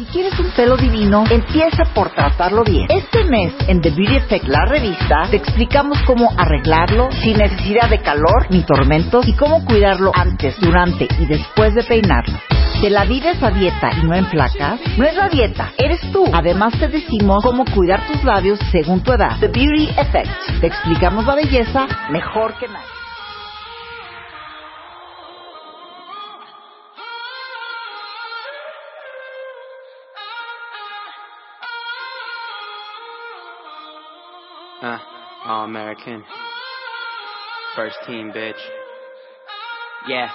Si 0.00 0.06
quieres 0.06 0.40
un 0.40 0.50
pelo 0.52 0.78
divino, 0.78 1.24
empieza 1.30 1.84
por 1.94 2.08
tratarlo 2.08 2.64
bien. 2.64 2.86
Este 2.88 3.22
mes 3.24 3.52
en 3.68 3.82
The 3.82 3.90
Beauty 3.90 4.16
Effect, 4.16 4.46
la 4.46 4.64
revista, 4.64 5.28
te 5.30 5.36
explicamos 5.36 6.00
cómo 6.06 6.30
arreglarlo 6.38 7.10
sin 7.22 7.36
necesidad 7.36 7.90
de 7.90 7.98
calor 7.98 8.46
ni 8.48 8.62
tormentos 8.62 9.28
y 9.28 9.34
cómo 9.34 9.62
cuidarlo 9.62 10.10
antes, 10.14 10.58
durante 10.58 11.06
y 11.18 11.26
después 11.26 11.74
de 11.74 11.84
peinarlo. 11.84 12.38
¿Te 12.80 12.88
la 12.88 13.04
vives 13.04 13.42
a 13.42 13.50
dieta 13.50 13.90
y 14.02 14.06
no 14.06 14.14
en 14.14 14.24
placas? 14.24 14.80
No 14.96 15.04
es 15.04 15.14
la 15.14 15.28
dieta, 15.28 15.70
eres 15.76 16.00
tú. 16.12 16.24
Además 16.32 16.72
te 16.78 16.88
decimos 16.88 17.44
cómo 17.44 17.66
cuidar 17.66 18.00
tus 18.06 18.24
labios 18.24 18.58
según 18.72 19.02
tu 19.02 19.12
edad. 19.12 19.38
The 19.38 19.48
Beauty 19.48 19.90
Effect. 19.98 20.30
Te 20.62 20.66
explicamos 20.68 21.26
la 21.26 21.34
belleza 21.34 21.86
mejor 22.08 22.54
que 22.58 22.68
nadie. 22.68 22.99
Uh, 34.82 34.98
all 35.44 35.64
American. 35.64 36.24
First 37.76 37.96
team, 38.06 38.32
bitch. 38.32 38.54
Yeah. 40.08 40.30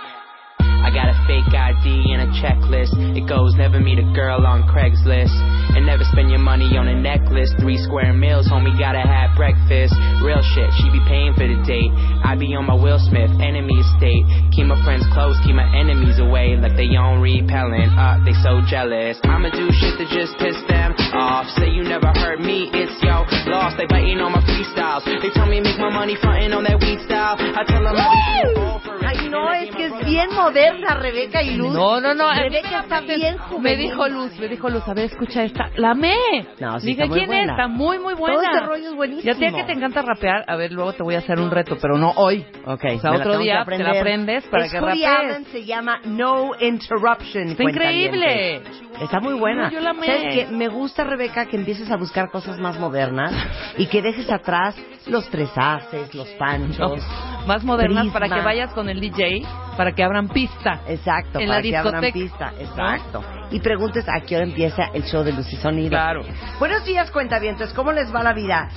I 0.86 0.94
got 0.94 1.10
a 1.10 1.18
fake 1.26 1.50
ID 1.50 2.14
and 2.14 2.30
a 2.30 2.30
checklist. 2.38 2.94
It 3.18 3.26
goes 3.26 3.58
never 3.58 3.82
meet 3.82 3.98
a 3.98 4.06
girl 4.14 4.46
on 4.46 4.70
Craigslist. 4.70 5.34
And 5.74 5.82
never 5.82 6.06
spend 6.14 6.30
your 6.30 6.40
money 6.40 6.78
on 6.78 6.88
a 6.88 6.94
necklace. 6.94 7.50
Three 7.58 7.82
square 7.82 8.14
meals, 8.14 8.46
homie, 8.46 8.78
gotta 8.78 9.02
have 9.02 9.34
breakfast. 9.34 9.98
Real 10.22 10.46
shit, 10.54 10.70
she 10.78 10.94
be 10.94 11.02
paying 11.10 11.34
for 11.34 11.44
the 11.44 11.58
date. 11.66 11.90
I 12.22 12.38
be 12.38 12.54
on 12.54 12.70
my 12.70 12.78
Will 12.78 13.02
Smith, 13.02 13.34
enemy 13.42 13.82
estate. 13.82 14.24
Keep 14.54 14.70
my 14.70 14.80
friends 14.86 15.04
close, 15.10 15.34
keep 15.42 15.58
my 15.58 15.66
enemies 15.74 16.22
away. 16.22 16.54
Like 16.54 16.78
they 16.78 16.88
on 16.94 17.18
repellent, 17.18 17.92
uh, 17.98 18.22
they 18.22 18.38
so 18.46 18.62
jealous. 18.70 19.18
I'ma 19.26 19.50
do 19.52 19.66
shit 19.74 19.98
to 19.98 20.06
just 20.14 20.38
piss 20.38 20.56
them 20.70 20.94
off. 21.18 21.50
Say 21.58 21.74
you 21.74 21.82
never 21.82 22.14
heard 22.14 22.40
me, 22.40 22.70
it's 22.72 22.94
yo 23.02 23.26
lost. 23.50 23.82
They 23.82 23.90
biting 23.90 24.22
on 24.22 24.38
my 24.38 24.44
freestyles. 24.46 25.02
They 25.04 25.34
tell 25.34 25.50
me 25.50 25.60
make 25.66 25.82
my 25.82 25.90
money 25.90 26.14
frontin' 26.22 26.54
on 26.54 26.64
that 26.70 26.78
weed 26.78 27.02
style. 27.04 27.36
I 27.42 27.66
tell 27.66 27.82
them 27.84 27.98
I 27.98 28.54
be 28.54 28.62
all 28.62 28.80
for 28.86 29.02
it. 29.02 29.04
Ay, 29.04 29.28
no, 29.28 29.50
es 29.50 29.74
que 29.76 29.92
es 29.92 30.06
bien 30.06 30.30
moderna 30.76 31.02
Rebeca 31.02 31.42
y 31.44 31.56
Luz. 31.56 31.74
No, 31.74 32.00
no, 32.02 32.14
no. 32.14 32.34
Rebeca 32.34 32.82
está 32.82 33.02
bien 33.02 33.38
juvenil. 33.38 33.62
Me 33.64 33.76
dijo 33.76 34.08
Luz, 34.08 34.40
me 34.40 34.48
dijo 34.48 34.70
Luz, 34.70 34.88
a 34.88 34.94
ver, 34.94 35.06
escucha 35.06 35.44
esta. 35.44 35.70
La 35.78 35.92
amé. 35.92 36.16
No, 36.60 36.80
sí, 36.80 36.88
Dije, 36.88 37.04
está 37.04 37.08
muy 37.08 37.18
¿quién 37.20 37.28
buena. 37.28 37.44
es? 37.44 37.50
Está 37.52 37.68
muy, 37.68 38.00
muy 38.00 38.14
buena. 38.14 38.36
Todo 38.42 38.52
ese 38.58 38.66
rollo 38.66 38.90
es 38.90 38.96
buenísimo. 38.96 39.34
Ya 39.34 39.40
ti 39.40 39.54
que 39.56 39.64
te 39.64 39.72
encanta 39.74 40.02
rapear, 40.02 40.44
a 40.48 40.56
ver, 40.56 40.72
luego 40.72 40.94
te 40.94 41.04
voy 41.04 41.16
a 41.16 41.20
hacer 41.20 41.40
un 41.40 41.52
reto, 41.52 41.78
pero 41.82 41.98
no 41.98 42.12
hoy. 42.16 42.46
Ok, 42.66 42.84
O 42.96 43.00
sea, 43.00 43.12
me 43.12 43.18
la 43.18 43.24
otro 43.24 43.32
tengo 43.32 43.38
que 43.38 43.44
día 43.44 43.54
te 43.56 43.62
aprender. 43.62 43.88
la 43.94 44.00
aprendes 44.00 44.44
para 44.48 44.66
es 44.66 44.72
que 44.72 44.80
rapees. 44.82 45.06
Allen, 45.06 45.46
se 45.46 45.66
llama 45.66 46.00
No 46.06 46.52
Interruption. 46.60 47.50
Está 47.50 47.64
cuentavientes. 47.64 48.16
increíble. 48.20 48.62
Está 49.02 49.20
muy 49.20 49.34
buena. 49.34 49.64
No, 49.64 49.72
yo 49.72 49.80
la 49.82 49.90
amé. 49.92 50.06
¿Sabes 50.08 50.34
qué? 50.34 50.48
Me 50.52 50.68
gusta, 50.68 51.04
Rebeca, 51.04 51.46
que 51.46 51.58
empieces 51.58 51.90
a 51.92 51.98
buscar 51.98 52.30
cosas 52.32 52.58
más 52.60 52.80
modernas 52.80 53.34
y 53.78 53.88
que 53.88 54.02
dejes 54.02 54.30
atrás 54.32 54.76
los 55.08 55.30
tres 55.30 55.50
haces, 55.56 56.14
los 56.16 56.28
panchos. 56.40 56.78
No, 56.78 57.46
más 57.48 57.64
modernas 57.64 58.08
para 58.08 58.22
Prisma. 58.26 58.38
que 58.38 58.42
vayas 58.44 58.74
con 58.74 58.90
el 58.90 59.00
DJ, 59.00 59.42
para 59.78 59.92
que 59.94 60.04
abran 60.04 60.30
pista. 60.30 60.65
Exacto, 60.88 61.40
En 61.40 61.48
para 61.48 61.62
la 61.62 61.62
que 61.62 61.78
abran 61.78 62.12
pista. 62.12 62.54
Exacto. 62.60 63.24
Y 63.52 63.60
preguntes 63.60 64.06
a 64.08 64.20
qué 64.22 64.36
hora 64.36 64.46
empieza 64.46 64.86
el 64.94 65.04
show 65.04 65.24
de 65.24 65.32
Luz 65.32 65.52
y 65.54 65.56
Sonido. 65.58 65.90
Claro. 65.90 66.22
Buenos 66.60 66.84
días, 66.86 67.12
cuentavientes. 67.12 67.74
¿Cómo 67.74 67.92
les 67.92 68.14
va 68.14 68.24
la 68.24 68.34
vida? 68.34 68.70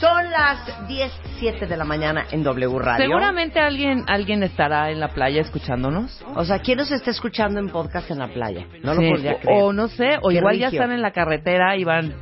Son 0.00 0.30
las 0.30 0.88
10, 0.88 1.12
7 1.40 1.66
de 1.66 1.76
la 1.76 1.84
mañana 1.84 2.24
en 2.30 2.42
W 2.42 2.78
Radio. 2.78 3.04
Seguramente 3.04 3.60
alguien 3.60 4.04
alguien 4.08 4.42
estará 4.42 4.90
en 4.90 4.98
la 4.98 5.08
playa 5.08 5.42
escuchándonos. 5.42 6.24
O 6.34 6.44
sea, 6.46 6.60
¿quién 6.60 6.78
nos 6.78 6.90
está 6.90 7.10
escuchando 7.10 7.60
en 7.60 7.68
podcast 7.68 8.10
en 8.10 8.18
la 8.18 8.28
playa? 8.28 8.66
No 8.82 8.94
Sí, 8.94 9.02
lo 9.02 9.10
podría 9.10 9.38
creer. 9.38 9.62
O 9.62 9.74
no 9.74 9.88
sé, 9.88 10.16
o 10.22 10.30
Qué 10.30 10.36
igual 10.36 10.58
ya 10.58 10.68
están 10.68 10.92
en 10.92 11.02
la 11.02 11.10
carretera 11.10 11.76
y 11.76 11.84
van. 11.84 12.14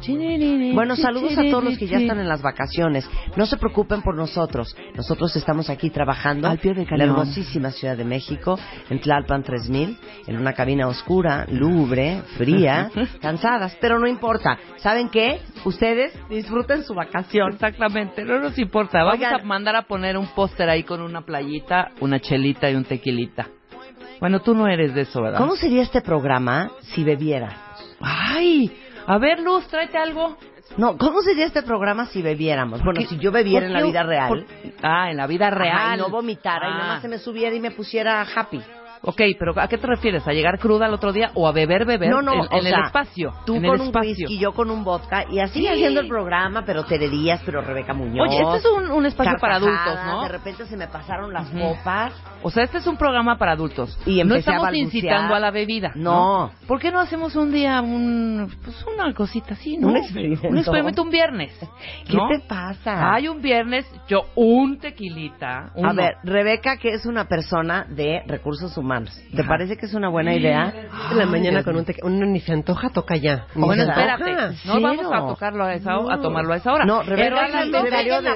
Bueno, 0.75 0.97
saludos 0.97 1.39
a 1.39 1.43
todos 1.45 1.63
los 1.63 1.79
que 1.79 1.87
ya 1.87 1.99
están 1.99 2.19
en 2.19 2.29
las 2.29 2.43
vacaciones. 2.43 3.09
No 3.37 3.47
se 3.47 3.57
preocupen 3.57 4.03
por 4.03 4.17
nosotros. 4.17 4.77
Nosotros 4.97 5.37
estamos 5.37 5.71
aquí 5.71 5.91
trabajando 5.91 6.49
Al 6.49 6.59
pie 6.59 6.75
del 6.75 6.89
en 6.91 6.99
la 6.99 7.05
hermosísima 7.05 7.71
Ciudad 7.71 7.97
de 7.97 8.05
México, 8.05 8.59
en 8.91 9.01
Tlalpan 9.01 9.45
3000, 9.45 9.99
en 10.27 10.37
una 10.37 10.53
cabina 10.53 10.89
oscura, 10.89 11.47
lúgubre, 11.49 12.23
fría, 12.37 12.91
cansadas, 13.21 13.77
pero 13.81 14.01
no 14.01 14.09
importa. 14.09 14.59
¿Saben 14.79 15.11
qué? 15.11 15.41
Ustedes 15.65 16.13
disfruten 16.29 16.83
su 16.83 16.95
vacación. 16.95 17.57
Exactamente, 17.69 18.25
no 18.25 18.39
nos 18.41 18.59
importa. 18.59 18.99
Vamos 19.05 19.15
Oigan. 19.15 19.41
a 19.41 19.45
mandar 19.45 19.77
a 19.77 19.83
poner 19.83 20.17
un 20.17 20.27
póster 20.29 20.69
ahí 20.69 20.83
con 20.85 21.01
una 21.01 21.21
playita, 21.23 21.91
una 22.01 22.21
chelita 22.21 22.71
y 22.71 22.75
un 22.75 22.85
tequilita. 22.85 23.47
Bueno, 24.21 24.41
tú 24.41 24.55
no 24.55 24.67
eres 24.67 24.95
de 24.95 25.03
eso, 25.03 25.23
¿verdad? 25.23 25.39
¿Cómo 25.39 25.55
sería 25.57 25.83
este 25.83 26.01
programa 26.01 26.71
si 26.83 27.05
bebiera? 27.05 27.57
Ay, 28.01 28.71
a 29.07 29.19
ver, 29.19 29.41
Luz, 29.41 29.67
tráete 29.69 29.97
algo. 29.99 30.37
No, 30.77 30.97
¿cómo 30.99 31.23
sería 31.23 31.47
este 31.47 31.63
programa 31.63 32.07
si 32.07 32.21
bebiéramos? 32.23 32.83
Bueno, 32.85 33.01
si 33.03 33.17
yo 33.19 33.33
bebiera 33.33 33.67
en 33.67 33.73
la 33.73 33.83
vida 33.83 34.03
real. 34.03 34.29
por- 34.29 34.45
Ah, 34.83 35.11
en 35.11 35.17
la 35.17 35.27
vida 35.27 35.51
real. 35.51 35.77
Ajá, 35.77 35.95
y 35.97 35.99
no 35.99 36.09
vomitara 36.11 36.69
y 36.69 36.73
Ah. 36.73 36.77
nada 36.77 36.89
más 36.95 37.03
se 37.03 37.09
me 37.09 37.19
subiera 37.19 37.55
y 37.57 37.61
me 37.61 37.71
pusiera 37.71 38.23
happy. 38.23 38.61
Ok, 39.03 39.21
pero 39.39 39.53
¿a 39.61 39.69
qué 39.69 39.79
te 39.79 39.87
refieres? 39.87 40.27
¿A 40.27 40.33
llegar 40.33 40.59
cruda 40.59 40.87
al 40.87 40.95
otro 40.95 41.13
día 41.13 41.31
o 41.35 41.47
a 41.49 41.53
beber, 41.53 41.85
beber 41.85 42.11
No, 42.11 42.23
no, 42.23 42.33
en, 42.33 42.53
en 42.53 42.67
el 42.67 42.85
espacio? 42.85 43.33
Tú 43.47 43.57
en 43.57 43.63
con 43.65 43.75
el 43.77 43.81
un 43.81 43.87
espacio. 43.89 44.11
whisky, 44.11 44.39
yo 44.39 44.53
con 44.53 44.71
un 44.71 44.85
vodka 44.85 45.25
y 45.31 45.39
así 45.41 45.61
Sí. 45.61 45.69
haciendo 45.69 46.01
el 46.01 46.09
programa, 46.09 46.65
pero 46.65 46.85
Tere 46.85 47.09
Díaz, 47.09 47.41
pero 47.45 47.61
Rebeca 47.63 47.95
Muñoz. 47.95 48.29
Oye, 48.29 48.41
este 48.43 48.57
es 48.59 48.67
un, 48.67 48.91
un 48.91 49.07
espacio 49.07 49.37
para 49.41 49.57
adultos, 49.57 49.99
¿no? 50.07 50.23
De 50.23 50.29
repente 50.29 50.67
se 50.67 50.77
me 50.77 50.89
pasaron 50.89 51.33
las 51.33 51.49
Ujú. 51.51 51.59
copas. 51.61 52.13
O 52.43 52.51
sea, 52.51 52.63
este 52.65 52.79
es 52.79 52.87
un 52.87 52.97
programa 52.97 53.37
para 53.39 53.53
adultos. 53.53 53.99
Y 54.07 54.23
no 54.25 54.35
a 54.35 54.39
estamos 54.39 54.63
balbucear. 54.63 54.85
incitando 54.87 55.35
a 55.35 55.41
la 55.41 55.51
bebida. 55.51 55.93
No. 55.95 56.51
¿Por 56.67 56.79
qué 56.81 56.91
no 56.93 57.01
hacemos 57.01 57.35
un 57.37 57.53
día 57.53 57.81
un 57.83 58.51
pues 58.65 58.85
una 58.95 59.13
cosita 59.15 59.55
así, 59.55 59.77
no? 59.77 59.89
Un 59.89 59.97
experimento. 59.97 60.49
Un 60.49 60.59
experimento 60.59 61.03
un 61.03 61.11
viernes. 61.11 61.53
¿Qué 62.07 62.17
¿no? 62.17 62.29
te 62.29 62.41
pasa? 62.41 63.13
Hay 63.15 63.29
un 63.29 63.41
viernes, 63.41 63.87
yo 64.09 64.25
un 64.37 64.79
tequilita. 64.79 65.67
a 65.67 65.71
uno. 65.75 65.95
ver, 65.95 66.15
Rebeca, 66.25 66.77
que 66.77 66.91
es 66.91 67.07
una 67.07 67.25
persona 67.27 67.87
de 67.89 68.23
recursos 68.27 68.77
humanos, 68.77 68.88
¿te 69.35 69.41
Ajá. 69.43 69.49
parece 69.49 69.77
que 69.77 69.87
es 69.87 69.95
una 69.95 70.09
buena 70.09 70.35
idea? 70.35 70.73
En 71.11 71.19
la 71.19 71.27
mañana 71.27 71.63
con 71.63 71.77
un 71.77 71.85
tequila. 71.85 72.07
Uno 72.07 72.27
ni 72.27 72.41
se 72.41 72.53
antoja, 72.53 72.91
toca 72.91 73.17
ya. 73.17 73.47
Ni 73.55 73.63
Bueno, 73.65 73.85
se 73.85 73.91
espérate. 73.91 74.31
antoja. 74.31 74.47
No 74.49 74.55
Cero. 74.75 74.81
vamos 74.83 75.13
a 75.13 75.19
tocarlo 75.27 75.65
a 75.65 75.75
esa 75.75 75.95
a 75.95 76.21
tomarlo 76.21 76.55
a 76.55 76.57
esa 76.57 76.73
hora. 76.73 76.85
No, 76.85 77.03
Rebeca, 77.03 77.63
en, 77.63 77.73
la 77.73 77.83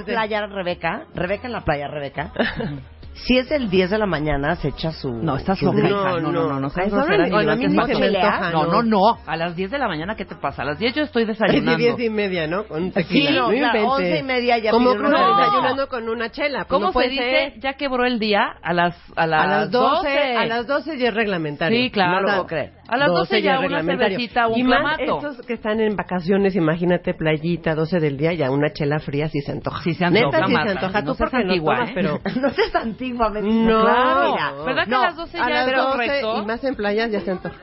playa, 0.04 0.46
Rebeca, 0.46 1.04
Rebeca 1.14 1.46
en 1.46 1.52
la 1.52 1.60
playa, 1.62 1.88
Rebeca. 1.88 2.32
si 3.14 3.38
es 3.38 3.50
el 3.50 3.70
10 3.70 3.90
de 3.90 3.98
la 3.98 4.06
mañana, 4.06 4.56
se 4.56 4.68
echa 4.68 4.90
su... 4.90 5.12
No, 5.12 5.36
estás 5.36 5.58
su 5.58 5.66
loca. 5.72 5.88
No, 5.88 6.20
no, 6.20 6.32
no, 6.32 6.42
no, 6.60 6.60
No, 6.60 8.66
no, 8.66 8.82
no. 8.82 9.18
A 9.26 9.36
las 9.36 9.54
10 9.54 9.70
de 9.70 9.78
la 9.78 9.86
mañana, 9.86 10.16
¿qué 10.16 10.24
te 10.24 10.34
pasa? 10.34 10.62
A 10.62 10.64
las 10.64 10.78
10 10.78 10.94
yo 10.94 11.02
estoy 11.02 11.22
Es 11.22 11.28
de 11.28 11.32
desayunando. 11.34 11.76
diez 11.78 12.00
y 12.00 12.10
media, 12.10 12.46
¿no? 12.46 12.64
Con 12.64 12.90
tequila. 12.90 13.30
Sí, 13.30 13.36
no, 13.36 13.42
no 13.42 13.48
claro, 13.48 13.78
inventes. 13.78 13.90
once 13.90 14.18
y 14.18 14.22
media 14.22 14.58
ya 14.58 14.70
Como 14.70 14.92
cerveza. 14.92 15.18
desayunando 15.18 15.88
con 15.88 16.08
una 16.08 16.30
chela. 16.30 16.58
pues 16.60 16.68
¿Cómo 16.68 16.86
no 16.86 16.92
se 17.00 17.08
dice? 17.08 17.22
ser. 17.52 17.60
Ya 17.60 17.74
quebró 17.74 18.04
el 18.06 18.18
día 18.18 18.44
a 18.62 18.72
las 18.72 18.96
a 19.16 19.26
las, 19.26 19.44
A 19.44 19.46
las 19.46 19.70
12, 19.70 20.08
12. 20.08 20.36
a 20.36 20.46
las 20.46 20.66
12 20.66 20.98
ya 20.98 21.08
es 21.08 21.14
reglamentario. 21.14 21.78
Sí, 21.78 21.90
claro. 21.90 22.12
No 22.12 22.20
lo 22.22 22.28
puedo 22.28 22.46
creer. 22.46 22.72
A 22.92 22.98
las 22.98 23.08
12 23.08 23.40
ya 23.40 23.54
es 23.54 23.60
una 23.70 23.82
cervecita, 23.82 24.48
un 24.48 24.58
y 24.58 24.64
más 24.64 24.98
estos 24.98 25.40
que 25.46 25.54
están 25.54 25.80
en 25.80 25.96
vacaciones, 25.96 26.54
imagínate, 26.54 27.14
playita, 27.14 27.74
12 27.74 28.00
del 28.00 28.18
día, 28.18 28.34
ya 28.34 28.50
una 28.50 28.70
chela 28.70 28.98
fría 28.98 29.30
sí 29.30 29.40
se 29.40 29.50
antoja. 29.52 29.82
Sí 29.82 29.94
se 29.94 30.04
antoja, 30.04 30.26
Neta, 30.26 30.46
sí 30.46 30.52
se 30.52 30.58
antoja. 30.72 31.00
No 31.00 31.06
Tú 31.12 31.14
seas 31.14 31.32
no 31.32 31.38
antigua, 31.38 31.74
tomas, 31.74 31.88
¿eh? 31.88 31.92
pero... 31.94 32.20
no 32.42 32.50
seas 32.50 32.74
antigua, 32.74 33.30
me 33.30 33.40
No. 33.40 33.80
Claro, 33.80 34.32
mira. 34.32 34.52
¿Verdad 34.66 34.84
que 34.84 34.90
No, 34.90 35.00
a 35.00 35.06
las 35.06 35.16
12 35.16 35.38
a 35.38 35.40
ya 35.40 35.48
las 35.54 35.68
es 35.68 35.76
12 35.76 35.90
correcto? 35.90 36.42
y 36.42 36.46
más 36.46 36.64
en 36.64 36.74
playas 36.74 37.10
ya 37.10 37.20
se 37.22 37.30
antoja. 37.30 37.56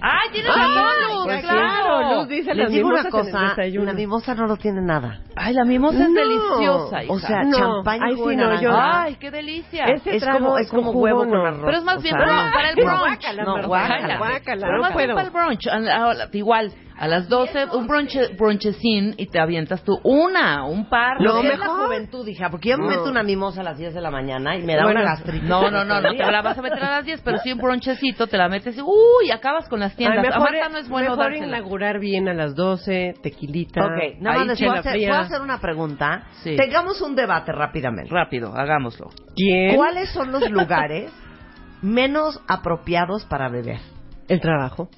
¡Ay, 0.00 0.30
tienes 0.32 0.54
razón, 0.54 0.74
Luz! 1.14 1.24
pues 1.24 1.42
¡Claro! 1.44 2.14
Luz 2.18 2.28
dice 2.28 2.54
Les 2.54 2.64
las 2.64 2.72
digo 2.72 2.88
una 2.88 2.98
mimosas 3.02 3.14
en 3.14 3.26
el 3.26 3.32
cosa, 3.32 3.48
desayuno. 3.48 3.84
la 3.86 3.92
mimosa 3.94 4.34
no 4.34 4.46
lo 4.46 4.56
tiene 4.56 4.80
nada. 4.82 5.20
Ay, 5.36 5.54
la 5.54 5.64
mimosa 5.64 6.02
es 6.04 6.10
No. 6.10 6.20
deliciosa, 6.20 7.02
hija. 7.04 7.12
O 7.12 7.18
sea, 7.18 7.42
No, 7.44 7.58
champaña 7.58 8.04
ahí 8.06 8.12
y 8.12 8.16
jugo 8.16 8.30
sí 8.30 8.36
de 8.36 8.44
no, 8.44 8.60
yo- 8.60 8.70
¡Ay, 8.76 9.16
qué 9.16 9.30
delicia! 9.30 9.84
Ese 9.86 10.16
es 10.16 10.22
trago 10.22 10.38
como, 10.38 10.58
es 10.58 10.70
como 10.70 10.92
jugo 10.92 11.00
huevo 11.04 11.24
no. 11.24 11.30
con 11.30 11.46
arroz. 11.46 11.62
Pero 11.64 11.78
es 11.78 11.84
más 11.84 11.96
o 11.98 12.00
bien 12.02 12.16
sea, 12.16 12.26
para, 12.26 12.44
no. 12.46 12.52
para 12.52 12.70
el 12.70 12.76
No, 12.76 12.82
brunch. 12.84 13.00
guácala, 13.00 13.42
No, 13.44 13.52
Marta, 13.52 13.66
guácala. 13.68 14.18
guácala, 14.18 14.66
Pero 14.66 14.76
no 14.76 14.82
más 14.82 14.96
bien 14.96 15.06
puedo. 15.10 15.14
para 15.14 15.26
el 15.26 15.32
brunch. 15.32 16.34
Igual, 16.34 16.72
a 16.98 17.08
las 17.08 17.28
12, 17.28 17.66
un 17.74 17.86
brunche, 17.86 18.28
brunchecín 18.36 19.14
y 19.18 19.26
te 19.26 19.38
avientas 19.38 19.82
tú 19.84 19.98
una, 20.02 20.64
un 20.64 20.88
par. 20.88 21.20
No, 21.20 21.38
es 21.42 21.44
la 21.44 21.56
mejor. 21.58 21.84
juventud, 21.86 22.26
hija, 22.26 22.50
porque 22.50 22.70
yo 22.70 22.78
me 22.78 22.88
meto 22.88 23.04
una 23.04 23.22
mimosa 23.22 23.60
a 23.60 23.64
las 23.64 23.78
10 23.78 23.92
de 23.94 24.00
la 24.00 24.10
mañana 24.10 24.56
y 24.56 24.62
me 24.62 24.76
da 24.76 24.84
Bueno, 24.84 25.00
una 25.00 25.10
gastritis. 25.10 25.48
No, 25.48 25.70
no, 25.70 25.84
no, 25.84 26.00
no 26.00 26.10
te 26.10 26.30
la 26.30 26.42
vas 26.42 26.58
a 26.58 26.62
meter 26.62 26.82
a 26.82 26.90
las 26.96 27.04
10, 27.04 27.20
pero 27.22 27.38
sí 27.38 27.52
un 27.52 27.58
bronchecito, 27.58 28.26
te 28.26 28.38
la 28.38 28.48
metes 28.48 28.76
y 28.78 28.80
uy, 28.80 29.30
acabas 29.30 29.68
con 29.68 29.80
las 29.80 29.92
Ay, 29.92 29.96
tiendas. 29.98 30.18
a 30.34 30.38
mejor 30.38 30.72
no 30.72 30.78
es 30.78 30.88
bueno 30.88 31.16
mejor 31.16 31.34
inaugurar 31.34 31.98
bien 32.00 32.28
a 32.28 32.34
las 32.34 32.54
12, 32.54 33.14
tequilita. 33.22 33.84
Ok, 33.84 34.20
nada 34.20 34.44
más 34.44 34.58
puedo 34.58 34.72
hacer. 34.72 34.98
¿puedo 34.98 35.14
hacer 35.20 35.40
una 35.42 35.58
pregunta. 35.60 36.24
Sí. 36.42 36.56
Tengamos 36.56 37.00
un 37.02 37.14
debate 37.14 37.52
rápidamente. 37.52 38.10
Rápido, 38.12 38.54
hagámoslo. 38.54 39.10
¿Quién? 39.34 39.76
¿Cuáles 39.76 40.10
son 40.10 40.32
los 40.32 40.48
lugares 40.50 41.12
menos 41.82 42.40
apropiados 42.48 43.24
para 43.26 43.48
beber? 43.48 43.80
El 44.28 44.40
trabajo. 44.40 44.88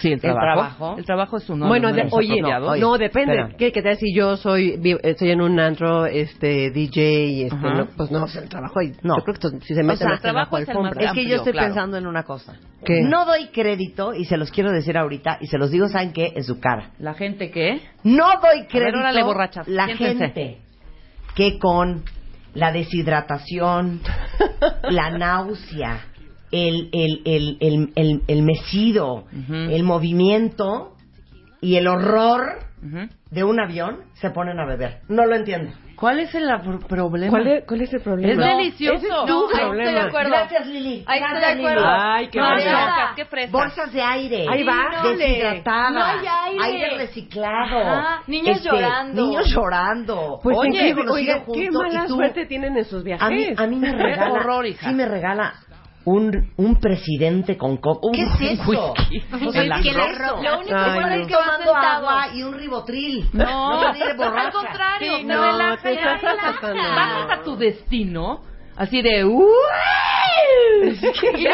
Sí, 0.00 0.12
el 0.12 0.20
trabajo. 0.20 0.40
trabajo? 0.44 0.94
El 0.98 1.04
trabajo 1.04 1.36
es 1.36 1.48
un 1.48 1.60
no, 1.60 1.68
bueno, 1.68 1.88
no 1.90 1.94
de- 1.94 2.08
oye, 2.10 2.32
apropiado. 2.34 2.70
oye, 2.70 2.80
no, 2.80 2.98
depende. 2.98 3.54
¿Qué, 3.56 3.70
qué 3.72 3.82
tal 3.82 3.96
si 3.96 4.12
yo 4.14 4.36
soy 4.36 4.80
estoy 5.02 5.30
en 5.30 5.40
un 5.40 5.58
antro, 5.60 6.06
este, 6.06 6.70
DJ, 6.70 7.46
este, 7.46 7.56
no, 7.56 7.86
pues 7.96 8.10
no, 8.10 8.24
o 8.24 8.26
el 8.26 8.48
trabajo 8.48 8.80
ahí. 8.80 8.92
No. 9.02 9.16
Yo 9.16 9.22
creo 9.24 9.34
que 9.38 9.46
esto- 9.46 9.60
si 9.64 9.74
se 9.74 9.82
meten 9.82 9.98
sea, 10.08 10.14
el 10.14 10.20
trabajo 10.20 10.50
bajo 10.52 10.58
es 10.62 10.68
el 10.68 10.74
más 10.78 10.92
Es 10.92 10.98
que 10.98 11.06
amplio, 11.06 11.28
yo 11.28 11.36
estoy 11.36 11.52
claro. 11.52 11.68
pensando 11.68 11.96
en 11.96 12.06
una 12.06 12.24
cosa. 12.24 12.56
¿Qué? 12.84 13.00
No 13.02 13.24
doy 13.24 13.46
crédito, 13.52 14.12
y 14.12 14.24
se 14.24 14.36
los 14.36 14.50
quiero 14.50 14.72
decir 14.72 14.98
ahorita, 14.98 15.38
y 15.40 15.46
se 15.46 15.56
los 15.56 15.70
digo, 15.70 15.88
¿saben 15.88 16.12
qué? 16.12 16.32
En 16.34 16.42
su 16.44 16.58
cara. 16.60 16.90
La 16.98 17.14
gente 17.14 17.50
que... 17.50 17.80
No 18.04 18.26
doy 18.42 18.66
crédito 18.68 18.98
órale, 18.98 19.22
borrachas, 19.22 19.66
la 19.68 19.86
siéntense. 19.86 20.18
gente 20.26 20.58
que 21.36 21.58
con 21.58 22.02
la 22.54 22.72
deshidratación, 22.72 24.00
la 24.90 25.10
náusea, 25.10 26.00
el, 26.50 26.88
el, 26.92 27.22
el, 27.24 27.56
el, 27.60 27.92
el, 27.96 28.22
el 28.26 28.42
mecido, 28.42 29.24
Ujú. 29.32 29.54
el 29.54 29.82
movimiento 29.82 30.92
y 31.60 31.76
el 31.76 31.86
horror 31.88 32.58
Ujú. 32.84 33.08
de 33.30 33.44
un 33.44 33.60
avión 33.60 34.02
se 34.14 34.30
ponen 34.30 34.58
a 34.60 34.66
beber. 34.66 35.00
No 35.08 35.26
lo 35.26 35.34
entiendo. 35.34 35.72
¿Cuál 35.96 36.20
es 36.20 36.34
el 36.34 36.44
pro- 36.62 36.78
problema? 36.80 37.30
¿Cuál 37.30 37.46
es, 37.46 37.64
¿Cuál 37.66 37.80
es 37.80 37.90
el 37.94 38.02
problema? 38.02 38.30
Es 38.50 38.56
delicioso. 38.58 38.96
Ese 38.96 39.06
es 39.06 39.14
tu 39.24 39.26
No, 39.32 39.46
ahí 39.48 39.60
problema. 39.64 39.82
estoy 39.82 39.94
de 39.94 40.00
acuerdo. 40.08 40.28
Gracias, 40.30 40.66
Lili. 40.66 41.04
Ahí 41.06 41.20
estoy 41.22 41.38
de 41.40 41.46
acuerdo. 41.46 41.80
Lili. 41.80 41.96
Ay, 41.98 42.28
qué 42.28 42.38
No, 42.38 42.46
fresas, 42.52 43.10
qué 43.16 43.24
fresas. 43.24 43.52
Bolsas 43.52 43.92
de 43.94 44.02
aire. 44.02 44.46
Ahí 44.46 44.62
va. 44.62 45.02
Deshidratadas. 45.16 45.92
No 45.94 46.04
hay 46.04 46.74
aire. 46.74 46.98
reciclado. 46.98 47.78
Ajá, 47.78 48.22
niños 48.26 48.62
llorando. 48.62 49.22
Niños 49.22 49.46
llorando. 49.50 50.40
Pues 50.42 50.54
Oye, 50.58 50.94
conocido 50.94 51.14
Oiga, 51.14 51.44
qué 51.54 51.70
mala 51.70 52.04
y 52.04 52.06
tú- 52.08 52.14
suerte 52.16 52.44
tienen 52.44 52.76
en 52.76 52.84
sus 52.84 53.02
viajes. 53.02 53.26
A 53.26 53.30
mí, 53.30 53.46
a 53.56 53.66
mí 53.66 53.76
me 53.76 53.90
regala. 53.96 54.32
horror, 54.32 54.66
hija. 54.66 54.90
Sí 54.90 54.94
me 54.94 55.06
regala 55.06 55.54
un, 56.06 56.52
un 56.56 56.80
presidente 56.80 57.56
con 57.58 57.76
coco. 57.78 58.10
¿Qué 58.12 58.22
Un 58.24 58.32
es 58.32 58.40
eso? 58.60 58.94
bueno 59.44 59.76
no. 61.08 61.14
es 61.14 61.26
que 61.26 61.34
tomando 61.34 61.74
agua 61.76 62.28
y 62.32 62.42
un 62.42 62.54
ribotril. 62.56 63.28
No, 63.32 63.80
al 63.80 64.16
borracha. 64.16 64.50
contrario, 64.52 65.16
Sí, 65.18 65.24
no, 65.24 65.42
relaja, 65.52 65.82
te 65.82 65.94
relaja. 65.94 66.54
Bajas 66.72 67.38
a 67.38 67.42
tu 67.42 67.56
destino, 67.56 68.40
así 68.76 69.02
de... 69.02 69.24
¡Uy! 69.24 69.44
Y. 70.84 71.46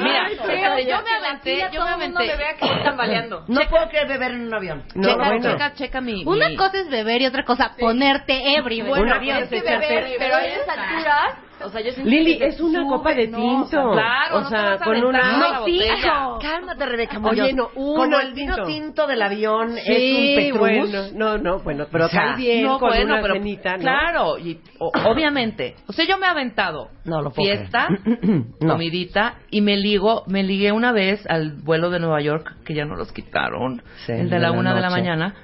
Mira, 0.00 0.30
yo 0.30 0.42
me 0.42 0.44
que 0.44 0.66
aventé, 0.66 1.68
yo 1.72 1.84
me 1.84 1.90
aventé. 1.90 2.26
me 2.26 2.36
vea 2.36 2.54
que 2.56 2.66
voy 2.66 2.82
tambaleando. 2.84 3.44
No 3.48 3.60
puedo 3.68 3.88
creer 3.88 4.06
beber 4.08 4.32
en 4.32 4.46
un 4.46 4.54
avión. 4.54 4.84
No, 4.94 5.08
checa, 5.08 5.24
bueno. 5.24 5.50
checa, 5.50 5.72
checa 5.74 6.00
mi... 6.00 6.24
Una 6.24 6.48
mi- 6.48 6.56
cosa 6.56 6.78
es 6.78 6.88
beber 6.90 7.22
y 7.22 7.26
otra 7.26 7.44
cosa 7.44 7.72
ponerte 7.78 8.54
ebrio. 8.56 8.84
Bueno, 8.86 9.02
Bueno, 9.04 9.16
avión, 9.16 9.38
es 9.42 9.48
que 9.48 9.58
echarte- 9.58 9.88
beber, 9.88 10.16
pero 10.18 10.36
a 10.36 10.44
esas 10.46 10.68
alturas, 10.78 11.34
o 11.64 11.68
sea, 11.70 11.80
yo 11.80 11.92
siento 11.92 12.10
Lili, 12.10 12.38
que 12.38 12.46
es 12.46 12.60
una 12.60 12.80
sube, 12.80 12.88
copa 12.88 13.14
de 13.14 13.28
no, 13.28 13.38
tinto. 13.38 13.62
o 13.64 13.66
sea, 13.66 13.82
claro, 13.92 14.36
o 14.36 14.40
no 14.40 14.48
te 14.48 14.56
sea, 14.56 14.64
vas 14.70 14.82
a 14.82 14.84
con 14.84 15.04
una... 15.04 15.38
No. 15.38 16.38
Cálmate, 16.40 16.86
Rebeca 16.86 17.18
Oye, 17.22 17.42
Muñoz. 17.42 17.54
no, 17.54 17.70
una 17.82 18.04
Como 18.04 18.20
el 18.20 18.32
vino 18.34 18.54
tinto. 18.56 18.66
tinto 18.68 19.06
del 19.06 19.22
avión 19.22 19.76
es 19.78 19.88
un 19.88 20.36
Petrus. 20.36 20.58
bueno, 20.58 21.02
no, 21.14 21.38
no, 21.38 21.58
bueno, 21.60 21.86
pero 21.90 22.06
O 22.06 22.08
sea, 22.08 22.20
cae 22.34 22.36
bien 22.36 22.62
no, 22.64 22.78
con 22.78 22.88
bueno, 22.88 23.12
una 23.14 23.22
pero 23.22 23.34
cenita, 23.34 23.72
¿no? 23.76 23.82
claro, 23.82 24.38
y 24.38 24.58
o- 24.78 24.90
obviamente. 25.06 25.74
O 25.86 25.92
sea, 25.92 26.04
yo 26.06 26.18
me 26.18 26.26
he 26.26 26.30
aventado 26.30 26.88
No 27.04 27.22
lo 27.22 27.30
puedo 27.30 27.48
fiesta, 27.50 27.88
comidita 28.60 29.34
y 29.50 29.60
me 29.60 29.76
ligo, 29.76 30.24
me 30.26 30.42
ligué 30.42 30.72
una 30.72 30.92
vez 30.92 31.24
al 31.28 31.52
vuelo 31.62 31.90
de 31.90 32.00
Nueva 32.00 32.20
York 32.20 32.56
que 32.64 32.74
ya 32.74 32.84
no 32.84 32.96
los 32.96 33.12
quitaron, 33.12 33.82
Sí, 34.06 34.12
el 34.12 34.28
de 34.30 34.36
de 34.36 34.40
la 34.40 34.50
la 34.50 34.52
una 34.58 34.74
de 34.74 34.80
la 34.80 34.90
mañana 34.90 35.34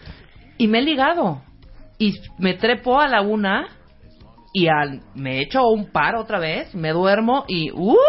y 0.58 0.68
me 0.68 0.78
he 0.78 0.82
ligado 0.82 1.42
y 1.98 2.14
me 2.38 2.54
trepo 2.54 3.00
a 3.00 3.08
la 3.08 3.20
una 3.22 3.68
y 4.58 4.68
al, 4.68 5.00
me 5.14 5.40
echo 5.42 5.66
un 5.68 5.90
par 5.92 6.14
otra 6.16 6.38
vez, 6.38 6.74
me 6.74 6.90
duermo 6.92 7.44
y 7.46 7.70
¡uh! 7.72 7.94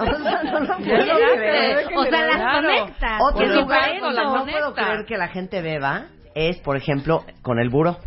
O 0.00 0.04
sea, 0.22 0.42
no 0.42 0.60
lo 0.60 0.66
Ya 0.66 0.76
puedo 0.76 1.04
llegaste. 1.04 1.36
creer. 1.36 1.86
O 1.96 2.04
sea, 2.04 2.26
las 2.26 2.54
conectas. 2.56 3.20
Otro 3.20 3.46
Por 3.46 3.56
lugar 3.56 3.90
donde 4.00 4.22
no 4.24 4.44
puedo 4.44 4.74
creer 4.74 5.04
que 5.06 5.16
la 5.18 5.28
gente 5.28 5.60
beba 5.62 6.06
es, 6.34 6.58
por 6.60 6.76
ejemplo, 6.76 7.24
con 7.42 7.58
el 7.60 7.68
buro. 7.68 7.98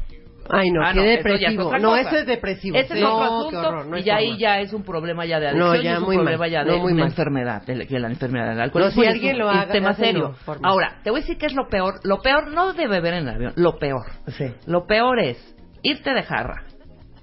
Ay, 0.50 0.70
no, 0.72 0.82
Ah, 0.86 0.92
qué 0.94 1.00
no, 1.00 1.04
eso 1.06 1.30
ya 1.40 1.48
es 1.50 1.58
depresivo. 1.58 1.78
no, 1.80 1.90
cosa. 1.90 2.02
eso 2.02 2.16
es 2.18 2.26
depresivo. 2.28 2.78
Ese 2.78 2.94
es 2.96 3.02
no, 3.02 3.16
otro 3.16 3.50
qué 3.50 3.56
asunto 3.58 3.68
horror, 3.70 3.86
no 3.88 3.98
y 3.98 4.00
es 4.02 4.06
ya 4.06 4.16
ahí 4.18 4.38
ya 4.38 4.60
es 4.60 4.74
un 4.74 4.84
problema 4.84 5.26
ya 5.26 5.40
de 5.40 5.54
No, 5.54 5.72
adicción 5.72 5.84
ya 5.84 5.90
y 5.90 5.94
es 5.94 6.00
un 6.00 6.06
muy 6.06 6.16
problema 6.18 6.38
mal. 6.40 6.50
ya 6.52 6.64
No, 6.64 6.72
de 6.74 6.80
muy 6.80 6.92
una 6.94 7.02
mal. 7.04 7.10
enfermedad, 7.12 7.62
de, 7.66 7.88
que 7.88 8.00
la 8.00 8.08
enfermedad 8.10 8.50
del 8.50 8.62
alcohol. 8.62 8.84
No, 8.86 8.92
si 8.92 9.06
alguien 9.08 9.40
lo 9.40 9.50
haga, 9.50 9.72
tema 9.72 9.90
no, 9.90 9.96
serio. 9.96 10.34
forma. 10.46 10.68
Ahora, 10.70 11.00
te 11.04 11.10
voy 11.10 11.20
a 11.20 11.22
decir 11.22 11.38
que 11.38 11.46
es 11.48 11.54
lo 11.56 11.68
peor. 11.68 11.96
Lo 12.04 12.20
peor 12.22 12.48
no 12.52 12.74
de 12.74 12.88
beber 12.88 13.14
en 13.16 13.28
el 13.28 13.34
avión, 13.36 13.54
lo 13.56 13.78
peor. 13.80 14.06
Sí. 14.38 14.54
Lo 14.68 14.86
peor 14.86 15.20
es 15.20 15.56
irte 15.82 16.14
de 16.14 16.22
jarra, 16.24 16.62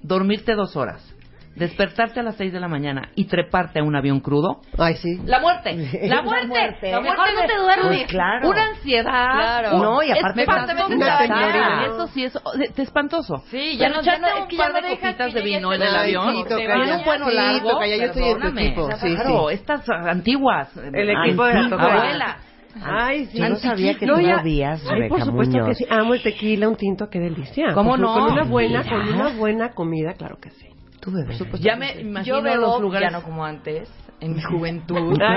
dormirte 0.03 0.53
dos 0.55 0.75
horas, 0.75 1.01
despertarte 1.55 2.19
a 2.19 2.23
las 2.23 2.35
seis 2.35 2.51
de 2.51 2.59
la 2.59 2.67
mañana 2.67 3.09
y 3.15 3.25
treparte 3.25 3.79
a 3.79 3.83
un 3.83 3.95
avión 3.95 4.19
crudo. 4.21 4.61
Ay, 4.77 4.95
sí. 4.95 5.19
La 5.25 5.39
muerte, 5.39 5.75
la 6.03 6.15
La 6.15 6.21
muerte, 6.23 6.47
muerte. 6.47 6.91
la 6.91 6.99
muerte 7.01 7.23
no 7.35 7.45
te 7.47 7.57
duermes. 7.57 7.87
Pues 7.99 8.07
claro. 8.11 8.49
Una 8.49 8.65
ansiedad. 8.69 9.11
Claro. 9.35 9.77
No, 9.77 10.03
y 10.03 10.11
aparte 10.11 10.45
una 10.89 11.17
señorita. 11.19 11.85
Eso 11.85 12.07
sí 12.07 12.23
es 12.25 12.33
es 12.59 12.79
espantoso. 12.79 13.37
Sí, 13.51 13.77
ya 13.77 13.87
Pero 13.87 13.97
no- 13.97 14.01
ya 14.03 14.17
no- 14.17 14.27
un 14.35 14.41
es 14.43 14.45
que 14.47 14.57
ya 14.57 14.69
de 14.71 14.81
copitas 14.99 15.33
de 15.33 15.41
vino 15.41 15.73
en 15.73 15.81
el 15.83 15.95
avión. 15.95 16.35
sí, 16.35 16.43
te 16.43 16.49
toca 16.49 16.85
ya. 16.85 16.97
un 16.97 17.05
bueno 17.05 17.25
Sí, 17.29 17.35
largo. 17.35 17.69
toca 17.69 17.87
ya, 17.87 17.95
yo 17.97 18.03
estoy 18.03 18.23
en 18.23 18.33
tu 18.33 18.39
perdóname. 18.39 18.65
equipo, 18.67 18.91
sí, 18.93 19.15
claro, 19.15 19.47
sí. 19.49 19.53
estas 19.53 19.89
antiguas. 19.89 20.77
El 20.77 21.09
equipo 21.09 21.45
de 21.45 21.53
la. 21.53 21.65
Abuela. 21.75 22.37
Ay, 22.81 23.25
sí. 23.27 23.37
Yo 23.37 23.49
no 23.49 23.55
sabía 23.57 23.93
que 23.95 24.05
No, 24.05 24.15
tú 24.15 24.21
ya- 24.21 24.37
bebías, 24.37 24.81
Ay, 24.83 24.89
Rebeca 24.95 25.09
por 25.15 25.25
supuesto 25.25 25.57
Muñoz. 25.57 25.69
que 25.69 25.75
sí. 25.75 25.85
Amo 25.89 26.13
el 26.15 26.23
tequila, 26.23 26.69
un 26.69 26.75
tinto, 26.75 27.09
qué 27.09 27.19
delicia. 27.19 27.73
¿Cómo 27.73 27.95
su- 27.95 28.01
no? 28.01 28.13
Con 28.13 28.23
una 28.33 28.43
buena, 28.43 28.83
con 28.83 29.01
una 29.13 29.29
buena 29.35 29.71
comida, 29.73 30.13
claro 30.13 30.37
que 30.39 30.49
sí. 30.51 30.67
Tú 30.99 31.11
bebes. 31.11 31.37
Ya 31.59 31.75
me 31.75 31.99
imagino 32.01 32.37
Yo 32.37 32.41
veo 32.41 32.55
los 32.57 32.81
lugares. 32.81 33.11
ya 33.11 33.17
no 33.17 33.23
como 33.23 33.43
antes, 33.45 33.89
en 34.23 34.35
mi 34.35 34.41
juventud. 34.41 35.19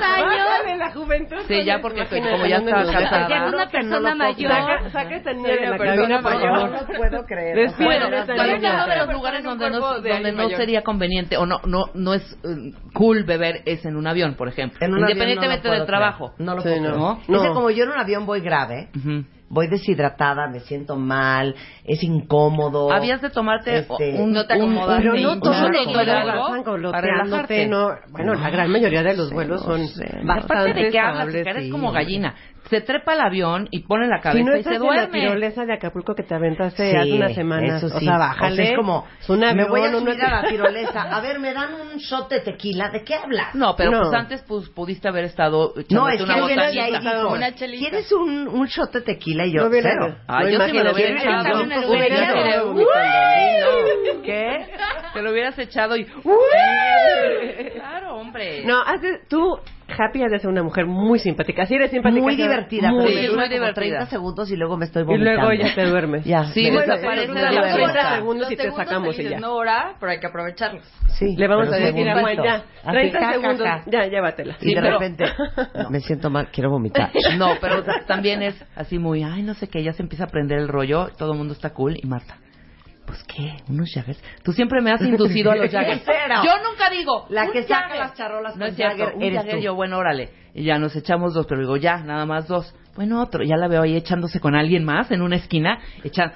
Años. 0.00 0.78
La 0.78 0.90
juventud. 0.92 1.36
Sí, 1.46 1.64
ya 1.64 1.80
porque 1.80 2.02
estoy- 2.02 2.20
como 2.22 2.46
ya 2.46 2.56
estaba 2.56 2.84
casada. 2.90 3.28
Ya 3.28 3.46
es 3.46 3.52
una 3.54 3.66
persona 3.68 4.14
mayor. 4.14 4.50
Saca, 4.52 4.90
saca 4.90 5.16
esta 5.16 5.32
niña 5.32 5.48
de 5.48 5.66
la 5.70 5.78
cabina, 5.78 6.20
por 6.20 6.32
favor. 6.40 6.70
No 6.70 6.80
lo 6.80 6.86
puedo 6.86 7.24
creer. 7.26 7.56
Despídete 7.56 7.84
Bueno, 7.84 8.10
de 8.10 8.18
esta 8.20 8.32
estamos 8.32 8.52
niña. 8.54 8.70
hablando 8.82 8.94
de 8.94 9.06
los 9.06 9.14
lugares 9.14 9.44
donde 9.44 9.70
no, 9.70 9.80
donde 9.80 10.32
no 10.32 10.48
sería 10.50 10.82
conveniente 10.82 11.36
o 11.36 11.46
no 11.46 11.60
no 11.66 11.86
no 11.94 12.14
es 12.14 12.22
eh, 12.44 12.72
cool 12.94 13.24
beber 13.24 13.62
es 13.66 13.84
en 13.84 13.96
un 13.96 14.06
avión, 14.06 14.34
por 14.34 14.48
ejemplo. 14.48 14.78
En 14.80 14.90
un 14.92 15.04
avión 15.04 15.10
Independientemente 15.10 15.68
no 15.68 15.74
lo 15.74 15.78
del 15.80 15.86
trabajo. 15.86 16.32
creer. 16.34 16.46
No 16.46 16.54
lo 16.54 16.60
Sí, 16.62 16.68
puedo. 16.68 17.18
Es 17.20 17.28
No. 17.28 17.54
como 17.54 17.70
yo 17.70 17.84
en 17.84 17.90
un 17.90 17.98
avión 17.98 18.26
voy 18.26 18.40
grave. 18.40 18.88
Voy 19.50 19.66
deshidratada, 19.66 20.46
me 20.48 20.60
siento 20.60 20.96
mal, 20.96 21.54
es 21.84 22.02
incómodo. 22.04 22.90
Habías 22.90 23.20
de 23.20 23.30
tomarte 23.30 23.78
Este, 23.78 24.14
un, 24.14 24.32
no 24.32 24.46
te 24.46 24.54
un- 24.54 24.62
acomodaste. 24.62 25.02
Pero 25.10 25.22
no 25.22 25.32
un- 25.32 25.40
todos 25.40 25.56
un 25.60 25.72
los 25.72 25.86
vuelos 25.94 26.92
para 26.92 27.00
relajarte. 27.00 27.66
no. 27.66 27.90
Bueno, 28.10 28.34
la 28.34 28.48
gran 28.50 28.70
mayoría 28.70 29.02
de 29.02 29.16
los 29.16 29.32
vuelos 29.32 29.60
no 29.66 29.76
son 29.76 29.88
sé. 29.88 30.04
Aparte 30.22 30.46
bastante 30.54 30.84
de 30.84 30.90
que 30.90 30.98
hablas, 30.98 31.26
que 31.34 31.40
eres 31.40 31.70
como 31.70 31.92
gallina. 31.92 32.34
Se 32.68 32.80
trepa 32.82 33.12
al 33.12 33.20
avión 33.22 33.66
y 33.70 33.80
pone 33.84 34.06
la 34.06 34.20
cabeza 34.20 34.38
Si 34.38 34.44
no 34.44 34.56
y 34.56 34.62
se 34.62 34.68
en 34.68 34.74
la 34.74 34.78
duerme. 34.80 35.20
tirolesa 35.20 35.64
de 35.64 35.72
Acapulco 35.72 36.14
que 36.14 36.22
te 36.22 36.34
aventaste 36.34 36.90
Sí, 36.90 36.96
hace 36.96 37.12
unas 37.14 37.34
semanas, 37.34 37.82
eso 37.82 37.88
sí. 37.88 38.06
o 38.06 38.08
sea, 38.10 38.18
bájale. 38.18 38.52
O 38.52 38.56
sea, 38.56 38.64
es 38.66 38.76
como, 38.76 39.06
es 39.20 39.28
un 39.30 39.40
me 39.40 39.46
avión, 39.48 39.68
voy 39.70 39.80
a 39.80 39.90
subir 39.90 40.22
a 40.22 40.42
la 40.42 40.48
tirolesa. 40.48 41.02
A 41.16 41.20
ver, 41.20 41.38
¿me 41.40 41.52
dan 41.52 41.74
un 41.74 41.96
shot 41.98 42.28
de 42.30 42.40
tequila? 42.40 42.90
¿De 42.90 43.02
qué 43.02 43.14
hablas? 43.16 43.54
No, 43.54 43.74
pero 43.76 43.90
No. 43.90 44.00
pues 44.02 44.14
antes 44.14 44.44
pues 44.46 44.68
pudiste 44.68 45.08
haber 45.08 45.24
estado 45.24 45.72
No, 45.90 46.08
es 46.08 46.18
que 46.18 46.22
una 46.24 46.34
ahí 46.66 46.92
dijo, 47.00 47.28
Una 47.30 47.54
chelita. 47.54 47.88
¿quieres 47.88 48.12
un, 48.12 48.46
un 48.48 48.66
shot 48.66 48.92
de 48.92 49.00
tequila? 49.00 49.46
Y 49.46 49.52
yo, 49.52 49.62
No 49.64 49.70
cero. 49.72 50.16
Ah, 50.28 50.42
no, 50.42 50.48
yo 50.50 50.60
sí 50.66 50.72
me 50.72 50.84
lo 50.84 50.92
hubiera 50.92 51.18
echado. 51.18 51.64
¿Qué? 54.22 54.66
Te 55.12 55.22
lo 55.22 55.30
hubieras 55.32 55.58
echado 55.58 55.96
y... 55.96 56.04
Claro, 57.74 58.16
hombre. 58.16 58.62
No, 58.64 58.80
haces, 58.82 59.26
tú, 59.28 59.58
Happy, 59.98 60.22
has 60.22 60.30
de 60.30 60.38
ser 60.38 60.48
una 60.50 60.62
mujer 60.62 60.86
muy 60.86 61.18
simpática. 61.18 61.66
Sí 61.66 61.74
eres 61.74 61.90
simpática. 61.90 62.22
Muy 62.22 62.36
divertida, 62.36 62.90
Muy 62.90 63.04
pero 63.04 63.14
me 63.14 63.20
Sí, 63.20 63.26
dura 63.26 63.38
muy 63.40 63.48
como 63.48 63.54
divertida. 63.66 63.74
30 63.74 64.06
segundos 64.06 64.50
y 64.50 64.56
luego 64.56 64.76
me 64.76 64.84
estoy 64.86 65.02
Y 65.02 65.06
vomitando. 65.06 65.40
luego 65.48 65.52
ya 65.62 65.74
te 65.74 65.84
duermes. 65.86 66.24
Ya, 66.24 66.44
Sí, 66.44 66.64
me- 66.64 66.70
Bueno, 66.72 66.94
desaparece 66.94 67.26
de 67.26 67.40
cuenta. 67.40 67.72
30 67.74 68.16
segundos 68.16 68.52
y 68.52 68.56
te 68.56 68.70
sacamos 68.70 69.18
y 69.18 69.28
ya. 69.28 69.38
No 69.40 69.54
hora, 69.54 69.94
pero 70.00 70.12
hay 70.12 70.20
que 70.20 70.26
aprovecharlos. 70.26 70.84
Sí, 71.18 71.36
Le 71.36 71.48
vamos 71.48 71.72
a 71.72 71.76
decir 71.76 72.08
a 72.08 72.20
Juan, 72.20 72.36
ya, 72.36 72.54
Así, 72.84 72.92
30 72.92 73.18
ja, 73.20 73.26
ja, 73.26 73.32
segundos, 73.32 73.68
ya, 73.86 74.06
llévatela. 74.06 74.56
Y 74.60 74.64
Sí, 74.64 74.74
de 74.74 74.80
pero- 74.80 74.98
repente 74.98 75.24
me 75.90 76.00
siento 76.00 76.30
mal, 76.30 76.48
quiero 76.52 76.70
vomitar. 76.70 77.10
No, 77.38 77.54
pero 77.60 77.82
ta- 77.82 78.04
también 78.06 78.42
es 78.42 78.54
así 78.76 78.98
muy, 78.98 79.22
ay, 79.22 79.42
no 79.42 79.54
sé 79.54 79.68
qué, 79.68 79.82
ya 79.82 79.92
se 79.92 80.02
empieza 80.02 80.24
a 80.24 80.26
prender 80.28 80.58
el 80.58 80.68
rollo, 80.68 81.08
todo 81.18 81.32
el 81.32 81.38
mundo 81.38 81.52
está 81.54 81.70
cool 81.70 81.96
y 82.02 82.06
Marta. 82.06 82.36
Pues 83.10 83.24
qué, 83.24 83.56
unos 83.68 83.90
Jaggers. 83.92 84.22
Tú 84.44 84.52
siempre 84.52 84.80
me 84.80 84.92
has 84.92 85.00
inducido 85.02 85.50
a 85.50 85.56
los 85.56 85.68
Jaggers. 85.70 86.04
Yo 86.06 86.52
nunca 86.70 86.88
digo. 86.90 87.26
La 87.28 87.46
un 87.46 87.52
que 87.52 87.64
saca 87.64 87.80
Jagger. 87.88 87.98
las 87.98 88.14
charolas 88.14 88.54
No 88.54 88.60
con 88.60 88.68
es 88.68 88.76
cierto. 88.76 88.98
Jagger 88.98 89.16
un 89.16 89.22
eres 89.24 89.38
Jagger, 89.38 89.56
tú. 89.56 89.60
yo, 89.62 89.74
bueno, 89.74 89.98
órale. 89.98 90.30
Y 90.54 90.62
ya 90.64 90.78
nos 90.78 90.94
echamos 90.94 91.34
dos, 91.34 91.46
pero 91.48 91.60
digo, 91.60 91.76
ya, 91.76 91.96
nada 91.98 92.24
más 92.24 92.46
dos. 92.46 92.72
Bueno, 92.94 93.20
otro. 93.20 93.42
Ya 93.42 93.56
la 93.56 93.66
veo 93.66 93.82
ahí 93.82 93.96
echándose 93.96 94.38
con 94.38 94.54
alguien 94.54 94.84
más 94.84 95.10
en 95.10 95.22
una 95.22 95.36
esquina. 95.36 95.78
Echan, 96.04 96.32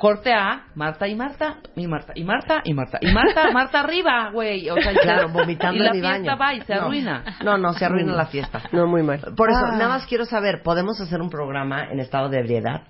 corte 0.00 0.32
a 0.32 0.66
Marta 0.74 1.06
y 1.06 1.14
Marta 1.14 1.58
y 1.76 1.86
Marta 1.86 2.12
y 2.16 2.24
Marta 2.24 2.62
y 2.64 2.74
Marta 2.74 2.98
y 3.00 3.12
Marta, 3.12 3.50
Marta 3.52 3.80
arriba, 3.80 4.30
güey. 4.32 4.68
O 4.68 4.74
sea, 4.76 4.94
Claro, 4.94 5.28
vomitando 5.28 5.76
y 5.76 5.78
la 5.86 5.90
en 5.90 5.96
mi 5.96 6.00
fiesta 6.00 6.34
baño. 6.34 6.38
va 6.40 6.54
y 6.54 6.60
se 6.62 6.74
No. 6.74 6.82
arruina. 6.82 7.24
No, 7.44 7.56
no, 7.58 7.72
se 7.72 7.84
arruina 7.84 8.14
la 8.14 8.26
fiesta. 8.26 8.62
No, 8.72 8.86
muy 8.88 9.02
mal. 9.04 9.20
Por 9.36 9.50
eso, 9.50 9.60
Ah. 9.64 9.76
nada 9.76 9.88
más 9.90 10.06
quiero 10.06 10.24
saber, 10.24 10.62
¿podemos 10.64 11.00
hacer 11.00 11.20
un 11.20 11.30
programa 11.30 11.84
en 11.90 12.00
estado 12.00 12.28
de 12.28 12.38
ebriedad? 12.40 12.82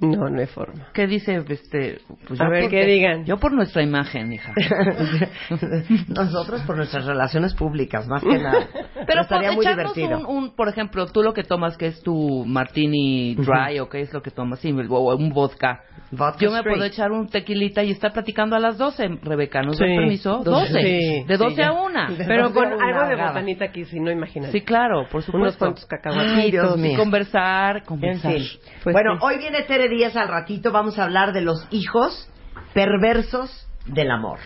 No, 0.00 0.28
no 0.28 0.40
hay 0.40 0.46
forma. 0.46 0.88
¿Qué 0.92 1.06
dice 1.06 1.42
este? 1.48 1.98
Pues 2.26 2.40
A 2.40 2.44
yo 2.44 2.50
ver, 2.50 2.68
¿qué 2.68 2.84
digan? 2.84 3.24
Yo 3.24 3.36
por 3.38 3.52
nuestra 3.52 3.82
imagen, 3.82 4.32
hija. 4.32 4.52
Nosotros 6.08 6.62
por 6.62 6.76
nuestras 6.76 7.04
relaciones 7.06 7.54
públicas, 7.54 8.06
más 8.08 8.22
que 8.22 8.38
nada. 8.38 8.66
Pero 9.06 9.22
estaría 9.22 9.48
por 9.48 9.56
muy 9.56 9.66
divertido. 9.66 10.18
un, 10.18 10.26
un- 10.26 10.56
por 10.56 10.68
ejemplo, 10.68 11.06
tú 11.06 11.22
lo 11.22 11.32
que 11.32 11.42
tomas 11.44 11.76
que 11.76 11.86
es 11.86 12.02
tu 12.02 12.44
martini 12.46 13.34
dry 13.36 13.78
o 13.80 13.88
qué 13.88 14.00
es 14.00 14.12
lo 14.12 14.22
que 14.22 14.30
tomas, 14.30 14.58
sí, 14.60 14.72
un 14.72 15.30
vodka. 15.30 15.80
Vodka 16.10 16.38
Yo 16.38 16.50
me 16.50 16.58
straight. 16.58 16.76
puedo 16.78 16.84
echar 16.88 17.12
un 17.12 17.28
tequilita 17.28 17.82
y 17.82 17.90
estar 17.90 18.12
platicando 18.12 18.56
a 18.56 18.60
las 18.60 18.78
12, 18.78 19.18
Rebeca, 19.22 19.62
¿nos 19.62 19.76
Sí. 19.76 19.84
permiso? 19.84 20.38
Doce. 20.44 20.72
12. 20.72 20.80
Sí, 20.82 21.24
de 21.26 21.36
12 21.36 21.54
sí, 21.56 21.62
a 21.62 21.64
ya. 21.66 21.72
1. 21.72 22.00
Pero 22.26 22.52
con 22.52 22.72
una 22.72 22.86
algo 22.86 23.08
de 23.08 23.16
botanita 23.22 23.64
aquí, 23.66 23.84
si 23.84 24.00
no, 24.00 24.10
imagínate. 24.10 24.52
Sí, 24.52 24.60
claro, 24.62 25.04
por 25.10 25.16
Unos 25.16 25.24
supuesto. 25.26 25.58
cuantos 25.58 25.84
Ay, 25.84 25.88
cacahuatitos. 25.88 26.50
Dios 26.50 26.78
mío. 26.78 26.92
Y 26.92 26.96
conversar, 26.96 27.76
En 27.78 27.84
conversar. 27.84 28.32
fin. 28.32 28.42
Pues 28.82 28.92
bueno, 28.92 29.14
sí. 29.18 29.20
hoy 29.22 29.38
viene 29.38 29.62
Tere 29.62 29.83
Díaz 29.88 30.16
al 30.16 30.28
ratito. 30.28 30.72
Vamos 30.72 30.98
a 30.98 31.04
hablar 31.04 31.32
de 31.32 31.40
los 31.40 31.66
hijos 31.70 32.28
perversos 32.72 33.68
del 33.86 34.10
amor. 34.10 34.38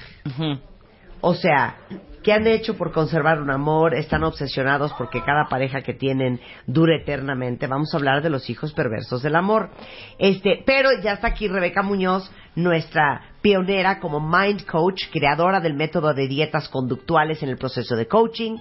O 1.20 1.34
sea, 1.34 1.76
¿qué 2.22 2.32
han 2.32 2.46
hecho 2.46 2.76
por 2.76 2.92
conservar 2.92 3.40
un 3.40 3.50
amor? 3.50 3.94
Están 3.94 4.24
obsesionados 4.24 4.92
porque 4.96 5.22
cada 5.22 5.46
pareja 5.48 5.82
que 5.82 5.94
tienen 5.94 6.40
dure 6.66 7.02
eternamente. 7.02 7.66
Vamos 7.66 7.92
a 7.92 7.96
hablar 7.96 8.22
de 8.22 8.30
los 8.30 8.48
hijos 8.50 8.72
perversos 8.72 9.22
del 9.22 9.36
amor. 9.36 9.70
Este, 10.18 10.62
pero 10.64 10.90
ya 11.02 11.12
está 11.12 11.28
aquí 11.28 11.48
Rebeca 11.48 11.82
Muñoz, 11.82 12.30
nuestra 12.54 13.22
pionera 13.40 14.00
como 14.00 14.20
Mind 14.20 14.64
Coach, 14.66 15.04
creadora 15.12 15.60
del 15.60 15.74
método 15.74 16.12
de 16.14 16.26
dietas 16.28 16.68
conductuales 16.68 17.42
en 17.42 17.48
el 17.48 17.56
proceso 17.56 17.96
de 17.96 18.06
coaching, 18.06 18.56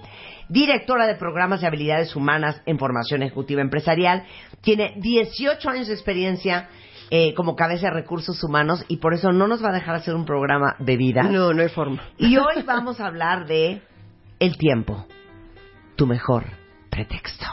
directora 0.48 1.06
de 1.06 1.16
programas 1.16 1.60
de 1.60 1.66
habilidades 1.66 2.14
humanas 2.14 2.60
en 2.66 2.78
formación 2.78 3.22
ejecutiva 3.22 3.60
empresarial. 3.60 4.24
Tiene 4.60 4.94
18 4.96 5.68
años 5.68 5.88
de 5.88 5.94
experiencia 5.94 6.68
eh, 7.10 7.34
como 7.34 7.56
cabeza 7.56 7.88
de 7.88 7.94
recursos 7.94 8.42
humanos 8.44 8.84
y 8.88 8.98
por 8.98 9.14
eso 9.14 9.32
no 9.32 9.48
nos 9.48 9.64
va 9.64 9.70
a 9.70 9.74
dejar 9.74 9.94
hacer 9.94 10.14
un 10.14 10.24
programa 10.24 10.76
de 10.78 10.96
vida. 10.96 11.22
No, 11.22 11.52
no 11.52 11.62
hay 11.62 11.68
forma. 11.68 12.02
Y 12.18 12.36
hoy 12.36 12.62
vamos 12.66 13.00
a 13.00 13.06
hablar 13.06 13.46
de 13.46 13.82
el 14.38 14.56
tiempo, 14.56 15.06
tu 15.96 16.06
mejor 16.06 16.44
pretexto. 16.90 17.46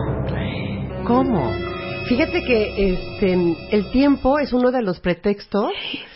¿Cómo? 1.06 1.75
Fíjate 2.08 2.44
que 2.44 2.94
este 2.94 3.34
el 3.72 3.92
tiempo 3.92 4.38
es 4.40 4.54
uno 4.54 4.72
de 4.72 4.82
los 4.84 5.00
pretextos 5.00 5.72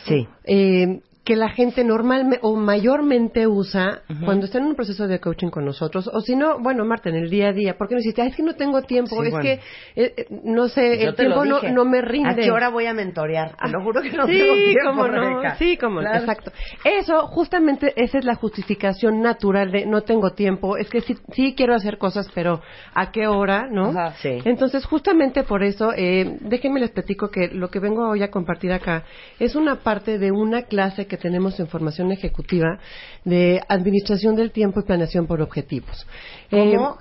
Sí. 0.05 0.27
eh, 0.45 1.01
que 1.29 1.35
la 1.35 1.49
gente 1.49 1.83
normalmente 1.83 2.39
o 2.41 2.55
mayormente 2.55 3.45
usa 3.45 4.01
Ujú. 4.09 4.25
cuando 4.25 4.47
está 4.47 4.57
en 4.57 4.65
un 4.65 4.73
proceso 4.75 5.07
de 5.07 5.19
coaching 5.19 5.49
con 5.49 5.63
nosotros 5.63 6.09
o 6.11 6.21
si 6.21 6.35
no, 6.35 6.57
bueno, 6.59 6.85
Marta, 6.85 7.09
en 7.09 7.17
el 7.17 7.29
día 7.29 7.49
a 7.49 7.53
día, 7.53 7.75
porque 7.77 7.93
nos 7.93 8.03
dice, 8.03 8.23
"Ay, 8.23 8.29
es 8.29 8.35
que 8.35 8.41
no 8.41 8.55
tengo 8.55 8.81
tiempo, 8.81 9.11
Sí, 9.21 9.27
es 9.27 9.29
bueno. 9.29 9.43
que 9.43 9.51
eh, 9.95 10.13
eh, 10.17 10.25
no 10.43 10.67
sé, 10.69 10.97
Yo 10.99 11.09
el 11.09 11.15
tiempo 11.15 11.45
no, 11.45 11.61
no 11.61 11.85
me 11.85 12.01
rinde." 12.01 12.31
¿A 12.31 12.35
qué 12.35 12.49
hora 12.49 12.69
voy 12.69 12.87
a 12.87 12.95
mentorear? 12.95 13.55
Te 13.63 13.69
lo 13.69 13.83
juro 13.83 14.01
que 14.01 14.09
no 14.09 14.25
sí, 14.25 14.39
tengo 14.39 14.53
tiempo, 14.55 14.79
cómo 14.89 15.07
no, 15.07 15.55
sí, 15.59 15.77
cómo 15.77 16.01
no, 16.01 16.09
Claro. 16.09 16.17
exacto. 16.17 16.51
Eso, 16.83 17.27
justamente, 17.27 17.93
esa 17.95 18.17
es 18.17 18.25
la 18.25 18.33
justificación 18.33 19.21
natural 19.21 19.69
de 19.71 19.85
no 19.85 20.01
tengo 20.01 20.31
tiempo. 20.31 20.77
Es 20.77 20.89
que 20.89 21.01
sí, 21.01 21.15
sí 21.33 21.53
quiero 21.55 21.75
hacer 21.75 21.99
cosas, 21.99 22.27
pero 22.33 22.59
¿a 22.95 23.11
qué 23.11 23.27
hora, 23.27 23.67
no? 23.69 23.89
Ajá. 23.89 24.13
Sí. 24.13 24.39
Entonces, 24.45 24.83
justamente 24.83 25.43
por 25.43 25.61
eso, 25.61 25.91
eh, 25.95 26.37
déjenme 26.41 26.79
les 26.79 26.89
platico 26.89 27.29
que 27.29 27.49
lo 27.49 27.69
que 27.69 27.77
vengo 27.77 28.09
hoy 28.09 28.23
a 28.23 28.31
compartir 28.31 28.71
acá 28.71 29.03
es 29.39 29.55
una 29.55 29.75
parte 29.83 30.17
de 30.17 30.31
una 30.31 30.63
clase 30.63 31.05
que 31.05 31.18
tenemos 31.19 31.59
en 31.59 31.67
formación 31.67 32.11
ejecutiva 32.11 32.79
de 33.25 33.61
administración 33.69 34.35
del 34.35 34.51
tiempo 34.51 34.79
y 34.79 34.83
planeación 34.83 35.27
por 35.27 35.41
objetivos. 35.41 36.07
Eh, 36.51 36.73
¿Cómo? 36.75 36.97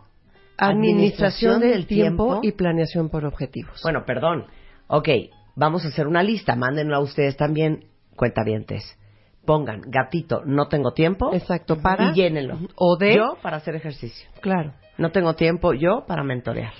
administración 0.59 1.61
del, 1.61 1.87
tiempo, 1.87 2.41
y 2.43 2.53
planeación 2.53 3.09
por 3.11 3.25
objetivos. 3.25 3.81
Bueno, 3.83 4.05
perdón. 4.05 4.47
Ok, 4.89 5.09
vamos 5.55 5.85
a 5.85 5.89
hacer 5.89 6.07
una 6.07 6.23
lista. 6.23 6.57
Mándenlo 6.57 6.97
a 6.97 7.01
ustedes 7.01 7.37
también, 7.37 7.85
cuentavientes. 8.17 8.99
Pongan, 9.47 9.81
gatito, 9.87 10.43
no 10.45 10.69
tengo 10.69 10.93
tiempo. 10.93 11.33
Exacto, 11.33 11.81
para 11.81 12.11
Y 12.11 12.15
llénenlo. 12.15 12.59
o 12.75 12.97
de 12.97 13.15
Yo 13.17 13.39
para 13.41 13.57
hacer 13.59 13.77
ejercicio. 13.77 14.29
claro, 14.41 14.75
No 14.99 15.11
tengo 15.11 15.35
tiempo 15.35 15.73
yo 15.73 16.05
para 16.07 16.23
mentorear. 16.25 16.73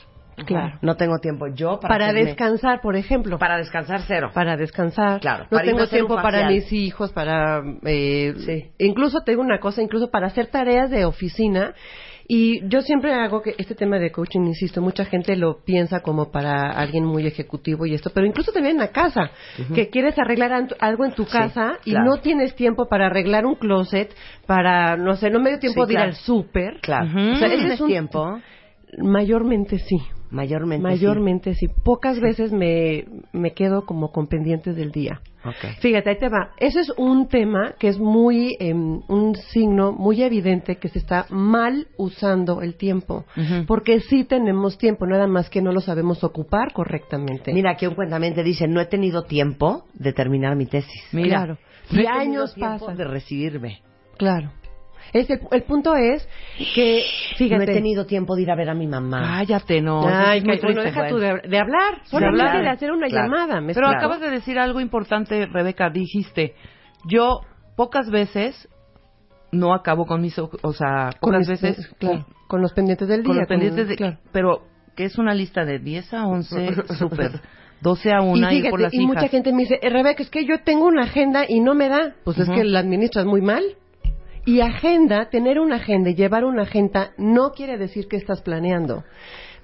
Claro. 0.47 0.79
No 0.83 0.97
tengo 0.97 1.19
tiempo 1.19 1.47
yo 1.49 1.79
para 1.81 1.95
Para 1.95 2.07
hacerme- 2.11 2.25
descansar, 2.27 2.81
por 2.81 2.97
ejemplo. 2.97 3.39
Para 3.39 3.57
descansar 3.59 4.01
cero. 4.07 4.31
para 4.35 4.57
descansar. 4.57 5.21
Claro, 5.21 5.47
no 5.51 5.59
tengo 5.61 5.87
tiempo 5.87 6.17
para 6.17 6.49
mis 6.49 6.73
hijos, 6.73 7.13
para... 7.13 7.63
eh, 7.85 8.35
Sí. 8.39 8.71
Incluso 8.79 9.21
te 9.23 9.33
digo 9.33 9.43
una 9.43 9.59
cosa, 9.61 9.83
incluso 9.83 10.11
para 10.11 10.27
hacer 10.29 10.47
tareas 10.49 10.91
de 10.91 11.05
oficina. 11.05 11.75
Y 12.31 12.61
yo 12.69 12.83
siempre 12.83 13.15
hago 13.15 13.41
que 13.41 13.55
este 13.57 13.75
tema 13.75 13.99
de 13.99 14.13
coaching, 14.13 14.41
insisto, 14.43 14.83
mucha 14.83 15.07
gente 15.07 15.35
lo 15.35 15.65
piensa 15.65 16.01
como 16.01 16.31
para 16.31 16.73
alguien 16.73 17.03
muy 17.07 17.27
ejecutivo 17.27 17.87
y 17.87 17.95
esto, 17.95 18.11
pero 18.13 18.27
incluso 18.27 18.53
también 18.53 18.75
en 18.77 18.81
la 18.83 18.89
casa, 18.89 19.31
que 19.75 19.89
quieres 19.89 20.19
arreglar 20.19 20.67
algo 20.79 21.07
en 21.07 21.13
tu 21.13 21.25
Sí, 21.25 21.31
casa 21.33 21.79
y 21.87 21.95
no 21.95 22.19
tienes 22.21 22.55
tiempo 22.55 22.87
para 22.87 23.07
arreglar 23.07 23.47
un 23.47 23.55
closet, 23.55 24.15
para, 24.47 24.99
no 24.99 25.17
sé, 25.17 25.31
no 25.31 25.41
me 25.41 25.49
dio 25.49 25.59
tiempo 25.59 25.87
Sí, 25.87 25.89
de 25.89 25.93
ir 25.95 25.97
claro. 26.01 26.11
al 26.11 26.17
súper. 26.17 26.81
Claro. 26.83 27.07
Ujú. 27.07 27.19
O 27.19 27.37
sea, 27.37 27.47
Ese 27.47 27.57
¿tienes 27.57 27.73
es 27.73 27.81
un- 27.81 27.87
tiempo? 27.89 28.39
Mayormente 28.99 29.79
sí. 29.79 29.99
Mayormente. 30.31 30.83
Mayormente 30.83 31.55
sí. 31.55 31.69
Pocas 31.69 32.21
veces 32.21 32.53
me, 32.53 33.07
me 33.33 33.53
quedo 33.53 33.85
como 33.87 34.13
con 34.13 34.27
pendientes 34.27 34.77
del 34.77 34.93
día. 34.93 35.21
sí. 35.25 35.33
Ok. 35.45 35.79
Fíjate, 35.81 36.11
ahí 36.11 36.19
te 36.19 36.29
va. 36.29 36.51
Ese 36.59 36.81
es 36.81 36.93
un 36.99 37.29
tema 37.29 37.75
que 37.79 37.89
es 37.89 37.99
muy, 37.99 38.57
em, 38.59 39.01
un 39.09 39.37
signo 39.37 39.93
muy 39.93 40.23
evidente 40.23 40.77
que 40.77 40.89
se 40.89 40.99
está 40.99 41.27
mal 41.31 41.87
usando 41.97 42.61
el 42.61 42.75
tiempo. 42.75 43.25
Porque 43.67 44.01
sí 44.01 44.25
tenemos 44.25 44.77
tiempo, 44.79 45.07
nada 45.07 45.27
más 45.29 45.49
que 45.49 45.63
no 45.63 45.71
lo 45.73 45.81
sabemos 45.81 46.25
ocupar 46.25 46.73
correctamente. 46.73 47.53
Mira, 47.53 47.71
aquí 47.71 47.87
un 47.87 47.95
cuentamente 47.95 48.43
dice, 48.43 48.67
no 48.67 48.81
he 48.81 48.87
tenido 48.87 49.23
tiempo 49.23 49.85
de 49.95 50.13
terminar 50.13 50.57
mi 50.57 50.67
tesis. 50.67 51.03
Mira, 51.13 51.29
Claro. 51.29 51.59
No 51.93 52.03
Y 52.03 52.07
años 52.07 52.55
pasan. 52.59 52.97
de 52.97 53.05
recibirme. 53.05 53.81
Claro. 54.19 54.51
Es 55.13 55.29
el, 55.31 55.41
el 55.51 55.63
punto 55.63 55.95
es 55.95 56.29
que, 56.75 57.03
fíjate. 57.37 57.65
No 57.67 57.71
he 57.71 57.75
tenido 57.75 58.07
tiempo 58.07 58.37
de 58.37 58.43
ir 58.43 58.51
a 58.51 58.57
ver 58.57 58.69
a 58.71 58.75
mi 58.75 58.87
mamá. 58.87 59.21
Cállate, 59.39 59.81
no. 59.81 60.01
eso 60.01 60.09
Ay, 60.11 60.39
es 60.39 60.45
muy 60.45 60.57
que- 60.59 60.67
bueno, 60.67 60.83
deja 60.83 61.09
tú 61.09 61.17
de, 61.19 61.41
de 61.49 61.59
hablar. 61.59 62.01
Solamente 62.05 62.43
hablar. 62.43 62.63
de 62.63 62.69
hacer 62.71 62.93
una 62.93 63.07
Claro. 63.09 63.25
llamada. 63.29 63.61
¿me 63.61 63.75
Pero 63.75 63.89
acabas 63.89 64.21
de 64.21 64.31
decir 64.31 64.59
algo 64.59 64.81
importante, 64.81 65.47
Rebeca. 65.47 65.91
Dijiste, 65.91 66.55
yo 67.09 67.41
pocas 67.77 68.11
veces 68.11 68.69
no 69.51 69.73
acabo 69.73 70.05
con 70.07 70.21
mis, 70.21 70.39
o 70.39 70.73
sea, 70.73 71.11
Con 71.21 71.33
pocas 71.33 71.49
mis- 71.49 71.61
veces 71.63 71.95
claro, 71.99 72.27
con 72.49 72.61
los 72.61 72.73
pendientes 72.75 73.09
del 73.09 73.23
con 73.23 73.33
día. 73.33 73.41
los 73.43 73.49
pendientes 73.49 73.89
de, 73.89 73.97
claro. 73.97 74.19
pero 74.33 74.63
que 74.95 75.05
es 75.05 75.17
una 75.17 75.33
lista 75.33 75.65
de 75.65 75.79
10 75.79 76.13
a 76.13 76.27
11, 76.27 76.75
súper, 76.99 77.41
12 77.81 78.13
a 78.13 78.21
1 78.21 78.37
y 78.37 78.41
y, 78.41 78.57
fíjate, 78.59 78.71
por 78.71 78.81
las 78.81 78.93
y 78.93 79.07
mucha 79.07 79.29
gente 79.29 79.53
me 79.53 79.63
dice, 79.63 79.79
"Eh, 79.81 79.89
Rebeca, 79.89 80.23
es 80.23 80.29
que 80.29 80.45
yo 80.45 80.61
tengo 80.65 80.85
una 80.87 81.05
agenda 81.05 81.45
y 81.49 81.61
no 81.61 81.75
me 81.75 81.89
da. 81.89 82.15
Pues 82.25 82.37
es 82.39 82.49
que 82.51 82.63
la 82.65 82.81
administras 82.81 83.25
muy 83.25 83.41
mal. 83.41 83.63
Y 84.49 84.63
agenda, 84.63 85.29
tener 85.29 85.61
una 85.61 85.77
agenda 85.77 86.09
y 86.09 86.15
llevar 86.15 86.47
una 86.47 86.63
agenda 86.63 87.11
no 87.19 87.51
quiere 87.51 87.77
decir 87.77 88.09
que 88.09 88.17
estás 88.17 88.41
planeando. 88.41 89.05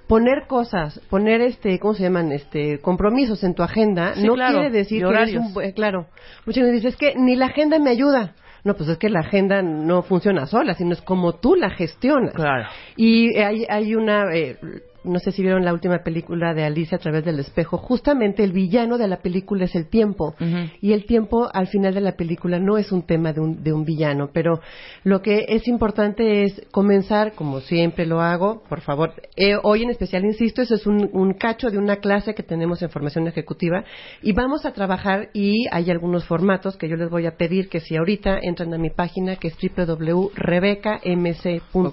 Poner 0.05 0.45
cosas, 0.47 1.01
poner 1.09 1.41
este, 1.41 1.79
¿cómo 1.79 1.95
se 1.95 2.03
llaman? 2.03 2.31
Este, 2.31 2.77
compromisos 2.81 3.43
en 3.43 3.55
tu 3.55 3.63
agenda 3.63 4.13
Sí, 4.13 4.27
no 4.27 4.35
claro, 4.35 4.59
quiere 4.59 4.69
decir 4.69 5.03
que 5.03 5.09
eres 5.11 5.35
un, 5.37 5.63
eh, 5.63 5.73
claro. 5.73 6.05
Mucha 6.45 6.61
gente 6.61 6.73
dice, 6.73 6.89
es 6.89 6.97
que 6.97 7.15
ni 7.15 7.35
la 7.35 7.47
agenda 7.47 7.79
me 7.79 7.89
ayuda. 7.89 8.35
No, 8.63 8.75
pues 8.75 8.87
es 8.87 8.99
que 8.99 9.09
la 9.09 9.21
agenda 9.21 9.63
no 9.63 10.03
funciona 10.03 10.45
sola, 10.45 10.75
sino 10.75 10.93
es 10.93 11.01
como 11.01 11.33
tú 11.33 11.55
la 11.55 11.71
gestionas. 11.71 12.35
Claro. 12.35 12.69
Y 12.95 13.35
hay, 13.39 13.65
hay 13.67 13.95
una, 13.95 14.35
eh, 14.35 14.59
no 15.05 15.19
sé 15.19 15.31
si 15.31 15.41
vieron 15.41 15.63
la 15.63 15.73
última 15.73 15.99
película 15.99 16.53
de 16.53 16.63
Alicia 16.63 16.97
a 16.97 16.99
través 16.99 17.23
del 17.23 17.39
espejo, 17.39 17.77
justamente 17.77 18.43
el 18.43 18.51
villano 18.51 18.97
de 18.97 19.07
la 19.07 19.17
película 19.17 19.65
es 19.65 19.75
el 19.75 19.87
tiempo. 19.87 20.35
Y 20.81 20.93
el 20.93 21.05
tiempo 21.05 21.49
al 21.53 21.67
final 21.67 21.93
de 21.93 22.01
la 22.01 22.13
película 22.13 22.59
no 22.59 22.77
es 22.77 22.91
un 22.91 23.03
tema 23.03 23.33
de 23.33 23.41
un, 23.41 23.63
de 23.63 23.73
un 23.73 23.85
villano, 23.85 24.29
pero 24.33 24.59
lo 25.03 25.21
que 25.21 25.45
es 25.47 25.67
importante 25.67 26.43
es 26.43 26.61
comenzar, 26.71 27.33
como 27.33 27.61
siempre 27.61 28.05
lo 28.05 28.21
hago, 28.21 28.63
por 28.67 28.81
favor, 28.81 29.13
eh, 29.35 29.55
hoy 29.63 29.83
en 29.83 29.89
especial, 29.89 30.25
insisto, 30.25 30.61
eso 30.61 30.75
es 30.75 30.87
un, 30.87 31.09
un 31.13 31.33
cacho 31.33 31.69
de 31.69 31.77
una 31.77 31.97
clase 31.97 32.33
que 32.33 32.43
tenemos 32.43 32.81
en 32.81 32.89
formación 32.89 33.27
ejecutiva 33.27 33.83
y 34.21 34.33
vamos 34.33 34.65
a 34.65 34.73
trabajar 34.73 35.29
y 35.33 35.67
hay 35.71 35.91
algunos 35.91 36.25
formatos 36.25 36.77
que 36.77 36.89
yo 36.89 36.95
les 36.95 37.09
voy 37.09 37.25
a 37.25 37.37
pedir 37.37 37.69
que 37.69 37.79
si 37.79 37.95
ahorita 37.95 38.39
entran 38.41 38.73
a 38.73 38.77
mi 38.77 38.89
página 38.89 39.35
que 39.35 39.49
es 39.49 39.55
www.rebecamc.com. 39.55 41.91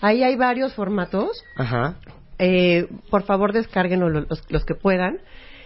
Ahí 0.00 0.22
hay 0.22 0.36
varios 0.36 0.74
formatos. 0.74 1.44
Ajá. 1.56 1.96
eh, 2.38 2.86
por 3.10 3.24
favor 3.24 3.52
descarguenlo 3.52 4.08
lo- 4.08 4.22
los, 4.22 4.42
los 4.50 4.64
que 4.64 4.74
puedan. 4.74 5.18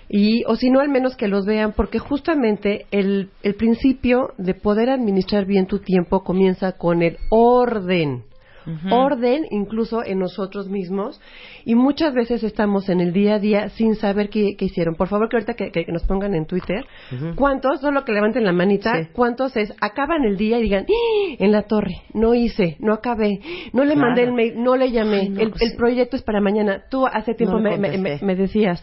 Y 0.08 0.42
o 0.46 0.56
si 0.56 0.70
no 0.70 0.80
al 0.80 0.88
menos 0.88 1.16
que 1.16 1.28
los 1.28 1.46
vean 1.46 1.72
porque 1.72 1.98
justamente 1.98 2.86
el, 2.90 3.30
el 3.42 3.54
principio 3.54 4.34
de 4.38 4.54
poder 4.54 4.90
administrar 4.90 5.46
bien 5.46 5.66
tu 5.66 5.78
tiempo 5.78 6.24
comienza 6.24 6.72
con 6.72 7.02
el 7.02 7.16
orden 7.30 8.24
Orden 8.90 9.46
incluso 9.50 10.04
en 10.04 10.18
nosotros 10.18 10.68
mismos 10.68 11.20
y 11.64 11.74
muchas 11.74 12.14
veces 12.14 12.42
estamos 12.42 12.88
en 12.88 13.00
el 13.00 13.12
día 13.12 13.34
a 13.34 13.38
día 13.38 13.68
sin 13.70 13.94
saber 13.96 14.28
qué, 14.30 14.56
qué 14.56 14.66
hicieron. 14.66 14.94
Por 14.94 15.08
favor 15.08 15.28
que 15.28 15.36
ahorita 15.36 15.54
que, 15.54 15.70
que 15.70 15.84
nos 15.92 16.04
pongan 16.04 16.34
en 16.34 16.46
Twitter 16.46 16.84
Ujú. 17.12 17.34
cuántos, 17.34 17.80
solo 17.80 18.04
que 18.04 18.12
levanten 18.12 18.44
la 18.44 18.52
manita, 18.52 19.02
Sí. 19.02 19.08
cuántos 19.12 19.56
es, 19.56 19.72
acaban 19.80 20.24
el 20.24 20.36
día 20.36 20.58
y 20.58 20.62
digan, 20.62 20.86
"¡Ah! 20.88 21.36
en 21.38 21.52
la 21.52 21.62
torre, 21.62 22.02
no 22.12 22.34
hice, 22.34 22.76
no 22.80 22.92
acabé, 22.94 23.40
no 23.72 23.84
le 23.84 23.94
Claro. 23.94 24.08
mandé 24.08 24.22
el 24.22 24.32
mail, 24.32 24.54
no 24.62 24.76
le 24.76 24.90
llamé, 24.90 25.20
Ay, 25.20 25.28
no, 25.30 25.40
el, 25.40 25.76
proyecto 25.76 26.16
es 26.16 26.22
para 26.22 26.40
mañana. 26.40 26.84
Tú 26.90 27.06
hace 27.06 27.34
tiempo 27.34 27.56
No 27.56 27.62
me, 27.62 27.76
me- 27.78 27.98
me- 27.98 28.18
me 28.22 28.36
decías, 28.36 28.82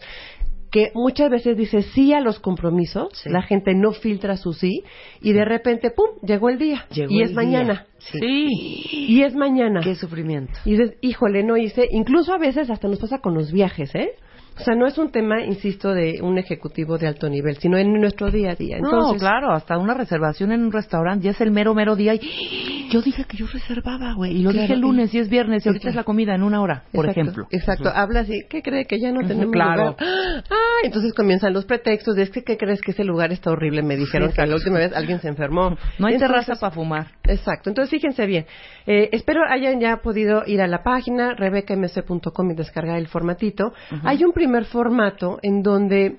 que 0.72 0.90
muchas 0.94 1.30
veces 1.30 1.56
dice 1.56 1.82
sí 1.82 2.12
a 2.14 2.20
los 2.20 2.40
compromisos, 2.40 3.10
Sí. 3.12 3.28
la 3.30 3.42
gente 3.42 3.74
no 3.74 3.92
filtra 3.92 4.36
su 4.36 4.54
sí, 4.54 4.82
y 5.20 5.32
de 5.32 5.44
repente, 5.44 5.90
¡pum!, 5.90 6.06
llegó 6.26 6.48
el 6.48 6.58
día. 6.58 6.86
Llegó 6.90 7.12
y 7.12 7.18
el 7.18 7.24
es 7.24 7.28
día. 7.30 7.36
mañana. 7.36 7.86
Sí. 7.98 8.18
Sí. 8.18 9.06
Y 9.08 9.22
es 9.22 9.34
mañana. 9.36 9.80
Qué 9.84 9.94
sufrimiento. 9.94 10.54
Y 10.64 10.72
dices, 10.72 10.96
híjole, 11.02 11.44
no 11.44 11.56
hice. 11.56 11.86
Incluso 11.92 12.32
a 12.32 12.38
veces 12.38 12.70
hasta 12.70 12.88
nos 12.88 12.98
pasa 12.98 13.18
con 13.18 13.34
los 13.34 13.52
viajes, 13.52 13.94
¿eh? 13.94 14.12
O 14.58 14.64
sea, 14.64 14.74
no 14.74 14.86
es 14.86 14.98
un 14.98 15.10
tema, 15.10 15.42
insisto, 15.44 15.92
de 15.92 16.20
un 16.22 16.38
ejecutivo 16.38 16.98
de 16.98 17.06
alto 17.08 17.28
nivel, 17.28 17.56
sino 17.58 17.76
en 17.78 17.92
nuestro 18.00 18.30
día 18.30 18.50
a 18.52 18.54
día. 18.54 18.78
no, 18.78 18.88
Entonces, 18.90 19.20
claro, 19.20 19.52
hasta 19.52 19.78
una 19.78 19.94
reservación 19.94 20.52
en 20.52 20.62
un 20.62 20.72
restaurante 20.72 21.24
ya 21.24 21.30
es 21.30 21.40
el 21.40 21.50
mero, 21.50 21.74
mero 21.74 21.96
día. 21.96 22.14
Y 22.14 22.88
yo 22.90 23.00
dije 23.02 23.24
que 23.24 23.36
yo 23.36 23.46
reservaba, 23.46 24.14
güey. 24.14 24.36
Y 24.36 24.42
lo 24.42 24.50
Claro, 24.50 24.62
dije 24.62 24.74
el 24.74 24.80
lunes 24.80 25.14
y 25.14 25.18
es 25.18 25.28
viernes 25.28 25.60
y 25.60 25.62
Sí, 25.62 25.68
ahorita 25.70 25.88
es 25.88 25.94
la 25.94 26.04
comida 26.04 26.34
en 26.34 26.42
una 26.42 26.60
hora, 26.60 26.84
por 26.92 27.06
Exacto, 27.06 27.20
ejemplo. 27.20 27.46
Exacto, 27.50 27.88
hablas 27.94 28.28
y, 28.28 28.42
¿qué 28.48 28.62
cree 28.62 28.84
que 28.84 29.00
ya 29.00 29.10
no 29.12 29.26
tenemos 29.26 29.52
claro. 29.52 29.82
lugar? 29.98 30.44
Ah, 30.50 30.80
entonces 30.84 31.14
comienzan 31.14 31.52
los 31.52 31.64
pretextos 31.64 32.14
de, 32.16 32.22
es 32.24 32.30
que, 32.30 32.42
¿qué 32.44 32.56
crees 32.56 32.80
que 32.80 32.90
ese 32.92 33.04
lugar 33.04 33.32
está 33.32 33.50
horrible? 33.50 33.82
Me 33.82 33.96
dijeron 33.96 34.32
que 34.32 34.46
la 34.46 34.54
última 34.54 34.78
vez 34.78 34.92
alguien 34.94 35.20
se 35.20 35.28
enfermó. 35.28 35.70
No 35.98 36.06
hay 36.06 36.14
Entonces, 36.14 36.28
terraza 36.28 36.54
para 36.60 36.74
fumar. 36.74 37.06
Exacto, 37.24 37.70
entonces 37.70 37.90
fíjense 37.90 38.26
bien. 38.26 38.46
Eh, 38.86 39.08
espero 39.12 39.40
hayan 39.48 39.80
ya 39.80 39.98
podido 39.98 40.42
ir 40.46 40.60
a 40.60 40.66
la 40.66 40.82
página 40.82 41.34
rebecamc.com 41.34 42.50
y 42.50 42.54
descargar 42.54 42.98
el 42.98 43.06
formatito. 43.08 43.72
Hay 44.04 44.24
un 44.24 44.32
primer 44.42 44.64
formato 44.64 45.38
en 45.40 45.62
donde 45.62 46.16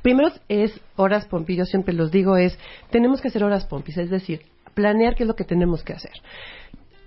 primero 0.00 0.30
es 0.48 0.80
horas 0.94 1.26
pompis, 1.26 1.56
yo 1.56 1.64
siempre 1.64 1.92
los 1.92 2.12
digo, 2.12 2.36
es 2.36 2.56
tenemos 2.90 3.20
que 3.20 3.28
hacer 3.28 3.42
horas 3.42 3.66
pompis, 3.66 3.98
es 3.98 4.10
decir, 4.10 4.42
planear 4.74 5.16
qué 5.16 5.24
es 5.24 5.26
lo 5.26 5.34
que 5.34 5.42
tenemos 5.42 5.82
que 5.82 5.92
hacer. 5.92 6.12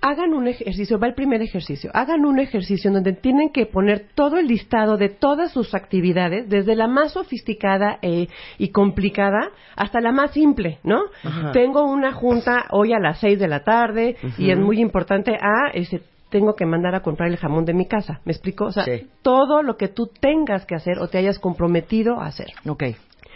Hagan 0.01 0.33
un 0.33 0.49
ejercicio, 0.49 0.99
va 0.99 1.07
el 1.07 1.13
primer 1.13 1.41
ejercicio, 1.41 1.89
hagan 1.93 2.25
un 2.25 2.39
ejercicio 2.39 2.89
en 2.89 2.95
donde 2.95 3.13
tienen 3.13 3.49
que 3.53 3.65
poner 3.65 4.07
todo 4.13 4.35
el 4.37 4.47
listado 4.47 4.97
de 4.97 5.07
todas 5.07 5.53
sus 5.53 5.73
actividades, 5.73 6.49
desde 6.49 6.75
la 6.75 6.87
más 6.87 7.13
sofisticada 7.13 7.97
eh, 8.01 8.27
y 8.57 8.69
complicada 8.71 9.51
hasta 9.77 10.01
la 10.01 10.11
más 10.11 10.31
simple, 10.31 10.79
¿no? 10.83 10.99
Ajá. 11.23 11.53
Tengo 11.53 11.85
una 11.85 12.11
junta 12.11 12.65
hoy 12.71 12.91
a 12.91 12.99
las 12.99 13.21
seis 13.21 13.39
de 13.39 13.47
la 13.47 13.63
tarde 13.63 14.17
y 14.37 14.51
es 14.51 14.59
muy 14.59 14.81
importante, 14.81 15.37
ah, 15.41 15.71
ese, 15.73 16.01
tengo 16.29 16.55
que 16.55 16.65
mandar 16.65 16.95
a 16.95 17.01
comprar 17.01 17.29
el 17.29 17.37
jamón 17.37 17.65
de 17.65 17.73
mi 17.73 17.87
casa, 17.87 18.19
¿me 18.25 18.31
explico? 18.31 18.65
O 18.65 18.71
sea, 18.71 18.83
Sí. 18.83 19.07
todo 19.21 19.61
lo 19.63 19.77
que 19.77 19.87
tú 19.87 20.07
tengas 20.19 20.65
que 20.65 20.75
hacer 20.75 20.99
o 20.99 21.07
te 21.07 21.17
hayas 21.17 21.39
comprometido 21.39 22.19
a 22.19 22.25
hacer. 22.27 22.47
Ok. 22.67 22.83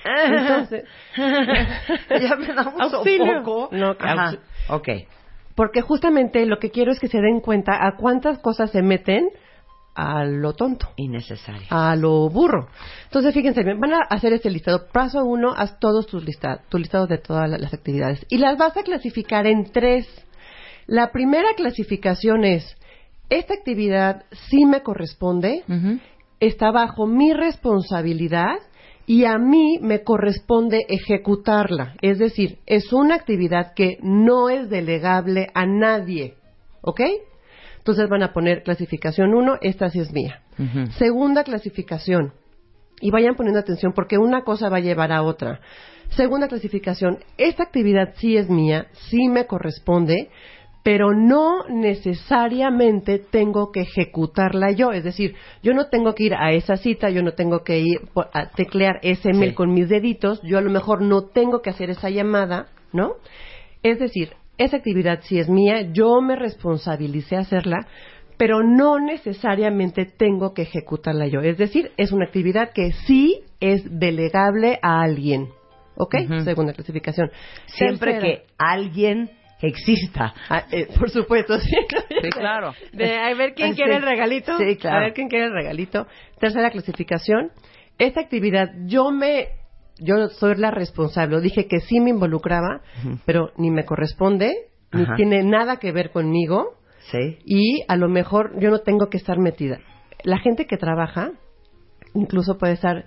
Entonces, 0.05 0.85
ya 1.17 2.35
me 2.35 2.47
da 2.53 2.69
un 2.75 2.81
Auxilio. 2.81 3.39
sofoco. 3.43 3.69
No, 3.71 3.95
Ajá. 3.99 4.37
Ok. 4.69 4.87
porque 5.55 5.81
justamente 5.81 6.45
lo 6.45 6.57
que 6.57 6.71
quiero 6.71 6.91
es 6.91 6.99
que 6.99 7.07
se 7.09 7.19
den 7.19 7.41
cuenta 7.41 7.85
a 7.85 7.95
cuántas 7.97 8.39
cosas 8.39 8.71
se 8.71 8.81
meten 8.81 9.27
a 9.95 10.23
lo 10.23 10.53
tonto. 10.53 10.87
Innecesario. 10.95 11.67
a 11.69 11.93
lo 11.97 12.29
burro. 12.29 12.69
Entonces, 13.05 13.33
fíjense 13.33 13.63
bien, 13.63 13.79
van 13.81 13.93
a 13.93 13.99
hacer 14.09 14.31
este 14.31 14.49
listado. 14.49 14.87
Paso 14.93 15.25
uno, 15.25 15.53
haz 15.57 15.77
todos 15.79 16.07
tus 16.07 16.23
listados, 16.23 16.61
tu 16.69 16.77
listado 16.77 17.05
de 17.07 17.17
todas 17.17 17.49
la- 17.49 17.57
las 17.57 17.73
actividades. 17.73 18.25
Y 18.29 18.37
las 18.37 18.57
vas 18.57 18.77
a 18.77 18.83
clasificar 18.83 19.45
en 19.47 19.69
tres. 19.71 20.07
La 20.87 21.11
primera 21.11 21.49
clasificación 21.57 22.45
es, 22.45 22.77
esta 23.29 23.53
actividad 23.53 24.25
sí 24.49 24.65
me 24.65 24.81
corresponde, 24.81 25.63
está 26.39 26.71
bajo 26.71 27.05
mi 27.07 27.33
responsabilidad 27.33 28.57
y 29.05 29.25
a 29.25 29.37
mí 29.37 29.79
me 29.81 30.03
corresponde 30.03 30.85
ejecutarla. 30.87 31.95
Es 32.01 32.19
decir, 32.19 32.59
es 32.65 32.93
una 32.93 33.15
actividad 33.15 33.73
que 33.73 33.97
no 34.01 34.49
es 34.49 34.69
delegable 34.69 35.49
a 35.53 35.65
nadie. 35.65 36.35
¿Ok? 36.81 37.01
Entonces 37.79 38.07
van 38.07 38.23
a 38.23 38.33
poner 38.33 38.63
clasificación 38.63 39.33
1, 39.33 39.57
esta 39.61 39.89
sí 39.89 39.99
es 39.99 40.13
mía. 40.13 40.41
Segunda 40.97 41.43
clasificación. 41.43 42.33
Y 43.01 43.11
vayan 43.11 43.35
poniendo 43.35 43.59
atención 43.59 43.93
porque 43.93 44.17
una 44.17 44.43
cosa 44.43 44.69
va 44.69 44.77
a 44.77 44.81
llevar 44.81 45.11
a 45.11 45.23
otra. 45.23 45.61
Segunda 46.09 46.47
clasificación. 46.47 47.19
Esta 47.37 47.63
actividad 47.63 48.13
sí 48.17 48.35
es 48.35 48.49
mía, 48.49 48.87
sí 49.09 49.29
me 49.29 49.45
corresponde, 49.45 50.29
pero 50.83 51.13
no 51.13 51.67
necesariamente 51.67 53.19
tengo 53.19 53.71
que 53.71 53.81
ejecutarla 53.81 54.71
yo. 54.71 54.91
Es 54.91 55.03
decir, 55.03 55.35
yo 55.61 55.73
no 55.73 55.87
tengo 55.89 56.15
que 56.15 56.23
ir 56.25 56.33
a 56.35 56.51
esa 56.51 56.77
cita, 56.77 57.09
yo 57.09 57.21
no 57.23 57.33
tengo 57.33 57.63
que 57.63 57.79
ir 57.79 58.01
por- 58.13 58.29
a 58.33 58.49
teclear 58.49 58.99
ese 59.01 59.33
mail 59.33 59.51
Sí. 59.51 59.55
con 59.55 59.73
mis 59.73 59.89
deditos, 59.89 60.41
yo 60.43 60.57
a 60.57 60.61
lo 60.61 60.69
mejor 60.69 61.01
no 61.01 61.23
tengo 61.23 61.61
que 61.61 61.69
hacer 61.69 61.89
esa 61.89 62.09
llamada, 62.09 62.67
¿no? 62.93 63.13
Es 63.83 63.99
decir, 63.99 64.33
esa 64.57 64.77
actividad 64.77 65.19
sí 65.23 65.39
es 65.39 65.49
mía, 65.49 65.81
yo 65.93 66.21
me 66.21 66.35
responsabilicé 66.35 67.35
a 67.35 67.41
hacerla, 67.41 67.87
pero 68.37 68.63
no 68.63 68.99
necesariamente 68.99 70.05
tengo 70.05 70.53
que 70.53 70.61
ejecutarla 70.63 71.27
yo. 71.27 71.41
Es 71.41 71.57
decir, 71.57 71.91
es 71.97 72.11
una 72.13 72.25
actividad 72.25 72.71
que 72.73 72.93
sí 73.05 73.41
es 73.59 73.83
delegable 73.99 74.79
a 74.81 75.01
alguien. 75.01 75.49
¿Ok? 75.97 76.15
Segunda 76.45 76.71
clasificación. 76.71 77.29
Siempre 77.65 78.13
Tercera. 78.13 78.21
que 78.37 78.43
alguien 78.57 79.29
exista. 79.61 80.33
Ah, 80.49 80.65
eh, 80.71 80.87
por 80.97 81.09
supuesto, 81.09 81.59
sí. 81.59 81.75
Sí, 82.21 82.29
claro. 82.29 82.73
De, 82.93 83.17
a 83.17 83.33
ver 83.35 83.53
quién 83.53 83.73
quiere 83.75 83.97
el 83.97 84.01
regalito. 84.03 84.57
Sí, 84.57 84.75
claro. 84.77 84.97
A 84.97 84.99
ver 85.01 85.13
quién 85.13 85.27
quiere 85.29 85.45
el 85.45 85.53
regalito. 85.53 86.07
Tercera 86.39 86.69
clasificación. 86.71 87.51
Esta 87.97 88.21
actividad, 88.21 88.69
yo 88.85 89.11
me, 89.11 89.49
yo 89.99 90.27
soy 90.29 90.55
la 90.55 90.71
responsable. 90.71 91.41
Dije 91.41 91.67
que 91.67 91.79
sí 91.81 91.99
me 91.99 92.09
involucraba, 92.09 92.81
pero 93.25 93.51
ni 93.57 93.71
me 93.71 93.85
corresponde, 93.85 94.53
ni 94.93 95.03
Ajá. 95.03 95.15
tiene 95.15 95.43
nada 95.43 95.77
que 95.77 95.91
ver 95.91 96.11
conmigo 96.11 96.75
Sí. 97.11 97.37
y 97.45 97.83
a 97.87 97.95
lo 97.95 98.07
mejor 98.09 98.59
yo 98.59 98.69
no 98.69 98.79
tengo 98.79 99.09
que 99.09 99.17
estar 99.17 99.37
metida. 99.39 99.79
La 100.23 100.37
gente 100.39 100.65
que 100.65 100.77
trabaja 100.77 101.31
incluso 102.13 102.57
puede 102.57 102.73
estar, 102.73 103.05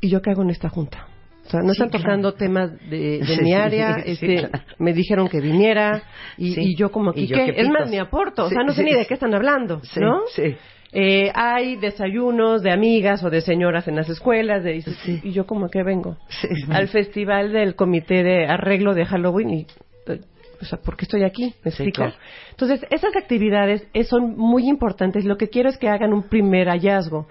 ¿y 0.00 0.08
yo 0.10 0.22
qué 0.22 0.30
hago 0.30 0.42
en 0.42 0.50
esta 0.50 0.68
junta? 0.68 1.07
O 1.48 1.50
sea, 1.50 1.60
no 1.60 1.72
Sí, 1.72 1.82
están 1.82 1.90
tocando 1.90 2.34
temas 2.34 2.70
de, 2.90 3.20
de 3.20 3.38
mi 3.42 3.54
área, 3.54 4.02
sí, 4.04 4.10
este, 4.12 4.36
claro. 4.48 4.64
me 4.78 4.92
dijeron 4.92 5.28
que 5.28 5.40
viniera 5.40 6.02
y, 6.36 6.76
yo 6.76 6.90
como 6.92 7.12
que, 7.14 7.26
¿qué? 7.26 7.54
Es 7.56 7.68
más, 7.70 7.90
ni 7.90 7.98
aporto, 7.98 8.44
o 8.44 8.48
sea, 8.50 8.62
no 8.62 8.72
sé 8.72 8.84
ni 8.84 8.92
de 8.92 9.06
qué 9.06 9.14
están 9.14 9.34
hablando, 9.34 9.80
¿no? 9.96 10.20
sí. 10.34 10.54
Eh, 10.90 11.30
hay 11.34 11.76
desayunos 11.76 12.62
de 12.62 12.70
amigas 12.72 13.22
o 13.22 13.28
de 13.28 13.42
señoras 13.42 13.86
en 13.88 13.96
las 13.96 14.08
escuelas, 14.08 14.64
de, 14.64 14.80
Sí. 14.80 15.20
y 15.22 15.32
yo 15.32 15.46
como 15.46 15.68
que 15.68 15.82
vengo 15.82 16.16
Sí. 16.28 16.48
al 16.70 16.88
festival 16.88 17.52
del 17.52 17.74
comité 17.74 18.22
de 18.22 18.46
arreglo 18.46 18.94
de 18.94 19.04
Halloween 19.04 19.50
y 19.50 19.66
eh, 20.06 20.20
o 20.60 20.64
sea, 20.64 20.78
¿por 20.80 20.96
qué 20.96 21.04
estoy 21.04 21.24
aquí? 21.24 21.54
¿Me 21.62 21.70
Sí, 21.70 21.92
claro. 21.92 22.14
Entonces, 22.50 22.84
esas 22.90 23.14
actividades 23.16 23.86
eh, 23.94 24.02
son 24.04 24.36
muy 24.36 24.66
importantes. 24.66 25.24
Lo 25.24 25.36
que 25.36 25.48
quiero 25.50 25.68
es 25.68 25.76
que 25.78 25.88
hagan 25.88 26.12
un 26.12 26.24
primer 26.28 26.68
hallazgo. 26.68 27.28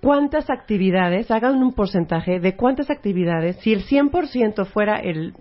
¿Cuántas 0.00 0.48
actividades, 0.48 1.30
hagan 1.30 1.62
un 1.62 1.74
porcentaje 1.74 2.40
de 2.40 2.56
cuántas 2.56 2.90
actividades, 2.90 3.56
si 3.56 3.72
el 3.72 3.84
100% 3.84 4.66
fuera 4.66 4.96
el, 4.96 5.34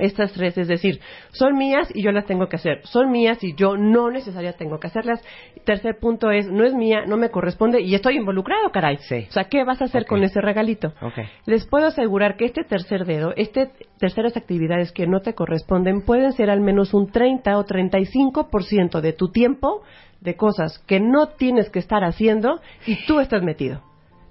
estas 0.00 0.32
tres, 0.32 0.56
es 0.56 0.68
decir, 0.68 1.00
son 1.32 1.56
mías 1.56 1.88
y 1.94 2.02
yo 2.02 2.12
las 2.12 2.26
tengo 2.26 2.48
que 2.48 2.56
hacer, 2.56 2.80
son 2.84 3.10
mías 3.10 3.42
y 3.42 3.54
yo 3.54 3.76
no 3.76 4.10
necesariamente 4.10 4.58
tengo 4.58 4.78
que 4.78 4.86
hacerlas. 4.86 5.22
Tercer 5.64 5.98
punto 5.98 6.30
es, 6.30 6.50
no 6.50 6.64
es 6.64 6.74
mía, 6.74 7.04
no 7.06 7.16
me 7.16 7.30
corresponde 7.30 7.80
y 7.80 7.94
estoy 7.94 8.16
involucrado, 8.16 8.70
caray. 8.72 8.96
Sí. 8.98 9.26
O 9.28 9.32
sea, 9.32 9.44
¿qué 9.44 9.64
vas 9.64 9.80
a 9.82 9.84
hacer 9.84 10.06
con 10.06 10.22
ese 10.22 10.40
regalito? 10.40 10.88
Ok. 11.02 11.18
Les 11.46 11.66
puedo 11.66 11.86
asegurar 11.86 12.36
que 12.36 12.46
este 12.46 12.64
tercer 12.64 13.04
dedo, 13.04 13.32
este 13.36 13.70
terceras 13.98 14.36
actividades 14.36 14.92
que 14.92 15.06
no 15.06 15.20
te 15.20 15.34
corresponden, 15.34 16.02
pueden 16.02 16.32
ser 16.32 16.50
al 16.50 16.60
menos 16.60 16.94
un 16.94 17.10
30 17.10 17.58
o 17.58 17.64
35% 17.64 19.00
de 19.00 19.12
tu 19.12 19.30
tiempo 19.30 19.82
de 20.20 20.36
cosas 20.36 20.78
que 20.86 21.00
no 21.00 21.28
tienes 21.28 21.70
que 21.70 21.78
estar 21.78 22.04
haciendo 22.04 22.60
y 22.86 23.04
tú 23.06 23.20
estás 23.20 23.42
metido. 23.42 23.89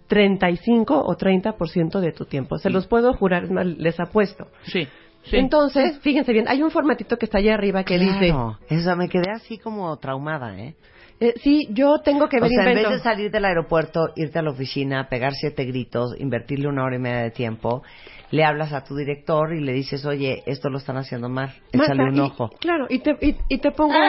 35 0.10 1.04
o 1.06 1.16
30% 1.16 2.00
de 2.02 2.12
tu 2.12 2.26
tiempo. 2.26 2.58
Se 2.58 2.70
los 2.70 2.88
puedo 2.88 3.14
jurar, 3.14 3.46
es 3.46 3.52
más, 3.52 3.66
les 3.66 3.98
apuesto. 4.00 4.48
Sí. 4.64 4.88
sí. 5.24 5.38
Entonces, 5.38 6.00
fíjense 6.00 6.34
bien, 6.34 6.48
hay 6.50 6.62
un 6.64 6.72
formatito 6.72 7.16
que 7.18 7.26
está 7.26 7.38
allá 7.38 7.54
arriba 7.54 7.84
que 7.86 7.98
dice, 7.98 8.28
Claro. 8.28 8.58
Eso 8.68 8.96
me 8.96 9.08
quedé 9.08 9.32
así 9.32 9.60
como 9.60 9.96
traumada, 9.98 10.58
¿eh? 10.60 10.76
eh, 11.20 11.36
sí, 11.42 11.68
yo 11.72 12.00
tengo 12.00 12.28
que 12.28 12.38
O 12.38 12.42
ver 12.42 12.50
sea, 12.50 12.70
en 12.70 12.76
vez 12.76 12.90
de 12.90 13.00
salir 13.00 13.32
del 13.32 13.46
aeropuerto, 13.46 14.10
irte 14.16 14.40
a 14.40 14.42
la 14.42 14.50
oficina, 14.50 15.08
pegar 15.08 15.34
siete 15.34 15.64
gritos, 15.66 16.20
invertirle 16.20 16.68
una 16.68 16.84
hora 16.84 16.96
y 16.96 17.00
media 17.00 17.22
de 17.22 17.32
tiempo, 17.32 17.84
le 18.32 18.44
hablas 18.44 18.74
a 18.74 18.84
tu 18.84 18.96
director 18.96 19.54
y 19.54 19.62
le 19.62 19.74
dices, 19.74 20.06
oye, 20.06 20.44
esto 20.46 20.70
lo 20.70 20.78
están 20.78 20.98
haciendo 20.98 21.30
mal, 21.30 21.54
échale 21.72 22.04
un 22.04 22.16
y- 22.16 22.20
ojo. 22.20 22.50
Claro, 22.60 22.86
y 22.90 23.00
te, 23.00 23.18
y, 23.22 23.36
y 23.50 23.58
te 23.60 23.72
pongo... 23.72 23.94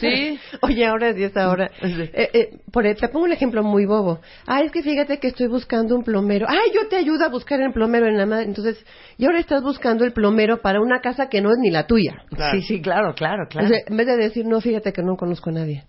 Sí. 0.00 0.38
Oye, 0.62 0.86
ahora 0.86 1.08
es 1.10 1.16
10 1.16 1.36
ahora. 1.36 1.70
Eh, 1.82 2.30
eh, 2.32 2.50
por, 2.72 2.84
te 2.84 3.08
pongo 3.08 3.24
un 3.26 3.32
ejemplo 3.32 3.62
muy 3.62 3.86
bobo. 3.86 4.20
Ah, 4.46 4.60
es 4.62 4.70
que 4.72 4.82
fíjate 4.82 5.18
que 5.18 5.28
estoy 5.28 5.46
buscando 5.46 5.94
un 5.96 6.04
plomero. 6.04 6.46
Ay, 6.48 6.70
yo 6.74 6.88
te 6.88 6.96
ayudo 6.96 7.24
a 7.24 7.28
buscar 7.28 7.60
el 7.60 7.72
plomero 7.72 8.06
en 8.06 8.16
la 8.18 8.26
madre. 8.26 8.44
Entonces, 8.44 8.84
y 9.18 9.24
ahora 9.26 9.38
estás 9.40 9.62
buscando 9.62 10.04
el 10.04 10.12
plomero 10.12 10.60
para 10.62 10.80
una 10.80 11.00
casa 11.00 11.28
que 11.28 11.40
no 11.40 11.50
es 11.50 11.58
ni 11.58 11.70
la 11.70 11.86
tuya. 11.86 12.24
Sí, 12.52 12.62
sí, 12.62 12.82
claro, 12.82 13.14
claro, 13.14 13.44
O 13.44 13.48
claro. 13.48 13.68
sea, 13.68 13.78
en 13.86 13.96
vez 13.96 14.06
de 14.06 14.16
decir, 14.16 14.46
no, 14.46 14.60
fíjate 14.60 14.92
que 14.92 15.02
no 15.02 15.16
conozco 15.16 15.50
a 15.50 15.54
nadie. 15.54 15.84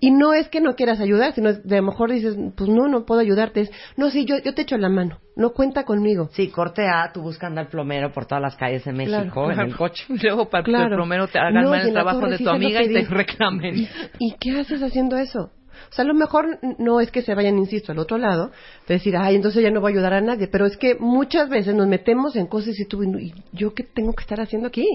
Y 0.00 0.10
no 0.10 0.34
es 0.34 0.48
que 0.48 0.60
no 0.60 0.74
quieras 0.74 1.00
ayudar, 1.00 1.32
sino 1.34 1.50
es 1.50 1.62
de 1.64 1.76
a 1.76 1.80
lo 1.80 1.86
mejor 1.86 2.10
dices, 2.12 2.36
pues 2.56 2.68
no, 2.68 2.88
no 2.88 3.04
puedo 3.04 3.20
ayudarte. 3.20 3.62
Es, 3.62 3.70
no, 3.96 4.10
sí, 4.10 4.24
yo, 4.24 4.38
yo 4.38 4.54
te 4.54 4.62
echo 4.62 4.76
la 4.76 4.88
mano. 4.88 5.18
No 5.36 5.50
cuenta 5.50 5.84
conmigo. 5.84 6.28
Sí, 6.32 6.48
corte 6.48 6.86
A, 6.88 7.10
tú 7.12 7.22
buscando 7.22 7.60
al 7.60 7.68
plomero 7.68 8.12
por 8.12 8.26
todas 8.26 8.42
las 8.42 8.56
calles 8.56 8.84
de 8.84 8.92
México, 8.92 9.44
Claro. 9.46 9.52
en 9.52 9.60
el 9.68 9.76
coche. 9.76 10.04
Luego 10.22 10.48
para 10.48 10.64
que 10.64 10.70
el 10.72 10.88
plomero 10.88 11.28
te 11.28 11.38
haga 11.38 11.62
No, 11.62 11.70
mal 11.70 11.86
el 11.86 11.92
trabajo 11.92 12.26
de 12.26 12.38
tu 12.38 12.48
amiga 12.48 12.82
y 12.82 12.92
te 12.92 13.04
reclamen. 13.04 13.76
¿Y, 13.76 13.88
¿Y 14.18 14.34
qué 14.40 14.58
haces 14.58 14.82
haciendo 14.82 15.16
eso? 15.16 15.50
O 15.90 15.92
sea, 15.94 16.04
a 16.04 16.08
lo 16.08 16.14
mejor 16.14 16.58
no 16.78 17.00
es 17.00 17.10
que 17.10 17.22
se 17.22 17.34
vayan, 17.34 17.58
insisto, 17.58 17.92
al 17.92 17.98
otro 17.98 18.16
lado, 18.16 18.50
de 18.88 18.94
decir, 18.94 19.16
ay, 19.16 19.34
entonces 19.36 19.62
ya 19.62 19.70
no 19.70 19.80
voy 19.80 19.92
a 19.92 19.94
ayudar 19.94 20.14
a 20.14 20.20
nadie, 20.20 20.46
pero 20.48 20.66
es 20.66 20.76
que 20.76 20.94
muchas 20.98 21.48
veces 21.48 21.74
nos 21.74 21.86
metemos 21.88 22.36
en 22.36 22.46
cosas 22.46 22.78
y 22.78 22.86
tú, 22.86 23.02
¿y 23.02 23.34
yo 23.52 23.74
qué 23.74 23.82
tengo 23.82 24.12
que 24.12 24.22
estar 24.22 24.40
haciendo 24.40 24.68
aquí? 24.68 24.86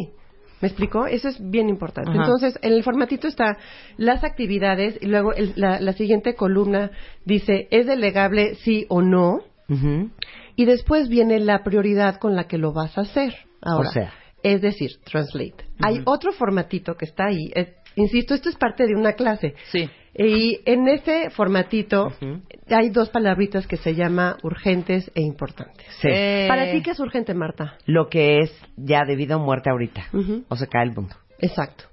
¿Me 0.61 0.67
explicó? 0.67 1.05
Eso 1.07 1.29
es 1.29 1.37
bien 1.49 1.69
importante. 1.69 2.11
Ajá. 2.11 2.19
Entonces, 2.21 2.59
en 2.61 2.73
el 2.73 2.83
formatito 2.83 3.27
está 3.27 3.57
las 3.97 4.23
actividades 4.23 4.97
y 5.01 5.05
luego 5.07 5.33
el- 5.33 5.53
la, 5.55 5.79
la 5.79 5.93
siguiente 5.93 6.35
columna 6.35 6.91
dice, 7.25 7.67
¿es 7.71 7.85
delegable 7.87 8.55
sí 8.55 8.85
o 8.89 9.01
no? 9.01 9.41
Y 10.55 10.65
después 10.65 11.07
viene 11.09 11.39
la 11.39 11.63
prioridad 11.63 12.17
con 12.17 12.35
la 12.35 12.45
que 12.45 12.57
lo 12.57 12.73
vas 12.73 12.97
a 12.97 13.01
hacer. 13.01 13.33
Ahora, 13.61 13.89
O 13.89 13.91
sea. 13.91 14.13
es 14.43 14.61
decir, 14.61 14.89
translate. 15.03 15.65
Hay 15.81 16.01
otro 16.05 16.31
formatito 16.31 16.95
que 16.95 17.05
está 17.05 17.25
ahí. 17.27 17.51
Eh, 17.55 17.75
insisto, 17.95 18.33
esto 18.33 18.49
es 18.49 18.55
parte 18.55 18.85
de 18.87 18.95
una 18.95 19.13
clase. 19.13 19.53
Sí. 19.71 19.89
Y 20.15 20.59
en 20.65 20.87
ese 20.87 21.29
formatito 21.29 22.11
hay 22.69 22.89
dos 22.89 23.09
palabritas 23.09 23.67
que 23.67 23.77
se 23.77 23.93
llama 23.95 24.37
urgentes 24.43 25.11
e 25.15 25.21
importantes. 25.21 25.85
Sí. 26.01 26.07
Eh, 26.11 26.45
Para 26.49 26.71
ti, 26.71 26.81
¿qué 26.81 26.91
es 26.91 26.99
urgente, 26.99 27.33
Marta? 27.33 27.75
Lo 27.85 28.09
que 28.09 28.39
es 28.39 28.51
ya 28.75 29.03
debido 29.05 29.35
a 29.35 29.37
muerte 29.39 29.69
ahorita. 29.69 30.05
O 30.49 30.55
se 30.55 30.67
cae 30.67 30.83
el 30.85 30.93
mundo. 30.93 31.15
Exacto. 31.39 31.85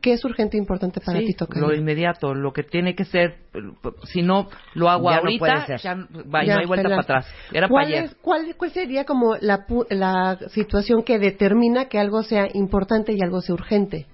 ¿Qué 0.00 0.12
es 0.12 0.24
urgente 0.24 0.56
e 0.56 0.60
importante 0.60 1.00
para 1.00 1.18
sí, 1.18 1.26
ti, 1.26 1.34
Tocayo? 1.34 1.66
lo 1.66 1.74
inmediato, 1.74 2.32
lo 2.32 2.52
que 2.52 2.62
tiene 2.62 2.94
que 2.94 3.04
ser, 3.04 3.38
si 4.04 4.22
no 4.22 4.48
lo 4.74 4.88
hago 4.88 5.10
Ya 5.10 5.16
no 5.16 5.22
puede 5.36 5.52
ahorita, 5.52 5.66
ser. 5.66 5.80
ya 5.80 5.94
va, 6.32 6.44
Ya, 6.44 6.54
no 6.54 6.60
hay 6.60 6.66
vuelta 6.66 6.88
para 6.88 7.00
atrás. 7.00 7.26
Era 7.50 7.62
para 7.62 7.68
¿Cuál, 7.68 7.86
ayer. 7.86 8.10
cuál, 8.22 8.54
cuál 8.56 8.70
sería 8.70 9.04
como 9.04 9.34
la, 9.40 9.66
pu- 9.66 9.86
la 9.90 10.38
situación 10.50 11.02
que 11.02 11.18
determina 11.18 11.86
que 11.86 11.98
algo 11.98 12.22
sea 12.22 12.46
importante 12.54 13.14
y 13.14 13.22
algo 13.22 13.40
sea 13.40 13.54
urgente? 13.56 14.06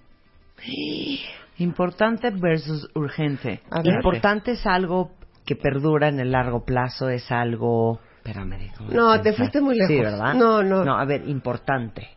Importante 1.63 2.31
versus 2.31 2.89
urgente. 2.95 3.61
A. 3.71 3.81
Importante 3.85 4.53
es 4.53 4.67
algo 4.67 5.13
que 5.47 5.57
perdura 5.57 6.09
en 6.09 6.21
el 6.21 6.33
largo 6.33 6.65
plazo, 6.65 7.09
es 7.09 7.31
algo... 7.31 8.01
Espérame, 8.25 8.71
No, 8.91 9.21
te 9.21 9.33
fuiste 9.33 9.61
muy 9.61 9.75
lejos. 9.75 9.89
Sí, 9.89 10.01
¿verdad? 10.01 10.35
No, 10.35 10.63
no. 10.63 10.85
No, 10.85 10.97
a 10.97 11.05
ver, 11.05 11.29
importante. 11.29 12.09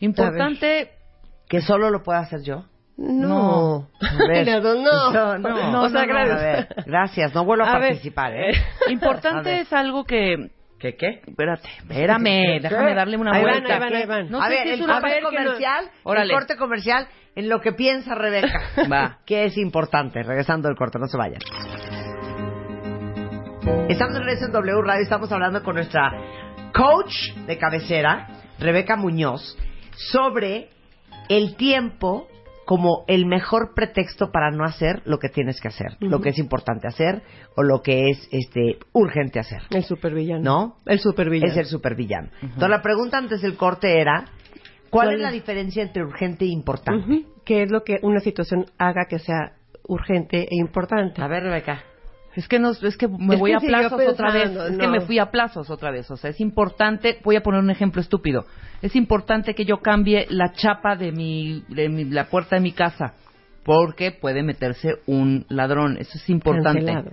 Importante, 0.00 0.90
¿Que 1.48 1.60
solo 1.60 1.90
lo 1.90 2.02
puedo 2.04 2.18
hacer 2.18 2.42
yo? 2.42 2.64
No. 2.96 3.88
A 4.00 4.28
ver. 4.28 4.46
No. 4.62 5.10
No, 5.10 5.38
no, 5.38 5.38
no, 5.38 5.82
o 5.82 5.88
sea, 5.88 6.06
no, 6.06 6.06
no, 6.06 6.12
gracias. 6.14 6.38
a 6.38 6.42
ver, 6.42 6.68
gracias, 6.86 7.34
no 7.34 7.44
vuelvo 7.44 7.64
a, 7.64 7.72
A 7.74 7.78
ver. 7.78 7.88
participar, 7.90 8.34
¿eh? 8.34 8.52
A 8.86 8.92
importante 8.92 9.50
ver. 9.50 9.60
es 9.62 9.72
algo 9.72 10.04
que... 10.04 10.50
¿Qué, 10.80 10.96
qué? 10.96 11.20
Espérate, 11.26 11.68
espérame, 11.76 12.58
déjame 12.62 12.94
darle 12.94 13.16
una 13.18 13.32
Ahí 13.32 13.44
van, 13.44 13.52
vuelta. 13.52 13.74
ahí 13.74 13.80
van, 13.80 13.94
ahí 13.94 14.06
van. 14.06 14.30
No 14.30 14.40
a 14.42 14.48
sé 14.48 14.54
ver, 14.54 14.62
si 14.64 14.68
es 14.70 14.78
el 14.78 14.84
una 14.84 15.00
ver 15.00 15.14
que 15.16 15.20
no- 15.20 15.28
comercial, 15.28 15.84
el 15.84 15.90
Órale. 16.04 16.32
corte 16.34 16.56
comercial, 16.56 17.06
en 17.36 17.48
lo 17.50 17.60
que 17.60 17.72
piensa 17.72 18.14
Rebeca. 18.14 18.62
Va. 18.90 19.18
¿Qué 19.26 19.44
es 19.44 19.58
importante? 19.58 20.22
Regresando 20.22 20.68
del 20.68 20.76
corte, 20.78 20.98
no 20.98 21.06
se 21.06 21.18
vayan. 21.18 21.40
Estamos 23.90 24.16
en 24.16 24.22
regreso 24.22 24.46
en 24.46 24.52
W 24.52 24.82
Radio, 24.82 25.02
estamos 25.02 25.30
hablando 25.32 25.62
con 25.62 25.74
nuestra 25.74 26.12
coach 26.72 27.12
de 27.46 27.58
cabecera, 27.58 28.28
Rebeca 28.58 28.96
Muñoz, 28.96 29.58
sobre 29.94 30.70
el 31.28 31.56
tiempo 31.56 32.26
como 32.70 33.04
el 33.08 33.26
mejor 33.26 33.74
pretexto 33.74 34.30
para 34.30 34.52
no 34.52 34.64
hacer 34.64 35.02
lo 35.04 35.18
que 35.18 35.28
tienes 35.28 35.60
que 35.60 35.66
hacer, 35.66 35.96
lo 35.98 36.20
que 36.20 36.28
es 36.28 36.38
importante 36.38 36.86
hacer 36.86 37.20
o 37.56 37.64
lo 37.64 37.82
que 37.82 38.10
es 38.10 38.28
este 38.30 38.78
urgente 38.92 39.40
hacer. 39.40 39.62
El 39.70 39.82
supervillano. 39.82 40.40
¿No? 40.40 40.76
El 40.86 41.00
supervillano. 41.00 41.50
Es 41.50 41.58
el 41.58 41.66
supervillano. 41.66 42.28
Entonces 42.40 42.68
la 42.68 42.80
pregunta 42.80 43.18
antes 43.18 43.42
del 43.42 43.56
corte 43.56 44.00
era, 44.00 44.26
¿cuál, 44.88 45.08
¿Cuál 45.08 45.14
es 45.14 45.20
la 45.20 45.28
es? 45.30 45.34
diferencia 45.34 45.82
entre 45.82 46.04
urgente 46.04 46.44
e 46.44 46.48
importante? 46.52 47.04
Ujú. 47.04 47.24
¿Qué 47.44 47.64
es 47.64 47.72
lo 47.72 47.82
que 47.82 47.98
una 48.02 48.20
situación 48.20 48.66
haga 48.78 49.06
que 49.08 49.18
sea 49.18 49.54
urgente 49.88 50.46
e 50.48 50.54
importante? 50.56 51.20
A 51.20 51.26
ver, 51.26 51.42
Rebeca. 51.42 51.82
Es 52.36 52.46
que 52.46 52.58
no, 52.58 52.70
es 52.70 52.96
que 52.96 53.08
me 53.08 53.34
Es 53.34 53.40
voy 53.40 53.50
que 53.50 53.56
a 53.56 53.60
plazos 53.60 54.00
otra 54.06 54.32
vez. 54.32 54.50
Es 54.50 54.78
que 54.78 54.86
me 54.88 55.00
fui 55.00 55.18
a 55.18 55.30
plazos 55.30 55.68
otra 55.68 55.90
vez. 55.90 56.10
O 56.10 56.16
sea, 56.16 56.30
es 56.30 56.40
importante. 56.40 57.18
Voy 57.24 57.36
a 57.36 57.42
poner 57.42 57.60
un 57.60 57.70
ejemplo 57.70 58.00
estúpido. 58.00 58.46
Es 58.82 58.94
importante 58.94 59.54
que 59.54 59.64
yo 59.64 59.78
cambie 59.78 60.26
la 60.30 60.52
chapa 60.52 60.94
de 60.96 61.10
mi, 61.12 61.64
de 61.68 61.88
mi- 61.88 62.04
la 62.04 62.26
puerta 62.30 62.56
de 62.56 62.62
mi 62.62 62.72
casa, 62.72 63.14
porque 63.64 64.12
puede 64.12 64.42
meterse 64.42 64.94
un 65.06 65.44
ladrón. 65.48 65.96
Eso 65.98 66.12
es 66.18 66.30
importante. 66.30 66.84
Cancelado. 66.84 67.10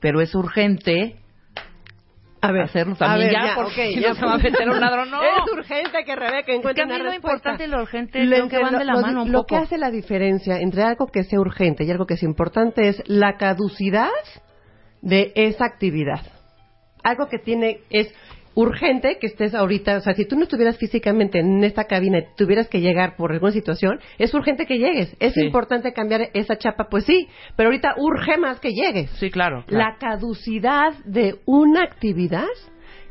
Pero 0.00 0.20
es 0.20 0.34
urgente 0.34 1.16
A 2.42 2.52
ver, 2.52 2.62
hacerlo 2.62 2.94
a 2.94 2.96
también 2.96 3.28
ver, 3.28 3.32
ya, 3.34 3.54
porque 3.54 3.88
ok, 3.88 3.94
si 3.94 4.00
ya 4.00 4.08
no 4.10 4.14
se 4.14 4.24
va 4.24 4.32
a 4.34 4.38
meter 4.38 4.70
un 4.70 4.80
ladrón. 4.80 5.10
No. 5.10 5.22
Es 5.22 5.52
urgente 5.52 6.04
que 6.04 6.16
Rebeca 6.16 6.38
Es 6.38 6.46
que 6.46 6.54
encuentre 6.54 6.82
a 6.84 6.86
mí 6.86 6.92
una 6.94 7.04
lo 7.04 7.10
respuesta. 7.10 7.36
importante 7.50 7.64
y 7.64 7.66
lo 7.66 7.82
urgente 7.82 8.24
Lo 8.24 8.48
que 8.48 8.58
van 8.58 8.78
de 8.78 8.84
la 8.84 8.92
lo- 8.94 9.00
mano 9.02 9.22
un 9.24 9.32
lo 9.32 9.38
poco. 9.40 9.46
que 9.48 9.56
hace 9.56 9.76
la 9.78 9.90
diferencia 9.90 10.58
entre 10.58 10.82
algo 10.82 11.06
que 11.08 11.24
sea 11.24 11.38
urgente 11.40 11.84
y 11.84 11.90
algo 11.90 12.06
que 12.06 12.16
sea 12.16 12.28
importante 12.28 12.88
es 12.88 13.02
la 13.06 13.36
caducidad 13.36 14.08
de 15.02 15.32
esa 15.34 15.64
actividad. 15.66 16.20
Algo 17.02 17.28
que 17.28 17.38
tiene 17.38 17.80
es 17.90 18.12
urgente 18.54 19.18
que 19.20 19.28
estés 19.28 19.54
ahorita, 19.54 19.98
o 19.98 20.00
sea, 20.00 20.14
si 20.14 20.24
tú 20.26 20.36
no 20.36 20.42
estuvieras 20.42 20.76
físicamente 20.76 21.38
en 21.38 21.62
esta 21.64 21.84
cabina 21.84 22.18
y 22.18 22.24
tuvieras 22.36 22.68
que 22.68 22.80
llegar 22.80 23.16
por 23.16 23.32
alguna 23.32 23.52
situación, 23.52 24.00
es 24.18 24.34
urgente 24.34 24.66
que 24.66 24.78
llegues. 24.78 25.16
Es 25.20 25.34
Sí. 25.34 25.42
importante 25.42 25.92
cambiar 25.92 26.30
esa 26.34 26.56
chapa, 26.56 26.88
pues 26.90 27.04
sí, 27.04 27.28
pero 27.56 27.68
ahorita 27.68 27.94
urge 27.98 28.36
más 28.38 28.58
que 28.60 28.72
llegues. 28.72 29.10
Sí, 29.12 29.30
claro. 29.30 29.64
La 29.68 29.96
caducidad 29.98 30.92
de 31.04 31.36
una 31.46 31.82
actividad 31.84 32.46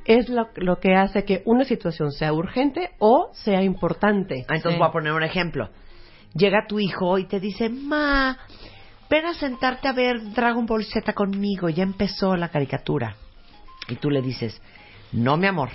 es 0.06 0.28
lo, 0.30 0.50
lo 0.56 0.78
que 0.80 0.94
hace 0.96 1.24
que 1.24 1.42
una 1.46 1.64
situación 1.66 2.12
sea 2.12 2.34
urgente 2.34 2.90
o 3.00 3.30
sea 3.34 3.62
importante. 3.64 4.42
Ah, 4.48 4.56
Entonces 4.56 4.74
Sí. 4.74 4.78
voy 4.80 4.88
a 4.88 4.92
poner 4.92 5.14
un 5.14 5.24
ejemplo. 5.24 5.70
Llega 6.34 6.66
tu 6.68 6.80
hijo 6.80 7.18
y 7.18 7.26
te 7.28 7.40
dice, 7.40 7.70
ma, 7.70 8.38
ven 9.10 9.26
a 9.26 9.34
sentarte 9.34 9.88
a 9.88 9.94
ver 9.94 10.22
Dragon 10.34 10.66
Ball 10.66 10.84
Z 10.84 11.14
conmigo, 11.14 11.70
ya 11.70 11.84
empezó 11.84 12.36
la 12.36 12.50
caricatura. 12.50 13.16
Y 13.88 13.96
tú 13.96 14.10
le 14.12 14.22
dices, 14.22 14.62
no, 15.12 15.38
mi 15.38 15.48
amor, 15.48 15.70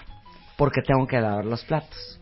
porque 0.56 0.80
tengo 0.82 1.06
que 1.06 1.20
lavar 1.20 1.44
los 1.44 1.64
platos. 1.64 2.20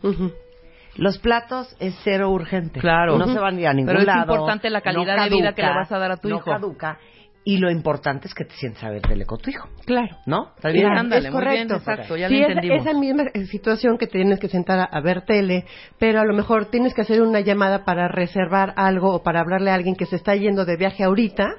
Los 0.95 1.17
platos 1.19 1.75
es 1.79 1.95
cero 2.03 2.29
urgente. 2.29 2.79
Claro. 2.79 3.17
No 3.17 3.27
se 3.33 3.39
van 3.39 3.57
a 3.57 3.59
ir 3.61 3.67
a 3.67 3.73
ningún 3.73 3.87
Pero 3.87 3.99
es 4.01 4.05
lado. 4.05 4.33
importante 4.33 4.69
la 4.69 4.81
calidad 4.81 5.17
no 5.17 5.23
de 5.23 5.29
vida 5.29 5.53
que 5.53 5.61
le 5.63 5.69
vas 5.69 5.91
a 5.91 5.97
dar 5.97 6.11
a 6.11 6.17
tu 6.17 6.29
no 6.29 6.35
hijo. 6.37 6.45
caduca. 6.51 6.99
Y 7.45 7.57
lo 7.57 7.69
importante 7.69 8.27
es 8.29 8.33
que 8.33 8.45
te 8.45 8.53
sientas 8.55 8.85
a 8.85 8.89
ver 8.89 9.01
tele 9.01 9.25
con 9.25 9.37
tu 9.37 9.49
hijo. 9.49 9.67
Claro. 9.85 10.15
¿No? 10.25 10.51
¿Está 10.55 10.69
bien? 10.69 10.85
Claro, 10.85 10.99
ándale, 11.01 11.27
es 11.27 11.33
muy 11.33 11.43
bien, 11.43 11.67
correcto. 11.67 11.91
exacto, 11.91 12.15
ya 12.15 12.29
Sí, 12.29 12.35
lo 12.35 12.41
es 12.43 12.47
entendimos. 12.51 12.81
esa 12.87 12.97
misma 12.97 13.23
eh, 13.33 13.45
situación 13.47 13.97
que 13.97 14.07
tienes 14.07 14.39
que 14.39 14.47
sentar 14.47 14.79
a, 14.79 14.83
a 14.85 15.01
ver 15.01 15.23
tele, 15.23 15.65
pero 15.99 16.21
a 16.21 16.25
lo 16.25 16.33
mejor 16.33 16.67
tienes 16.67 16.93
que 16.93 17.01
hacer 17.01 17.21
una 17.21 17.41
llamada 17.41 17.83
para 17.83 18.07
reservar 18.07 18.73
algo 18.77 19.13
o 19.13 19.23
para 19.23 19.41
hablarle 19.41 19.71
a 19.71 19.73
alguien 19.73 19.95
que 19.95 20.05
se 20.05 20.15
está 20.15 20.35
yendo 20.35 20.63
de 20.63 20.77
viaje 20.77 21.03
ahorita. 21.03 21.49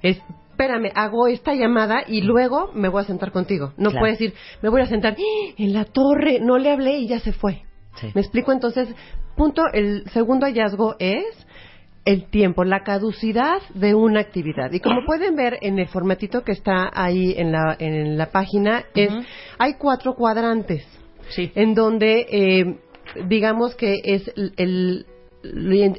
Es, 0.00 0.18
espérame, 0.54 0.90
hago 0.94 1.26
esta 1.26 1.52
llamada 1.54 2.04
y 2.06 2.20
luego 2.22 2.70
me 2.74 2.88
voy 2.88 3.02
a 3.02 3.06
sentar 3.06 3.32
contigo. 3.32 3.72
No 3.76 3.90
Claro. 3.90 4.02
puedes 4.04 4.18
decir, 4.18 4.34
me 4.62 4.68
voy 4.68 4.80
a 4.82 4.86
sentar 4.86 5.14
¡Ah! 5.18 5.54
en 5.58 5.72
la 5.72 5.84
torre, 5.84 6.38
no 6.40 6.58
le 6.58 6.70
hablé 6.70 6.98
y 6.98 7.08
ya 7.08 7.18
se 7.18 7.32
fue. 7.32 7.62
Sí. 8.00 8.08
¿Me 8.14 8.20
explico? 8.20 8.52
Entonces, 8.52 8.88
punto, 9.36 9.62
el 9.72 10.08
segundo 10.10 10.46
hallazgo 10.46 10.96
es 10.98 11.24
el 12.04 12.26
tiempo, 12.30 12.64
la 12.64 12.82
caducidad 12.82 13.62
de 13.74 13.94
una 13.94 14.20
actividad. 14.20 14.70
Y 14.72 14.80
como 14.80 15.04
pueden 15.06 15.36
ver 15.36 15.58
en 15.62 15.78
el 15.78 15.88
formatito 15.88 16.42
que 16.44 16.52
está 16.52 16.90
ahí 16.92 17.34
en 17.36 17.50
la, 17.50 17.76
en 17.78 18.18
la 18.18 18.26
página, 18.30 18.84
es, 18.94 19.10
hay 19.58 19.74
cuatro 19.74 20.14
cuadrantes 20.14 20.86
Sí. 21.30 21.50
en 21.54 21.74
donde 21.74 22.26
eh, 22.30 22.76
digamos 23.28 23.74
que 23.74 23.94
es 24.04 24.30
el, 24.36 24.52
el- 24.56 25.06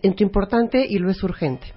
entre 0.04 0.24
importante 0.26 0.86
y 0.88 0.98
lo 1.00 1.10
es 1.10 1.24
urgente. 1.24 1.68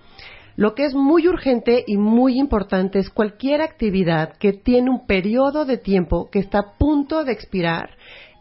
Lo 0.58 0.74
que 0.74 0.86
es 0.86 0.92
muy 0.92 1.28
urgente 1.28 1.84
y 1.86 1.96
muy 1.98 2.36
importante 2.36 2.98
es 2.98 3.10
cualquier 3.10 3.62
actividad 3.62 4.36
que 4.38 4.52
tiene 4.52 4.90
un 4.90 5.06
periodo 5.06 5.64
de 5.64 5.78
tiempo 5.78 6.28
que 6.32 6.40
está 6.40 6.58
a 6.58 6.76
punto 6.76 7.22
de 7.22 7.30
expirar 7.30 7.90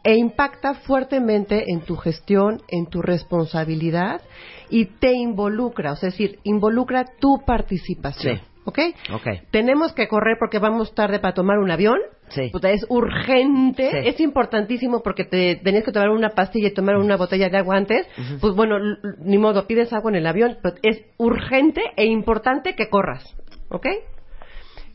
e 0.04 0.16
impacta 0.16 0.74
fuertemente 0.74 1.66
en 1.68 1.82
tu 1.82 1.96
gestión, 1.96 2.64
en 2.70 2.88
tu 2.88 3.04
responsabilidad 3.04 4.24
y 4.72 4.86
te 4.86 5.12
involucra, 5.12 5.92
o 5.92 5.96
sea, 5.96 6.10
es 6.10 6.18
decir, 6.18 6.40
involucra 6.42 7.06
tu 7.20 7.44
participación. 7.46 8.38
Sí. 8.38 8.42
¿Ok? 8.66 8.80
Ok. 9.14 9.28
Tenemos 9.52 9.94
que 9.94 10.08
correr 10.08 10.38
porque 10.40 10.58
vamos 10.58 10.96
tarde 10.96 11.20
para 11.20 11.36
tomar 11.36 11.60
un 11.60 11.70
avión. 11.70 12.00
Sí. 12.30 12.50
Puta, 12.52 12.70
es 12.72 12.86
urgente, 12.90 13.90
Sí. 13.90 13.98
es 14.10 14.20
importantísimo 14.20 15.02
porque 15.02 15.24
te 15.24 15.56
tenías 15.64 15.84
que 15.84 15.92
tomar 15.92 16.10
una 16.10 16.30
pastilla 16.30 16.68
y 16.68 16.74
tomar 16.74 16.98
una 16.98 17.16
botella 17.16 17.50
de 17.50 17.58
agua 17.58 17.78
antes. 17.78 18.06
Pues 18.42 18.54
bueno, 18.54 18.78
ni 19.20 19.38
modo, 19.38 19.66
pides 19.66 19.94
agua 19.94 20.12
en 20.12 20.18
el 20.18 20.28
avión, 20.28 20.58
pero 20.62 20.76
es 20.84 21.04
urgente 21.18 21.82
e 21.96 22.06
importante 22.06 22.76
que 22.76 22.90
corras. 22.90 23.24
¿Ok? 23.70 23.88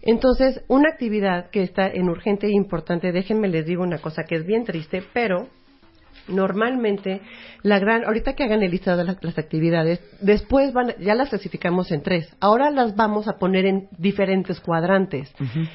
Entonces, 0.02 0.64
una 0.68 0.90
actividad 0.90 1.50
que 1.50 1.62
está 1.62 1.86
en 1.88 2.08
urgente 2.08 2.48
e 2.48 2.52
importante, 2.52 3.12
déjenme 3.12 3.48
les 3.48 3.66
digo 3.66 3.82
una 3.82 3.98
cosa 3.98 4.24
que 4.24 4.34
es 4.34 4.44
bien 4.44 4.64
triste, 4.64 5.02
pero 5.12 5.46
normalmente 6.28 7.20
la 7.62 7.78
gran 7.78 8.04
ahorita 8.04 8.34
que 8.34 8.44
hagan 8.44 8.62
el 8.62 8.70
listado 8.70 8.98
de 8.98 9.04
las, 9.04 9.16
las 9.22 9.38
actividades 9.38 10.00
después 10.20 10.72
van 10.72 10.94
ya 11.00 11.14
las 11.14 11.30
clasificamos 11.30 11.90
en 11.90 12.02
tres 12.02 12.28
ahora 12.40 12.70
las 12.70 12.94
vamos 12.96 13.28
a 13.28 13.38
poner 13.38 13.66
en 13.66 13.88
diferentes 13.98 14.60
cuadrantes 14.60 15.32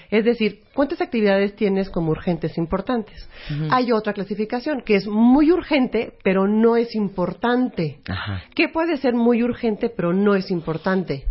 es 0.10 0.24
decir 0.26 0.62
cuántas 0.74 1.02
actividades 1.02 1.56
tienes 1.56 1.90
como 1.90 2.12
urgentes 2.12 2.58
importantes 2.58 3.28
hay 3.70 3.92
otra 3.92 4.14
clasificación 4.14 4.82
que 4.82 4.96
es 4.96 5.08
muy 5.08 5.52
urgente 5.52 6.14
pero 6.24 6.48
no 6.48 6.76
es 6.78 6.96
importante 6.96 8.00
Ajá. 8.08 8.44
¿Qué 8.56 8.70
puede 8.70 8.98
ser 8.98 9.14
muy 9.16 9.44
urgente 9.44 9.90
pero 9.90 10.14
no 10.14 10.36
es 10.36 10.50
importante 10.52 11.26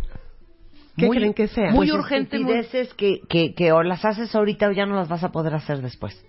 ¿Qué 0.95 1.05
Muy- 1.05 1.17
creen 1.17 1.33
que 1.35 1.47
sea? 1.47 1.69
muy 1.71 1.89
Pues 1.89 1.99
urgente, 1.99 2.39
muy- 2.39 2.65
que, 2.97 3.21
que, 3.29 3.53
que 3.53 3.71
o 3.71 3.83
las 3.83 4.03
haces 4.03 4.33
ahorita 4.33 4.67
o 4.69 4.71
ya 4.71 4.87
no 4.87 4.95
las 4.95 5.07
vas 5.07 5.23
a 5.23 5.31
poder 5.31 5.53
hacer 5.53 5.79
después. 5.83 6.19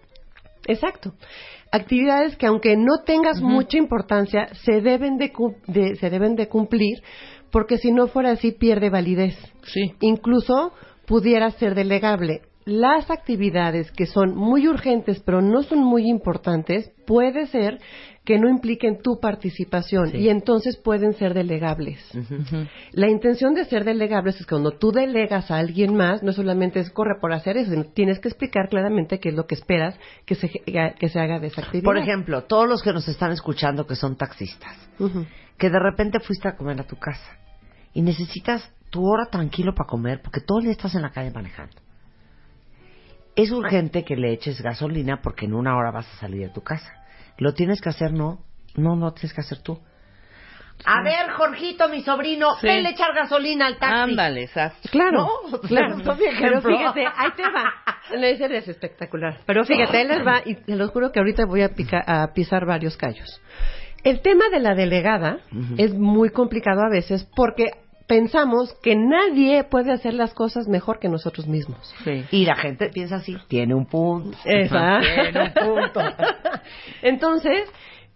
Exacto. 0.66 1.14
Actividades 1.71 2.37
que 2.37 2.47
aunque 2.47 2.77
no 2.77 3.03
tengas 3.05 3.41
mucha 3.41 3.77
importancia, 3.79 4.49
se 4.65 4.81
deben 4.81 5.17
de, 5.19 5.33
de- 5.67 5.97
se 5.97 6.11
deben 6.11 6.35
de 6.35 6.49
cumplir, 6.49 7.03
porque 7.51 7.79
si 7.79 7.93
no 7.93 8.07
fuera 8.09 8.31
así 8.33 8.53
pierde 8.53 8.91
validez. 8.91 9.37
Sí. 9.65 9.95
Incluso 10.01 10.73
pudiera 11.07 11.51
ser 11.53 11.75
delegable. 11.75 12.43
Las 12.65 13.11
actividades 13.11 13.91
que 13.93 14.05
son 14.07 14.35
muy 14.37 14.69
urgentes 14.69 15.21
pero 15.25 15.41
no 15.41 15.63
son 15.63 15.83
muy 15.83 16.07
importantes, 16.09 16.91
puede 17.07 17.47
ser 17.47 17.79
que 18.29 18.38
no 18.38 18.47
impliquen 18.51 19.01
tu 19.01 19.19
participación 19.21 20.11
Sí. 20.11 20.19
y 20.19 20.29
entonces 20.29 20.77
pueden 20.77 21.14
ser 21.14 21.33
delegables. 21.33 21.99
La 22.93 23.09
intención 23.09 23.55
de 23.55 23.64
ser 23.64 23.85
delegables 23.85 24.35
es 24.38 24.45
que 24.45 24.51
cuando 24.51 24.73
tú 24.73 24.93
delegas 24.93 25.51
a 25.51 25.57
alguien 25.57 25.97
más, 25.97 26.23
no 26.23 26.35
solamente 26.35 26.79
es 26.79 26.91
corre 26.91 27.19
por 27.23 27.33
hacer 27.33 27.57
eso, 27.57 27.71
sino 27.71 27.85
tienes 27.85 28.19
que 28.21 28.29
explicar 28.29 28.69
claramente 28.69 29.19
qué 29.19 29.31
es 29.31 29.35
lo 29.35 29.47
que 29.47 29.55
esperas 29.55 29.99
que 30.27 30.35
se, 30.35 30.51
que 30.51 31.09
se 31.09 31.19
haga 31.19 31.38
de 31.38 31.47
esa 31.47 31.62
actividad. 31.62 31.85
Por 31.87 31.97
ejemplo, 31.97 32.45
todos 32.45 32.69
los 32.69 32.83
que 32.83 32.93
nos 32.93 33.09
están 33.09 33.33
escuchando 33.33 33.87
que 33.87 33.95
son 33.97 34.14
taxistas, 34.19 34.77
que 35.57 35.71
de 35.71 35.79
repente 35.79 36.21
fuiste 36.21 36.49
a 36.49 36.55
comer 36.55 36.79
a 36.83 36.85
tu 36.87 36.97
casa 36.97 37.38
y 37.95 38.03
necesitas 38.03 38.71
tu 38.91 39.07
hora 39.07 39.31
tranquilo 39.31 39.73
para 39.75 39.88
comer 39.88 40.21
porque 40.23 40.43
todo 40.43 40.59
el 40.59 40.64
día 40.64 40.73
estás 40.73 40.95
en 40.95 41.01
la 41.01 41.12
calle 41.12 41.31
manejando. 41.31 41.77
Es 43.37 43.51
urgente 43.53 44.05
que 44.05 44.17
le 44.17 44.35
eches 44.35 44.61
gasolina 44.61 45.23
porque 45.23 45.47
en 45.47 45.55
una 45.55 45.75
hora 45.79 45.93
vas 45.93 46.07
a 46.12 46.21
salir 46.21 46.43
de 46.49 46.53
tu 46.53 46.61
casa. 46.61 46.93
¿Lo 47.38 47.55
tienes 47.55 47.81
que 47.81 47.88
hacer? 47.88 48.12
No. 48.12 48.44
No, 48.77 48.94
no 48.96 49.12
tienes 49.12 49.33
que 49.33 49.40
hacer 49.40 49.59
tú. 49.62 49.81
A 50.85 51.03
ver, 51.03 51.31
Jorgito, 51.31 51.88
mi 51.88 52.03
sobrino, 52.03 52.55
Sí. 52.61 52.66
venle 52.68 52.90
echar 52.90 53.12
gasolina 53.12 53.66
al 53.66 53.79
taxi. 53.79 54.11
Ándale, 54.12 54.42
exacto. 54.44 54.88
Claro, 54.92 55.29
No, 55.51 55.61
claro. 55.68 55.96
Pero 56.40 56.61
fíjate, 56.62 57.05
ahí 57.16 57.31
te 57.37 57.42
va. 57.42 57.74
No, 58.16 58.24
ese 58.24 58.57
es 58.57 58.68
espectacular. 58.68 59.40
Pero 59.44 59.64
fíjate, 59.64 59.96
ahí 59.96 60.07
les 60.07 60.24
va, 60.24 60.40
y 60.44 60.55
te 60.55 60.77
lo 60.77 60.87
juro 60.88 61.11
que 61.11 61.18
ahorita 61.18 61.46
voy 61.46 61.62
a, 61.62 61.70
pica- 61.70 62.05
a 62.07 62.33
pisar 62.33 62.64
varios 62.64 62.96
callos. 62.96 63.40
El 64.05 64.20
tema 64.22 64.48
de 64.51 64.61
la 64.61 64.74
delegada 64.77 65.38
es 65.77 65.92
muy 65.94 66.31
complicado 66.31 66.83
a 66.83 66.88
veces 66.88 67.29
porque 67.35 67.64
pensamos 68.09 68.75
que 68.83 68.97
nadie 68.97 69.62
puede 69.62 69.92
hacer 69.92 70.14
las 70.14 70.35
cosas 70.35 70.66
mejor 70.66 70.99
que 70.99 71.09
nosotros 71.09 71.47
mismos. 71.47 71.94
Sí. 72.03 72.25
Y 72.33 72.44
la 72.47 72.57
gente 72.57 72.88
piensa 72.88 73.16
así, 73.16 73.37
tiene 73.47 73.75
un 73.75 73.87
punto. 73.87 74.37
Esa. 74.44 75.01
Tiene 75.01 75.42
un 75.44 75.53
punto. 75.53 76.01
Entonces, 77.03 77.71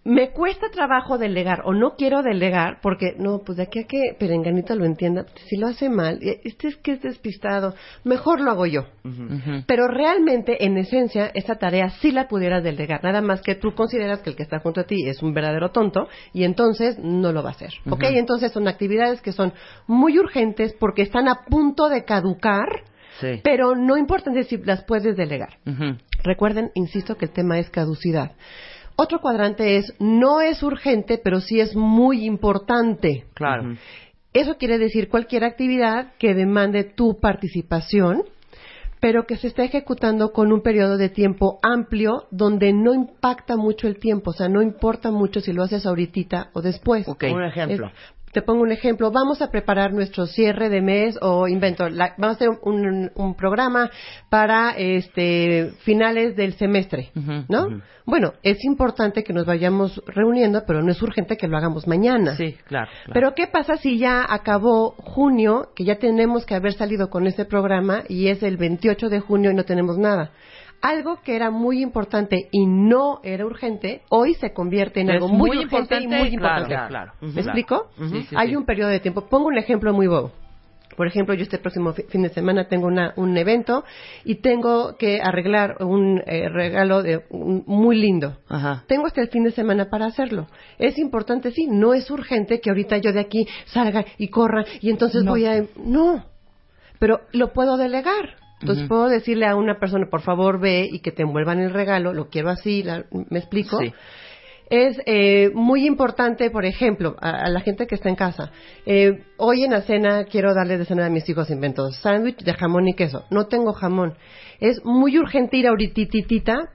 me 0.05 0.31
cuesta 0.31 0.67
trabajo 0.69 1.17
delegar 1.17 1.61
o 1.65 1.73
no 1.73 1.95
quiero 1.95 2.21
delegar 2.23 2.79
porque, 2.81 3.15
no, 3.17 3.39
pues 3.39 3.57
de 3.57 3.63
aquí 3.63 3.79
a 3.79 3.83
que 3.87 3.99
Perenganito 4.19 4.75
lo 4.75 4.85
entienda, 4.85 5.25
si 5.47 5.55
lo 5.57 5.67
hace 5.67 5.89
mal, 5.89 6.19
eh, 6.21 6.41
este 6.43 6.67
es 6.67 6.75
que 6.77 6.93
es 6.93 7.01
despistado, 7.01 7.73
mejor 8.03 8.41
lo 8.41 8.51
hago 8.51 8.65
yo. 8.65 8.85
Pero 9.65 9.87
realmente, 9.87 10.65
en 10.65 10.77
esencia, 10.77 11.31
esta 11.33 11.55
tarea 11.55 11.89
sí 12.01 12.11
la 12.11 12.27
pudieras 12.27 12.63
delegar, 12.63 13.03
nada 13.03 13.21
más 13.21 13.41
que 13.41 13.55
tú 13.55 13.73
consideras 13.73 14.19
que 14.19 14.31
el 14.31 14.35
que 14.35 14.43
está 14.43 14.59
junto 14.59 14.81
a 14.81 14.85
ti 14.85 15.07
es 15.07 15.23
un 15.23 15.33
verdadero 15.33 15.71
tonto 15.71 16.07
y 16.33 16.43
entonces 16.43 16.99
no 16.99 17.31
lo 17.31 17.41
va 17.41 17.49
a 17.49 17.53
hacer. 17.53 17.71
¿Ok? 17.89 18.03
Entonces 18.03 18.51
son 18.51 18.67
actividades 18.67 19.21
que 19.21 19.31
son 19.31 19.53
muy 19.87 20.19
urgentes 20.19 20.73
porque 20.79 21.03
están 21.03 21.27
a 21.27 21.45
punto 21.45 21.87
de 21.89 22.03
caducar, 22.03 22.83
Sí. 23.21 23.39
pero 23.43 23.75
no 23.75 23.95
importa 23.95 24.31
si 24.43 24.57
las 24.57 24.83
puedes 24.85 25.15
delegar. 25.15 25.57
Recuerden, 26.23 26.71
insisto, 26.73 27.15
que 27.15 27.25
el 27.25 27.31
tema 27.31 27.59
es 27.59 27.69
caducidad. 27.69 28.31
Otro 28.95 29.19
cuadrante 29.19 29.77
es, 29.77 29.93
no 29.99 30.41
es 30.41 30.61
urgente, 30.63 31.19
pero 31.23 31.41
sí 31.41 31.59
es 31.59 31.75
muy 31.75 32.25
importante. 32.25 33.25
Claro. 33.33 33.75
Eso 34.33 34.57
quiere 34.57 34.77
decir 34.77 35.09
cualquier 35.09 35.43
actividad 35.43 36.13
que 36.17 36.33
demande 36.33 36.83
tu 36.83 37.19
participación, 37.19 38.23
pero 38.99 39.25
que 39.25 39.35
se 39.37 39.47
está 39.47 39.63
ejecutando 39.63 40.31
con 40.31 40.51
un 40.51 40.61
periodo 40.61 40.97
de 40.97 41.09
tiempo 41.09 41.59
amplio 41.61 42.25
donde 42.31 42.71
no 42.71 42.93
impacta 42.93 43.57
mucho 43.57 43.87
el 43.87 43.99
tiempo, 43.99 44.31
o 44.31 44.33
sea, 44.33 44.47
no 44.47 44.61
importa 44.61 45.11
mucho 45.11 45.41
si 45.41 45.53
lo 45.53 45.63
haces 45.63 45.85
ahorita 45.85 46.49
o 46.53 46.61
después. 46.61 47.07
Ok. 47.07 47.25
Un 47.33 47.43
ejemplo. 47.43 47.87
Es- 47.87 47.93
te 48.33 48.41
pongo 48.41 48.63
un 48.63 48.71
ejemplo. 48.71 49.11
Vamos 49.11 49.41
a 49.41 49.49
preparar 49.49 49.93
nuestro 49.93 50.25
cierre 50.25 50.69
de 50.69 50.81
mes 50.81 51.17
o 51.21 51.47
invento. 51.47 51.87
la- 51.89 52.13
vamos 52.17 52.35
a 52.35 52.37
hacer 52.37 52.49
un, 52.63 53.11
un 53.15 53.35
programa 53.35 53.89
para 54.29 54.71
este 54.71 55.71
finales 55.83 56.35
del 56.35 56.53
semestre, 56.53 57.11
¿no? 57.49 57.81
Bueno, 58.05 58.33
es 58.43 58.63
importante 58.65 59.23
que 59.23 59.31
nos 59.31 59.45
vayamos 59.45 60.01
reuniendo, 60.07 60.63
pero 60.67 60.81
no 60.81 60.91
es 60.91 61.01
urgente 61.01 61.37
que 61.37 61.47
lo 61.47 61.55
hagamos 61.57 61.87
mañana. 61.87 62.35
Sí, 62.35 62.53
claro. 62.65 62.89
claro. 63.05 63.13
Pero 63.13 63.33
¿qué 63.33 63.47
pasa 63.47 63.77
si 63.77 63.97
ya 63.97 64.25
acabó 64.27 64.91
junio, 64.97 65.69
que 65.75 65.85
ya 65.85 65.95
tenemos 65.99 66.45
que 66.45 66.55
haber 66.55 66.73
salido 66.73 67.09
con 67.09 67.27
este 67.27 67.45
programa 67.45 68.03
y 68.09 68.27
es 68.27 68.43
el 68.43 68.57
28 68.57 69.07
de 69.07 69.19
junio 69.21 69.51
y 69.51 69.55
no 69.55 69.63
tenemos 69.63 69.97
nada? 69.97 70.31
Algo 70.85 71.21
que 71.23 71.35
era 71.37 71.49
muy 71.49 71.81
importante 71.81 72.49
y 72.51 72.65
no 72.65 73.21
era 73.23 73.45
urgente, 73.45 74.01
hoy 74.09 74.33
se 74.33 74.51
convierte 74.51 74.99
en 74.99 75.07
Es 75.09 75.15
algo 75.15 75.29
muy, 75.29 75.51
muy 75.51 75.59
urgente 75.65 75.95
y 76.01 76.07
muy 76.07 76.27
importante. 76.27 76.67
claro, 76.67 76.87
claro. 76.89 77.13
¿Me 77.21 77.39
explico? 77.39 77.87
Sí, 77.97 78.23
sí, 78.23 78.35
Hay 78.37 78.49
sí. 78.49 78.55
un 78.57 78.65
periodo 78.65 78.89
de 78.89 78.99
tiempo. 78.99 79.21
Pongo 79.29 79.47
un 79.47 79.57
ejemplo 79.57 79.93
muy 79.93 80.07
bobo. 80.07 80.31
Por 80.97 81.07
ejemplo, 81.07 81.33
yo 81.35 81.43
este 81.43 81.57
próximo 81.57 81.93
fi- 81.93 82.03
fin 82.03 82.21
de 82.23 82.29
semana 82.29 82.67
tengo 82.67 82.85
una- 82.87 83.13
un 83.15 83.35
evento 83.37 83.85
y 84.25 84.35
tengo 84.35 84.97
que 84.97 85.21
arreglar 85.21 85.77
un 85.83 86.21
eh, 86.27 86.49
regalo 86.49 87.01
de, 87.01 87.23
un- 87.29 87.63
muy 87.65 87.95
lindo. 87.95 88.37
Ajá. 88.49 88.83
Tengo 88.85 89.07
hasta 89.07 89.21
el 89.21 89.29
fin 89.29 89.45
de 89.45 89.51
semana 89.51 89.89
para 89.89 90.05
hacerlo. 90.05 90.47
Es 90.79 90.99
importante, 90.99 91.51
sí, 91.51 91.65
no 91.65 91.93
es 91.93 92.11
urgente 92.11 92.59
que 92.59 92.69
ahorita 92.69 92.97
yo 92.97 93.13
de 93.13 93.21
aquí 93.21 93.47
salga 93.67 94.03
y 94.17 94.27
corra 94.27 94.65
y 94.81 94.89
entonces 94.89 95.23
No. 95.23 95.31
voy 95.31 95.45
a... 95.45 95.63
No, 95.77 96.25
pero 96.99 97.21
lo 97.31 97.53
puedo 97.53 97.77
delegar. 97.77 98.42
Entonces 98.63 98.87
puedo 98.87 99.07
decirle 99.09 99.45
a 99.45 99.55
una 99.55 99.79
persona, 99.79 100.07
por 100.09 100.21
favor 100.21 100.59
ve 100.59 100.87
y 100.91 100.99
que 100.99 101.11
te 101.11 101.21
envuelvan 101.23 101.59
el 101.59 101.71
regalo, 101.73 102.13
lo 102.13 102.29
quiero 102.29 102.49
así, 102.49 102.83
la- 102.83 103.05
¿me 103.29 103.39
explico? 103.39 103.77
Sí. 103.79 103.93
Es 104.69 104.97
eh, 105.05 105.51
muy 105.53 105.85
importante, 105.85 106.49
por 106.49 106.65
ejemplo, 106.65 107.15
a, 107.21 107.29
a 107.43 107.49
la 107.49 107.59
gente 107.59 107.85
que 107.85 107.95
está 107.95 108.09
en 108.09 108.15
casa. 108.15 108.49
Eh, 108.85 109.21
hoy 109.37 109.65
en 109.65 109.71
la 109.71 109.81
cena 109.81 110.23
quiero 110.23 110.53
darle 110.55 110.77
de 110.77 110.85
cenar 110.85 111.05
a 111.05 111.09
mis 111.09 111.27
hijos 111.29 111.51
inventos 111.51 111.97
sándwich 111.97 112.37
de 112.43 112.53
jamón 112.53 112.87
y 112.87 112.93
queso. 112.95 113.25
No 113.29 113.45
tengo 113.47 113.73
jamón. 113.73 114.15
Es 114.59 114.83
muy 114.85 115.19
urgente 115.19 115.57
ir 115.57 115.67
ahorita, 115.67 116.01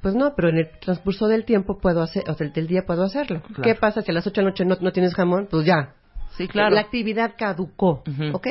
pues 0.02 0.14
no, 0.14 0.34
pero 0.36 0.50
en 0.50 0.58
el 0.58 0.68
transcurso 0.80 1.26
del 1.26 1.44
tiempo 1.44 1.78
puedo 1.80 2.02
hacer, 2.02 2.22
o 2.28 2.34
sea, 2.34 2.46
del 2.48 2.66
día 2.68 2.82
puedo 2.86 3.02
hacerlo. 3.02 3.40
Claro. 3.40 3.62
¿Qué 3.62 3.74
pasa 3.74 4.02
si 4.02 4.10
a 4.10 4.14
las 4.14 4.26
8 4.26 4.42
de 4.42 4.44
la 4.44 4.50
noche 4.50 4.64
no, 4.64 4.76
no 4.80 4.92
tienes 4.92 5.14
jamón? 5.14 5.48
Pues 5.50 5.66
ya. 5.66 5.94
Sí, 6.36 6.46
claro. 6.46 6.74
La 6.74 6.82
actividad 6.82 7.32
caducó, 7.36 8.04
Ujú. 8.06 8.36
¿ok? 8.36 8.46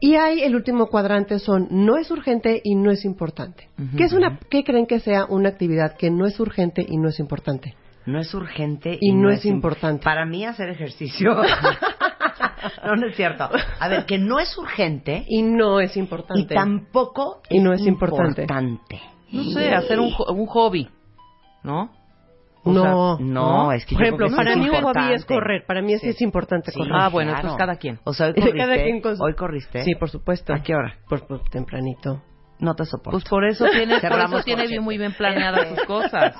Y 0.00 0.14
hay 0.14 0.42
el 0.42 0.54
último 0.56 0.86
cuadrante 0.86 1.38
son 1.38 1.68
no 1.70 1.96
es 1.98 2.10
urgente 2.10 2.60
y 2.64 2.74
no 2.74 2.90
es 2.90 3.04
importante. 3.04 3.68
Ujú. 3.78 3.96
¿Qué 3.98 4.04
es 4.04 4.12
una 4.14 4.38
qué 4.50 4.64
creen 4.64 4.86
que 4.86 4.98
sea 5.00 5.26
una 5.26 5.50
actividad 5.50 5.96
que 5.96 6.10
no 6.10 6.26
es 6.26 6.40
urgente 6.40 6.84
y 6.88 6.96
no 6.96 7.08
es 7.08 7.20
importante? 7.20 7.74
No 8.06 8.18
es 8.18 8.32
urgente 8.32 8.96
Y 8.98 9.12
no 9.12 9.28
es 9.30 9.44
im- 9.44 9.50
importante. 9.50 10.02
Para 10.02 10.24
mí 10.24 10.44
hacer 10.46 10.70
ejercicio. 10.70 11.34
no, 12.84 12.96
no 12.96 13.06
es 13.08 13.14
cierto. 13.16 13.48
A 13.78 13.88
ver, 13.88 14.06
que 14.06 14.16
no 14.18 14.38
es 14.38 14.56
urgente 14.56 15.24
Y 15.28 15.42
no 15.42 15.80
es 15.80 15.96
importante. 15.98 16.40
y 16.42 16.46
tampoco 16.46 17.42
Y 17.50 17.58
no 17.60 17.72
es 17.74 17.86
importante. 17.86 18.42
importante. 18.42 19.00
No 19.32 19.44
sé, 19.44 19.72
hacer 19.74 20.00
un, 20.00 20.12
un 20.30 20.46
hobby, 20.46 20.88
¿no? 21.62 21.90
O 22.62 22.72
no, 22.72 23.16
sea, 23.16 23.24
no, 23.26 23.72
es 23.72 23.86
que 23.86 23.94
Por 23.94 24.02
yo 24.02 24.06
ejemplo, 24.06 24.26
creo 24.26 24.36
que 24.36 24.44
para 24.44 24.50
es 24.52 24.56
mí 24.58 24.68
un 24.68 24.82
hobby 24.82 25.12
es 25.14 25.24
correr. 25.24 25.64
Para 25.66 25.80
mí 25.82 25.96
sí, 25.98 26.08
es 26.10 26.20
importante 26.20 26.70
Sí, 26.70 26.78
correr. 26.78 26.92
Ah, 26.94 27.08
bueno, 27.08 27.30
claro. 27.30 27.40
entonces 27.48 27.58
cada 27.66 27.76
quien. 27.76 27.98
O 28.04 28.12
sea, 28.12 28.26
hoy 28.28 28.34
Cada 28.34 28.44
corriste. 28.52 28.82
quien 28.84 29.00
con 29.00 29.16
Hoy 29.22 29.34
corriste. 29.34 29.82
Sí, 29.84 29.94
por 29.94 30.10
supuesto. 30.10 30.52
¿A 30.52 30.62
qué 30.62 30.74
hora? 30.74 30.96
Por, 31.08 31.26
por 31.26 31.42
tempranito. 31.48 32.22
No 32.58 32.74
te 32.74 32.84
soporto. 32.84 33.12
Pues 33.12 33.24
por 33.24 33.46
eso 33.46 33.64
tiene, 33.72 33.98
por 34.00 34.12
eso 34.20 34.42
tiene 34.44 34.66
bien, 34.66 34.82
muy 34.82 34.98
bien 34.98 35.14
planeadas 35.14 35.68
sus 35.70 35.82
cosas. 35.86 36.36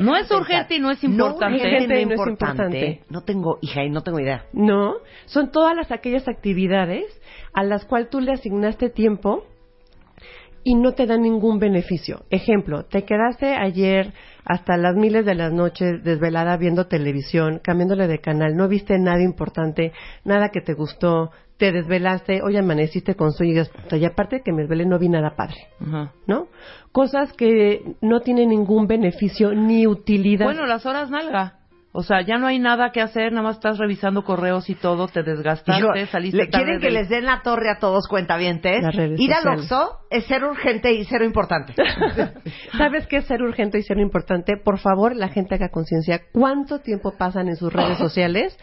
No 0.00 0.16
es 0.16 0.30
urgente 0.30 0.74
y 0.76 0.80
no 0.80 0.90
es 0.90 1.02
No 1.04 1.10
importante. 1.10 1.54
urgente, 1.56 1.76
Urgente 1.76 2.00
y 2.00 2.04
no 2.04 2.08
no 2.08 2.14
es 2.14 2.28
importante. 2.28 2.62
importante. 2.78 3.04
No 3.10 3.20
tengo, 3.22 3.58
hija, 3.62 3.84
y 3.84 3.90
no 3.90 4.02
tengo 4.02 4.18
idea. 4.20 4.44
No, 4.52 4.94
son 5.26 5.52
todas 5.52 5.76
las 5.76 5.92
aquellas 5.92 6.26
actividades 6.28 7.04
a 7.52 7.62
las 7.62 7.84
cuales 7.84 8.10
tú 8.10 8.20
le 8.20 8.32
asignaste 8.32 8.90
tiempo 8.90 9.44
y 10.64 10.74
no 10.74 10.92
te 10.94 11.06
dan 11.06 11.22
ningún 11.22 11.58
beneficio. 11.60 12.24
Ejemplo, 12.30 12.84
te 12.84 13.04
quedaste 13.04 13.54
ayer 13.54 14.12
hasta 14.46 14.76
las 14.76 14.94
miles 14.94 15.26
de 15.26 15.34
las 15.34 15.52
noches 15.52 16.02
desvelada 16.04 16.56
viendo 16.56 16.86
televisión, 16.86 17.60
cambiándole 17.62 18.06
de 18.06 18.20
canal, 18.20 18.56
no 18.56 18.68
viste 18.68 18.96
nada 18.98 19.20
importante, 19.20 19.92
nada 20.24 20.50
que 20.50 20.60
te 20.60 20.72
gustó, 20.72 21.32
te 21.58 21.72
desvelaste, 21.72 22.42
hoy 22.42 22.56
amaneciste 22.56 23.16
con 23.16 23.32
sueño 23.32 23.52
y 23.52 23.54
dices, 23.56 23.70
"Puta, 23.70 23.96
y 23.96 24.04
aparte 24.04 24.36
de 24.36 24.42
que 24.42 24.52
me 24.52 24.62
desvelé 24.62 24.86
no 24.86 24.98
vi 24.98 25.08
nada 25.08 25.34
padre, 25.34 25.56
Ajá. 25.80 26.12
¿no? 26.26 26.46
Cosas 26.92 27.32
que 27.32 27.82
no 28.00 28.20
tienen 28.20 28.50
ningún 28.50 28.86
beneficio 28.86 29.52
ni 29.52 29.86
utilidad. 29.86 30.46
Bueno, 30.46 30.64
las 30.66 30.86
horas 30.86 31.10
nalga. 31.10 31.58
O 31.98 32.02
sea, 32.02 32.20
ya 32.20 32.36
no 32.36 32.46
hay 32.46 32.58
nada 32.58 32.90
que 32.92 33.00
hacer, 33.00 33.32
nada 33.32 33.42
más 33.48 33.56
estás 33.56 33.78
revisando 33.78 34.22
correos 34.22 34.68
y 34.68 34.74
todo, 34.74 35.08
te 35.08 35.22
desgastaste, 35.22 35.72
Digo, 35.80 35.88
saliste 36.10 36.36
¿le 36.36 36.46
tarde 36.48 36.64
¿Quieren 36.64 36.80
que 36.80 36.86
del- 36.88 36.94
les 36.94 37.08
den 37.08 37.24
la 37.24 37.40
torre 37.42 37.70
a 37.70 37.78
todos 37.78 38.06
cuentavientes? 38.06 38.82
Las 38.82 38.94
redes 38.94 39.18
Ir 39.18 39.32
al 39.32 39.42
sociales. 39.42 39.72
Oxxo 39.72 39.98
es 40.10 40.26
ser 40.26 40.44
urgente 40.44 40.92
y 40.92 41.04
ser 41.06 41.22
importante. 41.22 41.72
¿Sabes 42.76 43.06
qué 43.06 43.16
es 43.18 43.24
ser 43.26 43.42
urgente 43.42 43.78
y 43.78 43.82
ser 43.82 43.98
importante? 43.98 44.56
Por 44.56 44.78
favor, 44.78 45.16
la 45.16 45.28
gente 45.28 45.54
haga 45.54 45.70
conciencia. 45.70 46.20
¿Cuánto 46.32 46.80
tiempo 46.80 47.14
pasan 47.16 47.48
en 47.48 47.56
sus 47.56 47.72
redes 47.72 47.96
sociales 47.98 48.56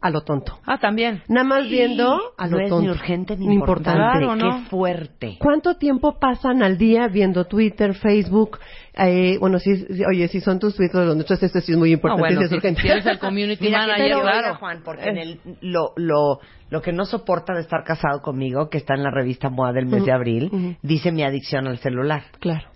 a 0.00 0.10
lo 0.10 0.20
tonto. 0.22 0.58
Ah, 0.64 0.78
también. 0.78 1.22
Nada 1.28 1.44
más 1.44 1.68
viendo 1.68 2.20
a 2.36 2.46
lo 2.46 2.58
no 2.58 2.62
es 2.62 2.68
tonto. 2.68 2.82
ni 2.84 2.90
urgente 2.90 3.36
ni 3.36 3.48
Ni 3.48 3.54
importante. 3.54 3.98
Claro, 3.98 4.36
¿no? 4.36 4.62
Qué 4.62 4.68
fuerte. 4.70 5.36
¿Cuánto 5.40 5.76
tiempo 5.76 6.18
pasan 6.20 6.62
al 6.62 6.78
día 6.78 7.08
viendo 7.08 7.46
Twitter, 7.46 7.94
Facebook? 7.94 8.58
Eh, 8.94 9.38
bueno, 9.40 9.58
sí, 9.58 9.76
sí, 9.76 10.02
oye, 10.08 10.28
si 10.28 10.40
son 10.40 10.58
tus 10.58 10.74
tweets, 10.76 10.94
los 10.94 11.14
nuestros, 11.16 11.42
esto 11.42 11.60
sí 11.60 11.72
es 11.72 11.78
muy 11.78 11.92
importante. 11.92 12.20
bueno, 12.22 12.38
sí 12.40 12.44
es 12.44 12.50
si, 12.50 12.56
urgente. 12.56 12.82
si 12.82 12.88
eres 12.88 13.06
el 13.06 13.18
community 13.18 13.64
Mira, 13.64 13.78
manager, 13.80 14.04
pero, 14.08 14.20
claro. 14.22 14.38
oiga, 14.38 14.54
Juan, 14.56 14.82
porque 14.84 15.08
en 15.08 15.16
el, 15.18 15.40
lo, 15.62 15.92
lo, 15.96 16.40
lo 16.70 16.82
que 16.82 16.92
no 16.92 17.04
soporta 17.04 17.54
de 17.54 17.60
estar 17.62 17.82
casado 17.84 18.22
conmigo, 18.22 18.68
que 18.70 18.78
está 18.78 18.94
en 18.94 19.02
la 19.02 19.10
revista 19.10 19.50
MOA 19.50 19.72
del 19.72 19.86
mes 19.86 20.04
de 20.04 20.10
Ujú, 20.10 20.16
abril, 20.16 20.48
ujú. 20.52 20.76
dice 20.82 21.12
mi 21.12 21.22
adicción 21.24 21.66
al 21.66 21.78
celular. 21.78 22.22
Claro. 22.40 22.68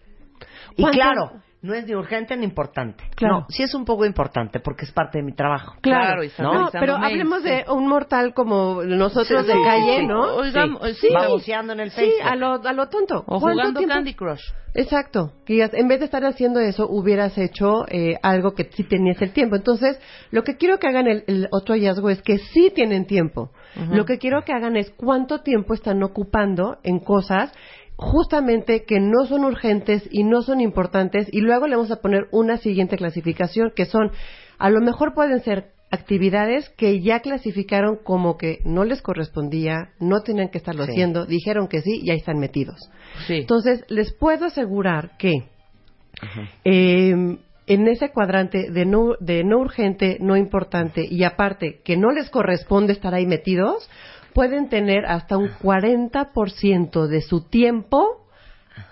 Y 0.77 0.83
¿Cuánto- 0.83 0.97
claro, 0.99 1.31
no 1.63 1.75
es 1.75 1.87
ni 1.87 1.95
urgente 1.95 2.37
ni 2.37 2.45
importante. 2.45 3.05
Claro. 3.15 3.41
No, 3.41 3.47
sí 3.49 3.63
es 3.63 3.73
un 3.75 3.85
poco 3.85 4.05
importante 4.05 4.59
porque 4.61 4.85
es 4.85 4.93
parte 4.93 5.19
de 5.19 5.25
mi 5.25 5.33
trabajo. 5.33 5.77
Claro, 5.81 6.25
y 6.25 6.27
está 6.27 6.43
no, 6.43 6.69
pero 6.73 6.99
mails, 6.99 7.13
hablemos 7.13 7.43
sí. 7.43 7.49
de 7.49 7.65
un 7.69 7.87
mortal 7.87 8.35
como 8.35 8.83
nosotros 8.83 9.43
Sí, 9.43 9.47
de 9.47 9.53
sí, 9.53 9.63
calle, 9.65 9.99
sí. 10.01 10.07
¿no? 10.07 10.35
Oigamos, 10.37 10.83
Sí. 10.99 11.09
sí. 11.09 11.15
Baboseando 11.15 11.73
en 11.73 11.81
el 11.81 11.91
Sí, 11.91 12.01
Facebook. 12.01 12.27
a 12.29 12.37
lo, 12.37 12.55
a 12.69 12.73
lo 12.73 12.89
tonto. 12.89 13.21
O 13.21 13.39
¿Cuánto 13.39 13.41
jugando 13.41 13.79
tiempo? 13.79 13.95
Candy 13.95 14.15
Crush. 14.15 14.43
Exacto. 14.75 15.33
Que 15.45 15.63
en 15.73 15.89
vez 15.89 16.01
de 16.01 16.07
estar 16.07 16.25
haciendo 16.25 16.59
eso, 16.59 16.89
hubieras 16.89 17.37
hecho 17.39 17.87
eh, 17.89 18.17
algo 18.23 18.55
que 18.55 18.65
sí 18.73 18.85
tenías 18.85 19.21
el 19.23 19.33
tiempo. 19.33 19.55
Entonces, 19.55 20.01
lo 20.31 20.43
que 20.45 20.57
quiero 20.57 20.79
que 20.79 20.89
hagan 20.89 21.07
el, 21.07 21.25
el 21.27 21.49
otro 21.53 21.75
hallazgo 21.75 22.11
es 22.11 22.23
que 22.23 22.39
sí 22.39 22.73
tienen 22.75 23.07
tiempo. 23.07 23.51
Lo 23.91 24.05
que 24.05 24.19
quiero 24.19 24.43
que 24.45 24.53
hagan 24.53 24.77
es 24.77 24.91
cuánto 24.91 25.41
tiempo 25.41 25.73
están 25.73 26.03
ocupando 26.03 26.77
en 26.83 26.99
cosas 27.01 27.53
justamente 28.03 28.85
que 28.85 29.01
no 29.01 29.27
son 29.27 29.45
urgentes 29.45 30.07
y 30.11 30.25
no 30.25 30.43
son 30.43 30.61
importantes 30.61 31.29
y 31.33 31.41
luego 31.41 31.67
le 31.67 31.77
vamos 31.77 31.91
a 31.91 32.01
poner 32.01 32.27
una 32.33 32.57
siguiente 32.59 32.97
clasificación 32.97 33.73
que 33.75 33.87
son 33.87 34.11
a 34.59 34.71
lo 34.71 34.81
mejor 34.81 35.15
pueden 35.15 35.41
ser 35.41 35.73
actividades 35.91 36.69
que 36.71 37.01
ya 37.03 37.21
clasificaron 37.21 37.99
como 38.03 38.39
que 38.39 38.61
no 38.65 38.85
les 38.85 39.03
correspondía, 39.03 39.91
no 40.01 40.23
tenían 40.23 40.49
que 40.49 40.59
estarlo 40.59 40.85
Sí. 40.87 40.93
haciendo, 40.93 41.27
dijeron 41.27 41.69
que 41.69 41.83
sí 41.83 42.01
y 42.03 42.11
ahí 42.11 42.17
están 42.19 42.39
metidos. 42.39 42.91
Sí. 43.27 43.35
Entonces, 43.35 43.85
les 43.89 44.13
puedo 44.13 44.47
asegurar 44.47 45.17
que 45.19 45.33
eh, 46.65 47.37
en 47.67 47.89
ese 47.89 48.11
cuadrante 48.11 48.71
de 48.71 48.87
no, 48.87 49.15
de 49.21 49.45
no 49.45 49.59
urgente, 49.59 50.17
no 50.21 50.37
importante 50.37 51.07
y 51.09 51.25
aparte 51.25 51.81
que 51.85 51.97
no 51.97 52.11
les 52.11 52.31
corresponde 52.31 52.93
estar 52.93 53.15
ahí 53.15 53.27
metidos, 53.27 53.89
pueden 54.33 54.69
tener 54.69 55.07
hasta 55.07 55.37
un 55.37 55.51
40% 55.51 57.07
de 57.07 57.21
su 57.23 57.43
tiempo 57.43 58.22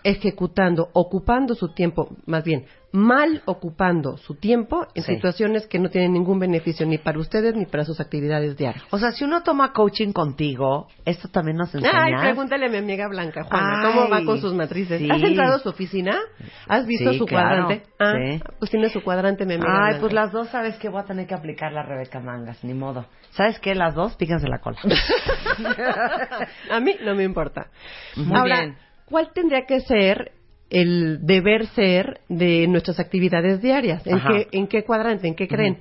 ejecutando, 0.05 0.89
ocupando 0.93 1.55
su 1.55 1.69
tiempo, 1.75 2.09
más 2.27 2.45
bien, 2.45 2.67
mal 2.93 3.43
ocupando 3.45 4.17
su 4.17 4.35
tiempo 4.35 4.87
en 4.95 5.05
Sí. 5.05 5.15
situaciones 5.15 5.67
que 5.69 5.79
no 5.79 5.91
tienen 5.91 6.13
ningún 6.13 6.41
beneficio 6.41 6.85
ni 6.87 6.99
para 6.99 7.21
ustedes 7.21 7.55
ni 7.55 7.65
para 7.67 7.85
sus 7.85 8.01
actividades 8.01 8.57
diarias. 8.57 8.83
O 8.91 8.99
sea, 8.99 9.13
si 9.13 9.23
uno 9.25 9.43
toma 9.45 9.73
coaching 9.73 10.13
contigo, 10.13 10.89
esto 11.05 11.29
también 11.29 11.57
nos 11.59 11.73
enseña. 11.73 12.03
Ay, 12.03 12.15
pregúntale 12.21 12.67
a 12.67 12.69
mi 12.69 12.79
amiga 12.79 13.07
Blanca, 13.09 13.45
Juana, 13.45 13.81
Ay, 13.81 13.87
¿cómo 13.95 14.09
va 14.11 14.25
con 14.25 14.41
sus 14.41 14.53
matrices? 14.55 14.99
sí. 15.01 15.09
¿Has 15.09 15.23
entrado 15.23 15.57
a 15.57 15.59
su 15.61 15.69
oficina? 15.69 16.19
¿Has 16.67 16.85
visto 16.87 17.13
Sí, 17.13 17.19
su 17.19 17.27
claro, 17.27 17.67
cuadrante? 17.67 17.87
Ah, 18.01 18.15
pues 18.59 18.71
tiene 18.73 18.89
su 18.89 19.03
cuadrante, 19.03 19.47
mi 19.47 19.55
amiga 19.55 19.71
Ay, 19.73 19.79
Blanca. 19.91 20.01
pues 20.01 20.13
las 20.13 20.33
dos, 20.33 20.49
¿sabes 20.49 20.77
qué? 20.79 20.89
Voy 20.89 21.01
a 21.01 21.05
tener 21.05 21.27
que 21.29 21.35
aplicar 21.35 21.73
la 21.73 21.85
Rebeca 21.85 22.19
Mangas, 22.19 22.65
ni 22.65 22.75
modo. 22.75 23.07
¿Sabes 23.31 23.61
qué? 23.61 23.77
Las 23.77 23.95
dos, 23.95 24.17
pícanse 24.17 24.49
la 24.49 24.59
cola. 24.59 24.79
a 26.71 26.81
mí 26.81 26.97
no 27.05 27.15
me 27.15 27.23
importa. 27.25 27.69
Muy 28.17 28.37
Ahora, 28.37 28.61
bien. 28.63 28.77
¿Cuál 29.11 29.33
tendría 29.33 29.67
que 29.67 29.81
ser 29.81 30.33
el 30.71 31.27
deber 31.27 31.67
ser 31.69 32.21
de 32.29 32.67
nuestras 32.69 33.01
actividades 33.01 33.61
diarias? 33.61 34.07
¿En, 34.07 34.21
qué, 34.21 34.49
¿En 34.53 34.67
qué 34.69 34.85
cuadrante? 34.85 35.27
¿En 35.27 35.35
qué 35.35 35.49
creen? 35.49 35.79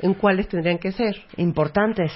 ¿En 0.00 0.14
cuáles 0.14 0.48
tendrían 0.48 0.78
que 0.78 0.92
ser? 0.92 1.16
Importantes. 1.36 2.12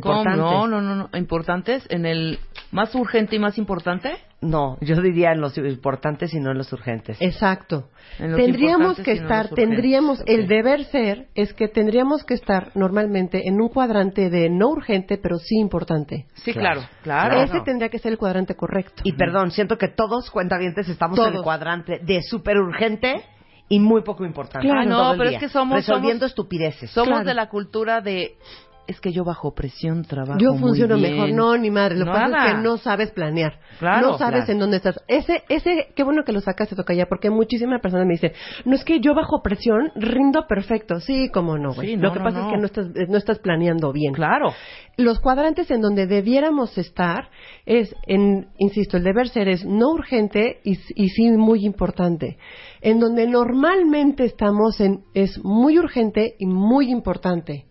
¿Cómo? 0.00 0.20
Importantes. 0.20 0.38
No, 0.38 0.66
no, 0.66 0.80
no, 0.80 0.94
no. 0.94 1.10
¿Importantes? 1.18 1.86
¿En 1.90 2.06
el 2.06 2.38
más 2.72 2.94
urgente 2.96 3.36
y 3.36 3.38
más 3.38 3.58
importante? 3.58 4.10
No, 4.40 4.76
yo 4.80 5.00
diría 5.00 5.30
en 5.32 5.40
los 5.40 5.56
importantes 5.56 6.34
y 6.34 6.40
no 6.40 6.50
en 6.50 6.58
los 6.58 6.72
urgentes. 6.72 7.16
Exacto. 7.20 7.90
Los 8.18 8.36
Tendríamos 8.36 8.96
que 8.98 9.14
no 9.14 9.20
estar, 9.22 9.48
tendríamos, 9.50 10.22
el 10.26 10.48
deber 10.48 10.84
ser 10.86 11.28
es 11.36 11.52
que 11.52 11.68
tendríamos 11.68 12.24
que 12.24 12.34
estar 12.34 12.72
normalmente 12.74 13.46
en 13.46 13.60
un 13.60 13.68
cuadrante 13.68 14.30
de 14.30 14.50
no 14.50 14.70
urgente, 14.70 15.18
pero 15.18 15.38
sí 15.38 15.58
importante. 15.60 16.26
Sí, 16.34 16.52
Claro. 16.52 16.80
claro, 17.02 17.34
claro. 17.34 17.42
Ese 17.42 17.60
tendría 17.60 17.88
que 17.88 17.98
ser 18.00 18.10
el 18.12 18.18
cuadrante 18.18 18.56
correcto. 18.56 19.02
Y 19.04 19.12
perdón, 19.12 19.52
siento 19.52 19.78
que 19.78 19.88
todos 19.88 20.30
cuentavientes 20.30 20.88
estamos 20.88 21.16
en 21.18 21.34
el 21.36 21.42
cuadrante 21.42 22.00
de 22.02 22.22
súper 22.22 22.56
urgente 22.58 23.22
y 23.68 23.78
muy 23.78 24.02
poco 24.02 24.24
importante. 24.24 24.66
Claro. 24.66 24.88
Todo 24.90 25.12
No, 25.12 25.18
pero 25.18 25.28
día. 25.30 25.38
es 25.38 25.44
que 25.44 25.48
somos- 25.50 25.76
Resolviendo 25.76 26.26
somos- 26.26 26.30
estupideces. 26.32 26.90
Somos 26.90 27.08
Claro. 27.08 27.24
de 27.24 27.34
la 27.34 27.48
cultura 27.48 28.00
de... 28.00 28.36
Es 28.86 29.00
que 29.00 29.12
yo 29.12 29.24
bajo 29.24 29.54
presión 29.54 30.02
trabajo 30.04 30.38
Yo 30.40 30.52
muy 30.52 30.60
funciono 30.60 30.96
bien. 30.96 31.12
mejor, 31.12 31.32
no, 31.32 31.56
ni 31.56 31.70
madre. 31.70 31.96
Lo 31.96 32.04
que 32.04 32.10
pasa 32.10 32.46
es 32.46 32.52
que 32.54 32.62
no 32.62 32.76
sabes 32.78 33.10
planear. 33.12 33.58
Claro, 33.78 34.10
no 34.10 34.18
sabes 34.18 34.44
claro. 34.44 34.52
en 34.52 34.58
dónde 34.58 34.76
estás. 34.78 35.00
Ese, 35.08 35.44
ese, 35.48 35.92
qué 35.94 36.02
bueno 36.02 36.24
que 36.24 36.32
lo 36.32 36.40
sacaste, 36.40 36.74
Tocaya, 36.74 37.06
porque 37.06 37.30
muchísimas 37.30 37.80
personas 37.80 38.06
me 38.06 38.14
dicen, 38.14 38.32
no 38.64 38.74
es 38.74 38.84
que 38.84 39.00
yo 39.00 39.14
bajo 39.14 39.42
presión 39.42 39.92
rindo 39.94 40.46
perfecto. 40.48 41.00
Sí, 41.00 41.28
como 41.30 41.58
no, 41.58 41.72
güey. 41.72 41.90
Sí, 41.90 41.96
lo 41.96 42.08
no, 42.08 42.12
que 42.12 42.18
no, 42.18 42.24
pasa 42.24 42.40
es 42.40 42.52
que 42.52 42.58
no 42.58 42.66
estás, 42.66 42.86
eh, 42.96 43.06
no 43.08 43.18
estás 43.18 43.38
planeando 43.38 43.92
bien. 43.92 44.14
Claro. 44.14 44.52
Los 44.96 45.20
cuadrantes 45.20 45.70
en 45.70 45.80
donde 45.80 46.06
debiéramos 46.06 46.76
estar 46.76 47.30
es, 47.64 47.94
en, 48.06 48.48
insisto, 48.58 48.96
el 48.96 49.04
deber 49.04 49.28
ser 49.28 49.48
es 49.48 49.64
no 49.64 49.90
urgente 49.90 50.60
y, 50.64 50.72
y 50.94 51.08
sí 51.08 51.30
muy 51.30 51.64
importante. 51.64 52.36
En 52.80 52.98
donde 52.98 53.26
normalmente 53.26 54.24
estamos 54.24 54.80
en 54.80 55.04
es 55.14 55.42
muy 55.44 55.78
urgente 55.78 56.34
y 56.38 56.46
muy 56.46 56.90
importante. 56.90 57.66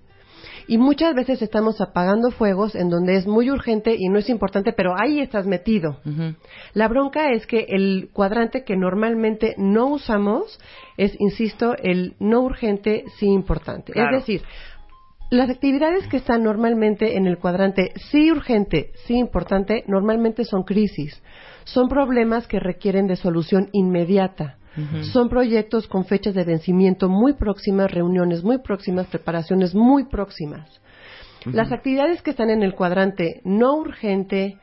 Y 0.67 0.77
muchas 0.77 1.15
veces 1.15 1.41
estamos 1.41 1.81
apagando 1.81 2.31
fuegos 2.31 2.75
en 2.75 2.89
donde 2.89 3.15
es 3.15 3.27
muy 3.27 3.49
urgente 3.49 3.95
y 3.97 4.09
no 4.09 4.19
es 4.19 4.29
importante, 4.29 4.73
pero 4.73 4.93
ahí 4.97 5.19
estás 5.19 5.45
metido. 5.45 5.97
La 6.73 6.87
bronca 6.87 7.31
es 7.31 7.45
que 7.45 7.65
el 7.69 8.09
cuadrante 8.13 8.63
que 8.63 8.75
normalmente 8.75 9.55
no 9.57 9.87
usamos 9.87 10.59
es, 10.97 11.15
insisto, 11.19 11.75
el 11.77 12.15
no 12.19 12.41
urgente 12.41 13.05
sí 13.17 13.27
importante. 13.27 13.93
Claro. 13.93 14.17
Es 14.17 14.23
decir, 14.23 14.43
las 15.31 15.49
actividades 15.49 16.07
que 16.07 16.17
están 16.17 16.43
normalmente 16.43 17.15
en 17.15 17.25
el 17.25 17.37
cuadrante 17.37 17.93
sí 18.11 18.31
urgente, 18.31 18.91
sí 19.05 19.17
importante, 19.17 19.83
normalmente 19.87 20.43
son 20.43 20.63
crisis. 20.63 21.23
Son 21.63 21.87
problemas 21.87 22.47
que 22.47 22.59
requieren 22.59 23.07
de 23.07 23.15
solución 23.15 23.69
inmediata. 23.71 24.57
Son 25.11 25.27
proyectos 25.27 25.87
con 25.87 26.05
fechas 26.05 26.33
de 26.33 26.45
vencimiento 26.45 27.09
muy 27.09 27.33
próximas, 27.33 27.91
reuniones 27.91 28.43
muy 28.43 28.59
próximas, 28.59 29.07
preparaciones 29.07 29.75
muy 29.75 30.05
próximas. 30.05 30.81
Las 31.45 31.71
actividades 31.71 32.21
que 32.21 32.31
están 32.31 32.49
en 32.49 32.63
el 32.63 32.75
cuadrante 32.75 33.41
no 33.43 33.75
urgente, 33.75 34.57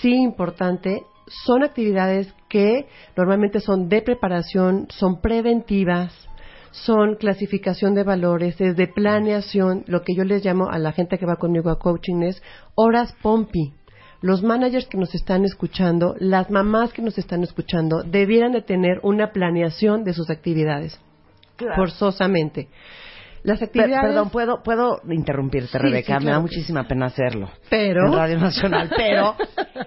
sí 0.00 0.14
importante, 0.14 1.02
son 1.44 1.62
actividades 1.62 2.32
que 2.48 2.86
normalmente 3.16 3.60
son 3.60 3.88
de 3.88 4.02
preparación, 4.02 4.86
son 4.90 5.20
preventivas, 5.20 6.12
son 6.70 7.16
clasificación 7.16 7.94
de 7.94 8.04
valores, 8.04 8.60
es 8.60 8.76
de 8.76 8.86
planeación, 8.86 9.84
lo 9.86 10.02
que 10.02 10.14
yo 10.14 10.24
les 10.24 10.44
llamo 10.44 10.68
a 10.70 10.78
la 10.78 10.92
gente 10.92 11.18
que 11.18 11.26
va 11.26 11.36
conmigo 11.36 11.70
a 11.70 11.78
coaching 11.78 12.22
es 12.22 12.42
horas 12.74 13.14
pompi. 13.22 13.74
Los 14.22 14.42
managers 14.42 14.86
que 14.86 14.98
nos 14.98 15.14
están 15.14 15.44
escuchando, 15.44 16.14
las 16.18 16.50
mamás 16.50 16.92
que 16.92 17.00
nos 17.02 17.16
están 17.16 17.42
escuchando, 17.42 18.02
debieran 18.02 18.52
de 18.52 18.60
tener 18.62 19.00
una 19.02 19.32
planeación 19.32 20.04
de 20.04 20.12
sus 20.12 20.28
actividades, 20.30 21.00
forzosamente. 21.74 22.68
Las 23.42 23.62
actividades... 23.62 24.08
perdón, 24.10 24.28
puedo, 24.30 24.62
puedo 24.62 25.00
interrumpirte, 25.08 25.68
Sí, 25.72 25.78
Rebeca. 25.78 26.06
sí, 26.06 26.12
Me 26.12 26.18
da 26.18 26.20
claro 26.32 26.40
muchísima 26.42 26.86
pena 26.86 27.06
hacerlo. 27.06 27.50
Pero- 27.70 28.06
En 28.08 28.12
Radio 28.12 28.38
Nacional. 28.38 28.90
Pero, 28.94 29.34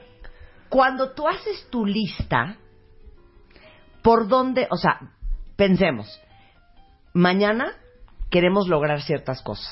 cuando 0.70 1.12
tú 1.12 1.28
haces 1.28 1.68
tu 1.70 1.86
lista, 1.86 2.58
¿por 4.02 4.28
dónde? 4.28 4.68
O 4.72 4.78
sea, 4.78 5.00
pensemos. 5.56 6.20
Mañana 7.14 7.74
queremos 8.32 8.68
lograr 8.68 9.02
ciertas 9.04 9.44
cosas. 9.44 9.68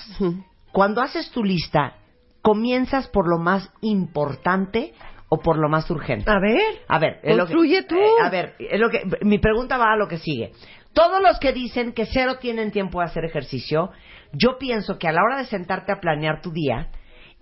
Cuando 0.71 1.01
haces 1.01 1.31
tu 1.31 1.43
lista, 1.43 1.95
¿comienzas 2.41 3.07
por 3.07 3.29
lo 3.29 3.37
más 3.41 3.69
importante 3.81 4.93
o 5.29 5.37
por 5.39 5.57
lo 5.57 5.69
más 5.69 5.89
urgente? 5.89 6.29
A 6.29 6.39
ver, 6.39 6.59
A 6.87 6.99
ver, 6.99 7.19
es 7.23 7.35
lo 7.37 7.45
que- 7.45 7.53
Construye 7.53 7.83
tú. 7.83 7.95
eh, 7.95 8.09
a 8.23 8.29
ver, 8.29 8.55
es 8.59 8.79
lo 8.79 8.89
que, 8.89 9.01
mi 9.21 9.39
pregunta 9.39 9.77
va 9.77 9.93
a 9.93 9.97
lo 9.97 10.07
que 10.07 10.17
sigue. 10.17 10.51
Todos 10.93 11.21
los 11.21 11.39
que 11.39 11.53
dicen 11.53 11.93
que 11.93 12.05
cero 12.05 12.35
tienen 12.41 12.71
tiempo 12.71 12.99
de 12.99 13.05
hacer 13.05 13.23
ejercicio, 13.23 13.91
yo 14.33 14.57
pienso 14.57 14.97
que 14.99 15.07
a 15.07 15.11
la 15.13 15.21
hora 15.23 15.37
de 15.37 15.45
sentarte 15.45 15.91
a 15.93 16.01
planear 16.01 16.41
tu 16.41 16.51
día, 16.51 16.89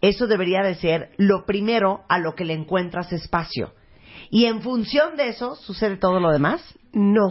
eso 0.01 0.27
debería 0.27 0.61
de 0.61 0.75
ser 0.75 1.09
lo 1.17 1.45
primero 1.45 2.01
a 2.09 2.19
lo 2.19 2.35
que 2.35 2.45
le 2.45 2.53
encuentras 2.53 3.11
espacio. 3.11 3.73
Y 4.29 4.45
en 4.45 4.61
función 4.61 5.15
de 5.17 5.29
eso, 5.29 5.55
¿sucede 5.55 5.97
todo 5.97 6.19
lo 6.19 6.31
demás? 6.31 6.61
no. 6.93 7.29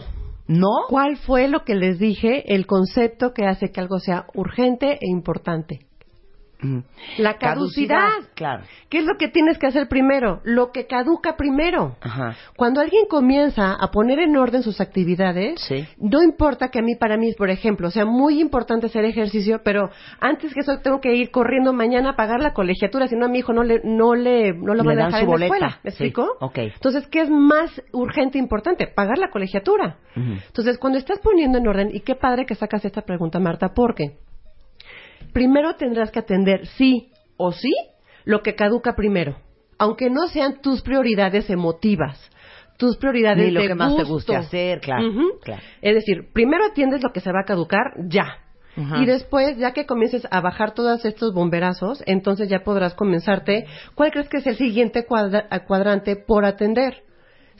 ¿No? 0.51 0.87
¿Cuál 0.89 1.17
fue 1.17 1.47
lo 1.47 1.63
que 1.63 1.75
les 1.75 1.99
dije? 1.99 2.55
El 2.55 2.65
concepto 2.65 3.33
que 3.35 3.45
hace 3.45 3.69
que 3.71 3.81
algo 3.81 3.99
sea 3.99 4.25
urgente 4.33 4.93
e 4.93 5.07
importante. 5.07 5.81
Ujú. 6.61 6.83
La 7.17 7.37
caducidad. 7.37 8.09
Claro. 8.35 8.63
¿Qué 8.89 8.99
es 8.99 9.05
lo 9.05 9.15
que 9.17 9.29
tienes 9.29 9.57
que 9.57 9.67
hacer 9.67 9.87
primero? 9.87 10.41
Lo 10.43 10.71
que 10.71 10.87
caduca 10.87 11.37
primero. 11.37 11.95
Ajá. 12.01 12.35
Cuando 12.57 12.81
alguien 12.81 13.05
comienza 13.09 13.73
a 13.73 13.91
poner 13.91 14.19
en 14.19 14.35
orden 14.35 14.61
sus 14.61 14.81
actividades, 14.81 15.61
Sí. 15.61 15.85
no 15.99 16.21
importa 16.21 16.67
que 16.69 16.79
a 16.79 16.81
mí, 16.81 16.95
para 16.95 17.15
mí, 17.17 17.33
por 17.37 17.49
ejemplo, 17.49 17.89
sea 17.91 18.05
muy 18.05 18.41
importante 18.41 18.87
hacer 18.87 19.05
ejercicio, 19.05 19.61
pero 19.63 19.89
antes 20.19 20.53
que 20.53 20.59
eso 20.59 20.79
tengo 20.79 20.99
que 20.99 21.13
ir 21.15 21.31
corriendo 21.31 21.71
mañana 21.71 22.11
a 22.11 22.15
pagar 22.15 22.41
la 22.41 22.53
colegiatura, 22.53 23.07
si 23.07 23.15
no 23.15 23.27
a 23.27 23.29
mi 23.29 23.39
hijo 23.39 23.53
no 23.53 23.63
le, 23.63 23.81
no 23.83 24.15
le, 24.15 24.53
no 24.53 24.73
lo 24.73 24.83
Le 24.83 24.87
van 24.89 24.99
a 24.99 25.05
dejar 25.05 25.21
en 25.21 25.27
la 25.27 25.31
boleta. 25.31 25.45
escuela. 25.55 25.79
¿Me 25.83 25.91
Sí. 25.91 26.03
explico? 26.03 26.27
Ok. 26.41 26.57
Entonces, 26.57 27.07
¿qué 27.07 27.21
es 27.21 27.29
más 27.29 27.81
urgente 27.93 28.37
e 28.37 28.41
importante? 28.41 28.87
Pagar 28.87 29.17
la 29.17 29.29
colegiatura. 29.29 29.97
Entonces, 30.15 30.77
cuando 30.77 30.99
estás 30.99 31.19
poniendo 31.19 31.57
en 31.57 31.67
orden, 31.67 31.89
y 31.93 32.01
qué 32.01 32.15
padre 32.15 32.45
que 32.45 32.55
sacas 32.55 32.83
esta 32.83 33.03
pregunta, 33.03 33.39
Marta, 33.39 33.69
porque 33.73 34.17
primero 35.33 35.75
tendrás 35.75 36.11
que 36.11 36.19
atender 36.19 36.65
sí 36.77 37.11
o 37.37 37.51
sí 37.51 37.73
lo 38.25 38.41
que 38.41 38.55
caduca 38.55 38.95
primero, 38.95 39.37
aunque 39.77 40.09
no 40.09 40.27
sean 40.27 40.61
tus 40.61 40.81
prioridades 40.81 41.49
emotivas, 41.49 42.19
tus 42.77 42.97
prioridades 42.97 43.45
Ni 43.45 43.51
lo 43.51 43.61
de 43.61 43.67
que 43.67 43.75
más 43.75 43.95
te 43.95 44.03
guste 44.03 44.35
hacer, 44.35 44.79
claro. 44.81 45.03
Es 45.81 45.95
decir, 45.95 46.29
primero 46.33 46.65
atiendes 46.65 47.01
lo 47.03 47.11
que 47.11 47.19
se 47.21 47.31
va 47.31 47.41
a 47.41 47.45
caducar 47.45 47.93
ya. 48.07 48.37
Y 49.01 49.05
después, 49.05 49.57
ya 49.57 49.73
que 49.73 49.85
comiences 49.85 50.25
a 50.31 50.39
bajar 50.39 50.73
todos 50.73 51.03
estos 51.03 51.33
bomberazos, 51.33 52.01
entonces 52.05 52.47
ya 52.47 52.59
podrás 52.63 52.93
comenzarte. 52.93 53.65
¿Cuál 53.93 54.11
crees 54.11 54.29
que 54.29 54.37
es 54.37 54.47
el 54.47 54.55
siguiente 54.55 55.05
cuadra- 55.05 55.49
cuadrante 55.67 56.15
por 56.15 56.45
atender? 56.45 57.03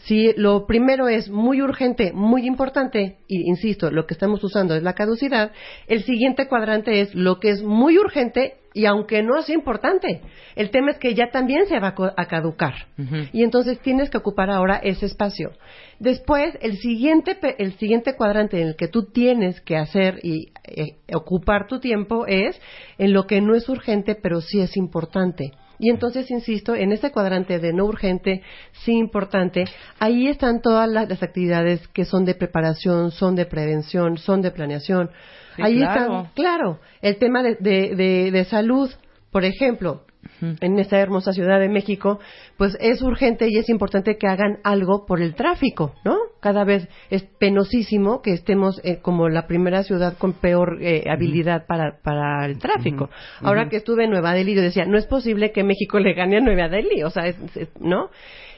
Si 0.05 0.33
lo 0.35 0.65
primero 0.65 1.07
es 1.07 1.29
muy 1.29 1.61
urgente, 1.61 2.11
muy 2.13 2.45
importante, 2.45 3.17
y 3.27 3.47
insisto, 3.47 3.91
lo 3.91 4.05
que 4.05 4.13
estamos 4.13 4.43
usando 4.43 4.75
es 4.75 4.83
la 4.83 4.93
caducidad, 4.93 5.51
el 5.87 6.03
siguiente 6.03 6.47
cuadrante 6.47 7.01
es 7.01 7.13
lo 7.13 7.39
que 7.39 7.49
es 7.49 7.61
muy 7.61 7.97
urgente 7.97 8.55
y 8.73 8.85
aunque 8.85 9.23
no 9.23 9.37
es 9.37 9.49
importante. 9.49 10.21
El 10.55 10.69
tema 10.69 10.91
es 10.91 10.97
que 10.97 11.13
ya 11.15 11.31
también 11.31 11.65
se 11.67 11.79
va 11.79 11.95
a 12.15 12.25
caducar. 12.27 12.87
Y 13.33 13.43
entonces 13.43 13.79
tienes 13.79 14.09
que 14.09 14.17
ocupar 14.17 14.49
ahora 14.49 14.77
ese 14.77 15.05
espacio. 15.05 15.51
Después, 15.99 16.57
el 16.61 16.77
siguiente, 16.77 17.37
el 17.57 17.73
siguiente 17.77 18.15
cuadrante 18.15 18.61
en 18.61 18.69
el 18.69 18.75
que 18.75 18.87
tú 18.87 19.11
tienes 19.11 19.59
que 19.61 19.75
hacer 19.75 20.19
y 20.23 20.51
eh, 20.63 20.97
ocupar 21.13 21.67
tu 21.67 21.79
tiempo 21.79 22.25
es 22.27 22.59
en 22.97 23.13
lo 23.13 23.25
que 23.25 23.41
no 23.41 23.55
es 23.55 23.67
urgente, 23.69 24.15
pero 24.15 24.39
sí 24.41 24.61
es 24.61 24.77
importante. 24.77 25.51
Y 25.79 25.89
entonces, 25.89 26.29
insisto, 26.29 26.75
en 26.75 26.91
ese 26.91 27.09
cuadrante 27.11 27.57
de 27.59 27.71
no 27.73 27.85
urgente, 27.85 28.41
sí 28.83 28.91
importante, 28.91 29.63
ahí 29.99 30.27
están 30.27 30.61
todas 30.61 30.89
las, 30.89 31.07
las 31.07 31.23
actividades 31.23 31.87
que 31.89 32.03
son 32.05 32.25
de 32.25 32.35
preparación, 32.35 33.11
son 33.11 33.35
de 33.35 33.45
prevención, 33.45 34.17
son 34.17 34.41
de 34.41 34.51
planeación. 34.51 35.09
Sí, 35.55 35.61
ahí 35.61 35.77
claro. 35.77 36.01
están, 36.01 36.25
claro, 36.35 36.79
el 37.01 37.17
tema 37.17 37.41
de, 37.43 37.55
de, 37.59 37.95
de- 37.95 38.31
de 38.31 38.45
salud, 38.45 38.91
por 39.31 39.45
ejemplo, 39.45 40.03
en 40.41 40.79
esta 40.79 40.97
hermosa 40.99 41.33
Ciudad 41.33 41.59
de 41.59 41.69
México, 41.69 42.19
pues 42.57 42.77
es 42.79 43.01
urgente 43.01 43.47
y 43.49 43.57
es 43.57 43.69
importante 43.69 44.17
que 44.17 44.27
hagan 44.27 44.59
algo 44.63 45.05
por 45.05 45.21
el 45.21 45.35
tráfico, 45.35 45.93
¿no? 46.05 46.15
Cada 46.39 46.63
vez 46.63 46.87
es 47.09 47.23
penosísimo 47.23 48.21
que 48.21 48.31
estemos 48.31 48.79
eh, 48.83 48.99
como 49.01 49.27
la 49.29 49.47
primera 49.47 49.83
ciudad 49.83 50.17
con 50.17 50.33
peor 50.33 50.77
eh, 50.81 51.03
habilidad 51.09 51.65
para, 51.67 51.97
para 52.01 52.45
el 52.45 52.57
tráfico. 52.59 53.09
Ahora 53.41 53.63
que 53.69 53.77
estuve 53.77 54.05
en 54.05 54.11
Nueva 54.11 54.33
Delhi, 54.33 54.55
yo 54.55 54.61
decía, 54.61 54.85
no 54.85 54.97
es 54.97 55.05
posible 55.05 55.51
que 55.51 55.63
México 55.63 55.99
le 55.99 56.13
gane 56.13 56.37
a 56.37 56.41
Nueva 56.41 56.69
Delhi, 56.69 57.03
o 57.03 57.09
sea, 57.09 57.27
es- 57.27 57.37
es- 57.57 57.69
¿no? 57.79 58.09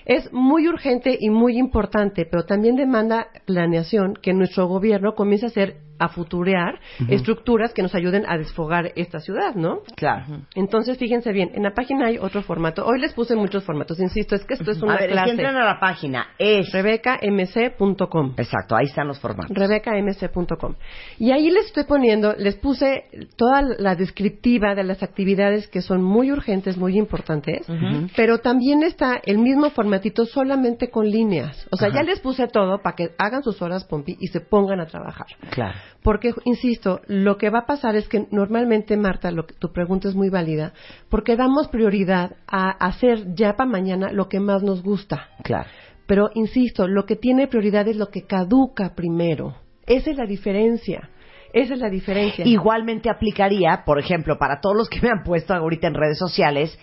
Es 0.06 0.34
muy 0.34 0.68
urgente 0.68 1.16
y 1.20 1.30
muy 1.30 1.58
importante, 1.60 2.26
pero 2.30 2.44
también 2.44 2.76
demanda 2.76 3.28
planeación 3.46 4.16
que 4.20 4.34
nuestro 4.34 4.66
gobierno 4.68 5.14
comience 5.14 5.46
a 5.46 5.50
hacer, 5.50 5.76
a 6.02 6.10
futurear 6.10 6.80
estructuras 7.10 7.74
que 7.74 7.84
nos 7.84 7.94
ayuden 7.94 8.26
a 8.28 8.38
desfogar 8.38 8.92
esta 8.96 9.20
ciudad, 9.20 9.54
¿no? 9.54 9.82
Claro. 9.96 10.42
Entonces, 10.56 10.98
fíjense 10.98 11.32
bien, 11.32 11.52
en 11.54 11.62
la 11.62 11.74
página 11.74 12.08
hay 12.08 12.18
otro 12.18 12.42
formato. 12.42 12.84
Hoy 12.86 13.00
les 13.00 13.14
puse 13.14 13.36
muchos 13.36 13.64
formatos, 13.64 14.00
insisto, 14.00 14.36
es 14.36 14.44
que 14.46 14.56
esto 14.56 14.72
es 14.72 14.82
una 14.82 14.96
a 14.96 14.98
ver, 14.98 15.12
clase. 15.12 15.26
que 15.26 15.32
entren 15.32 15.56
a 15.56 15.64
la 15.64 15.80
página. 15.80 16.28
Es. 16.40 16.72
RebecaMC.com. 16.72 18.34
Exacto, 18.38 18.76
ahí 18.76 18.86
están 18.86 19.08
los 19.08 19.20
formatos. 19.20 19.56
RebecaMC.com. 19.56 20.76
Y 21.20 21.32
ahí 21.32 21.52
les 21.52 21.68
estoy 21.68 21.84
poniendo, 21.84 22.34
les 22.36 22.56
puse 22.56 23.06
toda 23.36 23.62
la 23.62 23.96
descriptiva 23.96 24.74
de 24.74 24.84
las 24.84 25.04
actividades 25.04 25.68
que 25.68 25.82
son 25.82 26.02
muy 26.02 26.32
urgentes, 26.32 26.78
muy 26.78 26.98
importantes, 26.98 27.68
pero 28.16 28.40
también 28.40 28.82
está 28.82 29.22
el 29.24 29.38
mismo 29.38 29.70
formatito 29.70 30.26
solamente 30.26 30.90
con 30.90 31.08
líneas. 31.08 31.68
O 31.72 31.78
sea, 31.78 31.90
Ajá. 31.90 31.98
ya 31.98 32.04
les 32.04 32.20
puse 32.20 32.48
todo 32.48 32.82
para 32.82 32.96
que 32.96 33.12
hagan 33.20 33.44
sus 33.44 33.62
horas 33.62 33.84
pompi 33.84 34.18
y 34.20 34.28
se 34.28 34.40
pongan 34.42 34.80
a 34.80 34.88
trabajar. 34.88 35.28
Claro. 35.52 35.78
Porque, 36.04 36.34
insisto, 36.46 37.02
lo 37.08 37.38
que 37.38 37.50
va 37.50 37.60
a 37.60 37.66
pasar 37.66 37.96
es 37.96 38.08
que 38.08 38.28
normalmente, 38.32 38.98
Marta, 38.98 39.32
lo 39.32 39.46
que, 39.46 39.54
tu 39.54 39.72
pregunta 39.72 40.08
es 40.08 40.16
muy 40.16 40.30
válida, 40.30 40.74
porque 41.10 41.36
damos 41.36 41.68
prioridad 41.68 42.36
a 42.48 42.70
hacer 42.70 43.34
ya 43.36 43.56
para 43.56 43.70
mañana 43.70 44.12
lo 44.12 44.28
que 44.30 44.40
más 44.40 44.64
nos 44.64 44.84
gusta. 44.84 45.30
Claro. 45.44 45.70
Pero, 46.08 46.30
insisto, 46.34 46.88
lo 46.88 47.06
que 47.06 47.16
tiene 47.16 47.48
prioridad 47.48 47.88
es 47.88 47.96
lo 47.96 48.10
que 48.10 48.24
caduca 48.24 48.96
primero. 48.96 49.56
Esa 49.86 50.12
es 50.12 50.18
la 50.18 50.26
diferencia. 50.26 51.10
Esa 51.54 51.74
es 51.74 51.80
la 51.80 51.90
diferencia. 51.90 52.46
Igualmente 52.46 53.10
aplicaría, 53.10 53.84
por 53.86 54.00
ejemplo, 54.00 54.38
para 54.38 54.62
todos 54.62 54.76
los 54.76 54.90
que 54.90 55.02
me 55.02 55.10
han 55.10 55.24
puesto 55.24 55.54
ahorita 55.54 55.88
en 55.88 55.94
redes 55.96 56.18
sociales 56.18 56.78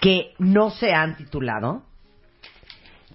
que 0.00 0.34
no 0.38 0.70
se 0.70 0.92
han 0.92 1.16
titulado. 1.16 1.82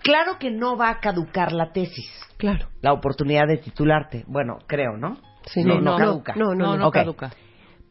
Claro 0.02 0.38
que 0.40 0.50
no 0.52 0.78
va 0.78 0.90
a 0.90 1.00
caducar 1.00 1.52
la 1.52 1.72
tesis, 1.72 2.10
Claro. 2.38 2.68
la 2.82 2.94
oportunidad 2.94 3.48
de 3.48 3.58
titularte. 3.58 4.24
Bueno, 4.28 4.60
creo, 4.68 4.98
¿no? 4.98 5.18
Sí, 5.54 5.64
no, 5.64 5.76
no, 5.76 5.82
no 5.82 5.91
no, 5.91 5.97
caduca. 5.97 6.34
no, 6.36 6.54
No, 6.78 6.91
caduca. 6.91 7.32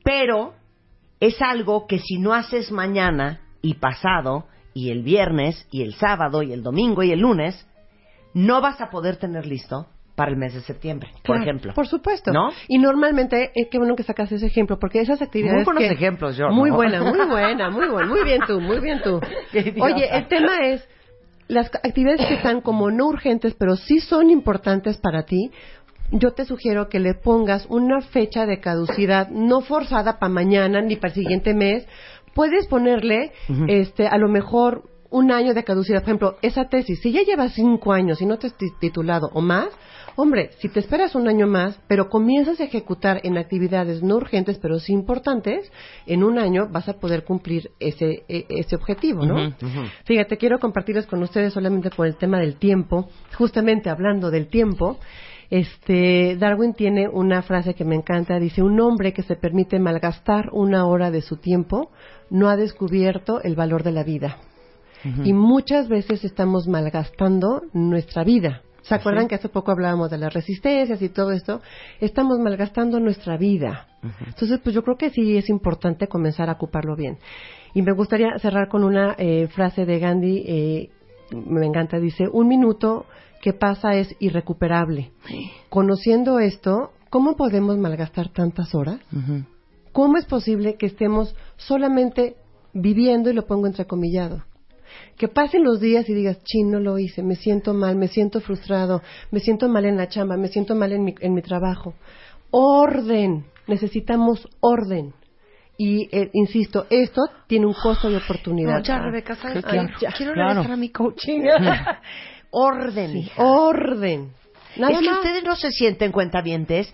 Pero 0.04 0.54
es 1.20 1.40
algo 1.42 1.86
que 1.86 1.98
si 1.98 2.18
no 2.18 2.32
haces 2.32 2.70
mañana 2.70 3.40
y 3.62 3.74
pasado 3.74 4.46
y 4.74 4.90
el 4.90 5.02
viernes 5.02 5.66
y 5.70 5.82
el 5.82 5.94
sábado 5.94 6.42
y 6.42 6.52
el 6.52 6.62
domingo 6.62 7.02
y 7.02 7.10
el 7.12 7.20
lunes, 7.20 7.66
no 8.34 8.60
vas 8.60 8.80
a 8.80 8.90
poder 8.90 9.16
tener 9.16 9.46
listo 9.46 9.86
para 10.14 10.30
el 10.30 10.36
mes 10.36 10.52
de 10.54 10.60
septiembre, 10.62 11.10
por 11.24 11.36
ejemplo. 11.40 11.72
Por 11.74 11.86
supuesto. 11.86 12.32
¿No? 12.32 12.50
Y 12.68 12.78
normalmente, 12.78 13.50
es 13.54 13.68
que 13.70 13.78
bueno 13.78 13.94
que 13.96 14.02
sacas 14.02 14.30
ese 14.32 14.46
ejemplo, 14.46 14.78
porque 14.78 15.00
esas 15.00 15.22
actividades. 15.22 15.58
Muy 15.58 15.64
buenos 15.64 15.82
que- 15.82 15.92
ejemplos, 15.94 16.36
yo, 16.36 16.48
Muy 16.50 16.70
¿no? 16.70 16.76
buena, 16.76 17.02
muy 17.02 17.24
buena, 17.26 17.70
muy 17.70 17.88
buena. 17.88 18.08
Muy 18.08 18.24
bien 18.24 18.40
tú, 18.46 18.60
muy 18.60 18.80
bien 18.80 19.00
tú. 19.02 19.20
Oye, 19.80 20.08
el 20.16 20.26
tema 20.28 20.58
es. 20.66 20.88
Las 21.46 21.74
actividades 21.74 22.26
que 22.26 22.34
están 22.34 22.60
como 22.60 22.90
no 22.90 23.06
urgentes, 23.06 23.54
pero 23.54 23.74
sí 23.76 24.00
son 24.00 24.28
importantes 24.28 24.98
para 24.98 25.22
ti, 25.22 25.50
yo 26.10 26.32
te 26.32 26.44
sugiero 26.44 26.88
que 26.88 27.00
le 27.00 27.14
pongas 27.14 27.66
una 27.68 28.00
fecha 28.00 28.46
de 28.46 28.60
caducidad 28.60 29.28
no 29.28 29.60
forzada 29.60 30.18
para 30.18 30.32
mañana 30.32 30.80
ni 30.80 30.96
para 30.96 31.08
el 31.08 31.14
siguiente 31.14 31.54
mes. 31.54 31.86
Puedes 32.34 32.66
ponerle, 32.66 33.32
este, 33.68 34.06
a 34.06 34.16
lo 34.16 34.28
mejor 34.28 34.84
un 35.10 35.32
año 35.32 35.54
de 35.54 35.64
caducidad. 35.64 36.00
Por 36.00 36.08
ejemplo, 36.10 36.36
esa 36.42 36.68
tesis, 36.68 37.00
si 37.00 37.12
ya 37.12 37.22
llevas 37.22 37.52
cinco 37.54 37.92
años 37.92 38.20
y 38.20 38.26
no 38.26 38.38
te 38.38 38.46
has 38.48 38.54
ti- 38.54 38.70
titulado 38.78 39.30
o 39.32 39.40
más, 39.40 39.68
hombre, 40.16 40.50
si 40.58 40.68
te 40.68 40.80
esperas 40.80 41.14
un 41.14 41.28
año 41.28 41.46
más, 41.46 41.80
pero 41.88 42.08
comienzas 42.10 42.60
a 42.60 42.64
ejecutar 42.64 43.20
en 43.24 43.38
actividades 43.38 44.02
no 44.02 44.16
urgentes, 44.16 44.58
pero 44.58 44.78
sí 44.78 44.92
importantes, 44.92 45.72
en 46.06 46.22
un 46.24 46.38
año 46.38 46.68
vas 46.70 46.88
a 46.88 46.94
poder 46.94 47.24
cumplir 47.24 47.70
ese, 47.80 48.24
e- 48.28 48.44
ese 48.50 48.76
objetivo, 48.76 49.24
¿no? 49.24 49.34
Ujú, 49.48 49.80
Fíjate, 50.04 50.36
quiero 50.36 50.58
compartirles 50.58 51.06
con 51.06 51.22
ustedes 51.22 51.52
solamente 51.54 51.88
por 51.90 52.06
el 52.06 52.16
tema 52.16 52.38
del 52.38 52.56
tiempo, 52.56 53.08
justamente 53.36 53.88
hablando 53.90 54.30
del 54.30 54.48
tiempo. 54.48 54.98
Este, 55.50 56.36
Darwin 56.36 56.74
tiene 56.74 57.08
una 57.08 57.42
frase 57.42 57.74
que 57.74 57.84
me 57.84 57.94
encanta, 57.94 58.38
dice, 58.38 58.62
un 58.62 58.78
hombre 58.80 59.12
que 59.12 59.22
se 59.22 59.36
permite 59.36 59.78
malgastar 59.78 60.50
una 60.52 60.86
hora 60.86 61.10
de 61.10 61.22
su 61.22 61.36
tiempo 61.36 61.90
no 62.30 62.48
ha 62.48 62.56
descubierto 62.56 63.42
el 63.42 63.56
valor 63.56 63.82
de 63.82 63.92
la 63.92 64.04
vida. 64.04 64.38
Y 65.24 65.32
muchas 65.32 65.88
veces 65.88 66.24
estamos 66.24 66.66
malgastando 66.66 67.62
nuestra 67.72 68.24
vida. 68.24 68.62
¿Se 68.82 68.94
acuerdan 68.94 69.28
que 69.28 69.36
hace 69.36 69.48
poco 69.48 69.70
hablábamos 69.70 70.10
de 70.10 70.18
las 70.18 70.34
resistencias 70.34 71.00
y 71.00 71.08
todo 71.08 71.30
esto? 71.30 71.60
Estamos 72.00 72.38
malgastando 72.40 72.98
nuestra 72.98 73.36
vida. 73.36 73.86
Entonces, 74.26 74.58
pues 74.62 74.74
yo 74.74 74.82
creo 74.82 74.96
que 74.96 75.10
sí 75.10 75.36
es 75.36 75.48
importante 75.50 76.08
comenzar 76.08 76.48
a 76.48 76.54
ocuparlo 76.54 76.96
bien. 76.96 77.18
Y 77.74 77.82
me 77.82 77.92
gustaría 77.92 78.36
cerrar 78.38 78.68
con 78.68 78.82
una 78.82 79.14
eh, 79.18 79.46
frase 79.48 79.86
de 79.86 79.98
Gandhi, 79.98 80.44
eh, 80.46 80.90
me 81.32 81.66
encanta, 81.66 82.00
dice, 82.00 82.24
un 82.32 82.48
minuto 82.48 83.06
que 83.40 83.52
pasa 83.52 83.94
es 83.94 84.14
irrecuperable. 84.18 85.12
Conociendo 85.68 86.38
esto, 86.38 86.92
¿cómo 87.10 87.36
podemos 87.36 87.78
malgastar 87.78 88.28
tantas 88.30 88.74
horas? 88.74 89.00
¿Cómo 89.92 90.16
es 90.16 90.24
posible 90.26 90.76
que 90.76 90.86
estemos 90.86 91.34
solamente 91.56 92.36
viviendo, 92.72 93.30
y 93.30 93.34
lo 93.34 93.46
pongo 93.46 93.66
entrecomillado? 93.66 94.44
Que 95.16 95.28
pasen 95.28 95.64
los 95.64 95.80
días 95.80 96.08
y 96.08 96.14
digas, 96.14 96.42
chin, 96.44 96.70
no 96.70 96.80
lo 96.80 96.98
hice, 96.98 97.22
me 97.22 97.36
siento 97.36 97.74
mal, 97.74 97.96
me 97.96 98.08
siento 98.08 98.40
frustrado, 98.40 99.02
me 99.30 99.40
siento 99.40 99.68
mal 99.68 99.84
en 99.84 99.96
la 99.96 100.08
chamba, 100.08 100.36
me 100.36 100.48
siento 100.48 100.74
mal 100.74 100.92
en 100.92 101.04
mi, 101.04 101.14
en 101.20 101.34
mi 101.34 101.42
trabajo. 101.42 101.94
Orden, 102.50 103.44
necesitamos 103.66 104.48
orden. 104.60 105.12
Y, 105.76 106.08
eh, 106.10 106.30
insisto, 106.32 106.86
esto 106.90 107.22
tiene 107.46 107.66
un 107.66 107.74
costo 107.74 108.10
de 108.10 108.16
oportunidad. 108.16 108.78
No, 108.78 108.82
ya, 108.82 108.98
Rebeca, 108.98 109.36
¿sabes 109.36 109.64
Ay, 109.64 109.86
qué? 109.86 109.92
ya, 110.00 110.12
Quiero 110.12 110.32
claro. 110.32 110.48
regresar 110.54 110.72
a 110.72 110.76
mi 110.76 110.88
coaching. 110.88 111.40
Orden. 112.50 113.16
hija. 113.16 113.42
Orden. 113.42 114.32
Nada 114.76 114.92
es 114.94 115.00
que 115.00 115.10
más. 115.10 115.18
ustedes 115.18 115.44
no 115.44 115.56
se 115.56 115.70
sienten 115.70 116.12
cuentavientes 116.12 116.92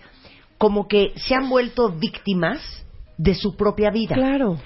como 0.57 0.87
que 0.87 1.13
se 1.15 1.35
han 1.35 1.49
vuelto 1.49 1.89
víctimas 1.91 2.85
de 3.17 3.35
su 3.35 3.55
propia 3.55 3.91
vida. 3.91 4.15
Claro. 4.15 4.57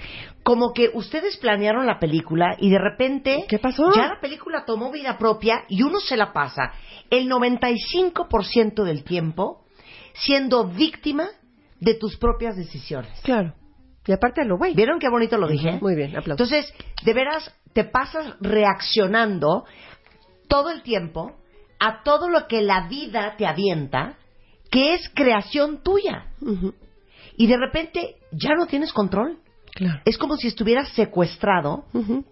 Como 0.42 0.72
que 0.72 0.90
ustedes 0.94 1.36
planearon 1.36 1.86
la 1.86 1.98
película 1.98 2.56
y 2.58 2.70
de 2.70 2.78
repente 2.78 3.44
¿Qué 3.48 3.58
pasó? 3.58 3.92
ya 3.94 4.06
la 4.06 4.20
película 4.20 4.64
tomó 4.64 4.90
vida 4.90 5.18
propia 5.18 5.64
y 5.68 5.82
uno 5.82 6.00
se 6.00 6.16
la 6.16 6.32
pasa 6.32 6.72
el 7.10 7.28
95% 7.28 8.84
del 8.84 9.04
tiempo 9.04 9.64
siendo 10.14 10.66
víctima 10.66 11.28
de 11.78 11.94
tus 11.94 12.16
propias 12.16 12.56
decisiones. 12.56 13.20
Claro. 13.22 13.54
Y 14.06 14.12
aparte 14.12 14.40
a 14.40 14.44
lo 14.44 14.56
güey. 14.56 14.74
¿Vieron 14.74 14.98
qué 14.98 15.08
bonito 15.08 15.36
lo 15.36 15.46
dije? 15.46 15.78
Muy 15.80 15.94
bien, 15.94 16.16
aplausos. 16.16 16.50
Entonces, 16.50 16.74
de 17.04 17.12
veras, 17.14 17.54
te 17.74 17.84
pasas 17.84 18.34
reaccionando 18.40 19.64
todo 20.50 20.70
el 20.70 20.82
tiempo 20.82 21.32
a 21.78 22.02
todo 22.02 22.28
lo 22.28 22.46
que 22.46 22.60
la 22.60 22.88
vida 22.88 23.36
te 23.38 23.46
avienta, 23.46 24.18
que 24.70 24.92
es 24.92 25.08
creación 25.14 25.82
tuya. 25.82 26.26
Y 27.36 27.46
de 27.46 27.56
repente 27.56 28.16
ya 28.32 28.50
no 28.54 28.66
tienes 28.66 28.92
control. 28.92 29.38
Claro. 29.72 30.00
Es 30.04 30.18
como 30.18 30.36
si 30.36 30.48
estuvieras 30.48 30.88
secuestrado 30.90 31.84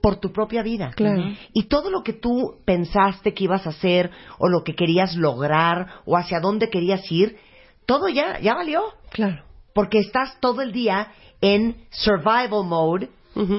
por 0.02 0.16
tu 0.16 0.32
propia 0.32 0.62
vida. 0.62 0.90
Claro. 0.94 1.32
Y 1.54 1.68
todo 1.68 1.88
lo 1.88 2.02
que 2.02 2.12
tú 2.12 2.56
pensaste 2.66 3.32
que 3.32 3.44
ibas 3.44 3.66
a 3.66 3.70
hacer, 3.70 4.10
o 4.38 4.48
lo 4.48 4.64
que 4.64 4.74
querías 4.74 5.14
lograr, 5.14 6.02
o 6.04 6.16
hacia 6.16 6.40
dónde 6.40 6.68
querías 6.68 7.10
ir, 7.10 7.38
todo 7.86 8.08
ya, 8.08 8.38
ya 8.40 8.54
valió. 8.54 8.82
Claro. 9.10 9.44
Porque 9.72 10.00
estás 10.00 10.38
todo 10.40 10.60
el 10.60 10.72
día 10.72 11.12
en 11.40 11.76
survival 11.90 12.64
mode 12.64 13.08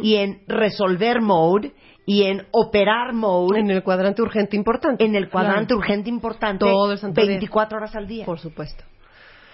y 0.03 0.15
en 0.15 0.43
resolver 0.47 1.21
mode 1.21 1.71
y 2.11 2.23
en 2.23 2.47
operar 2.49 3.13
mode 3.13 3.59
En 3.59 3.69
el 3.69 3.83
cuadrante 3.83 4.23
urgente 4.23 4.55
importante. 4.55 5.03
en 5.05 5.13
el 5.13 5.29
cuadrante 5.29 5.67
Claro. 5.67 5.77
urgente 5.79 6.09
importante 6.09 6.65
Todo 6.65 6.91
el 6.93 6.97
santo 6.97 7.21
día. 7.21 7.29
24 7.29 7.77
horas 7.77 7.95
al 7.95 8.07
día. 8.07 8.25
Por 8.25 8.39
supuesto. 8.39 8.83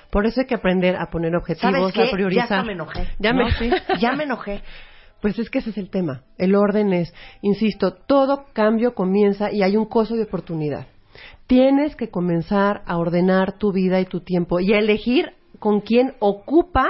Por 0.09 0.25
eso 0.25 0.39
hay 0.39 0.47
que 0.47 0.55
aprender 0.55 0.95
a 0.95 1.07
poner 1.11 1.31
¿Sabes 1.31 1.81
objetivos, 1.81 1.97
a 1.97 2.11
priorizar. 2.13 2.47
Ya 2.49 2.63
me 2.63 2.71
enojé. 2.71 3.07
Ya 3.19 3.33
me, 3.33 3.43
¿No? 3.43 3.49
Ya 3.99 4.13
me 4.13 4.23
enojé. 4.23 4.61
Pues 5.21 5.37
es 5.37 5.49
que 5.49 5.59
ese 5.59 5.71
es 5.71 5.77
el 5.77 5.89
tema. 5.89 6.21
El 6.37 6.55
orden 6.55 6.93
es, 6.93 7.13
insisto, 7.41 7.93
todo 7.93 8.45
cambio 8.53 8.93
comienza 8.93 9.51
y 9.51 9.61
hay 9.61 9.75
un 9.75 9.85
costo 9.85 10.15
de 10.15 10.23
oportunidad. 10.23 10.87
Tienes 11.47 11.97
que 11.97 12.09
comenzar 12.09 12.83
a 12.85 12.97
ordenar 12.97 13.57
tu 13.57 13.73
vida 13.73 13.99
y 13.99 14.05
tu 14.05 14.21
tiempo 14.21 14.61
y 14.61 14.73
a 14.73 14.79
elegir 14.79 15.33
con 15.59 15.81
quién 15.81 16.13
ocupas 16.19 16.87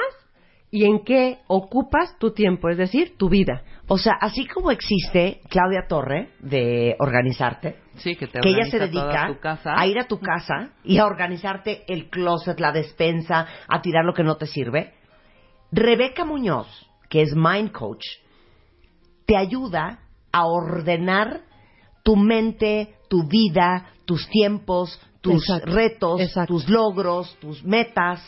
y 0.70 0.86
en 0.86 1.04
qué 1.06 1.40
ocupas 1.48 2.18
tu 2.20 2.34
tiempo, 2.34 2.70
es 2.70 2.78
decir, 2.78 3.16
tu 3.18 3.30
vida. 3.30 3.64
O 3.88 3.98
sea, 3.98 4.14
así 4.20 4.48
como 4.48 4.72
existe 4.72 5.42
Claudia 5.50 5.86
Torre 5.88 6.30
de 6.40 6.96
Organizarte, 7.00 7.76
Sí, 7.98 8.16
que 8.16 8.28
te 8.28 8.40
que 8.40 8.50
ella 8.50 8.66
se 8.66 8.80
dedica 8.80 9.28
tu 9.28 9.40
casa. 9.40 9.74
a 9.78 9.86
ir 9.88 10.00
a 10.00 10.08
tu 10.08 10.20
casa 10.20 10.72
y 10.84 10.98
a 10.98 11.06
organizarte 11.06 11.84
el 11.88 12.10
closet, 12.10 12.60
la 12.60 12.72
despensa, 12.72 13.46
a 13.68 13.82
tirar 13.82 14.04
lo 14.04 14.14
que 14.14 14.24
no 14.24 14.38
te 14.38 14.48
sirve. 14.48 14.94
Rebeca 15.72 16.26
Muñoz, 16.26 16.68
que 17.10 17.22
es 17.22 17.36
Mind 17.36 17.72
Coach, 17.72 18.04
te 19.26 19.38
ayuda 19.38 20.00
a 20.32 20.46
ordenar 20.46 21.42
tu 22.04 22.16
mente, 22.16 22.96
tu 23.08 23.28
vida, 23.28 23.86
tus 24.06 24.28
tiempos, 24.30 25.00
tus 25.22 25.44
Exacto, 25.44 25.72
retos, 25.74 26.22
exacto. 26.22 26.54
tus 26.54 26.70
logros, 26.70 27.38
tus 27.40 27.64
metas. 27.64 28.22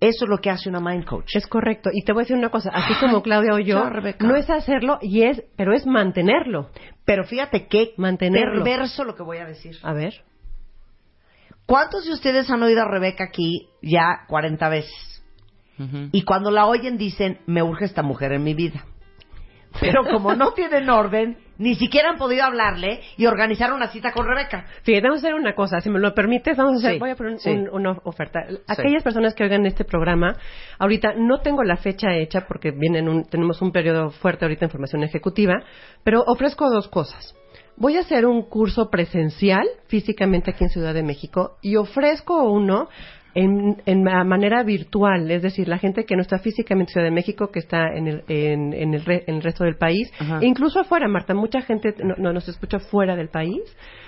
Eso 0.00 0.24
es 0.26 0.28
lo 0.28 0.38
que 0.38 0.50
hace 0.50 0.68
una 0.68 0.78
Mind 0.80 1.04
Coach. 1.04 1.34
Es 1.34 1.46
correcto. 1.46 1.90
Y 1.92 2.04
te 2.04 2.12
voy 2.12 2.20
a 2.20 2.24
decir 2.24 2.36
una 2.36 2.50
cosa, 2.50 2.70
así 2.72 2.94
como 3.00 3.20
Claudia 3.22 3.52
o 3.54 3.58
yo, 3.58 3.82
no 4.20 4.36
es 4.36 4.48
hacerlo 4.48 4.98
y 5.02 5.22
es, 5.24 5.42
pero 5.56 5.72
es 5.72 5.86
mantenerlo. 5.86 6.70
Pero 7.04 7.24
fíjate 7.24 7.66
qué 7.66 7.94
Mantenerlo. 7.96 8.62
perverso 8.62 9.04
lo 9.04 9.16
que 9.16 9.22
voy 9.24 9.38
a 9.38 9.46
decir. 9.46 9.76
A 9.82 9.92
ver. 9.92 10.14
¿Cuántos 11.66 12.04
de 12.06 12.12
ustedes 12.12 12.48
han 12.50 12.62
oído 12.62 12.82
a 12.82 12.84
Rebeca 12.88 13.24
aquí 13.24 13.68
ya 13.82 14.24
40 14.28 14.68
veces? 14.68 15.24
Y 16.10 16.22
cuando 16.22 16.50
la 16.50 16.66
oyen 16.66 16.96
dicen, 16.98 17.38
me 17.46 17.62
urge 17.62 17.84
esta 17.84 18.02
mujer 18.02 18.32
en 18.32 18.42
mi 18.42 18.52
vida. 18.54 18.84
Pero 19.80 20.02
como 20.10 20.34
no 20.34 20.52
tienen 20.52 20.90
orden, 20.90 21.38
ni 21.58 21.74
siquiera 21.74 22.10
han 22.10 22.18
podido 22.18 22.44
hablarle 22.44 23.00
y 23.16 23.26
organizar 23.26 23.72
una 23.72 23.88
cita 23.88 24.12
con 24.12 24.26
Rebeca. 24.26 24.66
Fíjate, 24.82 25.02
vamos 25.06 25.22
a 25.22 25.26
hacer 25.26 25.34
una 25.34 25.54
cosa, 25.54 25.80
si 25.80 25.90
me 25.90 25.98
lo 25.98 26.14
permites, 26.14 26.56
vamos 26.56 26.74
a 26.74 26.76
hacer, 26.78 26.92
Sí, 26.94 26.98
voy 26.98 27.10
a 27.10 27.16
poner 27.16 27.32
un- 27.34 27.38
sí. 27.40 27.50
un- 27.50 27.68
una 27.70 27.98
oferta. 28.04 28.46
Aquellas 28.66 29.02
personas 29.02 29.34
que 29.34 29.44
oigan 29.44 29.66
este 29.66 29.84
programa, 29.84 30.36
ahorita 30.78 31.14
no 31.16 31.40
tengo 31.40 31.62
la 31.64 31.76
fecha 31.76 32.14
hecha 32.14 32.46
porque 32.46 32.70
vienen 32.70 33.08
un- 33.08 33.24
tenemos 33.24 33.60
un 33.60 33.72
periodo 33.72 34.10
fuerte 34.10 34.44
ahorita 34.44 34.64
en 34.66 34.70
formación 34.70 35.02
ejecutiva, 35.04 35.62
pero 36.04 36.22
ofrezco 36.26 36.70
dos 36.70 36.88
cosas. 36.88 37.34
Voy 37.76 37.96
a 37.96 38.00
hacer 38.00 38.26
un 38.26 38.42
curso 38.42 38.90
presencial 38.90 39.64
físicamente 39.86 40.50
aquí 40.50 40.64
en 40.64 40.70
Ciudad 40.70 40.94
de 40.94 41.04
México 41.04 41.58
y 41.62 41.76
ofrezco 41.76 42.42
uno 42.50 42.88
en, 43.42 43.76
en 43.86 44.02
ma- 44.02 44.24
manera 44.24 44.62
virtual, 44.64 45.30
es 45.30 45.42
decir, 45.42 45.68
la 45.68 45.78
gente 45.78 46.04
que 46.04 46.16
no 46.16 46.22
está 46.22 46.38
físicamente 46.38 46.90
en 46.90 46.92
Ciudad 46.94 47.06
de 47.06 47.14
México, 47.20 47.50
que 47.52 47.60
está 47.60 47.88
en 47.94 48.06
el, 48.08 48.22
en, 48.28 48.72
en 48.72 48.94
el, 48.94 49.04
re- 49.04 49.24
en 49.26 49.36
el 49.36 49.42
resto 49.42 49.64
del 49.64 49.76
país, 49.76 50.10
Ajá. 50.18 50.38
incluso 50.42 50.80
afuera, 50.80 51.06
Marta, 51.08 51.34
mucha 51.34 51.60
gente 51.60 51.94
no, 52.02 52.14
no 52.18 52.32
nos 52.32 52.48
escucha 52.48 52.78
fuera 52.78 53.14
del 53.16 53.28
país. 53.28 53.62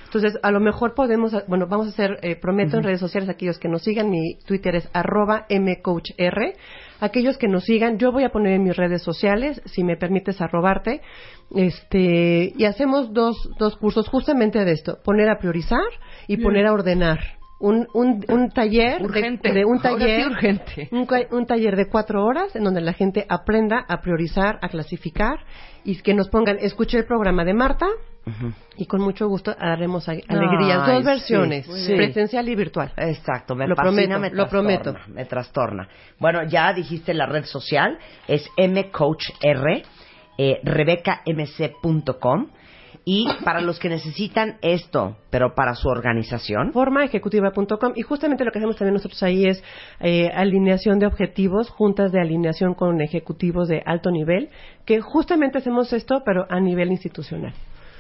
Entonces, 0.07 0.37
a 0.43 0.51
lo 0.51 0.59
mejor 0.59 0.95
podemos, 0.95 1.33
bueno, 1.47 1.69
vamos 1.69 1.87
a 1.87 1.91
hacer, 1.91 2.19
eh, 2.23 2.35
prometo 2.35 2.77
en 2.77 2.83
redes 2.83 2.99
sociales, 2.99 3.29
aquellos 3.29 3.61
que 3.61 3.69
nos 3.69 3.83
sigan, 3.83 4.11
mi 4.11 4.35
Twitter 4.45 4.75
es 4.75 4.89
arroba 4.93 5.47
mcoachr, 5.49 6.55
aquellos 7.01 7.39
que 7.39 7.47
nos 7.47 7.63
sigan, 7.63 7.97
yo 7.99 8.11
voy 8.11 8.25
a 8.25 8.31
poner 8.31 8.55
en 8.55 8.65
mis 8.65 8.77
redes 8.77 9.03
sociales, 9.03 9.63
si 9.67 9.85
me 9.85 9.97
permites 9.97 10.41
arrobarte, 10.41 11.01
este, 11.55 12.53
y 12.57 12.65
hacemos 12.65 13.13
dos, 13.13 13.37
dos 13.59 13.77
cursos 13.77 14.09
justamente 14.09 14.65
de 14.65 14.73
esto, 14.73 14.99
poner 15.05 15.29
a 15.31 15.39
priorizar 15.39 15.79
y 16.27 16.39
poner 16.39 16.67
a 16.67 16.73
ordenar. 16.73 17.21
Un, 17.61 17.87
un, 17.93 18.25
un 18.29 18.49
taller 18.51 18.99
de- 18.99 19.05
Urgente. 19.05 19.53
de, 19.53 19.65
un 19.67 19.77
sí, 19.77 19.83
taller 19.83 20.27
urgente. 20.29 20.89
un, 20.93 21.07
un 21.31 21.47
taller 21.47 21.77
de 21.77 21.89
cuatro 21.91 22.25
horas 22.25 22.57
en 22.57 22.65
donde 22.65 22.81
la 22.81 22.95
gente 22.95 23.27
aprenda 23.29 23.85
a 23.87 24.01
priorizar, 24.01 24.59
a 24.63 24.69
clasificar 24.71 25.41
y 25.85 25.97
que 26.01 26.15
nos 26.15 26.29
pongan, 26.31 26.57
escuche 26.61 26.97
el 26.99 27.05
programa 27.05 27.45
de 27.45 27.53
Marta 27.55 27.87
y 28.77 28.87
con 28.87 29.01
mucho 29.01 29.27
gusto 29.29 29.55
haremos 29.59 30.09
alegrías. 30.09 30.83
Ay, 30.87 30.95
Dos 30.97 31.05
versiones, 31.05 31.67
sí, 31.67 31.95
presencial 31.97 32.49
y 32.49 32.55
virtual. 32.55 32.93
Exacto, 32.97 33.55
me 33.55 33.67
Lo 33.67 33.75
fascina, 33.75 33.93
prometo, 34.17 34.21
me 34.21 34.31
lo 34.31 34.47
trastorna, 34.47 34.81
prometo. 34.83 35.13
Me 35.13 35.25
trastorna. 35.25 35.89
Bueno, 36.19 36.45
ya 36.45 36.73
dijiste 36.73 37.13
la 37.13 37.27
red 37.27 37.45
social, 37.45 37.99
es 38.29 38.49
mcoachr, 38.57 39.83
eh, 40.39 40.61
rebecamc.com. 40.63 42.49
Y 43.05 43.27
para 43.45 43.61
los 43.61 43.79
que 43.79 43.89
necesitan 43.89 44.57
esto, 44.63 45.17
pero 45.31 45.55
para 45.55 45.75
su 45.75 45.89
organización, 45.89 46.73
formaejecutiva.com 46.73 47.93
y 47.97 48.03
justamente 48.03 48.45
lo 48.45 48.53
que 48.53 48.59
hacemos 48.59 48.77
también 48.77 48.95
nosotros 48.95 49.23
ahí 49.23 49.47
es 49.47 49.63
eh, 50.01 50.31
alineación 50.35 50.99
de 50.99 51.07
objetivos, 51.07 51.71
juntas 51.71 52.13
de 52.13 52.21
alineación 52.21 52.75
con 52.75 53.01
ejecutivos 53.01 53.69
de 53.69 53.83
alto 53.85 54.11
nivel, 54.11 54.51
que 54.85 55.01
justamente 55.01 55.59
hacemos 55.59 55.93
esto 55.93 56.23
pero 56.25 56.47
a 56.49 56.61
nivel 56.61 56.91
institucional. 56.91 57.55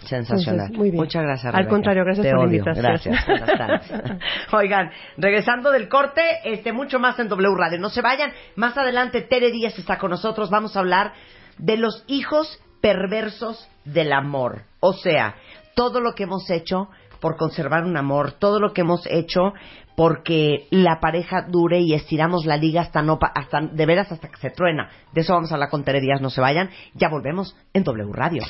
Sensacional. 0.04 0.60
Entonces, 0.60 0.78
muy 0.78 0.90
bien. 0.90 1.02
Muchas 1.02 1.22
gracias. 1.22 1.46
Al 1.46 1.52
Rebeca. 1.52 1.70
contrario, 1.70 2.04
gracias 2.04 2.26
Te 2.26 2.32
por 2.32 2.48
la 2.48 2.56
invitación. 2.56 2.84
Gracias. 2.84 3.92
Oigan, 4.52 4.90
regresando 5.18 5.70
del 5.70 5.88
corte, 5.88 6.22
este 6.44 6.72
mucho 6.72 6.98
más 6.98 7.18
en 7.18 7.28
W 7.28 7.54
Radio. 7.56 7.78
No 7.78 7.90
se 7.90 8.00
vayan. 8.00 8.32
Más 8.56 8.76
adelante 8.78 9.22
Tere 9.22 9.50
Díaz 9.50 9.78
está 9.78 9.98
con 9.98 10.10
nosotros. 10.10 10.50
Vamos 10.50 10.76
a 10.76 10.80
hablar 10.80 11.12
de 11.58 11.76
los 11.76 12.04
hijos 12.06 12.60
perversos 12.80 13.68
del 13.84 14.12
amor. 14.12 14.62
O 14.80 14.92
sea, 14.92 15.36
todo 15.74 16.00
lo 16.00 16.14
que 16.14 16.24
hemos 16.24 16.48
hecho 16.50 16.88
por 17.20 17.36
conservar 17.36 17.84
un 17.84 17.96
amor, 17.96 18.32
todo 18.32 18.60
lo 18.60 18.72
que 18.72 18.80
hemos 18.80 19.06
hecho 19.06 19.52
porque 20.00 20.66
la 20.70 20.98
pareja 20.98 21.42
dure 21.46 21.80
y 21.80 21.92
estiramos 21.92 22.46
la 22.46 22.56
liga 22.56 22.80
hasta 22.80 23.02
no 23.02 23.18
hasta 23.20 23.60
de 23.60 23.84
veras 23.84 24.10
hasta 24.10 24.28
que 24.28 24.38
se 24.38 24.48
truena. 24.48 24.88
De 25.12 25.20
eso 25.20 25.34
vamos 25.34 25.50
a 25.50 25.56
hablar 25.56 25.68
con 25.68 25.84
Tere 25.84 26.00
Díaz, 26.00 26.22
no 26.22 26.30
se 26.30 26.40
vayan. 26.40 26.70
Ya 26.94 27.10
volvemos 27.10 27.54
en 27.74 27.84
W 27.84 28.10
Radio. 28.10 28.42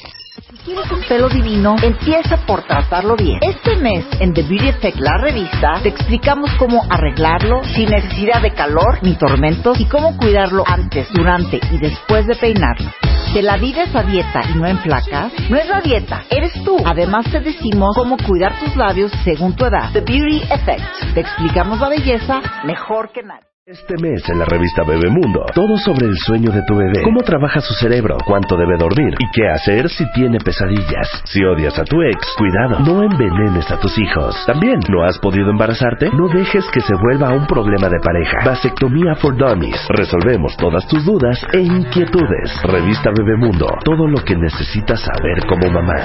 ¿Tienes 0.65 0.89
un 0.93 1.03
pelo 1.09 1.29
divino? 1.29 1.75
Empieza 1.83 2.37
por 2.47 2.63
tratarlo 2.63 3.17
bien. 3.17 3.41
Este 3.41 3.75
mes, 3.79 4.07
en 4.21 4.33
The 4.33 4.43
Beauty 4.43 4.69
Effect, 4.69 4.99
la 4.99 5.19
revista, 5.19 5.81
te 5.83 5.89
explicamos 5.89 6.53
cómo 6.57 6.85
arreglarlo 6.89 7.65
sin 7.65 7.91
necesidad 7.91 8.41
de 8.43 8.55
calor 8.55 9.01
ni 9.03 9.17
tormentos 9.17 9.81
y 9.81 9.87
cómo 9.87 10.17
cuidarlo 10.17 10.63
antes, 10.65 11.09
durante 11.13 11.59
y 11.73 11.79
después 11.79 12.29
de 12.29 12.37
peinarlo. 12.37 12.93
¿Te 13.33 13.43
la 13.43 13.57
vives 13.59 13.95
a 13.95 14.03
dieta 14.03 14.43
y 14.53 14.59
no 14.59 14.67
en 14.67 14.79
placas? 14.79 15.33
No 15.49 15.57
es 15.57 15.69
la 15.69 15.81
dieta, 15.81 16.25
eres 16.31 16.53
tú. 16.65 16.77
Además 16.85 17.27
te 17.31 17.39
decimos 17.39 17.95
cómo 17.95 18.17
cuidar 18.17 18.59
tus 18.59 18.75
labios 18.75 19.13
según 19.23 19.55
tu 19.55 19.67
edad. 19.67 19.93
The 19.93 20.01
Beauty 20.01 20.43
Effect. 20.51 21.15
Te 21.15 21.25
explicamos 21.41 21.81
la 21.81 21.89
belleza 21.89 22.43
mejor 22.65 23.13
que 23.13 23.23
nadie. 23.23 23.49
Este 23.65 23.95
mes 24.03 24.29
en 24.29 24.39
la 24.39 24.45
revista 24.45 24.83
Bebemundo, 24.85 25.47
todo 25.55 25.77
sobre 25.79 26.07
el 26.07 26.17
sueño 26.19 26.51
de 26.51 26.63
tu 26.67 26.77
bebé, 26.77 27.03
cómo 27.03 27.23
trabaja 27.23 27.61
su 27.61 27.73
cerebro, 27.75 28.19
cuánto 28.27 28.57
debe 28.57 28.77
dormir 28.77 29.15
y 29.19 29.25
qué 29.33 29.49
hacer 29.49 29.89
si 29.89 30.05
tiene 30.13 30.39
pesadillas. 30.39 31.23
Si 31.25 31.43
odias 31.43 31.79
a 31.79 31.85
tu 31.85 32.03
ex, 32.03 32.19
cuidado, 32.37 32.81
no 32.81 33.03
envenenes 33.05 33.71
a 33.71 33.79
tus 33.79 33.97
hijos. 33.99 34.37
También, 34.45 34.81
¿no 34.91 35.03
has 35.05 35.19
podido 35.19 35.49
embarazarte? 35.51 36.11
No 36.11 36.29
dejes 36.29 36.67
que 36.73 36.81
se 36.81 36.95
vuelva 36.95 37.33
un 37.33 37.47
problema 37.47 37.89
de 37.89 38.01
pareja. 38.05 38.39
Vasectomía 38.45 39.15
for 39.15 39.35
Dummies. 39.35 39.81
Resolvemos 39.89 40.55
todas 40.59 40.87
tus 40.89 41.07
dudas 41.07 41.41
e 41.55 41.61
inquietudes. 41.61 42.63
Revista 42.65 43.11
Bebemundo, 43.17 43.67
todo 43.85 44.07
lo 44.07 44.23
que 44.25 44.37
necesitas 44.37 45.01
saber 45.01 45.47
como 45.47 45.71
mamá. 45.71 45.97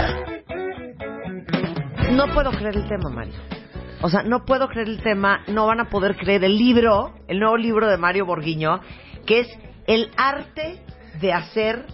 No 2.11 2.25
puedo 2.33 2.51
creer 2.51 2.77
el 2.77 2.87
tema, 2.87 3.09
Mario. 3.09 3.64
O 4.01 4.09
sea, 4.09 4.23
no 4.23 4.45
puedo 4.45 4.67
creer 4.67 4.89
el 4.89 5.01
tema, 5.01 5.41
no 5.47 5.65
van 5.65 5.79
a 5.79 5.89
poder 5.89 6.15
creer 6.15 6.43
el 6.43 6.57
libro, 6.57 7.13
el 7.27 7.39
nuevo 7.39 7.57
libro 7.57 7.87
de 7.87 7.97
Mario 7.97 8.25
Borguiño, 8.25 8.81
que 9.25 9.41
es 9.41 9.47
El 9.87 10.11
arte 10.17 10.81
de 11.21 11.33
hacer 11.33 11.85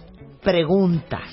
preguntas. 0.42 1.28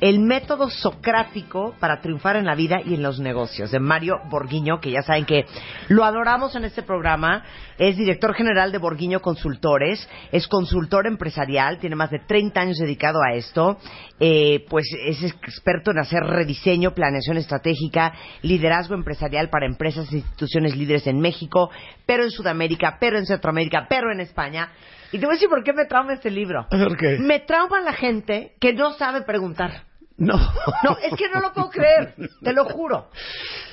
El 0.00 0.20
método 0.20 0.68
socrático 0.68 1.74
para 1.80 2.00
triunfar 2.00 2.36
en 2.36 2.44
la 2.44 2.54
vida 2.54 2.80
y 2.84 2.94
en 2.94 3.02
los 3.02 3.18
negocios, 3.18 3.70
de 3.70 3.80
Mario 3.80 4.16
Borguiño, 4.28 4.80
que 4.80 4.90
ya 4.90 5.02
saben 5.02 5.24
que 5.24 5.46
lo 5.88 6.04
adoramos 6.04 6.54
en 6.54 6.64
este 6.64 6.82
programa. 6.82 7.44
Es 7.78 7.96
director 7.96 8.34
general 8.34 8.72
de 8.72 8.78
Borguiño 8.78 9.20
Consultores, 9.20 10.08
es 10.32 10.48
consultor 10.48 11.06
empresarial, 11.06 11.78
tiene 11.78 11.96
más 11.96 12.10
de 12.10 12.20
30 12.20 12.60
años 12.60 12.78
dedicado 12.78 13.20
a 13.22 13.34
esto. 13.34 13.78
Eh, 14.18 14.64
pues 14.68 14.86
es 15.06 15.22
experto 15.22 15.90
en 15.90 15.98
hacer 15.98 16.22
rediseño, 16.22 16.94
planeación 16.94 17.36
estratégica, 17.36 18.12
liderazgo 18.42 18.94
empresarial 18.94 19.50
para 19.50 19.66
empresas 19.66 20.10
e 20.12 20.16
instituciones 20.16 20.76
líderes 20.76 21.06
en 21.06 21.20
México, 21.20 21.70
pero 22.06 22.24
en 22.24 22.30
Sudamérica, 22.30 22.96
pero 23.00 23.18
en 23.18 23.26
Centroamérica, 23.26 23.86
pero 23.88 24.10
en 24.10 24.20
España. 24.20 24.70
Y 25.12 25.18
te 25.18 25.26
voy 25.26 25.34
a 25.34 25.36
decir 25.36 25.48
por 25.48 25.62
qué 25.62 25.72
me 25.72 25.86
trauma 25.86 26.14
este 26.14 26.30
libro. 26.30 26.66
¿Por 26.70 26.96
qué? 26.96 27.18
Me 27.18 27.40
trauma 27.40 27.80
la 27.80 27.92
gente 27.92 28.54
que 28.60 28.72
no 28.72 28.92
sabe 28.94 29.22
preguntar. 29.22 29.84
No. 30.18 30.36
No, 30.82 30.96
es 31.02 31.14
que 31.14 31.28
no 31.28 31.40
lo 31.40 31.52
puedo 31.52 31.68
creer, 31.68 32.14
te 32.42 32.52
lo 32.54 32.64
juro. 32.64 33.10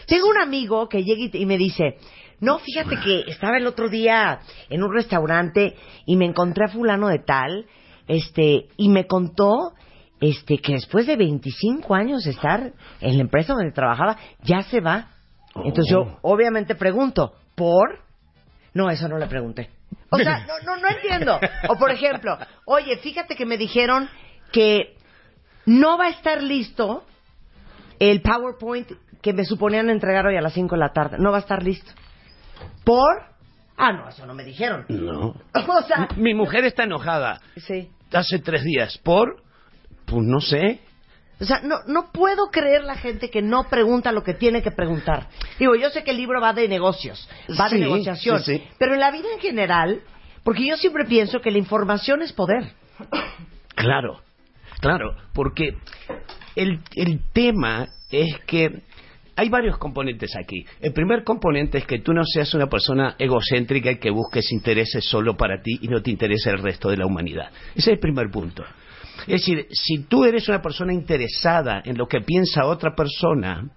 Tengo 0.08 0.28
un 0.28 0.42
amigo 0.42 0.90
que 0.90 1.04
llega 1.04 1.30
y 1.34 1.46
me 1.46 1.58
dice, 1.58 1.98
no, 2.42 2.60
fíjate 2.60 2.98
que 3.00 3.32
estaba 3.32 3.58
el 3.58 3.66
otro 3.66 3.88
día 3.88 4.40
en 4.70 4.84
un 4.84 4.94
restaurante 4.94 5.76
y 6.06 6.18
me 6.18 6.26
encontré 6.26 6.66
a 6.66 6.68
fulano 6.68 7.08
de 7.08 7.20
tal, 7.20 7.66
este, 8.08 8.68
y 8.76 8.90
me 8.90 9.08
contó, 9.08 9.74
este, 10.20 10.58
que 10.58 10.74
después 10.74 11.08
de 11.08 11.16
25 11.16 11.96
años 11.96 12.26
de 12.26 12.32
estar 12.32 12.74
en 13.00 13.16
la 13.16 13.22
empresa 13.22 13.54
donde 13.54 13.72
trabajaba, 13.72 14.18
ya 14.42 14.62
se 14.64 14.82
va. 14.82 15.12
Entonces 15.56 15.90
yo, 15.90 16.18
obviamente, 16.22 16.76
pregunto, 16.76 17.34
¿por? 17.56 18.00
No, 18.74 18.90
eso 18.90 19.08
no 19.08 19.18
le 19.18 19.28
pregunté. 19.28 19.70
O 20.10 20.18
sea, 20.18 20.46
no, 20.46 20.60
no, 20.66 20.82
no 20.82 20.88
entiendo. 20.89 21.39
O 21.70 21.76
por 21.78 21.91
ejemplo, 21.91 22.38
oye, 22.66 22.98
fíjate 22.98 23.36
que 23.36 23.46
me 23.46 23.58
dijeron 23.58 24.10
que 24.52 24.96
no 25.66 25.98
va 25.98 26.06
a 26.06 26.10
estar 26.10 26.41
listo 26.44 27.06
el 28.00 28.22
PowerPoint 28.22 28.91
que 29.22 29.34
me 29.34 29.46
suponían 29.46 29.89
entregar 29.89 30.26
hoy 30.28 30.36
a 30.36 30.41
las 30.41 30.54
5 30.54 30.76
de 30.76 30.80
la 30.80 30.91
tarde. 30.91 31.18
No 31.20 31.32
va 31.32 31.38
a 31.38 31.41
estar 31.41 31.64
listo. 31.64 31.91
¿Por? 32.84 33.24
Ah, 33.78 33.94
no, 33.94 34.08
eso 34.10 34.26
no 34.26 34.34
me 34.34 34.44
dijeron. 34.44 34.86
No. 34.89 35.36
O 35.54 35.82
sea, 35.88 36.10
Mi 36.18 36.34
mujer 36.34 36.66
está 36.66 36.84
enojada. 36.84 37.41
sí. 37.58 37.89
Hace 38.12 38.38
tres 38.39 38.64
días. 38.64 39.00
¿Por? 39.00 39.41
Pues 40.06 40.22
no 40.24 40.39
sé. 40.39 40.82
O 41.40 41.46
sea, 41.46 41.62
no, 41.62 41.78
no 41.88 42.12
puedo 42.12 42.52
creer 42.52 42.84
la 42.84 42.96
gente 42.96 43.30
que 43.30 43.42
no 43.42 43.66
pregunta 43.66 44.12
lo 44.12 44.24
que 44.24 44.34
tiene 44.34 44.62
que 44.62 44.72
preguntar. 44.72 45.28
Digo, 45.60 45.76
yo 45.76 45.90
sé 45.90 46.04
que 46.04 46.12
el 46.12 46.18
libro 46.18 46.40
va 46.40 46.54
de 46.54 46.68
negocios, 46.68 47.28
va 47.60 47.70
de 47.70 47.80
negociación, 47.80 48.40
sí, 48.42 48.58
sí. 48.58 48.64
pero 48.78 48.94
en 48.94 49.00
la 49.00 49.12
vida 49.12 49.28
en 49.34 49.40
general, 49.40 50.02
porque 50.44 50.68
yo 50.68 50.78
siempre 50.78 51.06
pienso 51.06 51.42
que 51.42 51.52
la 51.52 51.58
información 51.58 52.22
es 52.22 52.34
poder. 52.34 52.72
Claro, 53.76 54.22
claro, 54.80 55.16
porque 55.34 55.78
el, 56.56 56.80
el 56.96 57.22
tema 57.34 57.88
es 58.12 58.38
que 58.46 58.84
hay 59.36 59.50
varios 59.50 59.78
componentes 59.78 60.36
aquí. 60.36 60.66
El 60.80 60.94
primer 60.94 61.24
componente 61.24 61.80
es 61.80 61.86
que 61.86 62.00
tú 62.00 62.14
no 62.14 62.24
seas 62.24 62.54
una 62.54 62.68
persona 62.68 63.16
egocéntrica 63.18 63.92
y 63.92 63.98
que 63.98 64.12
busques 64.12 64.52
intereses 64.52 65.04
solo 65.06 65.36
para 65.36 65.62
ti 65.62 65.80
y 65.82 65.88
no 65.88 66.02
te 66.02 66.12
interese 66.12 66.52
el 66.52 66.60
resto 66.60 66.90
de 66.90 66.98
la 66.98 67.06
humanidad. 67.06 67.50
Ese 67.72 67.92
es 67.92 67.96
el 67.96 68.00
primer 68.00 68.30
punto. 68.30 68.64
Es 69.28 69.41
decir, 69.41 69.67
si 69.71 70.03
tú 70.03 70.26
eres 70.26 70.47
una 70.49 70.61
persona 70.61 70.93
interesada 70.93 71.82
en 71.86 71.97
lo 71.97 72.07
que 72.07 72.21
piensa 72.21 72.65
otra 72.65 72.95
persona, 72.95 73.69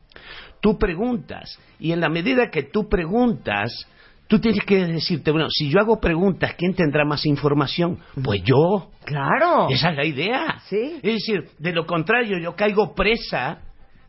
tú 0.61 0.79
preguntas 0.79 1.59
y 1.79 1.93
en 1.93 2.01
la 2.01 2.09
medida 2.09 2.51
que 2.51 2.65
tú 2.65 2.89
preguntas, 2.89 3.87
tú 4.27 4.39
tienes 4.39 4.65
que 4.65 4.87
decirte, 4.87 5.31
bueno, 5.31 5.49
si 5.51 5.69
yo 5.71 5.81
hago 5.81 6.01
preguntas, 6.01 6.55
¿quién 6.57 6.75
tendrá 6.75 7.05
más 7.05 7.27
información? 7.27 7.99
Pues 8.23 8.43
yo. 8.43 8.91
Claro. 9.05 9.69
Esa 9.71 9.91
es 9.91 9.97
la 9.97 10.05
idea. 10.05 10.59
Sí. 10.69 10.99
Es 11.03 11.15
decir, 11.15 11.49
de 11.59 11.73
lo 11.73 11.87
contrario, 11.87 12.39
yo 12.39 12.57
caigo 12.57 12.95
presa 12.95 13.61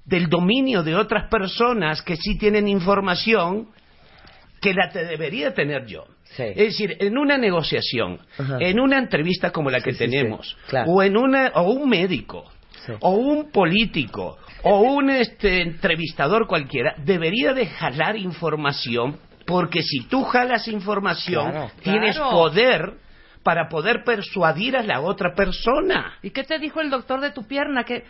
del 0.06 0.30
dominio 0.30 0.84
de 0.84 0.96
otras 0.96 1.30
personas 1.30 2.02
que 2.02 2.16
sí 2.16 2.38
tienen 2.38 2.68
información 2.68 3.68
que 4.62 4.74
la 4.74 4.90
te 4.90 5.06
debería 5.06 5.54
tener 5.54 5.86
yo. 5.86 6.06
Sí. 6.38 6.44
Es 6.44 6.56
decir, 6.78 6.96
en 7.00 7.18
una 7.18 7.38
negociación, 7.38 8.20
Ajá. 8.38 8.58
en 8.60 8.80
una 8.80 8.98
entrevista 9.00 9.52
como 9.52 9.70
la 9.72 9.82
que 9.82 9.92
Sí, 9.94 9.98
tenemos, 9.98 10.50
sí, 10.50 10.56
claro. 10.70 10.92
o 10.92 11.02
en 11.04 11.18
una 11.18 11.52
o 11.56 11.64
un 11.72 11.90
médico, 11.90 12.46
Sí. 12.86 12.94
o 13.02 13.10
un 13.12 13.52
político, 13.52 14.38
o 14.64 14.80
un 14.82 15.10
este 15.10 15.62
entrevistador 15.64 16.48
cualquiera, 16.48 16.96
debería 17.04 17.54
de 17.54 17.66
jalar 17.66 18.16
información, 18.16 19.18
porque 19.46 19.82
si 19.82 20.02
tú 20.08 20.24
jalas 20.24 20.68
información, 20.68 21.52
Claro, 21.52 21.72
tienes 21.82 22.16
claro. 22.18 22.32
poder 22.32 22.94
para 23.44 23.68
poder 23.70 24.04
persuadir 24.04 24.76
a 24.78 24.84
la 24.84 25.02
otra 25.02 25.34
persona. 25.34 26.14
¿Y 26.22 26.30
qué 26.32 26.44
te 26.44 26.60
dijo 26.60 26.82
el 26.82 26.90
doctor 26.90 27.20
de 27.22 27.32
tu 27.32 27.48
pierna? 27.48 27.84
que 27.84 28.04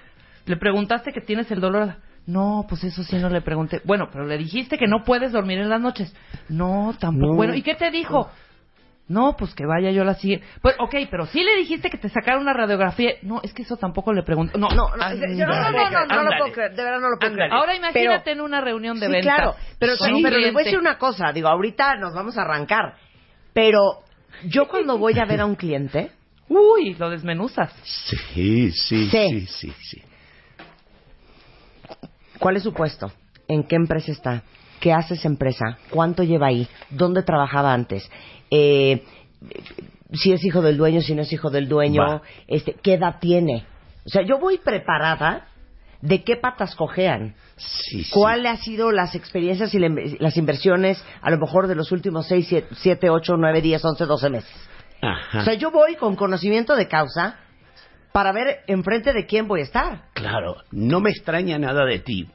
¿Le 0.45 0.57
preguntaste 0.57 1.11
que 1.11 1.21
tienes 1.21 1.49
el 1.51 1.59
dolor? 1.59 1.95
No, 2.27 2.65
pues 2.67 2.83
eso 2.83 3.03
sí 3.03 3.15
no 3.17 3.29
le 3.29 3.41
pregunté. 3.41 3.81
Bueno, 3.85 4.09
pero 4.11 4.25
le 4.25 4.37
dijiste 4.37 4.77
que 4.77 4.85
no 4.87 5.03
puedes 5.03 5.31
dormir 5.31 5.59
en 5.59 5.69
las 5.69 5.81
noches. 5.81 6.13
No, 6.49 6.93
tampoco. 6.99 7.31
No. 7.31 7.35
Bueno, 7.35 7.55
¿y 7.55 7.61
qué 7.63 7.73
te 7.75 7.89
dijo? 7.89 8.29
No, 9.07 9.37
pues 9.37 9.55
que 9.55 9.65
vaya 9.65 9.89
yo 9.91 10.03
la 10.03 10.15
siguiente. 10.15 10.45
Pues, 10.61 10.75
ok, 10.79 10.93
pero 11.09 11.25
sí 11.27 11.41
le 11.41 11.55
dijiste 11.55 11.89
que 11.89 11.97
te 11.97 12.09
sacara 12.09 12.37
una 12.39 12.51
radiografía. 12.51 13.11
No, 13.21 13.39
es 13.41 13.53
que 13.53 13.61
eso 13.61 13.77
tampoco 13.77 14.11
le 14.11 14.21
pregunté. 14.23 14.57
No, 14.59 14.67
No, 14.67 14.89
no, 14.97 15.13
yo 15.15 15.47
no, 15.47 15.55
no, 15.55 15.71
no, 15.71 15.89
no, 15.89 16.05
no 16.05 16.23
lo 16.23 16.29
puedo 16.37 16.51
creer, 16.51 16.75
de 16.75 16.83
verdad 16.83 16.99
no 16.99 17.09
lo 17.11 17.17
puedo 17.17 17.31
creer. 17.33 17.53
Ahora 17.53 17.73
imagínate 17.77 18.21
Pero- 18.25 18.35
en 18.35 18.41
una 18.41 18.59
reunión 18.59 18.99
de 18.99 19.05
sí, 19.05 19.11
ventas. 19.13 19.33
claro, 19.35 19.55
pero, 19.79 19.93
con 19.97 20.13
un 20.13 20.21
pero 20.21 20.37
les 20.37 20.51
voy 20.51 20.63
a 20.63 20.65
decir 20.65 20.77
una 20.79 20.97
cosa, 20.97 21.31
digo, 21.31 21.47
ahorita 21.47 21.95
nos 21.95 22.13
vamos 22.13 22.37
a 22.37 22.41
arrancar, 22.41 22.95
pero 23.53 23.79
yo 24.45 24.67
cuando 24.67 24.97
voy 24.97 25.17
a 25.19 25.23
ver 25.25 25.39
a 25.39 25.45
un 25.45 25.55
cliente, 25.55 26.11
Uy, 26.49 26.93
lo 26.95 27.09
desmenuzas. 27.09 27.73
Sí, 28.33 28.71
sí, 28.71 29.09
Sí. 29.09 29.09
sí, 29.09 29.45
sí, 29.47 29.71
sí. 29.81 30.03
¿Cuál 32.39 32.57
es 32.57 32.63
su 32.63 32.73
puesto? 32.73 33.11
¿En 33.47 33.63
qué 33.63 33.75
empresa 33.75 34.11
está? 34.11 34.43
¿Qué 34.79 34.93
hace 34.93 35.15
esa 35.15 35.27
empresa? 35.27 35.77
¿Cuánto 35.89 36.23
lleva 36.23 36.47
ahí? 36.47 36.67
¿Dónde 36.89 37.23
trabajaba 37.23 37.73
antes? 37.73 38.09
Eh, 38.51 39.03
si 40.13 40.31
es 40.31 40.43
hijo 40.43 40.61
del 40.61 40.77
dueño, 40.77 41.01
si 41.01 41.15
no 41.15 41.21
es 41.23 41.33
hijo 41.33 41.49
del 41.49 41.67
dueño, 41.67 42.01
Va. 42.01 42.21
este, 42.47 42.73
¿qué 42.73 42.93
edad 42.93 43.17
tiene? 43.19 43.65
O 44.05 44.09
sea, 44.09 44.21
yo 44.21 44.39
voy 44.39 44.57
preparada 44.57 45.47
de 46.01 46.23
qué 46.23 46.35
patas 46.37 46.75
cojean. 46.75 47.33
Sí, 47.57 48.03
sí. 48.03 48.11
¿Cuáles 48.13 48.51
han 48.51 48.57
sido 48.59 48.91
las 48.91 49.15
experiencias 49.15 49.73
y 49.73 49.79
la- 49.79 49.89
las 50.19 50.37
inversiones 50.37 51.03
a 51.21 51.31
lo 51.31 51.37
mejor 51.39 51.67
de 51.67 51.75
los 51.75 51.91
últimos 51.91 52.27
6, 52.27 52.63
7, 52.71 53.09
8, 53.09 53.35
9, 53.37 53.61
10, 53.61 53.83
11, 53.83 54.05
12 54.05 54.29
meses? 54.29 54.69
Ajá. 55.01 55.39
O 55.39 55.43
sea, 55.43 55.53
yo 55.55 55.71
voy 55.71 55.95
con 55.95 56.15
conocimiento 56.15 56.75
de 56.75 56.87
causa 56.87 57.37
para 58.13 58.31
ver 58.31 58.59
enfrente 58.67 59.11
de 59.13 59.25
quién 59.25 59.47
voy 59.47 59.61
a 59.61 59.63
estar. 59.63 60.03
Claro, 60.17 60.55
no 60.71 60.99
me 60.99 61.11
extraña 61.11 61.59
nada 61.59 61.85
de 61.85 61.99
ti, 61.99 62.25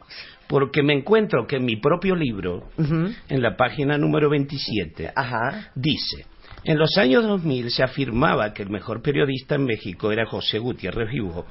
porque 0.47 0.85
me 0.85 0.95
encuentro 0.95 1.49
que 1.49 1.57
en 1.57 1.64
mi 1.64 1.76
propio 1.76 2.14
libro, 2.14 2.68
en 2.78 3.43
la 3.43 3.57
página 3.57 3.99
número 3.99 4.30
27, 4.30 5.11
Ajá. 5.16 5.72
dice, 5.74 6.26
en 6.62 6.78
los 6.78 6.97
años 6.97 7.24
2000 7.24 7.72
se 7.72 7.83
afirmaba 7.83 8.55
que 8.55 8.62
el 8.62 8.70
mejor 8.70 9.03
periodista 9.03 9.57
en 9.57 9.64
México 9.64 10.12
era 10.12 10.26
José 10.26 10.61
Gutiérrez 10.61 11.11
Vivo, 11.11 11.45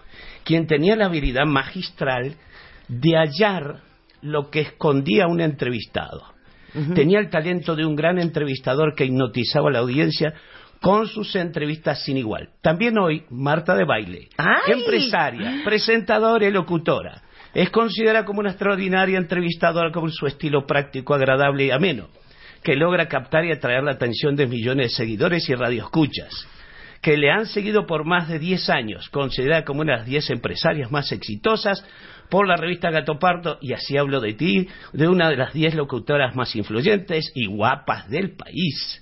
quien 0.45 0.67
tenía 0.67 0.95
la 0.95 1.07
habilidad 1.07 1.45
magistral 1.45 2.35
de 2.87 3.17
hallar 3.17 3.81
lo 4.21 4.49
que 4.49 4.61
escondía 4.61 5.27
un 5.27 5.41
entrevistado. 5.41 6.23
Tenía 6.95 7.19
el 7.19 7.29
talento 7.29 7.75
de 7.75 7.85
un 7.85 7.97
gran 7.97 8.17
entrevistador 8.17 8.95
que 8.95 9.03
hipnotizaba 9.03 9.67
a 9.67 9.73
la 9.73 9.79
audiencia 9.79 10.33
con 10.81 11.07
sus 11.07 11.35
entrevistas 11.35 12.03
sin 12.03 12.17
igual. 12.17 12.49
También 12.61 12.97
hoy, 12.97 13.23
Marta 13.29 13.75
de 13.75 13.85
Baile, 13.85 14.29
¡Ay! 14.37 14.73
empresaria, 14.73 15.61
presentadora 15.63 16.45
y 16.45 16.51
locutora, 16.51 17.21
es 17.53 17.69
considerada 17.69 18.25
como 18.25 18.39
una 18.39 18.49
extraordinaria 18.49 19.17
entrevistadora 19.17 19.91
con 19.91 20.11
su 20.11 20.25
estilo 20.25 20.65
práctico, 20.65 21.13
agradable 21.13 21.65
y 21.65 21.71
ameno, 21.71 22.09
que 22.63 22.75
logra 22.75 23.07
captar 23.07 23.45
y 23.45 23.51
atraer 23.51 23.83
la 23.83 23.91
atención 23.91 24.35
de 24.35 24.47
millones 24.47 24.87
de 24.87 24.95
seguidores 24.95 25.47
y 25.49 25.55
radioescuchas, 25.55 26.47
que 26.99 27.15
le 27.15 27.29
han 27.29 27.45
seguido 27.45 27.85
por 27.85 28.03
más 28.03 28.27
de 28.27 28.39
10 28.39 28.69
años, 28.71 29.09
considerada 29.09 29.63
como 29.63 29.81
una 29.81 29.93
de 29.93 29.97
las 29.99 30.07
10 30.07 30.29
empresarias 30.31 30.91
más 30.91 31.11
exitosas 31.11 31.85
por 32.29 32.47
la 32.47 32.55
revista 32.55 32.89
Gato 32.89 33.19
Pardo, 33.19 33.59
y 33.61 33.73
así 33.73 33.97
hablo 33.97 34.19
de 34.19 34.33
ti, 34.33 34.67
de 34.93 35.07
una 35.07 35.29
de 35.29 35.37
las 35.37 35.53
10 35.53 35.75
locutoras 35.75 36.35
más 36.35 36.55
influyentes 36.55 37.31
y 37.35 37.45
guapas 37.45 38.09
del 38.09 38.31
país 38.35 39.01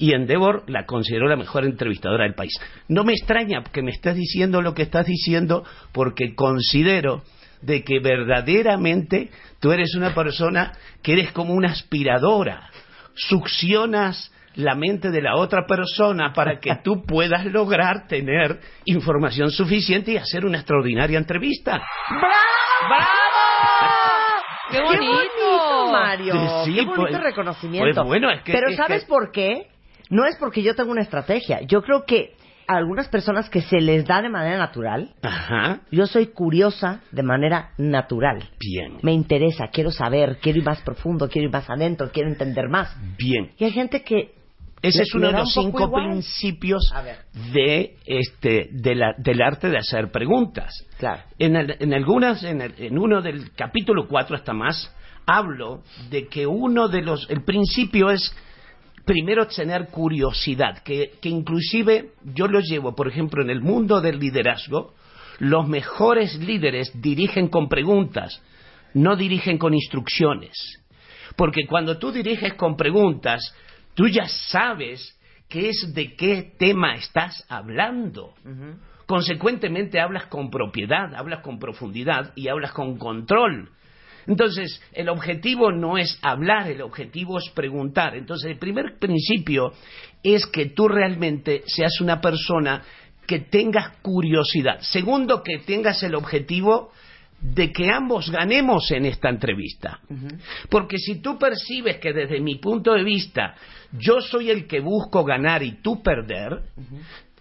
y 0.00 0.14
Endeavor 0.14 0.64
la 0.66 0.86
consideró 0.86 1.28
la 1.28 1.36
mejor 1.36 1.64
entrevistadora 1.64 2.24
del 2.24 2.34
país. 2.34 2.52
No 2.88 3.04
me 3.04 3.12
extraña 3.12 3.62
que 3.62 3.82
me 3.82 3.90
estés 3.90 4.16
diciendo 4.16 4.62
lo 4.62 4.72
que 4.74 4.82
estás 4.82 5.04
diciendo 5.06 5.62
porque 5.92 6.34
considero 6.34 7.22
de 7.60 7.84
que 7.84 8.00
verdaderamente 8.00 9.28
tú 9.60 9.70
eres 9.72 9.94
una 9.94 10.14
persona 10.14 10.72
que 11.02 11.12
eres 11.12 11.32
como 11.32 11.52
una 11.52 11.68
aspiradora, 11.72 12.70
succionas 13.14 14.32
la 14.54 14.74
mente 14.74 15.10
de 15.10 15.20
la 15.22 15.36
otra 15.36 15.66
persona 15.66 16.32
para 16.32 16.58
que 16.58 16.74
tú 16.82 17.04
puedas 17.06 17.44
lograr 17.44 18.08
tener 18.08 18.58
información 18.86 19.50
suficiente 19.50 20.12
y 20.12 20.16
hacer 20.16 20.46
una 20.46 20.56
extraordinaria 20.58 21.18
entrevista. 21.18 21.80
¡Qué 24.70 24.76
¡Qué 24.78 24.82
bonito! 24.82 25.12
bonito, 25.12 25.92
Mario! 25.92 26.32
Sí, 26.64 26.74
¡Qué 26.74 26.82
bonito 26.84 26.94
pues- 27.10 27.22
reconocimiento! 27.22 27.94
pues 27.94 28.06
bueno, 28.06 28.30
es 28.30 28.42
que- 28.42 28.52
Pero 28.52 28.68
es 28.70 28.76
¿sabes 28.76 29.02
que- 29.02 29.08
por 29.08 29.30
qué? 29.32 29.66
No 30.10 30.26
es 30.26 30.36
porque 30.36 30.62
yo 30.62 30.74
tengo 30.74 30.90
una 30.92 31.02
estrategia. 31.02 31.60
Yo 31.62 31.82
creo 31.82 32.04
que 32.04 32.34
a 32.66 32.76
algunas 32.76 33.08
personas 33.08 33.48
que 33.50 33.62
se 33.62 33.80
les 33.80 34.04
da 34.04 34.22
de 34.22 34.28
manera 34.28 34.56
natural, 34.58 35.14
Ajá. 35.22 35.80
yo 35.90 36.06
soy 36.06 36.26
curiosa 36.28 37.00
de 37.10 37.22
manera 37.24 37.70
natural. 37.78 38.48
Bien. 38.60 38.98
Me 39.02 39.12
interesa, 39.12 39.68
quiero 39.72 39.90
saber, 39.90 40.38
quiero 40.40 40.58
ir 40.60 40.64
más 40.64 40.80
profundo, 40.82 41.28
quiero 41.28 41.48
ir 41.48 41.52
más 41.52 41.68
adentro, 41.68 42.10
quiero 42.12 42.28
entender 42.28 42.68
más. 42.68 42.94
Bien. 43.18 43.50
Y 43.58 43.64
hay 43.64 43.72
gente 43.72 44.02
que 44.04 44.34
Ese 44.82 45.02
es 45.02 45.14
uno 45.14 45.26
de 45.26 45.32
los 45.32 45.56
un 45.56 45.64
cinco 45.64 45.90
principios 45.92 46.82
de 47.52 47.96
este 48.06 48.68
de 48.72 48.94
la- 48.94 49.14
del 49.18 49.42
arte 49.42 49.68
de 49.68 49.76
hacer 49.78 50.10
preguntas. 50.12 50.72
Claro. 50.98 51.22
En, 51.38 51.56
el- 51.56 51.76
en 51.80 51.92
algunas, 51.92 52.42
en, 52.44 52.60
el- 52.62 52.74
en 52.78 52.98
uno 52.98 53.20
del 53.20 53.50
capítulo 53.54 54.06
4 54.08 54.36
hasta 54.36 54.52
más, 54.52 54.94
hablo 55.26 55.82
de 56.08 56.28
que 56.28 56.46
uno 56.46 56.88
de 56.88 57.02
los, 57.02 57.28
el 57.30 57.42
principio 57.44 58.10
es 58.10 58.34
primero 59.10 59.48
tener 59.48 59.88
curiosidad, 59.88 60.84
que, 60.84 61.14
que 61.20 61.28
inclusive 61.28 62.12
yo 62.32 62.46
lo 62.46 62.60
llevo, 62.60 62.94
por 62.94 63.08
ejemplo, 63.08 63.42
en 63.42 63.50
el 63.50 63.60
mundo 63.60 64.00
del 64.00 64.20
liderazgo, 64.20 64.94
los 65.40 65.66
mejores 65.66 66.38
líderes 66.38 66.92
dirigen 66.94 67.48
con 67.48 67.68
preguntas, 67.68 68.40
no 68.94 69.16
dirigen 69.16 69.58
con 69.58 69.74
instrucciones. 69.74 70.52
Porque 71.34 71.66
cuando 71.66 71.98
tú 71.98 72.12
diriges 72.12 72.54
con 72.54 72.76
preguntas, 72.76 73.42
tú 73.94 74.06
ya 74.06 74.28
sabes 74.28 75.18
qué 75.48 75.70
es 75.70 75.92
de 75.92 76.14
qué 76.14 76.52
tema 76.56 76.94
estás 76.94 77.44
hablando. 77.48 78.34
Consecuentemente 79.06 79.98
hablas 79.98 80.26
con 80.26 80.50
propiedad, 80.50 81.12
hablas 81.16 81.40
con 81.40 81.58
profundidad 81.58 82.30
y 82.36 82.46
hablas 82.46 82.70
con 82.70 82.96
control. 82.96 83.70
Entonces, 84.26 84.80
el 84.92 85.08
objetivo 85.08 85.72
no 85.72 85.98
es 85.98 86.18
hablar, 86.22 86.70
el 86.70 86.82
objetivo 86.82 87.38
es 87.38 87.48
preguntar. 87.50 88.16
Entonces, 88.16 88.50
el 88.50 88.58
primer 88.58 88.98
principio 88.98 89.72
es 90.22 90.46
que 90.46 90.66
tú 90.66 90.88
realmente 90.88 91.62
seas 91.66 92.00
una 92.00 92.20
persona 92.20 92.82
que 93.26 93.40
tengas 93.40 93.98
curiosidad. 94.02 94.80
Segundo, 94.80 95.42
que 95.42 95.58
tengas 95.58 96.02
el 96.02 96.14
objetivo 96.14 96.90
de 97.40 97.72
que 97.72 97.90
ambos 97.90 98.30
ganemos 98.30 98.90
en 98.90 99.06
esta 99.06 99.30
entrevista. 99.30 100.00
Porque 100.68 100.98
si 100.98 101.20
tú 101.20 101.38
percibes 101.38 101.98
que 101.98 102.12
desde 102.12 102.40
mi 102.40 102.56
punto 102.56 102.92
de 102.92 103.02
vista 103.02 103.54
yo 103.92 104.20
soy 104.20 104.50
el 104.50 104.66
que 104.66 104.80
busco 104.80 105.24
ganar 105.24 105.62
y 105.62 105.80
tú 105.80 106.02
perder, 106.02 106.64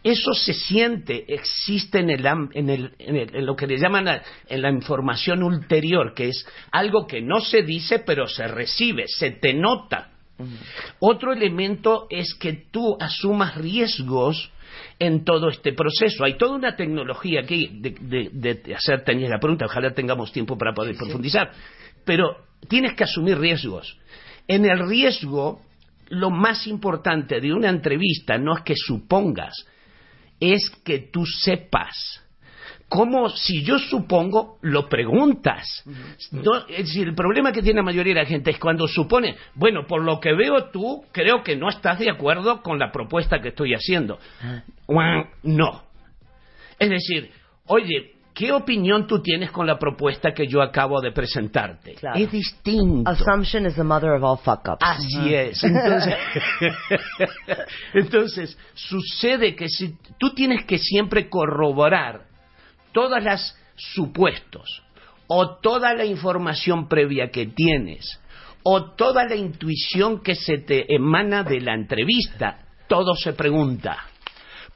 eso 0.03 0.33
se 0.33 0.53
siente, 0.53 1.25
existe 1.33 1.99
en, 1.99 2.09
el, 2.09 2.25
en, 2.53 2.69
el- 2.69 2.93
en 2.99 3.15
el- 3.17 3.35
en 3.35 3.45
lo 3.45 3.55
que 3.55 3.67
le 3.67 3.77
llaman 3.77 4.05
la, 4.05 4.21
en 4.47 4.61
la 4.61 4.69
información 4.71 5.43
ulterior, 5.43 6.13
que 6.13 6.29
es 6.29 6.45
algo 6.71 7.05
que 7.05 7.21
no 7.21 7.41
se 7.41 7.63
dice 7.63 7.99
pero 7.99 8.27
se 8.27 8.47
recibe, 8.47 9.05
se 9.07 9.31
te 9.31 9.53
nota. 9.53 10.11
Otro 10.99 11.33
elemento 11.33 12.07
es 12.09 12.33
que 12.33 12.53
tú 12.71 12.95
asumas 12.99 13.55
riesgos 13.57 14.51
en 14.97 15.25
todo 15.25 15.49
este 15.49 15.73
proceso. 15.73 16.23
Hay 16.23 16.37
toda 16.37 16.55
una 16.55 16.75
tecnología 16.77 17.41
aquí 17.41 17.69
de, 17.81 17.95
de- 17.99 18.53
de 18.55 18.75
hacer 18.75 19.03
tenías 19.03 19.29
la 19.29 19.39
pregunta, 19.39 19.65
ojalá 19.65 19.93
tengamos 19.93 20.31
tiempo 20.31 20.57
para 20.57 20.73
poder 20.73 20.95
profundizar, 20.95 21.51
pero 22.05 22.37
tienes 22.69 22.93
que 22.93 23.03
asumir 23.03 23.37
riesgos. 23.37 23.97
En 24.47 24.63
el 24.65 24.87
riesgo, 24.87 25.61
lo 26.07 26.29
más 26.29 26.67
importante 26.67 27.39
de 27.41 27.53
una 27.53 27.69
entrevista 27.69 28.37
no 28.37 28.55
es 28.57 28.63
que 28.63 28.75
supongas, 28.77 29.53
es 30.39 30.69
que 30.83 30.99
tú 30.99 31.25
sepas. 31.25 32.23
Como 32.87 33.29
si 33.29 33.63
yo 33.63 33.77
supongo, 33.77 34.57
lo 34.61 34.89
preguntas. 34.89 35.83
No, 36.31 36.65
es 36.67 36.87
decir, 36.87 37.07
el 37.07 37.13
problema 37.13 37.51
que 37.51 37.61
tiene 37.61 37.77
la 37.77 37.83
mayoría 37.83 38.15
de 38.15 38.21
la 38.21 38.25
gente 38.25 38.49
es 38.49 38.57
cuando 38.57 38.87
supone, 38.87 39.35
bueno, 39.53 39.85
por 39.85 40.03
lo 40.03 40.19
que 40.19 40.33
veo 40.33 40.69
tú, 40.71 41.05
creo 41.11 41.43
que 41.43 41.55
no 41.55 41.69
estás 41.69 41.99
de 41.99 42.09
acuerdo 42.09 42.63
con 42.63 42.79
la 42.79 42.91
propuesta 42.91 43.41
que 43.41 43.49
estoy 43.49 43.75
haciendo. 43.75 44.17
Guau, 44.87 45.27
No. 45.43 45.83
Es 46.79 46.89
decir, 46.89 47.29
oye, 47.67 48.15
¿qué 48.39 48.53
opinión 48.53 49.05
tú 49.05 49.21
tienes 49.21 49.51
con 49.51 49.67
la 49.67 49.77
propuesta 49.77 50.33
que 50.33 50.47
yo 50.47 50.61
acabo 50.61 51.01
de 51.01 51.11
presentarte? 51.11 51.95
Claro. 51.95 52.17
Es 52.17 52.31
distinto. 52.31 53.09
assumption 53.09 53.65
is 53.65 53.75
the 53.75 53.83
mother 53.83 54.11
of 54.13 54.23
all 54.23 54.37
fuck 54.37 54.65
ups. 54.65 54.79
Así 54.79 55.35
es. 55.35 55.61
Entonces, 55.61 56.15
entonces, 57.93 58.57
sucede 58.73 59.55
que 59.57 59.67
si 59.67 59.97
tú 60.17 60.33
tienes 60.33 60.63
que 60.63 60.77
siempre 60.77 61.27
corroborar 61.29 62.21
todas 62.93 63.21
las 63.21 63.57
supuestos 63.75 64.83
o 65.27 65.57
toda 65.57 65.93
la 65.93 66.05
información 66.05 66.87
previa 66.87 67.31
que 67.31 67.45
tienes 67.47 68.21
o 68.63 68.91
toda 68.91 69.25
la 69.25 69.35
intuición 69.35 70.23
que 70.23 70.35
se 70.35 70.59
te 70.59 70.95
emana 70.95 71.43
de 71.43 71.59
la 71.59 71.73
entrevista, 71.73 72.59
todo 72.87 73.15
se 73.15 73.33
pregunta. 73.33 74.08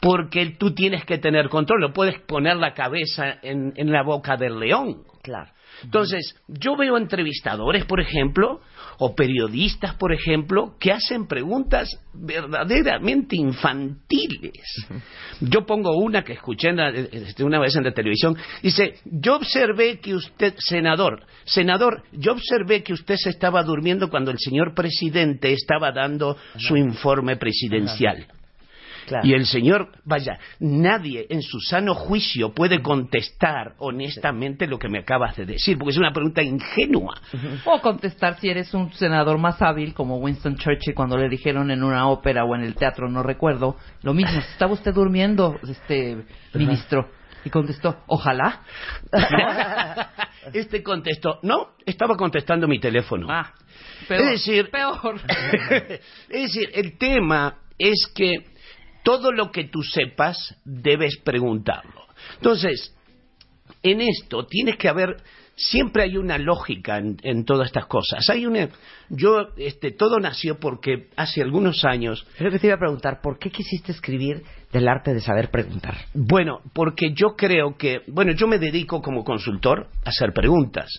Porque 0.04 0.56
tú 0.60 0.74
tienes 0.74 1.06
que 1.06 1.18
tener 1.18 1.50
control, 1.50 1.80
no 1.80 1.94
puedes 1.94 2.20
poner 2.20 2.58
la 2.58 2.74
cabeza 2.74 3.40
en, 3.42 3.74
en 3.76 3.92
la 3.92 4.04
boca 4.04 4.36
del 4.36 4.60
león. 4.60 5.04
Claro. 5.24 5.50
Entonces, 5.84 6.36
yo 6.48 6.76
veo 6.76 6.98
entrevistadores, 6.98 7.86
por 7.86 8.00
ejemplo, 8.00 8.62
o 9.00 9.16
periodistas, 9.16 9.96
por 9.96 10.14
ejemplo, 10.14 10.76
que 10.80 10.92
hacen 10.92 11.28
preguntas 11.28 11.90
verdaderamente 12.14 13.36
infantiles. 13.36 14.88
Yo 15.42 15.66
pongo 15.66 15.98
una 15.98 16.24
que 16.24 16.34
escuché 16.34 16.70
este, 17.12 17.44
una 17.44 17.60
vez 17.60 17.76
en 17.76 17.84
la 17.84 17.92
televisión. 17.92 18.38
Dice, 18.62 18.96
yo 19.06 19.36
observé 19.36 20.00
que 20.00 20.14
usted, 20.14 20.54
senador, 20.58 21.26
senador, 21.44 22.04
yo 22.12 22.34
observé 22.34 22.84
que 22.84 22.94
usted 22.94 23.16
se 23.16 23.30
estaba 23.30 23.64
durmiendo 23.64 24.10
cuando 24.10 24.32
el 24.32 24.38
señor 24.40 24.74
presidente 24.74 25.52
estaba 25.54 25.92
dando 25.92 26.38
su 26.58 26.78
informe 26.78 27.36
presidencial. 27.36 28.28
Claro. 29.08 29.28
Y 29.28 29.34
el 29.34 29.46
señor, 29.46 29.90
vaya, 30.06 30.40
nadie 30.60 31.28
en 31.30 31.42
su 31.42 31.60
sano 31.60 31.94
juicio 31.94 32.54
puede 32.54 32.82
contestar 32.82 33.74
honestamente 33.80 34.68
lo 34.68 34.80
que 34.80 34.90
me 34.90 35.00
acabas 35.00 35.36
de 35.36 35.46
decir, 35.46 35.78
porque 35.78 35.92
es 35.92 35.98
una 35.98 36.14
pregunta 36.14 36.42
ingenua. 36.42 37.20
O 37.66 37.82
contestar 37.82 38.40
si 38.40 38.50
eres 38.50 38.74
un 38.74 38.92
senador 38.94 39.38
más 39.38 39.62
hábil, 39.62 39.94
como 39.94 40.18
Winston 40.18 40.56
Churchill 40.58 40.96
cuando 40.96 41.18
le 41.18 41.30
dijeron 41.30 41.72
en 41.72 41.84
una 41.84 42.08
ópera 42.08 42.46
o 42.46 42.56
en 42.56 42.62
el 42.62 42.76
teatro, 42.76 43.10
no 43.10 43.24
recuerdo, 43.24 43.78
lo 44.02 44.14
mismo, 44.14 44.40
¿estaba 44.40 44.74
usted 44.74 44.94
durmiendo, 44.94 45.60
este 45.68 46.26
ministro? 46.54 47.10
Y 47.46 47.50
contestó, 47.50 48.04
ojalá. 48.08 48.62
Este 50.52 50.84
contestó, 50.84 51.40
no, 51.44 51.70
estaba 51.86 52.18
contestando 52.18 52.68
mi 52.68 52.78
teléfono. 52.78 53.28
Ah, 53.30 53.54
peor. 54.10 54.22
es 54.22 54.30
decir, 54.32 54.70
peor. 54.70 55.22
es 56.28 56.42
decir, 56.42 56.70
el 56.74 56.98
tema 56.98 57.60
es 57.78 58.12
que 58.14 58.53
todo 59.04 59.32
lo 59.32 59.52
que 59.52 59.66
tú 59.66 59.84
sepas 59.84 60.56
debes 60.64 61.18
preguntarlo. 61.24 62.08
Entonces, 62.36 62.96
en 63.82 64.02
esto 64.02 64.46
tienes 64.46 64.78
que 64.78 64.90
haber 64.90 65.18
siempre 65.56 66.04
hay 66.04 66.18
una 66.18 66.38
lógica 66.38 66.98
en, 66.98 67.18
en 67.22 67.46
todas 67.46 67.68
estas 67.68 67.86
cosas. 67.86 68.28
Hay 68.30 68.46
una 68.46 68.70
yo 69.10 69.50
este 69.58 69.92
todo 69.92 70.20
nació 70.20 70.60
porque 70.60 71.10
hace 71.16 71.42
algunos 71.42 71.86
años 71.86 72.26
Creo 72.38 72.52
que 72.52 72.60
te 72.60 72.68
iba 72.68 72.76
a 72.76 72.80
preguntar, 72.80 73.22
¿por 73.22 73.38
qué 73.38 73.52
quisiste 73.52 73.92
escribir 73.92 74.44
del 74.74 74.88
arte 74.88 75.14
de 75.14 75.22
saber 75.22 75.50
preguntar? 75.52 75.96
Bueno, 76.14 76.62
porque 76.74 77.14
yo 77.14 77.36
creo 77.38 77.78
que, 77.78 78.02
bueno, 78.08 78.34
yo 78.34 78.48
me 78.48 78.58
dedico 78.58 79.02
como 79.02 79.24
consultor 79.24 79.88
a 80.04 80.10
hacer 80.10 80.34
preguntas. 80.34 80.90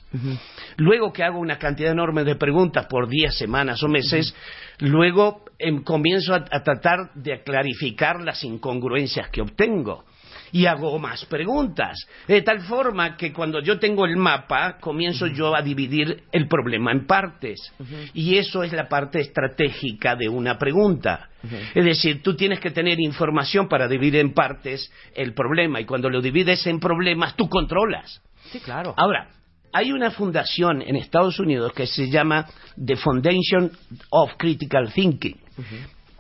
Luego 0.77 1.13
que 1.13 1.25
hago 1.25 1.41
una 1.41 1.59
cantidad 1.59 1.91
enorme 1.91 2.23
de 2.23 2.37
preguntas 2.37 2.87
por 2.87 3.09
días, 3.09 3.37
semanas 3.37 3.83
o 3.83 3.89
meses, 3.89 4.35
luego 4.79 5.45
em, 5.59 5.83
comienzo 5.83 6.35
a, 6.35 6.45
a 6.51 6.63
tratar 6.63 7.13
de 7.15 7.43
clarificar 7.43 8.23
las 8.23 8.45
incongruencias 8.45 9.29
que 9.31 9.43
obtengo. 9.43 10.05
Y 10.53 10.67
hago 10.67 10.99
más 10.99 11.25
preguntas. 11.25 11.97
De 12.29 12.43
tal 12.43 12.61
forma 12.63 13.17
que 13.17 13.33
cuando 13.33 13.61
yo 13.61 13.79
tengo 13.79 14.05
el 14.05 14.17
mapa, 14.17 14.79
comienzo 14.79 15.27
yo 15.27 15.55
a 15.55 15.63
dividir 15.63 16.25
el 16.33 16.49
problema 16.49 16.93
en 16.93 17.07
partes. 17.07 17.73
Y 18.13 18.37
eso 18.37 18.63
es 18.63 18.73
la 18.73 18.89
parte 18.89 19.21
estratégica 19.21 20.17
de 20.17 20.29
una 20.29 20.59
pregunta. 20.59 21.29
Es 21.75 21.85
decir, 21.85 22.23
tú 22.23 22.35
tienes 22.37 22.61
que 22.61 22.71
tener 22.71 23.01
información 23.01 23.69
para 23.69 23.89
dividir 23.89 24.21
en 24.21 24.33
partes 24.33 24.91
el 25.15 25.35
problema. 25.35 25.81
Y 25.81 25.85
cuando 25.85 26.09
lo 26.09 26.21
divides 26.21 26.67
en 26.67 26.81
problemas, 26.81 27.37
tú 27.37 27.49
controlas. 27.49 28.23
Sí, 28.51 28.61
claro. 28.61 28.95
Ahora, 28.97 29.29
hay 29.73 29.91
una 29.91 30.13
fundación 30.13 30.83
en 30.83 30.95
Estados 30.95 31.41
Unidos 31.41 31.73
que 31.73 31.87
se 31.87 32.09
llama 32.09 32.47
The 32.83 32.97
Foundation 32.97 33.73
of 34.11 34.33
Critical 34.39 34.93
Thinking. 34.93 35.37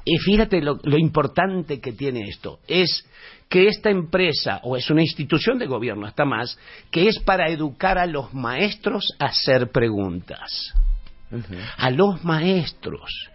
Y 0.04 0.18
fíjate 0.18 0.60
lo, 0.60 0.78
lo 0.82 0.98
importante 0.98 1.80
que 1.80 1.92
tiene 1.92 2.28
esto. 2.28 2.58
Es 2.68 3.06
que 3.48 3.68
esta 3.68 3.90
empresa, 3.90 4.60
o 4.64 4.76
es 4.76 4.90
una 4.90 5.02
institución 5.02 5.58
de 5.58 5.66
gobierno 5.66 6.06
hasta 6.06 6.24
más, 6.24 6.58
que 6.90 7.08
es 7.08 7.18
para 7.20 7.48
educar 7.48 7.98
a 7.98 8.06
los 8.06 8.34
maestros 8.34 9.14
a 9.18 9.26
hacer 9.26 9.70
preguntas. 9.70 10.74
A 11.78 11.90
los 11.90 12.24
maestros. 12.24 13.30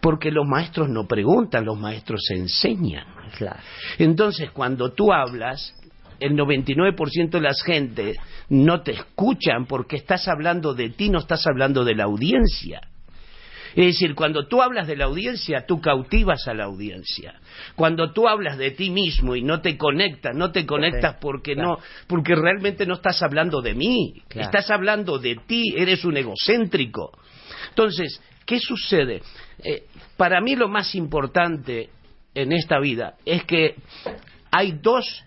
Porque 0.00 0.30
los 0.30 0.46
maestros 0.46 0.88
no 0.88 1.06
preguntan, 1.06 1.64
los 1.64 1.78
maestros 1.78 2.22
enseñan. 2.30 3.06
Claro. 3.36 3.60
Entonces, 3.98 4.50
cuando 4.50 4.92
tú 4.92 5.12
hablas, 5.12 5.74
el 6.20 6.36
99% 6.36 7.30
de 7.30 7.40
las 7.40 7.62
gente 7.62 8.14
no 8.48 8.82
te 8.82 8.92
escuchan 8.92 9.66
porque 9.66 9.96
estás 9.96 10.28
hablando 10.28 10.74
de 10.74 10.90
ti, 10.90 11.10
no 11.10 11.18
estás 11.18 11.46
hablando 11.46 11.84
de 11.84 11.94
la 11.94 12.04
audiencia. 12.04 12.80
Es 13.76 13.86
decir, 13.86 14.14
cuando 14.14 14.46
tú 14.46 14.62
hablas 14.62 14.86
de 14.86 14.96
la 14.96 15.06
audiencia, 15.06 15.64
tú 15.66 15.80
cautivas 15.80 16.46
a 16.46 16.54
la 16.54 16.64
audiencia. 16.64 17.40
Cuando 17.74 18.12
tú 18.12 18.28
hablas 18.28 18.56
de 18.56 18.70
ti 18.70 18.90
mismo 18.90 19.34
y 19.34 19.42
no 19.42 19.60
te 19.60 19.76
conectas, 19.76 20.34
no 20.34 20.52
te 20.52 20.64
conectas 20.64 21.16
porque 21.20 21.56
no, 21.56 21.78
porque 22.06 22.36
realmente 22.36 22.86
no 22.86 22.94
estás 22.94 23.22
hablando 23.22 23.60
de 23.60 23.74
mí, 23.74 24.22
estás 24.30 24.70
hablando 24.70 25.18
de 25.18 25.36
ti, 25.46 25.74
eres 25.76 26.04
un 26.04 26.16
egocéntrico. 26.16 27.10
Entonces, 27.70 28.20
¿qué 28.46 28.60
sucede? 28.60 29.22
Eh, 29.58 29.84
para 30.16 30.40
mí 30.40 30.54
lo 30.54 30.68
más 30.68 30.94
importante 30.94 31.90
en 32.34 32.52
esta 32.52 32.78
vida 32.78 33.14
es 33.24 33.44
que 33.44 33.74
hay 34.52 34.72
dos 34.80 35.24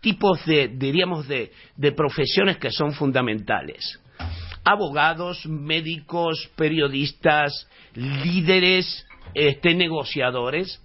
tipos 0.00 0.44
de, 0.46 0.68
diríamos, 0.68 1.28
de, 1.28 1.52
de 1.76 1.92
profesiones 1.92 2.56
que 2.56 2.70
son 2.70 2.92
fundamentales. 2.92 3.99
Abogados, 4.64 5.46
médicos, 5.46 6.50
periodistas, 6.56 7.68
líderes, 7.94 9.06
este, 9.34 9.74
negociadores. 9.74 10.82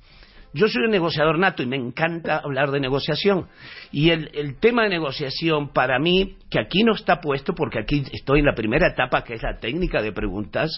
Yo 0.53 0.69
soy 0.69 0.83
un 0.85 0.91
negociador 0.91 1.37
nato 1.37 1.63
y 1.63 1.65
me 1.65 1.75
encanta 1.75 2.37
hablar 2.37 2.71
de 2.71 2.79
negociación. 2.79 3.47
Y 3.91 4.11
el, 4.11 4.31
el, 4.33 4.57
tema 4.57 4.83
de 4.83 4.89
negociación 4.89 5.73
para 5.73 5.99
mí, 5.99 6.37
que 6.49 6.59
aquí 6.59 6.83
no 6.83 6.93
está 6.93 7.19
puesto 7.19 7.53
porque 7.53 7.79
aquí 7.79 8.03
estoy 8.13 8.39
en 8.39 8.45
la 8.45 8.55
primera 8.55 8.87
etapa 8.87 9.23
que 9.25 9.33
es 9.33 9.43
la 9.43 9.57
técnica 9.57 10.01
de 10.01 10.13
preguntas, 10.13 10.71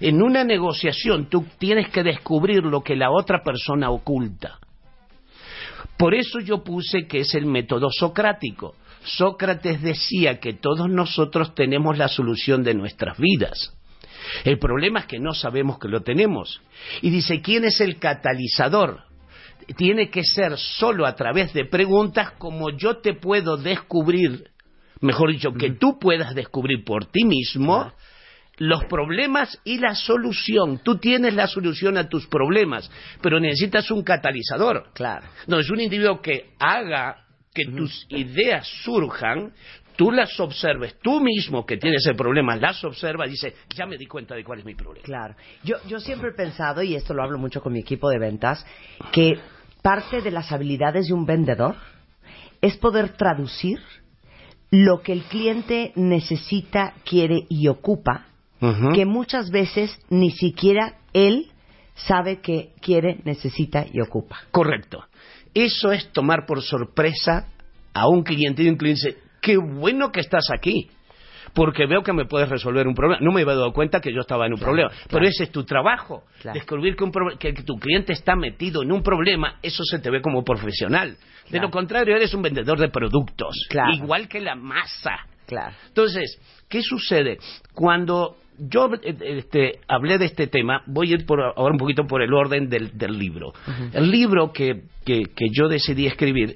en 0.00 0.22
una 0.22 0.42
negociación 0.42 1.28
tú 1.28 1.44
tienes 1.58 1.90
que 1.90 2.02
descubrir 2.02 2.64
lo 2.64 2.82
que 2.82 2.96
la 2.96 3.10
otra 3.10 3.42
persona 3.44 3.90
oculta. 3.90 4.58
Por 6.00 6.14
eso 6.14 6.40
yo 6.40 6.64
puse 6.64 7.06
que 7.06 7.20
es 7.20 7.34
el 7.34 7.44
método 7.44 7.88
socrático. 7.90 8.74
Sócrates 9.04 9.82
decía 9.82 10.40
que 10.40 10.52
todos 10.52 10.88
nosotros 10.88 11.54
tenemos 11.54 11.96
la 11.96 12.08
solución 12.08 12.62
de 12.62 12.74
nuestras 12.74 13.18
vidas. 13.18 13.74
El 14.44 14.58
problema 14.58 15.00
es 15.00 15.06
que 15.06 15.18
no 15.18 15.34
sabemos 15.34 15.78
que 15.78 15.88
lo 15.88 16.02
tenemos. 16.02 16.60
Y 17.02 17.10
dice, 17.10 17.40
¿quién 17.40 17.64
es 17.64 17.80
el 17.80 17.98
catalizador? 17.98 19.04
Tiene 19.76 20.10
que 20.10 20.24
ser 20.24 20.56
solo 20.58 21.06
a 21.06 21.14
través 21.14 21.52
de 21.52 21.64
preguntas 21.64 22.32
como 22.32 22.70
yo 22.70 22.98
te 22.98 23.14
puedo 23.14 23.56
descubrir, 23.56 24.50
mejor 25.00 25.32
dicho, 25.32 25.52
que 25.52 25.70
tú 25.70 25.98
puedas 25.98 26.34
descubrir 26.34 26.84
por 26.84 27.06
ti 27.06 27.24
mismo 27.24 27.92
los 28.56 28.84
problemas 28.84 29.58
y 29.64 29.78
la 29.78 29.94
solución. 29.94 30.80
Tú 30.84 30.98
tienes 30.98 31.34
la 31.34 31.46
solución 31.46 31.96
a 31.96 32.08
tus 32.08 32.26
problemas, 32.26 32.90
pero 33.22 33.40
necesitas 33.40 33.90
un 33.90 34.02
catalizador. 34.02 34.90
Claro. 34.92 35.26
No, 35.46 35.58
es 35.58 35.70
un 35.70 35.80
individuo 35.80 36.20
que 36.20 36.50
haga 36.58 37.24
que 37.52 37.64
tus 37.64 38.06
ideas 38.10 38.66
surjan, 38.84 39.52
tú 39.96 40.10
las 40.10 40.38
observes, 40.38 40.96
tú 41.02 41.20
mismo 41.20 41.66
que 41.66 41.76
tienes 41.76 42.06
el 42.06 42.16
problema, 42.16 42.56
las 42.56 42.82
observas 42.84 43.28
y 43.28 43.32
dices, 43.32 43.54
ya 43.74 43.86
me 43.86 43.98
di 43.98 44.06
cuenta 44.06 44.34
de 44.34 44.44
cuál 44.44 44.60
es 44.60 44.64
mi 44.64 44.74
problema. 44.74 45.04
Claro. 45.04 45.34
Yo, 45.64 45.76
yo 45.88 45.98
siempre 46.00 46.30
he 46.30 46.34
pensado, 46.34 46.82
y 46.82 46.94
esto 46.94 47.12
lo 47.12 47.22
hablo 47.22 47.38
mucho 47.38 47.60
con 47.60 47.72
mi 47.72 47.80
equipo 47.80 48.08
de 48.08 48.18
ventas, 48.18 48.64
que 49.12 49.38
parte 49.82 50.22
de 50.22 50.30
las 50.30 50.52
habilidades 50.52 51.08
de 51.08 51.14
un 51.14 51.26
vendedor 51.26 51.76
es 52.60 52.76
poder 52.76 53.16
traducir 53.16 53.80
lo 54.70 55.02
que 55.02 55.12
el 55.12 55.24
cliente 55.24 55.92
necesita, 55.96 56.94
quiere 57.04 57.46
y 57.48 57.68
ocupa 57.68 58.26
que 58.94 59.06
muchas 59.06 59.50
veces 59.50 59.98
ni 60.10 60.30
siquiera 60.32 60.98
él 61.14 61.50
sabe 61.94 62.40
que 62.40 62.72
quiere, 62.80 63.20
necesita 63.24 63.86
y 63.90 64.00
ocupa. 64.00 64.38
Correcto. 64.50 65.04
Eso 65.54 65.92
es 65.92 66.12
tomar 66.12 66.46
por 66.46 66.62
sorpresa 66.62 67.48
a 67.92 68.08
un 68.08 68.22
cliente 68.22 68.62
y 68.62 68.68
un 68.68 68.76
cliente 68.76 69.08
dice, 69.08 69.22
qué 69.40 69.56
bueno 69.56 70.12
que 70.12 70.20
estás 70.20 70.50
aquí, 70.52 70.88
porque 71.54 71.86
veo 71.86 72.02
que 72.02 72.12
me 72.12 72.26
puedes 72.26 72.48
resolver 72.48 72.86
un 72.86 72.94
problema. 72.94 73.20
No 73.20 73.32
me 73.32 73.42
había 73.42 73.54
dado 73.54 73.72
cuenta 73.72 74.00
que 74.00 74.12
yo 74.12 74.20
estaba 74.20 74.46
en 74.46 74.54
un 74.54 74.60
problema, 74.60 74.90
pero 75.08 75.26
ese 75.26 75.44
es 75.44 75.52
tu 75.52 75.64
trabajo. 75.64 76.24
Descubrir 76.54 76.96
que, 76.96 77.54
que, 77.54 77.62
tu 77.62 77.74
cliente 77.78 78.12
está 78.12 78.36
metido 78.36 78.82
en 78.82 78.92
un 78.92 79.02
problema, 79.02 79.56
eso 79.62 79.82
se 79.84 79.98
te 79.98 80.10
ve 80.10 80.20
como 80.20 80.44
profesional. 80.44 81.16
De 81.48 81.58
lo 81.58 81.70
contrario, 81.70 82.14
eres 82.14 82.32
un 82.32 82.42
vendedor 82.42 82.78
de 82.78 82.88
productos, 82.88 83.56
igual 83.94 84.28
que 84.28 84.40
la 84.40 84.54
masa. 84.54 85.26
Claro. 85.46 85.74
Entonces, 85.88 86.38
¿qué 86.68 86.80
sucede? 86.80 87.38
Cuando 87.74 88.36
yo 88.68 88.90
eh, 89.02 89.16
este, 89.20 89.80
hablé 89.88 90.18
de 90.18 90.26
este 90.26 90.46
tema, 90.46 90.82
voy 90.86 91.12
a 91.12 91.14
ir 91.14 91.26
por, 91.26 91.40
ahora 91.40 91.72
un 91.72 91.78
poquito 91.78 92.06
por 92.06 92.22
el 92.22 92.32
orden 92.32 92.68
del, 92.68 93.18
libro. 93.18 93.52
El 93.92 94.10
libro 94.10 94.52
que, 94.52 94.82
que, 95.04 95.24
yo 95.52 95.68
decidí 95.68 96.06
escribir 96.06 96.54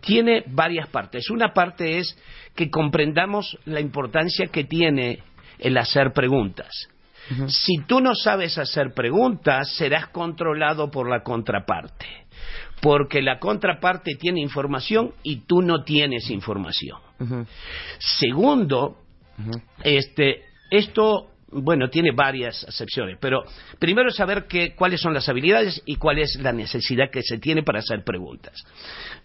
tiene 0.00 0.44
varias 0.46 0.88
partes. 0.88 1.30
Una 1.30 1.52
parte 1.52 1.98
es 1.98 2.18
que 2.54 2.70
comprendamos 2.70 3.58
la 3.64 3.80
importancia 3.80 4.46
que 4.48 4.64
tiene 4.64 5.20
el 5.58 5.76
hacer 5.78 6.12
preguntas. 6.12 6.88
Si 7.46 7.78
tú 7.86 8.00
no 8.00 8.14
sabes 8.14 8.58
hacer 8.58 8.92
preguntas, 8.92 9.74
serás 9.76 10.08
controlado 10.08 10.90
por 10.90 11.08
la 11.08 11.22
contraparte. 11.22 12.06
Porque 12.82 13.22
la 13.22 13.38
contraparte 13.38 14.16
tiene 14.16 14.40
información 14.40 15.12
y 15.22 15.36
tú 15.46 15.62
no 15.62 15.84
tienes 15.84 16.28
información. 16.28 16.98
Segundo, 17.98 18.98
este, 19.82 20.42
esto 20.70 21.30
bueno, 21.54 21.88
tiene 21.88 22.10
varias 22.12 22.64
acepciones, 22.64 23.16
pero 23.20 23.44
primero 23.78 24.10
saber 24.10 24.46
cuáles 24.76 25.00
son 25.00 25.14
las 25.14 25.28
habilidades 25.28 25.82
y 25.86 25.96
cuál 25.96 26.18
es 26.18 26.36
la 26.40 26.52
necesidad 26.52 27.10
que 27.10 27.22
se 27.22 27.38
tiene 27.38 27.62
para 27.62 27.78
hacer 27.78 28.02
preguntas. 28.04 28.64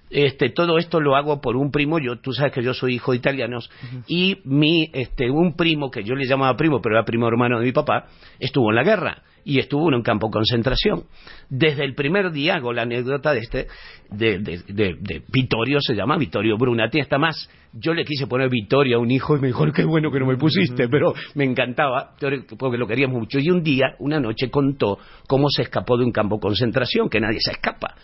Este, 0.09 0.49
todo 0.49 0.77
esto 0.77 0.99
lo 0.99 1.15
hago 1.15 1.39
por 1.39 1.55
un 1.55 1.71
primo, 1.71 1.99
yo, 1.99 2.19
tú 2.19 2.33
sabes 2.33 2.51
que 2.51 2.63
yo 2.63 2.73
soy 2.73 2.95
hijo 2.95 3.11
de 3.11 3.17
italianos, 3.17 3.69
y 4.07 4.37
mi, 4.43 4.89
este, 4.93 5.29
un 5.29 5.55
primo, 5.55 5.91
que 5.91 6.03
yo 6.03 6.15
le 6.15 6.25
llamaba 6.25 6.57
primo, 6.57 6.81
pero 6.81 6.95
era 6.95 7.05
primo 7.05 7.27
hermano 7.27 7.59
de 7.59 7.65
mi 7.65 7.71
papá, 7.71 8.07
estuvo 8.39 8.71
en 8.71 8.75
la 8.75 8.83
guerra 8.83 9.23
y 9.43 9.59
estuvo 9.59 9.89
en 9.89 9.95
un 9.95 10.01
campo 10.03 10.27
de 10.27 10.33
concentración. 10.33 11.03
Desde 11.49 11.83
el 11.83 11.95
primer 11.95 12.31
día 12.31 12.55
hago 12.55 12.73
la 12.73 12.83
anécdota 12.83 13.33
de 13.33 13.39
este, 13.39 13.67
de, 14.11 14.39
de, 14.39 14.61
de, 14.67 15.23
Vittorio, 15.31 15.79
se 15.81 15.95
llama 15.95 16.17
Vittorio 16.17 16.57
Brunati, 16.57 16.99
está 16.99 17.17
más, 17.17 17.49
yo 17.73 17.93
le 17.93 18.03
quise 18.03 18.27
poner 18.27 18.49
Vittorio 18.49 18.97
a 18.97 18.99
un 18.99 19.11
hijo 19.11 19.37
y 19.37 19.39
me 19.39 19.47
dijo, 19.47 19.65
qué 19.71 19.83
bueno 19.83 20.11
que 20.11 20.19
no 20.19 20.25
me 20.25 20.37
pusiste, 20.37 20.87
pero 20.87 21.13
me 21.35 21.45
encantaba, 21.45 22.15
porque 22.57 22.77
lo 22.77 22.87
quería 22.87 23.07
mucho. 23.07 23.39
Y 23.39 23.49
un 23.49 23.63
día, 23.63 23.95
una 23.99 24.19
noche 24.19 24.49
contó 24.49 24.97
cómo 25.27 25.49
se 25.49 25.63
escapó 25.63 25.97
de 25.97 26.05
un 26.05 26.11
campo 26.11 26.35
de 26.35 26.41
concentración, 26.41 27.09
que 27.09 27.19
nadie 27.19 27.39
se 27.39 27.51
escapa. 27.51 27.95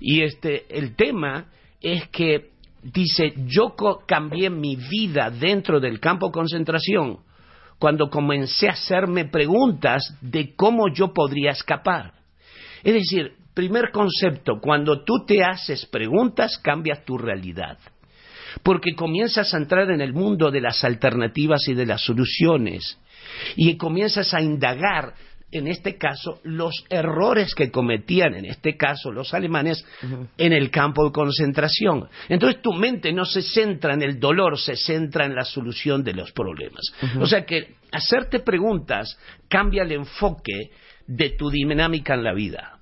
Y 0.00 0.22
este, 0.22 0.66
el 0.68 0.94
tema 0.94 1.46
es 1.80 2.08
que 2.08 2.50
dice, 2.82 3.34
yo 3.46 3.74
cambié 4.06 4.50
mi 4.50 4.76
vida 4.76 5.30
dentro 5.30 5.80
del 5.80 6.00
campo 6.00 6.26
de 6.26 6.32
concentración 6.32 7.18
cuando 7.78 8.08
comencé 8.08 8.68
a 8.68 8.72
hacerme 8.72 9.26
preguntas 9.26 10.16
de 10.20 10.54
cómo 10.54 10.88
yo 10.92 11.12
podría 11.12 11.50
escapar. 11.50 12.12
Es 12.82 12.94
decir, 12.94 13.32
primer 13.54 13.90
concepto, 13.90 14.60
cuando 14.60 15.04
tú 15.04 15.24
te 15.26 15.42
haces 15.44 15.86
preguntas, 15.86 16.58
cambia 16.58 17.04
tu 17.04 17.18
realidad. 17.18 17.78
Porque 18.62 18.94
comienzas 18.94 19.52
a 19.52 19.58
entrar 19.58 19.90
en 19.90 20.00
el 20.00 20.14
mundo 20.14 20.50
de 20.50 20.62
las 20.62 20.82
alternativas 20.84 21.60
y 21.68 21.74
de 21.74 21.84
las 21.84 22.02
soluciones. 22.02 22.98
Y 23.56 23.76
comienzas 23.76 24.32
a 24.32 24.40
indagar 24.40 25.14
en 25.52 25.68
este 25.68 25.96
caso, 25.96 26.40
los 26.42 26.84
errores 26.90 27.54
que 27.54 27.70
cometían, 27.70 28.34
en 28.34 28.46
este 28.46 28.76
caso, 28.76 29.12
los 29.12 29.32
alemanes 29.32 29.84
en 30.36 30.52
el 30.52 30.70
campo 30.70 31.04
de 31.04 31.12
concentración. 31.12 32.08
Entonces 32.28 32.60
tu 32.60 32.72
mente 32.72 33.12
no 33.12 33.24
se 33.24 33.42
centra 33.42 33.94
en 33.94 34.02
el 34.02 34.18
dolor, 34.18 34.58
se 34.58 34.76
centra 34.76 35.24
en 35.24 35.34
la 35.34 35.44
solución 35.44 36.02
de 36.02 36.14
los 36.14 36.32
problemas. 36.32 36.82
O 37.20 37.26
sea 37.26 37.44
que 37.44 37.76
hacerte 37.92 38.40
preguntas 38.40 39.18
cambia 39.48 39.84
el 39.84 39.92
enfoque 39.92 40.70
de 41.06 41.30
tu 41.30 41.48
dinámica 41.48 42.14
en 42.14 42.24
la 42.24 42.34
vida 42.34 42.75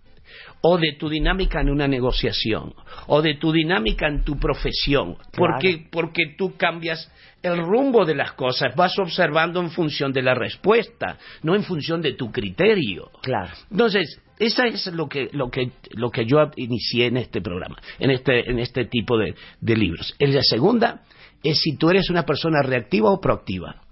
o 0.66 0.78
de 0.78 0.94
tu 0.98 1.10
dinámica 1.10 1.60
en 1.60 1.68
una 1.68 1.86
negociación, 1.86 2.72
o 3.08 3.20
de 3.20 3.34
tu 3.34 3.52
dinámica 3.52 4.08
en 4.08 4.24
tu 4.24 4.38
profesión, 4.38 5.14
porque, 5.36 5.86
porque 5.90 6.34
tú 6.38 6.56
cambias 6.56 7.12
el 7.42 7.58
rumbo 7.58 8.06
de 8.06 8.14
las 8.14 8.32
cosas, 8.32 8.74
vas 8.74 8.98
observando 8.98 9.60
en 9.60 9.70
función 9.70 10.10
de 10.10 10.22
la 10.22 10.34
respuesta, 10.34 11.18
no 11.42 11.54
en 11.54 11.64
función 11.64 12.00
de 12.00 12.14
tu 12.14 12.32
criterio. 12.32 13.10
Claro. 13.20 13.52
Entonces, 13.70 14.18
esa 14.38 14.66
es 14.66 14.86
lo 14.86 15.06
que, 15.06 15.28
lo 15.32 15.50
que, 15.50 15.72
lo 15.90 16.10
que 16.10 16.24
yo 16.24 16.38
inicié 16.56 17.08
en 17.08 17.18
este 17.18 17.42
programa, 17.42 17.76
en 17.98 18.10
este, 18.10 18.50
en 18.50 18.58
este 18.58 18.86
tipo 18.86 19.18
de, 19.18 19.34
de 19.60 19.76
libros. 19.76 20.14
la 20.18 20.42
segunda 20.42 21.02
es 21.42 21.60
si 21.60 21.76
tú 21.76 21.90
eres 21.90 22.08
una 22.08 22.24
persona 22.24 22.62
reactiva 22.62 23.10
o 23.10 23.20
proactiva. 23.20 23.82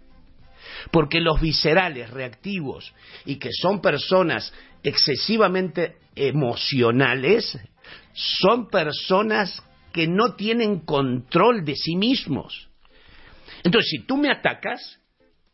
Porque 0.91 1.21
los 1.21 1.39
viscerales, 1.39 2.09
reactivos, 2.09 2.95
y 3.27 3.37
que 3.37 3.51
son 3.53 3.83
personas 3.83 4.55
excesivamente 4.83 5.97
emocionales, 6.15 7.59
son 8.13 8.69
personas 8.69 9.63
que 9.93 10.07
no 10.07 10.35
tienen 10.35 10.81
control 10.81 11.65
de 11.65 11.77
sí 11.77 11.97
mismos. 11.97 12.69
Entonces, 13.63 13.91
si 13.91 14.07
tú 14.07 14.17
me 14.17 14.31
atacas, 14.31 14.99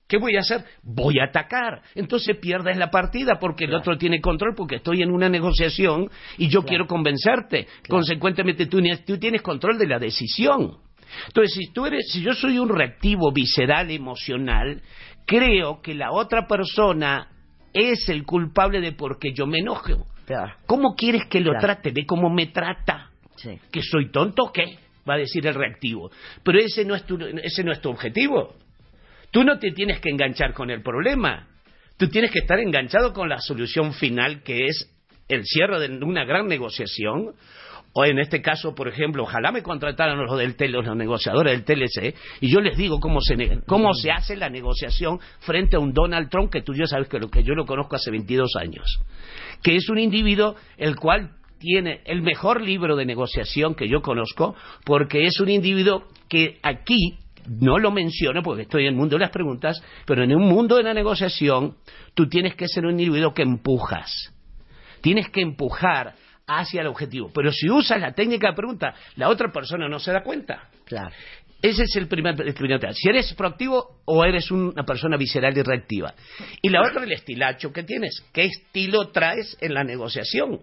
¿qué 0.07 0.17
voy 0.17 0.37
a 0.37 0.41
hacer? 0.41 0.65
Voy 0.83 1.19
a 1.19 1.29
atacar. 1.29 1.83
Entonces 1.95 2.37
pierdes 2.39 2.77
la 2.77 2.91
partida 2.91 3.39
porque 3.39 3.65
el 3.65 3.75
otro 3.75 3.99
tiene 3.99 4.21
control, 4.21 4.55
porque 4.57 4.77
estoy 4.77 5.03
en 5.03 5.11
una 5.11 5.29
negociación 5.29 6.11
y 6.39 6.49
yo 6.49 6.65
quiero 6.65 6.87
convencerte. 6.87 7.67
Consecuentemente, 7.89 8.67
tú, 8.67 8.81
tú, 9.05 9.19
tienes 9.19 9.43
control 9.43 9.79
de 9.79 9.87
la 9.87 9.99
decisión. 9.99 10.79
Entonces, 11.27 11.55
si, 11.55 11.73
tú 11.73 11.87
eres, 11.87 12.11
si 12.11 12.23
yo 12.23 12.33
soy 12.33 12.59
un 12.59 12.69
reactivo 12.69 13.33
visceral 13.33 13.91
emocional, 13.91 14.83
creo 15.27 15.81
que 15.83 15.95
la 15.95 16.13
otra 16.13 16.47
persona 16.47 17.29
es 17.73 18.09
el 18.09 18.25
culpable 18.25 18.81
de 18.81 18.93
por 18.93 19.19
qué 19.19 19.33
yo 19.35 19.47
me 19.47 19.59
enojo. 19.59 20.07
Claro. 20.29 20.55
¿Cómo 20.67 20.95
quieres 20.95 21.25
que 21.27 21.41
lo 21.41 21.53
Claro. 21.53 21.67
trate? 21.67 21.91
Ve 21.91 22.05
cómo 22.07 22.29
me 22.29 22.47
trata. 22.49 23.11
Sí. 23.37 23.59
¿Que 23.73 23.81
soy 23.83 24.11
tonto 24.11 24.45
o 24.45 24.53
qué? 24.53 24.79
Va 25.09 25.15
a 25.15 25.19
decir 25.19 25.47
el 25.47 25.55
reactivo. 25.55 26.11
Pero 26.45 26.59
ese 26.59 26.85
no 26.85 26.95
es 26.95 27.05
tu, 27.05 27.19
ese 27.43 27.65
no 27.65 27.73
es 27.73 27.81
tu 27.81 27.89
objetivo. 27.89 28.55
Tú 29.31 29.43
no 29.43 29.59
te 29.59 29.73
tienes 29.73 30.01
que 30.01 30.11
enganchar 30.11 30.53
con 30.53 30.71
el 30.71 30.83
problema. 30.83 31.49
Tú 31.97 32.09
tienes 32.09 32.31
que 32.31 32.41
estar 32.41 32.59
enganchado 32.61 33.15
con 33.15 33.29
la 33.31 33.41
solución 33.41 33.95
final, 33.95 34.43
que 34.43 34.67
es 34.67 34.95
el 35.29 35.45
cierre 35.45 35.81
de 35.81 36.05
una 36.05 36.25
gran 36.25 36.47
negociación. 36.47 37.35
O 38.01 38.05
en 38.05 38.21
este 38.21 38.41
caso, 38.41 38.77
por 38.77 38.87
ejemplo, 38.87 39.25
ojalá 39.25 39.51
me 39.51 39.61
contrataran 39.61 40.17
los 40.25 40.39
del 40.39 40.55
tele, 40.55 40.81
los 40.81 40.97
negociadores 40.97 41.53
del 41.53 41.65
TLC, 41.65 42.15
y 42.41 42.49
yo 42.49 42.61
les 42.61 42.77
digo 42.77 43.01
cómo 43.01 43.21
se, 43.21 43.35
cómo 43.67 43.93
se 43.93 44.13
hace 44.13 44.37
la 44.37 44.49
negociación 44.49 45.19
frente 45.41 45.75
a 45.75 45.81
un 45.81 45.93
Donald 45.93 46.31
Trump 46.31 46.53
que 46.53 46.63
tú 46.63 46.75
ya 46.75 46.87
sabes 46.87 47.09
que, 47.09 47.19
lo, 47.19 47.29
que 47.29 47.43
yo 47.43 47.55
lo 47.55 47.67
conozco 47.67 47.97
hace 47.97 48.13
22 48.13 48.55
años, 48.55 49.01
que 49.65 49.75
es 49.75 49.89
un 49.89 49.99
individuo 49.99 50.55
el 50.77 50.95
cual 50.95 51.33
tiene 51.59 52.03
el 52.05 52.23
mejor 52.23 52.61
libro 52.63 52.95
de 52.95 53.05
negociación 53.05 53.75
que 53.75 53.89
yo 53.89 54.01
conozco, 54.01 54.55
porque 54.85 55.27
es 55.27 55.41
un 55.41 55.49
individuo 55.49 56.05
que 56.29 56.61
aquí 56.63 57.19
no 57.49 57.79
lo 57.79 57.91
menciono 57.91 58.45
porque 58.45 58.63
estoy 58.63 58.83
en 58.83 58.91
el 58.91 58.95
mundo 58.95 59.17
de 59.17 59.23
las 59.23 59.33
preguntas, 59.33 59.83
pero 60.07 60.23
en 60.23 60.37
un 60.37 60.47
mundo 60.49 60.77
de 60.77 60.85
la 60.85 60.95
negociación 60.95 61.75
tú 62.15 62.29
tienes 62.29 62.55
que 62.55 62.69
ser 62.69 62.87
un 62.87 62.93
individuo 62.93 63.35
que 63.35 63.43
empujas. 63.43 64.33
Tienes 65.01 65.31
que 65.31 65.41
empujar 65.41 66.15
hacia 66.49 66.81
el 66.81 66.87
objetivo. 66.89 67.31
Pero 67.33 67.53
si 67.53 67.71
usas 67.71 68.01
la 68.01 68.13
técnica 68.13 68.49
de 68.49 68.55
pregunta, 68.57 68.95
la 69.17 69.29
otra 69.29 69.53
persona 69.53 69.89
no 69.89 69.99
se 70.01 70.11
da 70.13 70.23
cuenta. 70.23 70.69
Claro. 70.85 71.11
Ese 71.61 71.83
es 71.83 71.97
el 71.97 72.07
primer, 72.07 72.37
tema. 72.37 72.93
Si 72.93 73.09
eres 73.09 73.35
proactivo 73.35 74.01
o 74.05 74.25
eres 74.25 74.51
una 74.51 74.85
persona 74.85 75.17
visceral 75.17 75.57
y 75.59 75.63
reactiva. 75.63 76.15
Y 76.63 76.69
la 76.69 76.81
otra, 76.83 77.03
el 77.03 77.11
estilacho 77.13 77.73
que 77.73 77.83
tienes. 77.83 78.25
¿Qué 78.33 78.45
estilo 78.45 79.09
traes 79.09 79.57
en 79.61 79.75
la 79.75 79.83
negociación? 79.83 80.61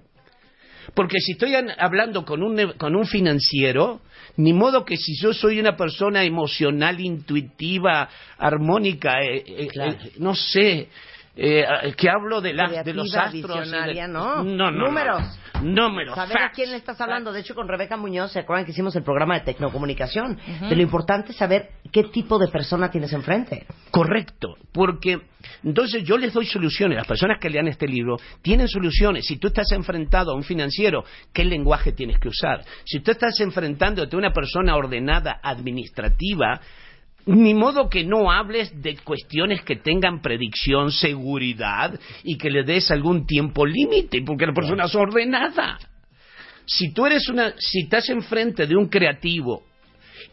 Porque 0.94 1.20
si 1.20 1.34
estoy 1.34 1.54
an- 1.56 1.72
hablando 1.78 2.24
con 2.24 2.42
un, 2.44 2.74
con 2.78 2.96
un 2.96 3.06
financiero, 3.06 4.02
ni 4.38 4.54
modo 4.54 4.86
que 4.86 4.96
si 4.96 5.18
yo 5.22 5.34
soy 5.34 5.60
una 5.60 5.76
persona 5.76 6.24
emocional, 6.24 7.00
intuitiva, 7.02 8.08
armónica, 8.38 9.20
eh, 9.22 9.44
eh, 9.46 9.68
Claro. 9.68 9.92
eh, 9.94 10.12
no 10.20 10.34
sé, 10.34 10.88
eh, 11.36 11.66
que 11.98 12.10
hablo 12.10 12.40
de, 12.40 12.54
de 12.86 12.94
los 12.94 13.14
astros. 13.16 13.68
y 13.68 13.94
de- 13.96 14.08
no. 14.08 14.44
no, 14.44 14.72
no, 14.72 14.86
Números. 14.86 15.24
No, 15.62 15.90
números. 15.90 16.16
Saber 16.16 16.38
a 16.38 16.52
quién 16.52 16.72
le 16.72 16.78
estás 16.78 17.00
hablando. 17.02 17.32
De 17.32 17.42
hecho, 17.42 17.56
con 17.56 17.68
Rebeca 17.68 17.98
Muñoz, 17.98 18.32
¿se 18.32 18.40
acuerdan 18.40 18.66
que 18.66 18.72
hicimos 18.72 18.96
el 18.96 19.04
programa 19.04 19.36
de 19.36 19.46
tecnocomunicación? 19.46 20.38
De 20.70 20.76
lo 20.76 20.82
importante 20.82 21.32
es 21.32 21.38
saber 21.38 21.70
qué 21.92 22.04
tipo 22.04 22.38
de 22.40 22.48
persona 22.48 22.90
tienes 22.90 23.14
enfrente. 23.14 23.66
Correcto, 23.92 24.56
porque 24.72 25.22
entonces 25.64 26.04
yo 26.04 26.18
les 26.18 26.34
doy 26.34 26.46
soluciones. 26.46 26.98
Las 26.98 27.08
personas 27.08 27.40
que 27.40 27.50
lean 27.50 27.68
este 27.68 27.88
libro 27.88 28.18
tienen 28.42 28.68
soluciones. 28.68 29.26
Si 29.26 29.38
tú 29.38 29.48
estás 29.48 29.72
enfrentado 29.72 30.32
a 30.32 30.36
un 30.36 30.44
financiero, 30.44 31.04
¿qué 31.34 31.44
lenguaje 31.44 31.92
tienes 31.92 32.20
que 32.20 32.30
usar? 32.30 32.62
Si 32.84 33.00
tú 33.00 33.12
estás 33.12 33.40
enfrentándote 33.40 34.16
a 34.16 34.20
una 34.20 34.34
persona 34.34 34.76
ordenada 34.76 35.40
administrativa, 35.42 36.60
ni 37.26 37.54
modo 37.54 37.90
que 37.90 38.04
no 38.04 38.32
hables 38.32 38.72
de 38.82 38.98
cuestiones 38.98 39.62
que 39.64 39.78
tengan 39.78 40.22
predicción, 40.22 40.92
seguridad 40.92 42.00
y 42.24 42.38
que 42.38 42.50
le 42.50 42.64
des 42.64 42.92
algún 42.92 43.26
tiempo 43.26 43.66
límite, 43.66 44.22
porque 44.26 44.46
la 44.46 44.54
persona 44.54 44.86
es 44.86 44.96
ordenada. 44.96 45.80
Si 46.66 46.94
tú 46.94 47.06
eres 47.06 47.28
una, 47.30 47.54
si 47.58 47.82
estás 47.82 48.10
enfrente 48.10 48.68
de 48.68 48.76
un 48.76 48.88
creativo 48.88 49.64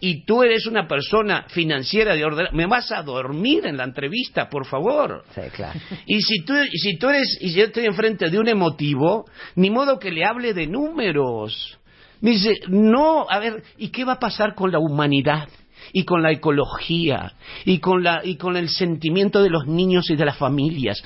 y 0.01 0.24
tú 0.24 0.43
eres 0.43 0.66
una 0.66 0.86
persona 0.86 1.45
financiera 1.49 2.14
de 2.14 2.24
orden, 2.24 2.49
me 2.53 2.66
vas 2.66 2.90
a 2.93 3.03
dormir 3.03 3.66
en 3.66 3.76
la 3.76 3.84
entrevista, 3.84 4.49
por 4.49 4.66
favor. 4.66 5.24
Sí, 5.34 5.43
claro. 5.55 5.78
Y 6.07 6.20
si 6.20 6.45
tú, 6.45 6.55
si 6.72 6.99
tú 6.99 7.09
eres, 7.09 7.38
y 7.40 7.53
yo 7.53 7.64
estoy 7.64 7.86
enfrente 7.86 8.28
de 8.30 8.38
un 8.38 8.49
emotivo, 8.49 9.26
ni 9.57 9.70
modo 9.70 9.99
que 9.99 10.11
le 10.11 10.24
hable 10.24 10.55
de 10.55 10.66
números. 10.66 11.78
Me 12.20 12.30
dice, 12.30 12.55
no, 12.68 13.26
a 13.28 13.38
ver, 13.40 13.62
¿y 13.78 13.88
qué 13.88 14.05
va 14.05 14.12
a 14.14 14.18
pasar 14.18 14.55
con 14.55 14.70
la 14.70 14.78
humanidad? 14.78 15.49
Y 15.93 16.05
con 16.05 16.22
la 16.22 16.30
ecología, 16.32 17.32
y 17.64 17.78
con, 17.78 18.03
la, 18.03 18.20
y 18.24 18.36
con 18.36 18.57
el 18.57 18.68
sentimiento 18.68 19.43
de 19.43 19.51
los 19.51 19.66
niños 19.66 20.09
y 20.11 20.16
de 20.16 20.24
las 20.24 20.36
familias. 20.38 21.03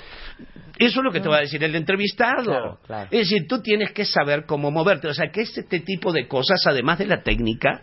Eso 0.79 1.01
es 1.01 1.05
lo 1.05 1.11
que 1.11 1.21
te 1.21 1.29
va 1.29 1.39
a 1.39 1.41
decir 1.41 1.63
el 1.65 1.75
entrevistado. 1.75 2.45
Claro, 2.45 2.79
claro. 2.87 3.09
Es 3.11 3.29
decir, 3.31 3.47
tú 3.49 3.61
tienes 3.63 3.93
que 3.93 4.05
saber 4.05 4.45
cómo 4.47 4.71
moverte. 4.71 5.09
O 5.09 5.15
sea, 5.15 5.31
que 5.33 5.41
este 5.41 5.81
tipo 5.81 6.13
de 6.13 6.29
cosas, 6.29 6.61
además 6.67 6.99
de 6.99 7.07
la 7.07 7.23
técnica, 7.23 7.83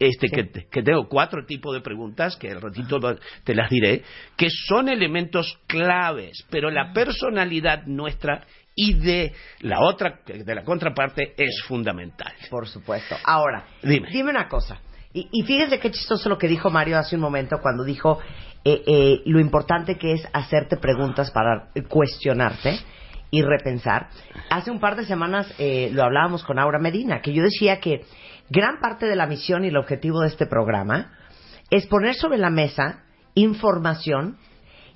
este 0.00 0.28
que, 0.28 0.44
te- 0.44 0.66
que 0.70 0.82
tengo 0.82 1.08
cuatro 1.08 1.44
tipos 1.46 1.72
de 1.74 1.80
preguntas 1.80 2.36
que 2.36 2.50
al 2.50 2.60
ratito 2.60 2.98
te 3.44 3.54
las 3.54 3.70
diré 3.70 4.02
que 4.36 4.48
son 4.50 4.88
elementos 4.88 5.60
claves 5.68 6.44
pero 6.50 6.72
la 6.72 6.92
personalidad 6.92 7.84
nuestra 7.86 8.44
y 8.74 8.94
de 8.94 9.32
la 9.60 9.80
otra 9.80 10.18
de 10.26 10.54
la 10.56 10.64
contraparte 10.64 11.34
es 11.36 11.62
fundamental 11.68 12.32
Por 12.50 12.66
supuesto. 12.66 13.14
Ahora, 13.24 13.64
Dime. 13.80 14.08
una 14.24 14.48
cosa. 14.48 14.80
Y, 15.14 15.28
y 15.32 15.42
fíjense 15.44 15.78
qué 15.78 15.90
chistoso 15.90 16.28
lo 16.28 16.36
que 16.36 16.48
dijo 16.48 16.68
Mario 16.68 16.98
hace 16.98 17.14
un 17.16 17.22
momento 17.22 17.58
cuando 17.62 17.84
dijo 17.84 18.18
eh, 18.66 18.82
eh, 18.86 19.22
lo 19.26 19.40
importante 19.40 19.98
que 19.98 20.14
es 20.14 20.26
hacerte 20.32 20.78
preguntas 20.78 21.30
para 21.30 21.68
cuestionarte 21.88 22.78
y 23.30 23.42
repensar. 23.42 24.08
Hace 24.48 24.70
un 24.70 24.80
par 24.80 24.96
de 24.96 25.04
semanas 25.04 25.52
eh, 25.58 25.90
lo 25.92 26.02
hablábamos 26.02 26.42
con 26.44 26.58
Aura 26.58 26.78
Medina, 26.78 27.20
que 27.20 27.34
yo 27.34 27.42
decía 27.42 27.78
que 27.78 28.06
gran 28.48 28.80
parte 28.80 29.04
de 29.04 29.16
la 29.16 29.26
misión 29.26 29.64
y 29.64 29.68
el 29.68 29.76
objetivo 29.76 30.20
de 30.20 30.28
este 30.28 30.46
programa 30.46 31.12
es 31.68 31.86
poner 31.86 32.14
sobre 32.14 32.38
la 32.38 32.48
mesa 32.48 33.04
información 33.34 34.38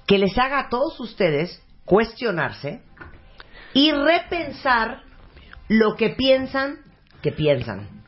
que 0.07 0.17
les 0.17 0.39
haga 0.39 0.61
a 0.61 0.69
todos 0.71 0.99
ustedes 1.01 1.63
cuestionarse 1.85 2.81
y 3.75 3.93
repensar 3.93 5.03
lo 5.69 5.95
que 5.97 6.11
piensan 6.11 6.79
que 7.23 7.33
piensan. 7.33 7.99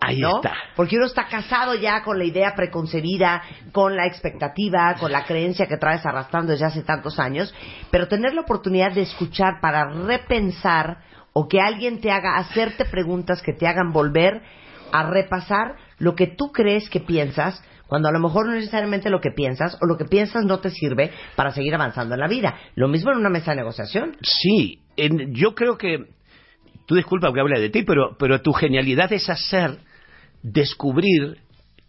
Ahí 0.00 0.18
¿no? 0.18 0.36
está 0.36 0.54
Porque 0.76 0.96
uno 0.96 1.06
está 1.06 1.26
casado 1.26 1.74
ya 1.74 2.02
con 2.02 2.18
la 2.18 2.24
idea 2.24 2.54
preconcebida, 2.54 3.42
con 3.72 3.96
la 3.96 4.06
expectativa, 4.06 4.94
con 4.98 5.12
la 5.12 5.24
creencia 5.24 5.66
que 5.66 5.76
traes 5.76 6.04
arrastrando 6.06 6.52
desde 6.52 6.66
hace 6.66 6.82
tantos 6.82 7.18
años, 7.18 7.54
pero 7.90 8.08
tener 8.08 8.34
la 8.34 8.40
oportunidad 8.42 8.92
de 8.92 9.02
escuchar 9.02 9.60
para 9.60 9.84
repensar 9.90 10.98
o 11.32 11.46
que 11.48 11.60
alguien 11.60 12.00
te 12.00 12.10
haga 12.10 12.36
hacerte 12.36 12.84
preguntas 12.84 13.42
que 13.42 13.52
te 13.52 13.66
hagan 13.66 13.92
volver 13.92 14.42
a 14.92 15.04
repasar 15.08 15.76
lo 15.98 16.14
que 16.14 16.26
tú 16.26 16.50
crees 16.50 16.90
que 16.90 17.00
piensas 17.00 17.62
cuando 17.86 18.08
a 18.08 18.12
lo 18.12 18.20
mejor 18.20 18.46
no 18.46 18.52
necesariamente 18.54 19.10
lo 19.10 19.20
que 19.20 19.30
piensas 19.32 19.76
o 19.80 19.86
lo 19.86 19.96
que 19.96 20.04
piensas 20.04 20.44
no 20.44 20.60
te 20.60 20.70
sirve 20.70 21.10
para 21.36 21.50
seguir 21.50 21.74
avanzando 21.74 22.14
en 22.14 22.20
la 22.20 22.28
vida. 22.28 22.56
Lo 22.76 22.88
mismo 22.88 23.10
en 23.12 23.18
una 23.18 23.30
mesa 23.30 23.50
de 23.50 23.58
negociación. 23.58 24.16
sí 24.22 24.80
en- 24.96 25.34
yo 25.34 25.54
creo 25.54 25.76
que 25.76 25.98
tú 26.86 26.94
disculpa 26.94 27.32
que 27.32 27.40
hable 27.40 27.60
de 27.60 27.70
ti 27.70 27.82
pero 27.82 28.16
pero 28.18 28.40
tu 28.42 28.52
genialidad 28.52 29.12
es 29.12 29.28
hacer 29.28 29.78
descubrir 30.42 31.38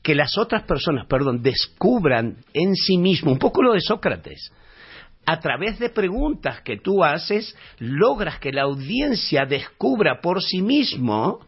que 0.01 0.15
las 0.15 0.37
otras 0.37 0.63
personas 0.63 1.05
perdón 1.07 1.41
descubran 1.43 2.37
en 2.53 2.75
sí 2.75 2.97
mismo 2.97 3.31
un 3.31 3.39
poco 3.39 3.61
lo 3.61 3.73
de 3.73 3.81
Sócrates 3.81 4.51
a 5.25 5.39
través 5.39 5.79
de 5.79 5.89
preguntas 5.89 6.61
que 6.61 6.77
tú 6.77 7.03
haces, 7.03 7.55
logras 7.79 8.39
que 8.39 8.51
la 8.51 8.63
audiencia 8.63 9.45
descubra 9.45 10.19
por 10.21 10.41
sí 10.41 10.61
mismo 10.61 11.39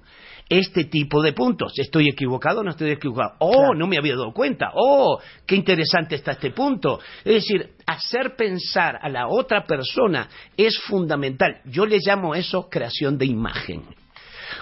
este 0.50 0.84
tipo 0.86 1.22
de 1.22 1.34
puntos. 1.34 1.74
¿Estoy 1.78 2.08
equivocado 2.10 2.60
o 2.60 2.64
no 2.64 2.72
estoy 2.72 2.92
equivocado? 2.92 3.34
Oh, 3.40 3.52
Claro. 3.52 3.74
no 3.76 3.88
me 3.88 3.98
había 3.98 4.14
dado 4.16 4.34
cuenta. 4.34 4.72
Oh, 4.76 5.20
qué 5.48 5.56
interesante 5.56 6.16
está 6.16 6.34
este 6.34 6.52
punto. 6.52 7.00
Es 7.24 7.34
decir, 7.34 7.72
hacer 7.88 8.36
pensar 8.36 9.00
a 9.02 9.10
la 9.10 9.28
otra 9.28 9.66
persona 9.66 10.30
es 10.56 10.78
fundamental. 10.80 11.62
Yo 11.66 11.86
le 11.86 11.98
llamo 12.06 12.36
eso 12.36 12.70
creación 12.70 13.18
de 13.18 13.26
imagen. 13.26 13.84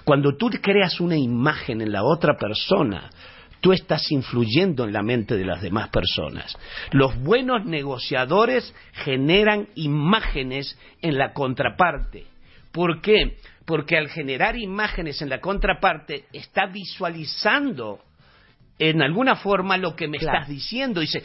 Cuando 0.04 0.36
tú 0.38 0.50
creas 0.62 1.00
una 1.00 1.18
imagen 1.18 1.82
en 1.82 1.92
la 1.92 2.04
otra 2.04 2.36
persona, 2.38 3.10
tú 3.62 3.74
estás 3.74 4.12
influyendo 4.12 4.86
en 4.86 4.94
la 4.94 5.04
mente 5.04 5.36
de 5.36 5.46
las 5.46 5.62
demás 5.62 5.90
personas. 5.90 6.58
Los 6.92 7.16
buenos 7.22 7.66
negociadores 7.66 8.74
generan 8.94 9.68
imágenes 9.76 10.78
en 11.02 11.18
la 11.18 11.34
contraparte. 11.34 12.26
¿Por 12.72 13.02
qué? 13.02 13.38
Porque 13.66 13.98
al 13.98 14.10
generar 14.10 14.58
imágenes 14.58 15.22
en 15.22 15.30
la 15.30 15.40
contraparte, 15.40 16.26
está 16.34 16.66
visualizando 16.66 18.00
en 18.80 19.02
alguna 19.02 19.36
forma 19.36 19.78
lo 19.78 19.96
que 19.96 20.08
me 20.08 20.18
Claro. 20.18 20.40
estás 20.40 20.50
diciendo. 20.50 21.02
Dice, 21.02 21.22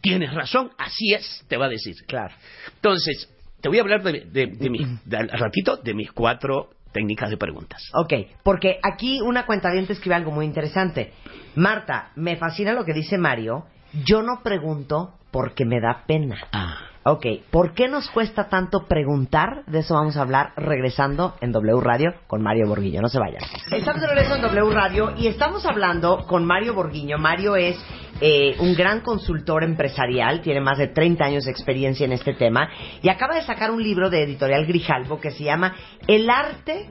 tienes 0.00 0.32
razón, 0.32 0.70
así 0.78 1.12
es, 1.14 1.44
te 1.48 1.56
va 1.56 1.66
a 1.66 1.68
decir. 1.68 1.94
Claro. 2.06 2.34
Entonces, 2.76 3.28
te 3.60 3.68
voy 3.68 3.78
a 3.78 3.82
hablar 3.82 4.02
de, 4.02 4.20
de- 4.30 4.46
de 4.46 4.70
mis- 4.70 4.86
de- 5.04 5.16
al 5.16 5.28
ratito 5.30 5.76
de 5.78 5.94
mis 5.94 6.12
cuatro 6.12 6.70
técnicas 6.92 7.30
de 7.30 7.36
preguntas. 7.36 7.90
Ok, 7.94 8.12
porque 8.42 8.78
aquí 8.82 9.20
una 9.20 9.46
cuenta 9.46 9.72
escribe 9.72 10.14
algo 10.14 10.30
muy 10.30 10.44
interesante. 10.44 11.12
Marta, 11.54 12.12
me 12.16 12.36
fascina 12.36 12.72
lo 12.72 12.84
que 12.84 12.92
dice 12.92 13.18
Mario. 13.18 13.64
Yo 14.04 14.22
no 14.22 14.40
pregunto 14.42 15.14
porque 15.30 15.64
me 15.64 15.80
da 15.80 16.04
pena. 16.06 16.36
Ah. 16.52 16.88
Ok, 17.04 17.26
¿por 17.50 17.74
qué 17.74 17.88
nos 17.88 18.08
cuesta 18.10 18.48
tanto 18.48 18.86
preguntar? 18.86 19.64
De 19.66 19.80
eso 19.80 19.94
vamos 19.94 20.16
a 20.16 20.22
hablar 20.22 20.52
regresando 20.56 21.34
en 21.40 21.50
W 21.50 21.80
Radio 21.80 22.14
con 22.28 22.42
Mario 22.42 22.68
Borguillo. 22.68 23.00
No 23.02 23.08
se 23.08 23.18
vayan. 23.18 23.42
Estamos 23.72 24.00
de 24.00 24.06
regreso 24.06 24.36
en 24.36 24.42
W 24.42 24.72
Radio 24.72 25.12
y 25.16 25.26
estamos 25.26 25.66
hablando 25.66 26.24
con 26.28 26.44
Mario 26.44 26.74
Borguiño. 26.74 27.18
Mario 27.18 27.56
es 27.56 27.76
eh, 28.24 28.54
un 28.60 28.76
gran 28.76 29.00
consultor 29.00 29.64
empresarial, 29.64 30.42
tiene 30.42 30.60
más 30.60 30.78
de 30.78 30.86
30 30.86 31.24
años 31.24 31.44
de 31.44 31.50
experiencia 31.50 32.06
en 32.06 32.12
este 32.12 32.34
tema, 32.34 32.68
y 33.02 33.08
acaba 33.08 33.34
de 33.34 33.42
sacar 33.42 33.72
un 33.72 33.82
libro 33.82 34.10
de 34.10 34.22
editorial 34.22 34.64
Grijalvo 34.64 35.20
que 35.20 35.32
se 35.32 35.42
llama 35.42 35.74
El 36.06 36.30
arte, 36.30 36.88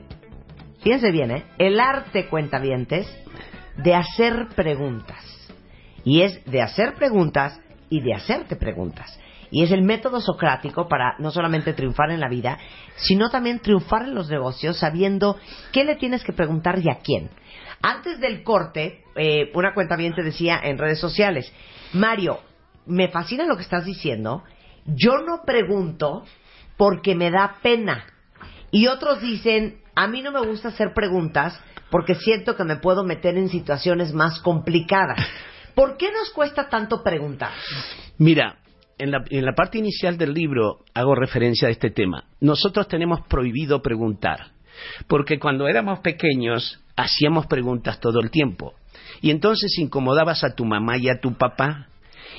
fíjense 0.82 1.10
bien, 1.10 1.30
¿eh? 1.30 1.44
El 1.56 1.80
arte, 1.80 2.28
cuentavientes, 2.28 3.06
de 3.78 3.94
hacer 3.94 4.48
preguntas. 4.54 5.24
Y 6.04 6.20
es 6.20 6.44
de 6.44 6.60
hacer 6.60 6.96
preguntas 6.96 7.58
y 7.88 8.02
de 8.02 8.12
hacerte 8.12 8.56
preguntas. 8.56 9.18
Y 9.50 9.62
es 9.62 9.70
el 9.70 9.80
método 9.80 10.20
socrático 10.20 10.86
para 10.86 11.14
no 11.18 11.30
solamente 11.30 11.72
triunfar 11.72 12.10
en 12.10 12.20
la 12.20 12.28
vida, 12.28 12.58
sino 12.96 13.30
también 13.30 13.60
triunfar 13.60 14.02
en 14.02 14.14
los 14.14 14.28
negocios 14.28 14.78
sabiendo 14.78 15.38
qué 15.72 15.84
le 15.84 15.96
tienes 15.96 16.24
que 16.24 16.34
preguntar 16.34 16.78
y 16.78 16.90
a 16.90 16.98
quién. 17.02 17.30
Antes 17.80 18.20
del 18.20 18.42
corte, 18.42 19.01
eh, 19.16 19.50
una 19.54 19.74
cuenta 19.74 19.96
bien 19.96 20.14
te 20.14 20.22
decía 20.22 20.60
en 20.62 20.78
redes 20.78 20.98
sociales, 21.00 21.52
Mario, 21.92 22.40
me 22.86 23.08
fascina 23.08 23.46
lo 23.46 23.56
que 23.56 23.62
estás 23.62 23.84
diciendo, 23.84 24.42
yo 24.86 25.18
no 25.18 25.42
pregunto 25.44 26.24
porque 26.76 27.14
me 27.14 27.30
da 27.30 27.58
pena. 27.62 28.06
Y 28.70 28.86
otros 28.86 29.20
dicen, 29.20 29.80
a 29.94 30.08
mí 30.08 30.22
no 30.22 30.32
me 30.32 30.40
gusta 30.40 30.68
hacer 30.68 30.92
preguntas 30.94 31.60
porque 31.90 32.14
siento 32.14 32.56
que 32.56 32.64
me 32.64 32.76
puedo 32.76 33.04
meter 33.04 33.36
en 33.36 33.48
situaciones 33.48 34.12
más 34.14 34.40
complicadas. 34.40 35.18
¿Por 35.74 35.96
qué 35.96 36.10
nos 36.10 36.30
cuesta 36.30 36.68
tanto 36.68 37.02
preguntar? 37.02 37.52
Mira, 38.18 38.58
en 38.98 39.10
la, 39.10 39.24
en 39.30 39.44
la 39.44 39.54
parte 39.54 39.78
inicial 39.78 40.18
del 40.18 40.32
libro 40.32 40.84
hago 40.94 41.14
referencia 41.14 41.68
a 41.68 41.70
este 41.70 41.90
tema. 41.90 42.24
Nosotros 42.40 42.88
tenemos 42.88 43.20
prohibido 43.26 43.80
preguntar, 43.82 44.52
porque 45.06 45.38
cuando 45.38 45.68
éramos 45.68 46.00
pequeños 46.00 46.82
hacíamos 46.96 47.46
preguntas 47.46 48.00
todo 48.00 48.20
el 48.20 48.30
tiempo. 48.30 48.74
Y 49.22 49.30
entonces 49.30 49.78
incomodabas 49.78 50.44
a 50.44 50.54
tu 50.54 50.64
mamá 50.64 50.98
y 50.98 51.08
a 51.08 51.20
tu 51.20 51.32
papá. 51.34 51.88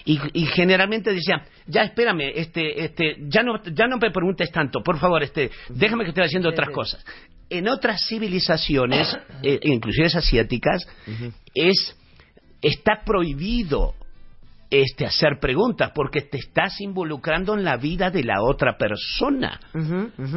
Y, 0.06 0.20
y 0.34 0.46
generalmente 0.46 1.14
decían, 1.14 1.44
ya 1.66 1.84
espérame, 1.84 2.34
este, 2.36 2.84
este, 2.84 3.16
ya 3.30 3.42
no, 3.42 3.64
ya 3.64 3.88
no 3.88 3.98
me 3.98 4.12
preguntes 4.12 4.52
tanto, 4.52 4.84
por 4.84 5.00
favor, 5.00 5.24
este, 5.24 5.50
déjame 5.70 6.04
que 6.04 6.10
esté 6.10 6.24
haciendo 6.24 6.50
otras 6.50 6.70
cosas. 6.70 7.04
En 7.50 7.70
otras 7.70 8.06
civilizaciones, 8.08 9.18
eh, 9.44 9.60
inclusive 9.64 10.08
asiáticas, 10.08 10.86
es 11.54 11.96
está 12.62 13.04
prohibido 13.06 13.94
este 14.82 15.06
hacer 15.06 15.40
preguntas 15.40 15.92
porque 15.94 16.22
te 16.22 16.38
estás 16.38 16.82
involucrando 16.82 17.54
en 17.54 17.64
la 17.64 17.78
vida 17.78 18.10
de 18.10 18.24
la 18.24 18.42
otra 18.42 18.78
persona. 18.78 19.60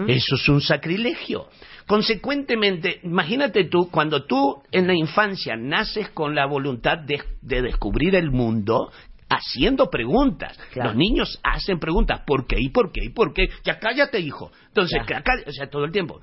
Eso 0.06 0.34
es 0.36 0.48
un 0.48 0.60
sacrilegio. 0.60 1.48
Consecuentemente, 1.86 3.00
imagínate 3.04 3.64
tú, 3.64 3.90
cuando 3.90 4.24
tú 4.24 4.62
en 4.72 4.86
la 4.86 4.94
infancia 4.94 5.56
naces 5.56 6.10
con 6.10 6.34
la 6.34 6.46
voluntad 6.46 6.98
de, 6.98 7.22
de 7.42 7.62
descubrir 7.62 8.14
el 8.16 8.30
mundo, 8.30 8.90
haciendo 9.28 9.88
preguntas. 9.90 10.58
Claro. 10.72 10.90
Los 10.90 10.98
niños 10.98 11.40
hacen 11.42 11.78
preguntas. 11.78 12.20
¿Por 12.26 12.46
qué? 12.46 12.56
¿Y 12.58 12.70
por 12.70 12.92
qué? 12.92 13.04
¿Y 13.04 13.10
por 13.10 13.32
qué? 13.32 13.48
Ya 13.64 13.78
cállate, 13.78 14.20
hijo. 14.20 14.50
Entonces, 14.68 15.00
Ya. 15.08 15.22
o 15.46 15.52
sea, 15.52 15.68
todo 15.68 15.84
el 15.84 15.92
tiempo. 15.92 16.20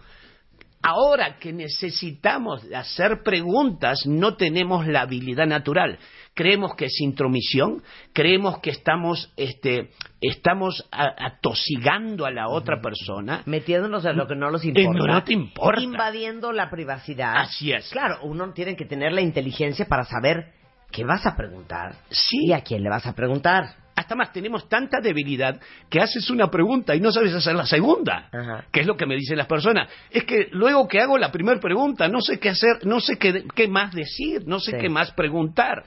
Ahora 0.86 1.38
que 1.40 1.54
necesitamos 1.54 2.62
hacer 2.76 3.22
preguntas, 3.24 4.06
no 4.06 4.36
tenemos 4.36 4.86
la 4.86 5.02
habilidad 5.02 5.48
natural. 5.48 5.98
Creemos 6.36 6.76
que 6.76 6.86
es 6.86 7.00
intromisión, 7.00 7.84
creemos 8.12 8.60
que 8.60 8.72
estamos, 8.72 9.32
este, 9.38 9.92
estamos 10.20 10.84
atosigando 10.92 12.26
a 12.26 12.32
la 12.32 12.48
otra 12.50 12.82
persona. 12.82 13.44
Metiéndonos 13.46 14.04
en 14.06 14.18
lo 14.18 14.28
que 14.28 14.36
no 14.36 14.50
los 14.50 14.64
Eh, 14.64 14.70
importa. 14.76 15.14
no 15.14 15.24
te 15.24 15.34
importa. 15.34 15.82
Invadiendo 15.82 16.52
la 16.52 16.70
privacidad. 16.70 17.38
Así 17.38 17.72
es. 17.72 17.90
Claro, 17.92 18.20
uno 18.24 18.52
tiene 18.54 18.76
que 18.76 18.86
tener 18.86 19.14
la 19.14 19.22
inteligencia 19.22 19.86
para 19.86 20.04
saber 20.06 20.54
qué 20.92 21.04
vas 21.04 21.26
a 21.26 21.36
preguntar 21.36 21.96
Sí. 22.10 22.48
y 22.48 22.54
a 22.54 22.62
quién 22.62 22.84
le 22.84 22.90
vas 22.90 23.06
a 23.06 23.14
preguntar. 23.14 23.76
Hasta 23.96 24.16
más, 24.16 24.34
tenemos 24.34 24.68
tanta 24.68 25.00
debilidad 25.02 25.60
que 25.88 26.00
haces 26.02 26.28
una 26.32 26.50
pregunta 26.50 26.96
y 26.96 27.00
no 27.00 27.12
sabes 27.12 27.32
hacer 27.34 27.54
la 27.54 27.68
segunda. 27.68 28.28
Ajá. 28.32 28.66
Que 28.72 28.80
es 28.82 28.88
lo 28.88 28.98
que 28.98 29.06
me 29.06 29.14
dicen 29.16 29.38
las 29.38 29.46
personas. 29.46 29.88
Es 30.10 30.24
que 30.24 30.48
luego 30.52 30.88
que 30.88 31.00
hago 31.00 31.20
la 31.20 31.32
primera 31.32 31.60
pregunta, 31.60 32.08
no 32.08 32.20
sé 32.22 32.40
qué 32.40 32.50
hacer, 32.50 32.86
no 32.88 33.00
sé 33.00 33.18
qué, 33.20 33.44
qué 33.54 33.68
más 33.68 33.94
decir, 33.94 34.48
no 34.48 34.60
sé 34.60 34.72
Sí. 34.72 34.78
qué 34.82 34.90
más 34.90 35.12
preguntar. 35.12 35.84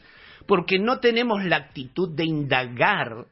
Porque 0.47 0.79
no 0.79 0.99
tenemos 0.99 1.45
la 1.45 1.57
actitud 1.57 2.15
de 2.15 2.25
indagar 2.25 3.27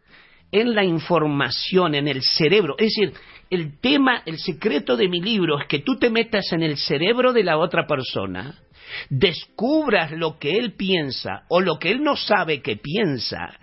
en 0.50 0.74
la 0.74 0.84
información, 0.84 1.94
en 1.94 2.08
el 2.08 2.22
cerebro. 2.22 2.76
Es 2.78 2.94
decir, 2.94 3.12
el 3.50 3.78
tema, 3.80 4.22
el 4.24 4.38
secreto 4.38 4.96
de 4.96 5.08
mi 5.08 5.20
libro 5.20 5.60
es 5.60 5.66
que 5.66 5.80
tú 5.80 5.98
te 5.98 6.10
metas 6.10 6.52
en 6.52 6.62
el 6.62 6.76
cerebro 6.76 7.32
de 7.32 7.44
la 7.44 7.58
otra 7.58 7.86
persona, 7.86 8.60
descubras 9.08 10.12
lo 10.12 10.38
que 10.38 10.58
él 10.58 10.74
piensa 10.74 11.44
o 11.48 11.60
lo 11.60 11.78
que 11.78 11.90
él 11.90 12.02
no 12.02 12.16
sabe 12.16 12.62
que 12.62 12.76
piensa, 12.76 13.58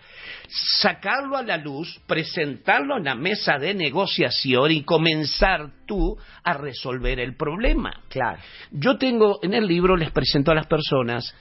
sacarlo 0.81 1.37
a 1.37 1.43
la 1.43 1.57
luz, 1.57 1.99
presentarlo 2.07 2.97
en 2.97 3.05
la 3.05 3.15
mesa 3.15 3.57
de 3.57 3.73
negociación 3.73 4.71
y 4.71 4.83
comenzar 4.83 5.71
tú 5.85 6.17
a 6.43 6.53
resolver 6.53 7.19
el 7.19 7.35
problema. 7.35 8.03
Claro. 8.09 8.39
Yo 8.71 8.97
tengo 8.97 9.39
en 9.43 9.53
el 9.53 9.65
libro, 9.65 9.95
les 9.95 10.11
presento 10.11 10.51
a 10.51 10.55
las 10.55 10.67
personas 10.67 11.33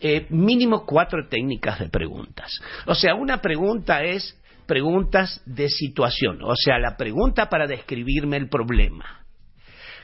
eh, 0.00 0.26
mínimo 0.30 0.84
cuatro 0.86 1.28
técnicas 1.28 1.78
de 1.78 1.88
preguntas. 1.88 2.60
O 2.86 2.94
sea, 2.94 3.14
una 3.14 3.40
pregunta 3.40 4.02
es 4.04 4.38
preguntas 4.66 5.42
de 5.46 5.68
situación, 5.68 6.40
o 6.42 6.54
sea, 6.54 6.78
la 6.78 6.96
pregunta 6.96 7.48
para 7.48 7.66
describirme 7.66 8.36
el 8.36 8.48
problema, 8.48 9.24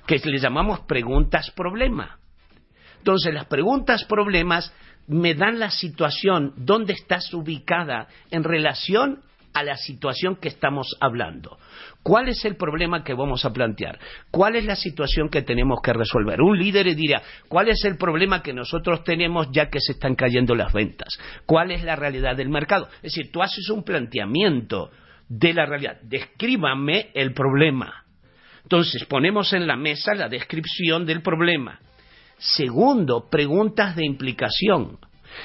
que 0.07 0.19
le 0.19 0.39
llamamos 0.39 0.81
preguntas 0.81 1.51
problema. 1.51 2.19
Entonces, 2.99 3.35
las 3.35 3.45
preguntas 3.45 4.05
problemas 4.05 4.73
me 5.07 5.35
dan 5.35 5.59
la 5.59 5.71
situación, 5.71 6.55
dónde 6.57 6.95
estás 6.95 7.33
ubicada 7.35 8.09
en 8.31 8.43
relación 8.43 9.21
a 9.55 9.63
la 9.63 9.77
situación 9.77 10.37
que 10.37 10.49
estamos 10.49 10.97
hablando. 11.01 11.59
¿Cuál 12.03 12.29
es 12.29 12.45
el 12.45 12.57
problema 12.57 13.05
que 13.05 13.15
vamos 13.15 13.45
a 13.45 13.53
plantear? 13.53 13.99
¿Cuál 14.31 14.57
es 14.57 14.65
la 14.65 14.77
situación 14.77 15.29
que 15.31 15.43
tenemos 15.43 15.81
que 15.83 15.93
resolver? 15.93 16.43
Un 16.43 16.59
líder 16.59 16.95
dirá, 16.95 17.23
¿cuál 17.49 17.69
es 17.69 17.85
el 17.85 17.97
problema 17.97 18.43
que 18.43 18.53
nosotros 18.53 19.05
tenemos 19.05 19.49
ya 19.53 19.71
que 19.71 19.79
se 19.81 19.93
están 19.93 20.17
cayendo 20.17 20.55
las 20.55 20.73
ventas? 20.73 21.19
¿Cuál 21.47 21.71
es 21.71 21.85
la 21.85 21.97
realidad 21.97 22.37
del 22.37 22.49
mercado? 22.49 22.89
Es 22.97 23.15
decir, 23.15 23.31
tú 23.33 23.43
haces 23.43 23.71
un 23.71 23.85
planteamiento 23.85 24.91
de 25.29 25.55
la 25.55 25.67
realidad. 25.67 26.01
Descríbame 26.03 27.11
el 27.15 27.33
problema. 27.33 28.05
Entonces, 28.63 29.05
ponemos 29.05 29.53
en 29.53 29.67
la 29.67 29.77
mesa 29.77 30.15
la 30.15 30.29
descripción 30.29 31.07
del 31.07 31.23
problema. 31.23 31.79
Segundo, 32.39 33.29
preguntas 33.31 33.95
de 33.95 34.05
implicación. 34.05 34.99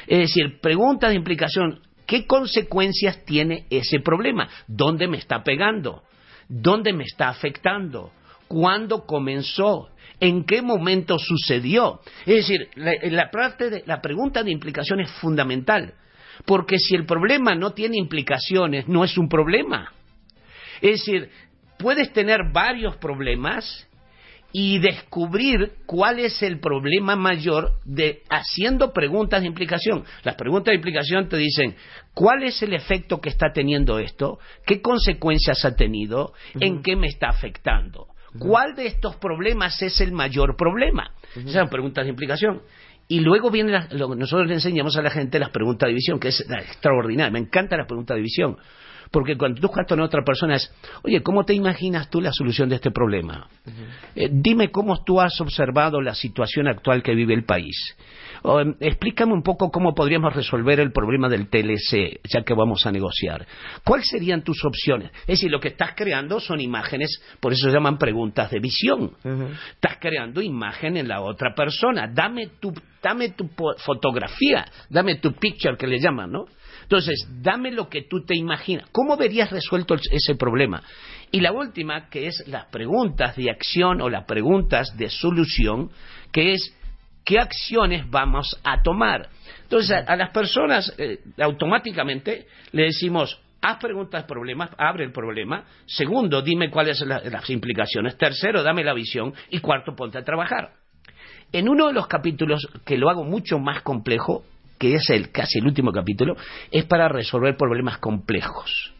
Es 0.07 0.19
decir, 0.19 0.59
preguntas 0.61 1.11
de 1.11 1.15
implicación. 1.15 1.81
¿Qué 2.09 2.25
consecuencias 2.25 3.23
tiene 3.23 3.67
ese 3.69 3.99
problema? 3.99 4.49
¿Dónde 4.65 5.07
me 5.07 5.17
está 5.17 5.43
pegando? 5.43 6.01
¿Dónde 6.47 6.91
me 6.91 7.03
está 7.03 7.29
afectando? 7.29 8.11
¿Cuándo 8.47 9.05
comenzó? 9.05 9.89
¿En 10.19 10.43
qué 10.43 10.63
momento 10.63 11.19
sucedió? 11.19 12.01
Es 12.25 12.47
decir, 12.47 12.67
la, 12.73 13.29
parte 13.29 13.69
de, 13.69 13.83
la 13.85 14.01
pregunta 14.01 14.41
de 14.41 14.49
implicación 14.49 15.01
es 15.01 15.11
fundamental. 15.21 15.93
Porque 16.45 16.79
si 16.79 16.95
el 16.95 17.05
problema 17.05 17.53
no 17.53 17.73
tiene 17.73 17.97
implicaciones, 17.97 18.87
no 18.87 19.03
es 19.03 19.15
un 19.15 19.29
problema. 19.29 19.93
Es 20.81 21.05
decir, 21.05 21.29
puedes 21.77 22.11
tener 22.11 22.39
varios 22.51 22.95
problemas 22.95 23.87
y 24.51 24.79
descubrir 24.79 25.73
cuál 25.85 26.19
es 26.19 26.41
el 26.41 26.59
problema 26.59 27.15
mayor 27.15 27.73
de 27.85 28.23
haciendo 28.29 28.91
preguntas 28.93 29.41
de 29.41 29.47
implicación. 29.47 30.03
Las 30.23 30.35
preguntas 30.35 30.71
de 30.71 30.75
implicación 30.77 31.29
te 31.29 31.37
dicen 31.37 31.75
cuál 32.13 32.43
es 32.43 32.61
el 32.63 32.73
efecto 32.73 33.21
que 33.21 33.29
está 33.29 33.51
teniendo 33.53 33.99
esto, 33.99 34.39
qué 34.65 34.81
consecuencias 34.81 35.63
ha 35.65 35.75
tenido, 35.75 36.33
en 36.59 36.81
qué 36.81 36.95
me 36.95 37.07
está 37.07 37.27
afectando. 37.29 38.07
¿Cuál 38.37 38.75
de 38.75 38.85
estos 38.87 39.15
problemas 39.15 39.81
es 39.81 39.99
el 40.01 40.11
mayor 40.11 40.55
problema? 40.55 41.11
Esas 41.35 41.53
son 41.53 41.69
preguntas 41.69 42.05
de 42.05 42.11
implicación. 42.11 42.61
Y 43.07 43.21
luego 43.21 43.49
viene 43.49 43.71
la- 43.71 43.87
lo 43.91 44.13
nosotros 44.13 44.47
le 44.47 44.53
enseñamos 44.53 44.95
a 44.97 45.01
la 45.01 45.09
gente 45.09 45.39
las 45.39 45.49
preguntas 45.49 45.87
de 45.87 45.95
visión, 45.95 46.19
que 46.19 46.27
es 46.27 46.41
extraordinaria. 46.41 47.31
Me 47.31 47.39
encanta 47.39 47.75
la 47.75 47.87
pregunta 47.87 48.13
de 48.13 48.21
visión. 48.21 48.57
Porque 49.11 49.35
cuando 49.35 49.59
tú 49.59 49.67
estás 49.67 49.87
con 49.87 49.99
otra 50.01 50.23
persona 50.23 50.55
es, 50.55 50.71
oye, 51.03 51.23
¿cómo 51.23 51.43
te 51.43 51.53
imaginas 51.53 52.09
tú 52.09 52.21
la 52.21 52.31
solución 52.31 52.69
de 52.69 52.75
este 52.75 52.91
problema? 52.91 53.47
Eh, 54.15 54.29
dime 54.31 54.69
cómo 54.69 55.03
tú 55.03 55.19
has 55.19 55.39
observado 55.41 55.99
la 56.01 56.13
situación 56.13 56.67
actual 56.67 57.01
que 57.01 57.15
vive 57.15 57.33
el 57.33 57.43
país. 57.43 57.75
O, 58.43 58.59
em, 58.59 58.75
explícame 58.79 59.33
un 59.33 59.41
poco 59.41 59.71
cómo 59.71 59.93
podríamos 59.93 60.33
resolver 60.33 60.79
el 60.79 60.91
problema 60.91 61.27
del 61.27 61.49
TLC, 61.49 62.19
ya 62.23 62.43
que 62.43 62.53
vamos 62.53 62.85
a 62.85 62.91
negociar. 62.91 63.45
¿Cuáles 63.83 64.07
serían 64.07 64.43
tus 64.43 64.63
opciones? 64.63 65.11
Es 65.21 65.39
decir, 65.39 65.51
lo 65.51 65.59
que 65.59 65.69
estás 65.69 65.93
creando 65.95 66.39
son 66.39 66.61
imágenes, 66.61 67.21
por 67.39 67.51
eso 67.53 67.67
se 67.67 67.73
llaman 67.73 67.97
preguntas 67.97 68.51
de 68.51 68.59
visión. 68.59 69.13
Estás 69.73 69.97
creando 69.99 70.41
imagen 70.41 70.97
en 70.97 71.07
la 71.07 71.21
otra 71.21 71.53
persona. 71.55 72.07
Dame 72.13 72.47
tu, 72.59 72.73
dame 73.01 73.29
tu 73.29 73.49
fotografía, 73.77 74.65
dame 74.89 75.15
tu 75.15 75.33
picture 75.33 75.75
que 75.77 75.87
le 75.87 75.99
llaman, 75.99 76.31
¿no? 76.31 76.45
Entonces, 76.89 77.27
dame 77.43 77.69
lo 77.71 77.87
que 77.87 78.01
tú 78.01 78.25
te 78.25 78.35
imaginas. 78.35 78.89
¿Cómo 78.91 79.15
verías 79.15 79.51
resuelto 79.51 79.93
el- 79.93 79.99
ese 80.11 80.33
problema? 80.33 80.81
Y 81.29 81.39
la 81.39 81.51
última, 81.51 82.09
que 82.09 82.25
es 82.25 82.43
las 82.47 82.65
preguntas 82.65 83.35
de 83.35 83.51
acción 83.51 84.01
o 84.01 84.09
las 84.09 84.25
preguntas 84.25 84.97
de 84.97 85.07
solución, 85.11 85.91
que 86.31 86.53
es 86.53 86.75
qué 87.23 87.37
acciones 87.37 88.09
vamos 88.09 88.59
a 88.63 88.81
tomar. 88.81 89.29
Entonces, 89.61 90.03
a, 90.07 90.15
las 90.15 90.31
personas 90.31 90.91
eh, 90.97 91.19
automáticamente 91.39 92.47
le 92.71 92.85
decimos, 92.85 93.39
haz 93.61 93.77
preguntas, 93.77 94.23
problemas, 94.23 94.71
abre 94.75 95.03
el 95.05 95.11
problema. 95.11 95.65
Segundo, 95.85 96.41
dime 96.41 96.71
cuáles 96.71 96.97
son 96.97 97.09
la- 97.09 97.21
las 97.21 97.47
implicaciones. 97.51 98.17
Tercero, 98.17 98.63
dame 98.63 98.83
la 98.83 98.95
visión. 98.95 99.31
Y 99.51 99.59
cuarto, 99.59 99.95
ponte 99.95 100.17
a 100.17 100.23
trabajar. 100.23 100.71
En 101.51 101.69
uno 101.69 101.85
de 101.85 101.93
los 101.93 102.07
capítulos, 102.07 102.67
que 102.83 102.97
lo 102.97 103.11
hago 103.11 103.23
mucho 103.23 103.59
más 103.59 103.83
complejo, 103.83 104.43
que 104.79 104.95
es 104.95 105.09
el 105.09 105.31
casi 105.31 105.59
el 105.59 105.67
último 105.67 105.91
capítulo, 105.91 106.35
es 106.71 106.85
para 106.85 107.09
resolver 107.09 107.55
problemas 107.57 107.97
complejos. 107.99 108.93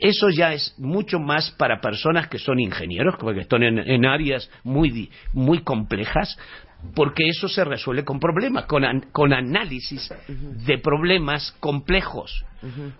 Eso 0.00 0.28
ya 0.28 0.52
es 0.52 0.74
mucho 0.78 1.20
más 1.20 1.52
para 1.52 1.80
personas 1.80 2.28
que 2.28 2.38
son 2.38 2.58
ingenieros, 2.58 3.14
porque 3.18 3.40
están 3.40 3.62
en, 3.62 4.06
áreas 4.06 4.50
muy, 4.64 5.10
muy 5.32 5.60
complejas, 5.60 6.36
porque 6.94 7.28
eso 7.28 7.48
se 7.48 7.64
resuelve 7.64 8.04
con 8.04 8.18
problemas, 8.20 8.66
con, 8.66 8.84
an- 8.84 9.06
con 9.12 9.32
análisis 9.32 10.12
de 10.66 10.78
problemas 10.78 11.52
complejos. 11.60 12.44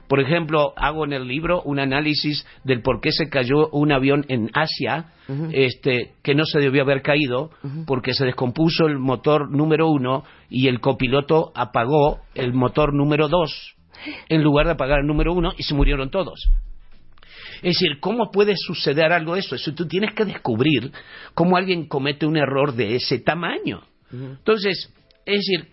Por 0.09 0.21
ejemplo, 0.21 0.75
hago 0.77 1.05
en 1.07 1.15
el 1.15 1.27
libro 1.27 1.63
un 1.63 1.79
análisis 1.79 2.47
del 2.65 2.83
por 2.83 3.01
qué 3.01 3.13
se 3.13 3.31
cayó 3.31 3.69
un 3.71 3.93
avión 3.93 4.27
en 4.29 4.51
Asia, 4.53 5.07
este, 5.53 6.13
que 6.23 6.35
no 6.35 6.45
se 6.45 6.59
debió 6.61 6.83
haber 6.83 7.01
caído, 7.03 7.51
porque 7.87 8.13
se 8.13 8.27
descompuso 8.27 8.87
el 8.87 8.99
motor 8.99 9.51
número 9.51 9.89
uno 9.89 10.25
y 10.51 10.69
el 10.69 10.81
copiloto 10.81 11.51
apagó 11.55 12.21
el 12.35 12.53
motor 12.53 12.93
número 12.93 13.29
dos 13.29 13.75
en 14.29 14.43
lugar 14.43 14.67
de 14.67 14.73
apagar 14.73 15.01
el 15.01 15.07
número 15.07 15.33
uno 15.33 15.53
y 15.57 15.63
se 15.63 15.75
murieron 15.75 16.11
todos. 16.11 16.51
Es 17.65 17.79
decir, 17.79 17.99
¿cómo 18.01 18.31
puede 18.31 18.55
suceder 18.57 19.13
algo 19.13 19.35
de 19.35 19.41
eso? 19.41 19.55
Eso 19.55 19.73
tú 19.75 19.87
tienes 19.89 20.15
que 20.15 20.25
descubrir 20.25 20.93
cómo 21.35 21.57
alguien 21.57 21.87
comete 21.89 22.27
un 22.27 22.37
error 22.37 22.75
de 22.75 22.97
ese 22.97 23.19
tamaño. 23.21 23.83
Entonces, 24.13 24.93
es 25.27 25.41
decir, 25.41 25.69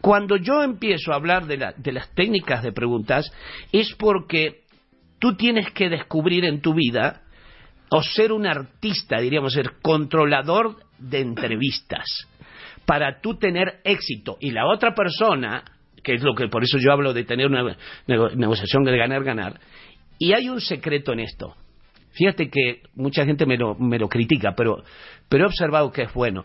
cuando 0.00 0.36
yo 0.36 0.62
empiezo 0.62 1.12
a 1.12 1.16
hablar 1.16 1.46
de, 1.46 1.56
la- 1.58 1.74
de 1.76 1.92
las 1.92 2.12
técnicas 2.14 2.62
de 2.62 2.72
preguntas, 2.72 3.30
es 3.72 3.94
porque 3.98 4.62
tú 5.18 5.34
tienes 5.36 5.70
que 5.72 5.88
descubrir 5.88 6.44
en 6.46 6.60
tu 6.62 6.74
vida, 6.74 7.22
o 7.90 8.02
ser 8.02 8.32
un 8.32 8.46
artista, 8.46 9.18
diríamos, 9.20 9.52
ser 9.52 9.72
controlador 9.82 10.76
de 10.98 11.20
entrevistas, 11.20 12.04
para 12.86 13.20
tú 13.20 13.34
tener 13.36 13.80
éxito. 13.84 14.36
Y 14.40 14.50
la 14.52 14.66
otra 14.66 14.94
persona, 14.94 15.64
que 16.02 16.14
es 16.14 16.22
lo 16.22 16.34
que 16.34 16.48
por 16.48 16.62
eso 16.64 16.78
yo 16.78 16.92
hablo 16.92 17.12
de 17.12 17.24
tener 17.24 17.46
una 17.48 17.76
nego- 18.06 18.30
negociación 18.34 18.84
de 18.84 18.96
ganar-ganar, 18.96 19.60
y 20.20 20.34
hay 20.34 20.50
un 20.50 20.60
secreto 20.60 21.12
en 21.14 21.20
esto. 21.20 21.56
Fíjate 22.12 22.50
que 22.50 22.82
mucha 22.94 23.24
gente 23.24 23.46
me 23.46 23.56
lo, 23.56 23.74
me 23.74 23.98
lo 23.98 24.08
critica, 24.08 24.52
pero, 24.54 24.84
pero 25.28 25.44
he 25.44 25.46
observado 25.46 25.90
que 25.90 26.02
es 26.02 26.12
bueno. 26.12 26.44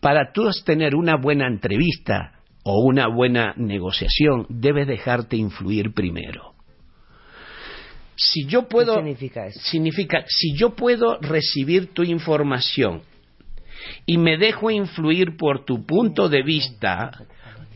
Para 0.00 0.32
tú 0.32 0.50
tener 0.64 0.96
una 0.96 1.16
buena 1.16 1.46
entrevista 1.46 2.40
o 2.64 2.84
una 2.84 3.06
buena 3.06 3.54
negociación, 3.56 4.46
debes 4.48 4.88
dejarte 4.88 5.36
influir 5.36 5.94
primero. 5.94 6.54
Si 8.16 8.46
yo 8.46 8.66
puedo, 8.66 8.94
¿Qué 8.94 9.00
significa 9.00 9.46
eso? 9.46 9.60
significa, 9.60 10.24
si 10.26 10.56
yo 10.56 10.74
puedo 10.74 11.20
recibir 11.20 11.94
tu 11.94 12.02
información 12.02 13.02
y 14.06 14.18
me 14.18 14.38
dejo 14.38 14.72
influir 14.72 15.36
por 15.36 15.64
tu 15.64 15.86
punto 15.86 16.28
de 16.28 16.42
vista, 16.42 17.12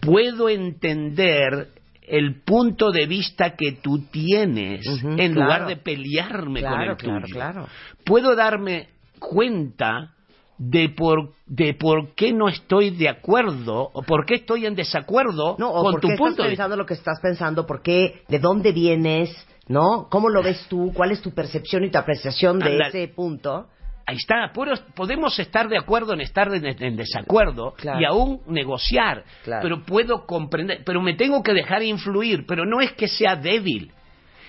puedo 0.01 0.49
entender 0.49 1.69
el 2.07 2.43
punto 2.43 2.91
de 2.91 3.07
vista 3.07 3.57
que 3.57 3.73
tú 3.73 4.07
tienes 4.11 4.87
en 5.05 5.17
claro. 5.35 5.35
lugar 5.35 5.67
de 5.67 5.77
pelearme 5.77 6.63
con 6.63 6.81
el 6.81 6.97
claro, 6.97 6.97
tuyo. 6.97 7.35
claro. 7.35 7.67
Puedo 8.05 8.35
darme 8.35 8.89
cuenta 9.19 10.15
de 10.59 10.89
por, 10.91 11.33
de 11.47 11.75
por 11.75 12.15
qué 12.15 12.33
no 12.33 12.49
estoy 12.49 12.91
de 12.91 13.09
acuerdo 13.09 13.91
o 13.93 14.03
por 14.03 14.27
qué 14.27 14.37
estoy 14.37 14.67
en 14.67 14.75
desacuerdo 14.75 15.57
No, 15.59 15.71
o 15.71 15.83
con 15.83 15.93
por 15.93 16.01
tu 16.01 16.09
qué 16.09 16.17
punto 16.17 16.31
estás 16.33 16.45
de 16.45 16.51
vista. 16.51 16.63
pensando 16.65 16.77
lo 16.77 16.87
que 16.87 16.95
estás 16.95 17.21
pensando, 17.21 17.67
por 17.67 17.83
qué, 17.83 18.23
de 18.29 18.39
dónde 18.39 18.73
vienes, 18.73 19.31
¿no? 19.69 20.09
¿Cómo 20.11 20.29
lo 20.29 20.43
ves 20.43 20.67
tú? 20.69 20.93
¿Cuál 20.95 21.13
es 21.13 21.21
tu 21.23 21.33
percepción 21.33 21.85
y 21.85 21.91
tu 21.91 21.99
apreciación 21.99 22.59
de 22.59 22.79
ese 22.79 23.09
punto? 23.09 23.69
Ahí 24.07 24.17
está, 24.17 24.53
podemos 24.95 25.39
estar 25.39 25.69
de 25.69 25.79
acuerdo 25.79 26.13
en 26.13 26.21
estar 26.21 26.53
en, 26.55 26.65
en 26.67 26.97
desacuerdo 26.97 27.73
Claro. 27.77 28.01
y 28.01 28.05
aún 28.05 28.41
negociar, 28.47 29.25
Claro. 29.45 29.63
pero 29.63 29.85
puedo 29.85 30.27
comprender, 30.27 30.83
pero 30.85 31.01
me 31.01 31.15
tengo 31.15 31.43
que 31.43 31.53
dejar 31.53 31.83
influir, 31.83 32.45
pero 32.47 32.65
no 32.67 32.81
es 32.81 32.93
que 32.93 33.09
sea 33.09 33.37
débil. 33.37 33.91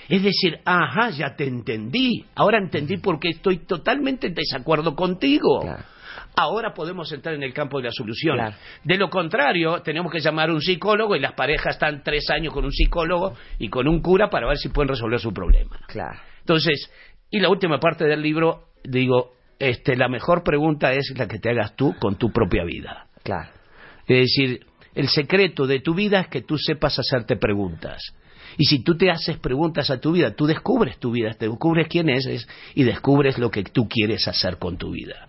Es 0.10 0.22
decir, 0.22 0.60
ajá, 0.66 1.12
ya 1.12 1.36
te 1.36 1.46
entendí, 1.48 2.26
ahora 2.36 2.58
entendí 2.58 2.98
por 2.98 3.20
qué 3.20 3.30
estoy 3.30 3.60
totalmente 3.60 4.28
en 4.28 4.34
desacuerdo 4.34 4.96
contigo. 4.96 5.62
Claro. 5.62 5.84
Ahora 6.36 6.74
podemos 6.74 7.12
entrar 7.12 7.36
en 7.36 7.44
el 7.44 7.54
campo 7.54 7.78
de 7.78 7.86
la 7.86 7.92
solución. 7.92 8.38
De 8.84 8.98
lo 8.98 9.10
contrario, 9.10 9.82
tenemos 9.84 10.12
que 10.12 10.20
llamar 10.20 10.50
a 10.50 10.54
un 10.54 10.62
psicólogo 10.62 11.16
y 11.16 11.20
las 11.20 11.34
parejas 11.34 11.76
están 11.76 12.02
tres 12.04 12.28
años 12.32 12.52
con 12.54 12.66
un 12.66 12.72
psicólogo 12.72 13.36
y 13.60 13.70
con 13.70 13.88
un 13.88 14.02
cura 14.02 14.30
para 14.30 14.48
ver 14.48 14.58
si 14.58 14.70
pueden 14.70 14.90
resolver 14.90 15.20
su 15.20 15.32
problema. 15.32 15.80
Claro. 15.88 16.20
Entonces, 16.40 16.92
y 17.30 17.40
la 17.40 17.50
última 17.50 17.80
parte 17.80 18.06
del 18.06 18.22
libro, 18.22 18.70
digo, 18.84 19.34
este, 19.70 19.96
la 19.96 20.10
mejor 20.10 20.44
pregunta 20.44 20.94
es 20.94 21.14
la 21.18 21.28
que 21.28 21.40
te 21.40 21.50
hagas 21.50 21.76
tú 21.76 21.96
con 22.00 22.16
tu 22.16 22.32
propia 22.32 22.64
vida. 22.64 23.08
Claro. 23.24 23.50
Es 24.08 24.36
decir, 24.36 24.66
el 24.94 25.08
secreto 25.08 25.66
de 25.66 25.80
tu 25.80 25.94
vida 25.94 26.22
es 26.22 26.28
que 26.28 26.42
tú 26.42 26.58
sepas 26.58 27.00
hacerte 27.00 27.38
preguntas. 27.38 28.14
Y 28.58 28.66
si 28.66 28.84
tú 28.84 28.98
te 28.98 29.10
haces 29.10 29.38
preguntas 29.38 29.90
a 29.90 30.00
tu 30.00 30.12
vida, 30.12 30.36
tú 30.36 30.46
descubres 30.46 31.00
tu 31.00 31.12
vida, 31.12 31.34
te 31.34 31.48
descubres 31.48 31.88
quién 31.88 32.10
eres 32.10 32.48
y 32.76 32.84
descubres 32.84 33.40
lo 33.40 33.50
que 33.50 33.64
tú 33.64 33.88
quieres 33.88 34.28
hacer 34.28 34.58
con 34.58 34.78
tu 34.78 34.92
vida. 34.92 35.28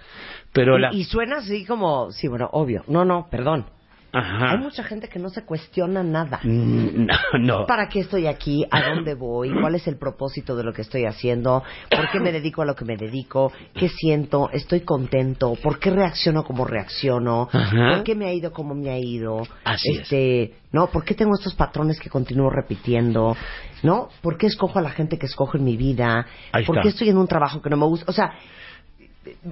Pero 0.52 0.76
y, 0.76 0.80
la... 0.80 0.92
y 0.92 1.04
suena 1.04 1.38
así 1.38 1.64
como, 1.64 2.10
sí, 2.10 2.28
bueno, 2.28 2.48
obvio. 2.52 2.84
No, 2.88 3.04
no, 3.04 3.28
perdón. 3.30 3.66
Ajá. 4.14 4.52
Hay 4.52 4.58
mucha 4.58 4.84
gente 4.84 5.08
que 5.08 5.18
no 5.18 5.28
se 5.28 5.44
cuestiona 5.44 6.02
nada. 6.02 6.40
Mm, 6.42 7.06
No, 7.06 7.16
no. 7.40 7.66
¿Para 7.66 7.88
qué 7.88 8.00
estoy 8.00 8.26
aquí? 8.26 8.64
¿A 8.70 8.90
dónde 8.90 9.14
voy? 9.14 9.50
¿Cuál 9.60 9.74
es 9.74 9.86
el 9.88 9.96
propósito 9.98 10.54
de 10.56 10.64
lo 10.64 10.72
que 10.72 10.82
estoy 10.82 11.04
haciendo? 11.04 11.62
¿Por 11.90 12.10
qué 12.10 12.20
me 12.20 12.32
dedico 12.32 12.62
a 12.62 12.64
lo 12.64 12.74
que 12.74 12.84
me 12.84 12.96
dedico? 12.96 13.52
¿Qué 13.74 13.88
siento? 13.88 14.48
¿Estoy 14.52 14.80
contento? 14.80 15.54
¿Por 15.62 15.78
qué 15.78 15.90
reacciono 15.90 16.44
como 16.44 16.64
reacciono? 16.64 17.48
Ajá. 17.52 17.94
¿Por 17.96 18.04
qué 18.04 18.14
me 18.14 18.26
ha 18.26 18.32
ido 18.32 18.52
como 18.52 18.74
me 18.74 18.90
ha 18.90 18.98
ido? 18.98 19.42
Así 19.64 19.90
es. 19.90 20.00
este, 20.02 20.54
¿no? 20.72 20.86
¿Por 20.88 21.04
qué 21.04 21.14
tengo 21.14 21.32
estos 21.34 21.54
patrones 21.54 21.98
que 22.00 22.08
continúo 22.10 22.50
repitiendo? 22.50 23.36
¿No? 23.82 24.08
¿Por 24.22 24.38
qué 24.38 24.46
escojo 24.46 24.78
a 24.78 24.82
la 24.82 24.90
gente 24.90 25.18
que 25.18 25.26
escojo 25.26 25.56
en 25.58 25.64
mi 25.64 25.76
vida? 25.76 26.26
Ahí 26.52 26.64
¿Por 26.64 26.76
está. 26.76 26.82
qué 26.82 26.88
estoy 26.88 27.08
en 27.10 27.18
un 27.18 27.26
trabajo 27.26 27.60
que 27.60 27.68
no 27.70 27.76
me 27.76 27.86
gusta? 27.86 28.06
O 28.08 28.14
sea, 28.14 28.32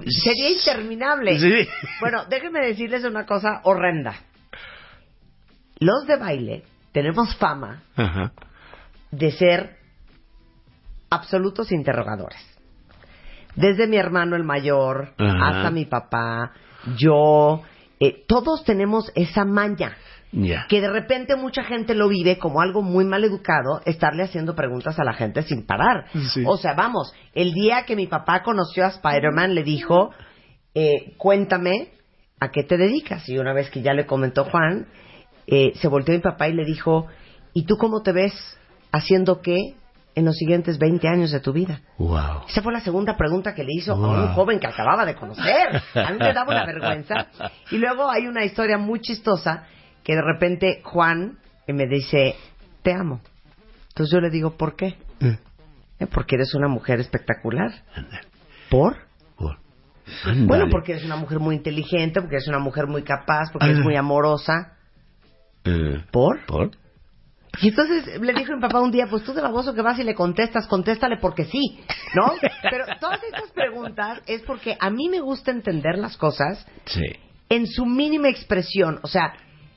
sería 0.07 0.49
interminable. 0.49 1.39
Sí. 1.39 1.67
Bueno, 1.99 2.25
déjenme 2.29 2.65
decirles 2.65 3.03
una 3.05 3.25
cosa 3.25 3.61
horrenda. 3.63 4.15
Los 5.83 6.07
de 6.07 6.17
baile 6.17 6.63
tenemos 6.91 7.35
fama 7.37 7.83
Ajá. 7.95 8.31
de 9.11 9.31
ser 9.31 9.77
absolutos 11.09 11.71
interrogadores. 11.71 12.39
Desde 13.55 13.87
mi 13.87 13.97
hermano 13.97 14.35
el 14.35 14.43
mayor 14.43 15.13
Ajá. 15.17 15.49
hasta 15.49 15.71
mi 15.71 15.85
papá, 15.85 16.53
yo, 16.97 17.61
eh, 17.99 18.23
todos 18.27 18.63
tenemos 18.63 19.11
esa 19.15 19.45
maña. 19.45 19.95
Que 20.67 20.81
de 20.81 20.89
repente 20.89 21.35
mucha 21.35 21.63
gente 21.63 21.93
lo 21.93 22.07
vive 22.09 22.39
como 22.39 22.59
algo 22.59 22.81
muy 22.81 23.05
mal 23.05 23.23
educado, 23.23 23.81
estarle 23.85 24.23
haciendo 24.23 24.55
preguntas 24.55 24.97
a 24.97 25.03
la 25.03 25.13
gente 25.13 25.43
sin 25.43 25.63
parar. 25.63 26.05
Sí. 26.33 26.43
O 26.47 26.57
sea, 26.57 26.73
vamos, 26.73 27.13
el 27.35 27.53
día 27.53 27.85
que 27.85 27.95
mi 27.95 28.07
papá 28.07 28.41
conoció 28.41 28.83
a 28.83 28.87
Spider-Man 28.87 29.53
le 29.53 29.61
dijo, 29.61 30.09
eh, 30.73 31.13
cuéntame 31.17 31.91
a 32.39 32.49
qué 32.49 32.63
te 32.63 32.77
dedicas. 32.77 33.29
Y 33.29 33.37
una 33.37 33.53
vez 33.53 33.69
que 33.69 33.83
ya 33.83 33.93
le 33.93 34.07
comentó 34.07 34.45
Juan, 34.45 34.87
eh, 35.47 35.73
se 35.75 35.87
volteó 35.87 36.13
mi 36.15 36.21
papá 36.21 36.47
y 36.47 36.53
le 36.53 36.65
dijo, 36.65 37.07
¿y 37.53 37.65
tú 37.65 37.77
cómo 37.77 38.01
te 38.01 38.11
ves 38.11 38.33
haciendo 38.91 39.41
qué 39.41 39.75
en 40.15 40.25
los 40.25 40.35
siguientes 40.35 40.77
20 40.77 41.07
años 41.07 41.31
de 41.31 41.39
tu 41.39 41.53
vida? 41.53 41.81
Wow. 41.97 42.43
Esa 42.47 42.61
fue 42.61 42.71
la 42.73 42.81
segunda 42.81 43.17
pregunta 43.17 43.53
que 43.55 43.63
le 43.63 43.71
hizo 43.73 43.93
a 43.93 43.95
un 43.95 44.27
joven 44.33 44.59
que 44.59 44.67
acababa 44.67 45.05
de 45.05 45.15
conocer. 45.15 45.81
A 45.95 46.11
mí 46.11 46.17
me 46.19 46.33
daba 46.33 46.51
una 46.51 46.65
vergüenza. 46.73 47.27
Y 47.71 47.77
luego 47.77 48.09
hay 48.09 48.27
una 48.27 48.43
historia 48.45 48.77
muy 48.77 48.99
chistosa 49.01 49.65
que 50.03 50.13
de 50.15 50.21
repente 50.21 50.81
Juan 50.83 51.39
eh, 51.67 51.73
me 51.73 51.87
dice, 51.87 52.35
te 52.83 52.93
amo. 52.93 53.21
Entonces 53.89 54.11
yo 54.13 54.19
le 54.21 54.29
digo, 54.29 54.51
¿por 54.57 54.75
qué? 54.75 54.97
Eh. 55.19 55.37
"Eh, 55.99 56.07
Porque 56.07 56.35
eres 56.35 56.53
una 56.55 56.67
mujer 56.67 56.99
espectacular. 56.99 57.71
¿Por? 58.69 58.97
Por- 59.37 59.57
Bueno, 60.45 60.65
porque 60.69 60.91
eres 60.93 61.05
una 61.05 61.15
mujer 61.15 61.39
muy 61.39 61.55
inteligente, 61.55 62.19
porque 62.19 62.35
eres 62.35 62.47
una 62.47 62.59
mujer 62.59 62.87
muy 62.87 63.03
capaz, 63.03 63.51
porque 63.51 63.67
eres 63.67 63.79
muy 63.83 63.95
amorosa. 63.95 64.72
Eh, 65.65 66.03
¿Por? 66.11 66.45
¿Por? 66.45 66.71
Y 67.61 67.69
entonces 67.69 68.19
le 68.19 68.33
dijo 68.33 68.55
mi 68.55 68.61
papá 68.61 68.79
un 68.81 68.91
día, 68.91 69.05
pues 69.09 69.23
tú 69.23 69.33
de 69.33 69.41
baboso 69.41 69.75
que 69.75 69.81
vas 69.83 69.99
y 69.99 70.03
le 70.03 70.15
contestas, 70.15 70.65
contéstale 70.67 71.17
porque 71.17 71.45
sí, 71.45 71.79
¿no? 72.15 72.33
Pero 72.63 72.85
todas 72.99 73.21
estas 73.23 73.51
preguntas 73.51 74.21
es 74.25 74.41
porque 74.41 74.75
a 74.79 74.89
mí 74.89 75.07
me 75.09 75.19
gusta 75.21 75.51
entender 75.51 75.97
las 75.99 76.17
cosas 76.17 76.65
Sí. 76.85 77.03
en 77.49 77.67
su 77.67 77.85
mínima 77.85 78.29
expresión. 78.29 78.99
O 79.03 79.07
sea, 79.07 79.33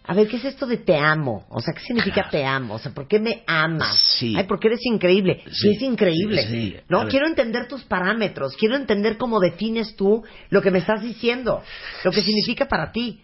a 0.08 0.14
ver, 0.14 0.26
¿qué 0.28 0.36
es 0.36 0.44
esto 0.46 0.66
de 0.66 0.78
te 0.78 0.96
amo? 0.96 1.44
O 1.50 1.60
sea, 1.60 1.74
¿qué 1.74 1.80
significa 1.80 2.28
te 2.30 2.46
amo? 2.46 2.74
O 2.74 2.78
sea, 2.78 2.92
¿por 2.94 3.08
qué 3.08 3.18
me 3.18 3.42
amas? 3.46 3.98
Sí. 4.18 4.34
Ay, 4.38 4.44
porque 4.44 4.68
eres 4.68 4.80
increíble. 4.86 5.42
Sí, 5.50 5.70
es 5.76 5.82
increíble. 5.82 6.46
Sí. 6.46 6.76
No, 6.88 7.08
quiero 7.08 7.26
entender 7.26 7.68
tus 7.68 7.84
parámetros. 7.84 8.56
Quiero 8.56 8.76
entender 8.76 9.18
cómo 9.18 9.40
defines 9.40 9.96
tú 9.96 10.22
lo 10.48 10.62
que 10.62 10.70
me 10.70 10.78
estás 10.78 11.02
diciendo. 11.02 11.60
Lo 12.04 12.12
que 12.12 12.22
significa 12.22 12.66
para 12.66 12.92
ti. 12.92 13.20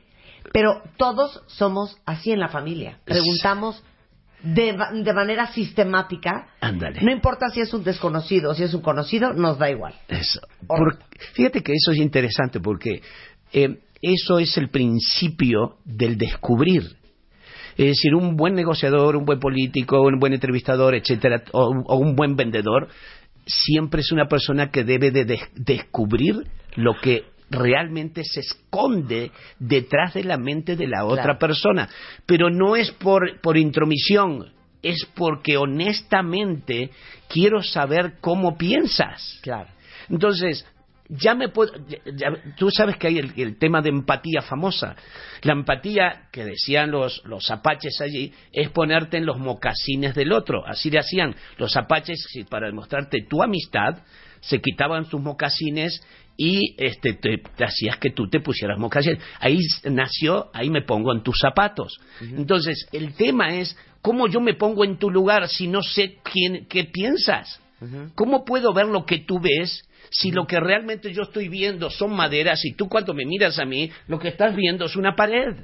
Pero 0.52 0.82
todos 0.96 1.42
somos 1.46 1.96
así 2.06 2.32
en 2.32 2.40
la 2.40 2.48
familia. 2.48 2.98
Preguntamos 3.04 3.82
de, 4.42 4.76
de 5.04 5.12
manera 5.12 5.46
sistemática. 5.52 6.48
Ándale. 6.60 7.00
No 7.02 7.12
importa 7.12 7.48
si 7.50 7.60
es 7.60 7.72
un 7.74 7.84
desconocido 7.84 8.50
o 8.50 8.54
si 8.54 8.64
es 8.64 8.74
un 8.74 8.82
conocido, 8.82 9.32
nos 9.32 9.58
da 9.58 9.70
igual. 9.70 9.94
Eso. 10.08 10.40
Por- 10.66 10.98
fíjate 11.34 11.62
que 11.62 11.72
eso 11.72 11.92
es 11.92 11.98
interesante 11.98 12.60
porque 12.60 13.02
eh, 13.52 13.78
eso 14.00 14.38
es 14.38 14.56
el 14.58 14.68
principio 14.68 15.76
del 15.84 16.18
descubrir. 16.18 16.96
Es 17.76 17.86
decir, 17.86 18.14
un 18.14 18.36
buen 18.36 18.54
negociador, 18.54 19.16
un 19.16 19.24
buen 19.24 19.38
político, 19.38 20.02
un 20.02 20.18
buen 20.18 20.34
entrevistador, 20.34 20.94
etcétera, 20.94 21.42
o, 21.52 21.70
un- 21.70 21.84
o 21.86 21.96
un 21.96 22.14
buen 22.16 22.36
vendedor, 22.36 22.88
siempre 23.46 24.00
es 24.00 24.12
una 24.12 24.26
persona 24.28 24.70
que 24.70 24.84
debe 24.84 25.10
de 25.10 25.24
des- 25.24 25.48
descubrir 25.54 26.46
lo 26.76 26.94
que 27.00 27.24
realmente 27.52 28.24
se 28.24 28.40
esconde 28.40 29.30
detrás 29.58 30.14
de 30.14 30.24
la 30.24 30.38
mente 30.38 30.74
de 30.74 30.88
la 30.88 31.04
otra 31.04 31.22
Claro. 31.24 31.38
persona. 31.38 31.88
Pero 32.26 32.50
no 32.50 32.74
es 32.76 32.90
por, 32.90 33.40
por 33.40 33.56
intromisión, 33.56 34.52
es 34.82 35.06
porque 35.14 35.56
honestamente 35.56 36.90
quiero 37.28 37.62
saber 37.62 38.14
cómo 38.20 38.56
piensas. 38.56 39.38
Claro. 39.42 39.68
Entonces, 40.08 40.66
ya 41.08 41.34
me 41.34 41.48
puedo. 41.50 41.72
ya- 41.86 41.98
ya- 42.16 42.54
tú 42.56 42.70
sabes 42.70 42.96
que 42.96 43.06
hay 43.08 43.18
el, 43.18 43.32
el 43.36 43.58
tema 43.58 43.82
de 43.82 43.90
empatía 43.90 44.40
famosa. 44.42 44.96
La 45.42 45.52
empatía 45.52 46.28
que 46.32 46.44
decían 46.44 46.90
los, 46.90 47.22
los 47.26 47.50
apaches 47.50 48.00
allí 48.00 48.32
es 48.52 48.70
ponerte 48.70 49.18
en 49.18 49.26
los 49.26 49.38
mocasines 49.38 50.14
del 50.14 50.32
otro. 50.32 50.66
Así 50.66 50.90
le 50.90 50.98
hacían 51.00 51.34
los 51.58 51.76
apaches 51.76 52.26
para 52.48 52.66
demostrarte 52.66 53.18
tu 53.28 53.42
amistad. 53.42 53.98
Se 54.40 54.60
quitaban 54.60 55.04
sus 55.04 55.20
mocasines 55.20 56.02
y 56.44 56.74
este, 56.76 57.12
te, 57.12 57.38
te 57.38 57.64
hacías 57.64 57.98
que 57.98 58.10
tú 58.10 58.28
te 58.28 58.40
pusieras 58.40 58.76
mocasines. 58.76 59.22
Ahí 59.38 59.60
nació, 59.84 60.50
ahí 60.52 60.70
me 60.70 60.82
pongo 60.82 61.12
en 61.12 61.22
tus 61.22 61.38
zapatos. 61.38 62.00
Entonces, 62.20 62.88
el 62.90 63.14
tema 63.14 63.54
es 63.54 63.76
cómo 64.00 64.26
yo 64.26 64.40
me 64.40 64.54
pongo 64.54 64.84
en 64.84 64.96
tu 64.96 65.08
lugar 65.08 65.46
si 65.48 65.68
no 65.68 65.82
sé 65.82 66.16
quién, 66.24 66.66
qué 66.68 66.82
piensas. 66.82 67.60
¿Cómo 68.16 68.44
puedo 68.44 68.72
ver 68.72 68.86
lo 68.86 69.06
que 69.06 69.18
tú 69.18 69.38
ves 69.38 69.88
si 70.12 70.30
lo 70.30 70.46
que 70.46 70.60
realmente 70.60 71.12
yo 71.12 71.22
estoy 71.22 71.48
viendo 71.48 71.90
son 71.90 72.14
maderas 72.14 72.64
y 72.64 72.74
tú 72.74 72.88
cuando 72.88 73.14
me 73.14 73.24
miras 73.24 73.58
a 73.58 73.64
mí 73.64 73.90
lo 74.08 74.18
que 74.18 74.28
estás 74.28 74.54
viendo 74.54 74.84
es 74.84 74.94
una 74.94 75.16
pared? 75.16 75.56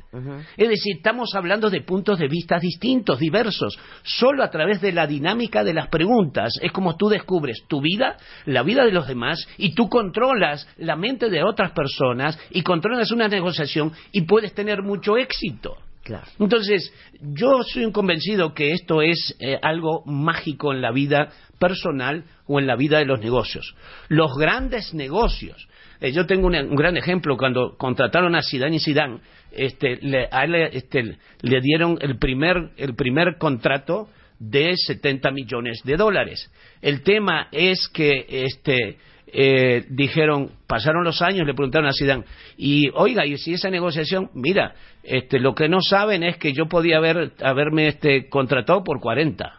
Es 0.56 0.68
decir, 0.68 0.96
estamos 0.96 1.34
hablando 1.34 1.70
de 1.70 1.82
puntos 1.82 2.18
de 2.18 2.28
vista 2.28 2.58
distintos, 2.58 3.18
diversos. 3.18 3.78
Solo 4.02 4.42
a 4.42 4.50
través 4.50 4.80
de 4.80 4.92
la 4.92 5.06
dinámica 5.06 5.62
de 5.62 5.74
las 5.74 5.88
preguntas 5.88 6.54
es 6.62 6.72
como 6.72 6.96
tú 6.96 7.08
descubres 7.08 7.62
tu 7.68 7.80
vida, 7.80 8.16
la 8.46 8.62
vida 8.62 8.84
de 8.84 8.92
los 8.92 9.06
demás 9.06 9.46
y 9.58 9.74
tú 9.74 9.88
controlas 9.88 10.66
la 10.78 10.96
mente 10.96 11.28
de 11.28 11.42
otras 11.42 11.72
personas 11.72 12.38
y 12.50 12.62
controlas 12.62 13.12
una 13.12 13.28
negociación 13.28 13.92
y 14.12 14.22
puedes 14.22 14.54
tener 14.54 14.82
mucho 14.82 15.16
éxito. 15.18 15.76
Claro. 16.02 16.26
Entonces, 16.38 16.90
yo 17.20 17.62
soy 17.62 17.84
un 17.84 17.92
convencido 17.92 18.54
que 18.54 18.72
esto 18.72 19.02
es 19.02 19.36
eh, 19.40 19.58
algo 19.60 20.04
mágico 20.06 20.72
en 20.72 20.80
la 20.80 20.90
vida 20.90 21.28
personal 21.58 22.24
o 22.46 22.58
en 22.58 22.66
la 22.66 22.76
vida 22.76 22.98
de 22.98 23.04
los 23.04 23.20
negocios. 23.20 23.74
Los 24.08 24.36
grandes 24.36 24.94
negocios. 24.94 25.68
eh, 26.00 26.12
yo 26.12 26.26
tengo 26.26 26.46
un 26.46 26.76
gran 26.76 26.96
ejemplo 26.96 27.36
cuando 27.36 27.76
contrataron 27.76 28.34
a 28.34 28.42
Zidane 28.42 28.76
y 28.76 28.80
Zidane, 28.80 29.20
este, 29.52 29.96
le, 30.02 30.28
a 30.30 30.44
él, 30.44 30.54
este, 30.72 31.16
le 31.40 31.60
dieron 31.60 31.98
el 32.00 32.18
primer, 32.18 32.70
el 32.76 32.94
primer 32.94 33.38
contrato 33.38 34.08
de 34.38 34.74
70 34.76 35.30
millones 35.30 35.80
de 35.84 35.96
dólares. 35.96 36.50
El 36.80 37.02
tema 37.02 37.48
es 37.50 37.88
que 37.88 38.26
este, 38.28 38.98
eh, 39.32 39.84
dijeron, 39.90 40.52
pasaron 40.66 41.04
los 41.04 41.20
años, 41.22 41.46
le 41.46 41.54
preguntaron 41.54 41.88
a 41.88 41.92
Zidane, 41.92 42.24
y 42.56 42.88
oiga, 42.94 43.26
y 43.26 43.36
si 43.38 43.54
esa 43.54 43.70
negociación, 43.70 44.30
mira, 44.34 44.74
este, 45.02 45.38
lo 45.38 45.54
que 45.54 45.68
no 45.68 45.80
saben 45.80 46.22
es 46.22 46.36
que 46.36 46.52
yo 46.52 46.66
podía 46.66 46.98
haber, 46.98 47.32
haberme 47.42 47.88
este, 47.88 48.28
contratado 48.28 48.84
por 48.84 49.00
40. 49.00 49.57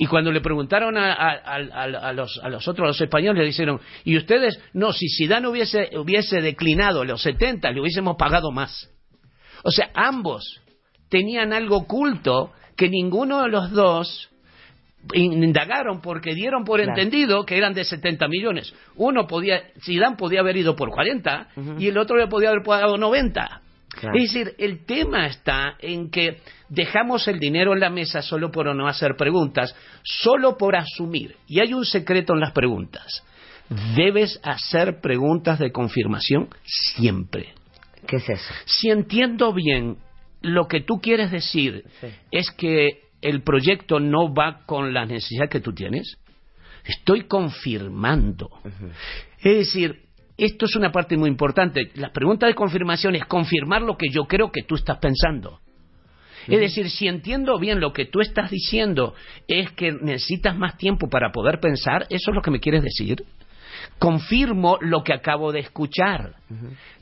Y 0.00 0.06
cuando 0.06 0.30
le 0.30 0.40
preguntaron 0.40 0.96
a, 0.96 2.12
los, 2.12 2.38
a 2.42 2.48
los 2.48 2.68
otros, 2.68 2.84
a 2.84 2.88
los 2.88 3.00
españoles, 3.00 3.40
le 3.40 3.46
dijeron, 3.46 3.80
¿y 4.04 4.16
ustedes? 4.16 4.58
No, 4.72 4.92
si 4.92 5.08
Zidane 5.08 5.48
hubiese, 5.48 5.90
hubiese 5.98 6.40
declinado 6.40 7.04
los 7.04 7.20
70, 7.22 7.72
le 7.72 7.80
hubiésemos 7.80 8.16
pagado 8.16 8.52
más. 8.52 8.88
O 9.64 9.72
sea, 9.72 9.90
ambos 9.94 10.60
tenían 11.08 11.52
algo 11.52 11.78
oculto 11.78 12.52
que 12.76 12.88
ninguno 12.88 13.42
de 13.42 13.48
los 13.48 13.72
dos 13.72 14.30
indagaron 15.14 16.00
porque 16.00 16.34
dieron 16.34 16.64
por 16.64 16.80
Claro. 16.80 16.92
entendido 17.00 17.44
que 17.44 17.56
eran 17.56 17.74
de 17.74 17.84
70 17.84 18.28
millones. 18.28 18.72
Uno 18.96 19.26
podía, 19.26 19.62
Zidane 19.84 20.16
podía 20.16 20.40
haber 20.40 20.56
ido 20.56 20.76
por 20.76 20.90
40 20.90 21.48
y 21.78 21.88
el 21.88 21.98
otro 21.98 22.16
le 22.16 22.28
podía 22.28 22.50
haber 22.50 22.62
pagado 22.62 22.96
90. 22.98 23.62
Claro. 23.88 24.16
Es 24.16 24.32
decir, 24.32 24.54
el 24.58 24.84
tema 24.84 25.26
está 25.26 25.76
en 25.80 26.10
que 26.10 26.40
dejamos 26.68 27.26
el 27.26 27.38
dinero 27.38 27.72
en 27.72 27.80
la 27.80 27.90
mesa 27.90 28.22
solo 28.22 28.50
por 28.50 28.74
no 28.74 28.86
hacer 28.86 29.16
preguntas, 29.16 29.74
solo 30.04 30.56
por 30.56 30.76
asumir. 30.76 31.36
Y 31.46 31.60
hay 31.60 31.72
un 31.72 31.84
secreto 31.84 32.34
en 32.34 32.40
las 32.40 32.52
preguntas. 32.52 33.24
Debes 33.96 34.40
hacer 34.42 35.00
preguntas 35.00 35.58
de 35.58 35.72
confirmación 35.72 36.48
siempre. 36.64 37.54
¿Qué 38.06 38.16
es 38.16 38.28
eso? 38.28 38.54
Si 38.64 38.88
entiendo 38.88 39.52
bien, 39.52 39.98
lo 40.40 40.68
que 40.68 40.80
tú 40.80 41.00
quieres 41.00 41.30
decir 41.30 41.84
es 42.30 42.50
que 42.50 43.02
el 43.20 43.42
proyecto 43.42 44.00
no 44.00 44.32
va 44.32 44.60
con 44.64 44.94
la 44.94 45.04
necesidad 45.04 45.48
que 45.48 45.60
tú 45.60 45.72
tienes. 45.72 46.18
Estoy 46.84 47.24
confirmando. 47.24 48.48
Es 49.40 49.56
decir, 49.58 50.07
esto 50.38 50.66
es 50.66 50.76
una 50.76 50.92
parte 50.92 51.16
muy 51.16 51.28
importante. 51.28 51.90
La 51.96 52.12
pregunta 52.12 52.46
de 52.46 52.54
confirmación 52.54 53.16
es 53.16 53.26
confirmar 53.26 53.82
lo 53.82 53.96
que 53.96 54.08
yo 54.08 54.24
creo 54.24 54.52
que 54.52 54.62
tú 54.62 54.76
estás 54.76 54.98
pensando. 54.98 55.60
Es 56.46 56.60
decir, 56.60 56.88
si 56.88 57.08
entiendo 57.08 57.58
bien 57.58 57.78
lo 57.80 57.92
que 57.92 58.06
tú 58.06 58.20
estás 58.20 58.50
diciendo 58.50 59.14
es 59.46 59.70
que 59.72 59.92
necesitas 59.92 60.56
más 60.56 60.78
tiempo 60.78 61.08
para 61.10 61.30
poder 61.30 61.60
pensar, 61.60 62.06
¿eso 62.08 62.30
es 62.30 62.34
lo 62.34 62.40
que 62.40 62.50
me 62.50 62.60
quieres 62.60 62.82
decir? 62.82 63.24
Confirmo 63.98 64.78
lo 64.80 65.04
que 65.04 65.12
acabo 65.12 65.52
de 65.52 65.60
escuchar. 65.60 66.36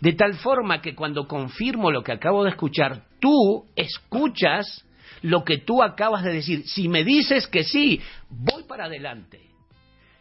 De 0.01 0.15
tal 0.15 0.35
forma 0.35 0.81
que 0.81 0.97
cuando 0.97 1.29
confirmo 1.29 1.93
lo 1.93 2.03
que 2.03 2.13
acabo 2.13 2.43
de 2.43 2.51
escuchar, 2.51 3.03
tú 3.21 3.67
escuchas 3.77 4.85
lo 5.23 5.45
que 5.45 5.59
tú 5.59 5.83
acabas 5.83 6.25
de 6.25 6.33
decir. 6.33 6.67
Si 6.67 6.89
me 6.89 7.05
dices 7.05 7.47
que 7.47 7.63
sí, 7.63 8.01
voy 8.29 8.65
para 8.65 8.87
adelante. 8.87 9.41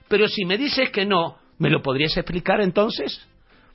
Pero 0.07 0.27
si 0.27 0.45
me 0.45 0.57
dices 0.57 0.91
que 0.91 1.05
no, 1.05 1.37
¿me 1.57 1.69
lo 1.69 1.82
podrías 1.82 2.15
explicar 2.18 2.61
entonces? 2.61 3.26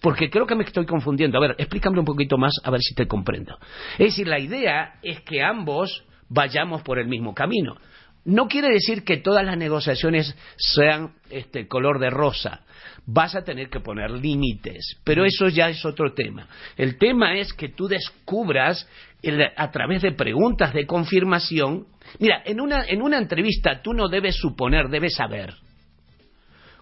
Porque 0.00 0.30
creo 0.30 0.46
que 0.46 0.54
me 0.54 0.64
estoy 0.64 0.86
confundiendo. 0.86 1.36
A 1.38 1.42
ver, 1.42 1.54
explícame 1.58 1.98
un 1.98 2.04
poquito 2.06 2.38
más 2.38 2.52
a 2.64 2.70
ver 2.70 2.80
si 2.80 2.94
te 2.94 3.06
comprendo. 3.06 3.58
Es 3.98 4.06
decir, 4.08 4.26
la 4.28 4.38
idea 4.38 4.94
es 5.02 5.20
que 5.20 5.42
ambos 5.42 6.04
vayamos 6.28 6.82
por 6.82 6.98
el 6.98 7.06
mismo 7.06 7.34
camino. 7.34 7.76
No 8.24 8.48
quiere 8.48 8.68
decir 8.68 9.02
que 9.04 9.16
todas 9.18 9.44
las 9.44 9.56
negociaciones 9.56 10.34
sean 10.56 11.14
este 11.30 11.66
color 11.68 11.98
de 11.98 12.10
rosa. 12.10 12.60
Vas 13.06 13.34
a 13.34 13.42
tener 13.44 13.68
que 13.70 13.80
poner 13.80 14.10
límites, 14.10 14.98
pero 15.04 15.24
eso 15.24 15.48
ya 15.48 15.68
es 15.70 15.84
otro 15.84 16.12
tema. 16.12 16.46
El 16.76 16.98
tema 16.98 17.36
es 17.38 17.52
que 17.54 17.70
tú 17.70 17.88
descubras 17.88 18.86
el- 19.22 19.50
a 19.56 19.70
través 19.70 20.02
de 20.02 20.12
preguntas 20.12 20.72
de 20.74 20.86
confirmación. 20.86 21.86
Mira, 22.18 22.42
en 22.44 22.60
una, 22.60 22.84
en 22.86 23.02
una 23.02 23.18
entrevista 23.18 23.80
tú 23.82 23.92
no 23.94 24.08
debes 24.08 24.36
suponer, 24.36 24.88
debes 24.88 25.14
saber. 25.14 25.54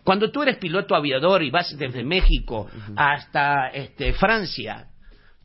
Cuando 0.08 0.30
tú 0.30 0.42
eres 0.42 0.56
piloto 0.56 0.94
aviador 0.94 1.42
y 1.42 1.50
vas 1.50 1.76
desde 1.76 2.02
México 2.02 2.66
hasta 2.96 3.68
este, 3.68 4.14
Francia, 4.14 4.86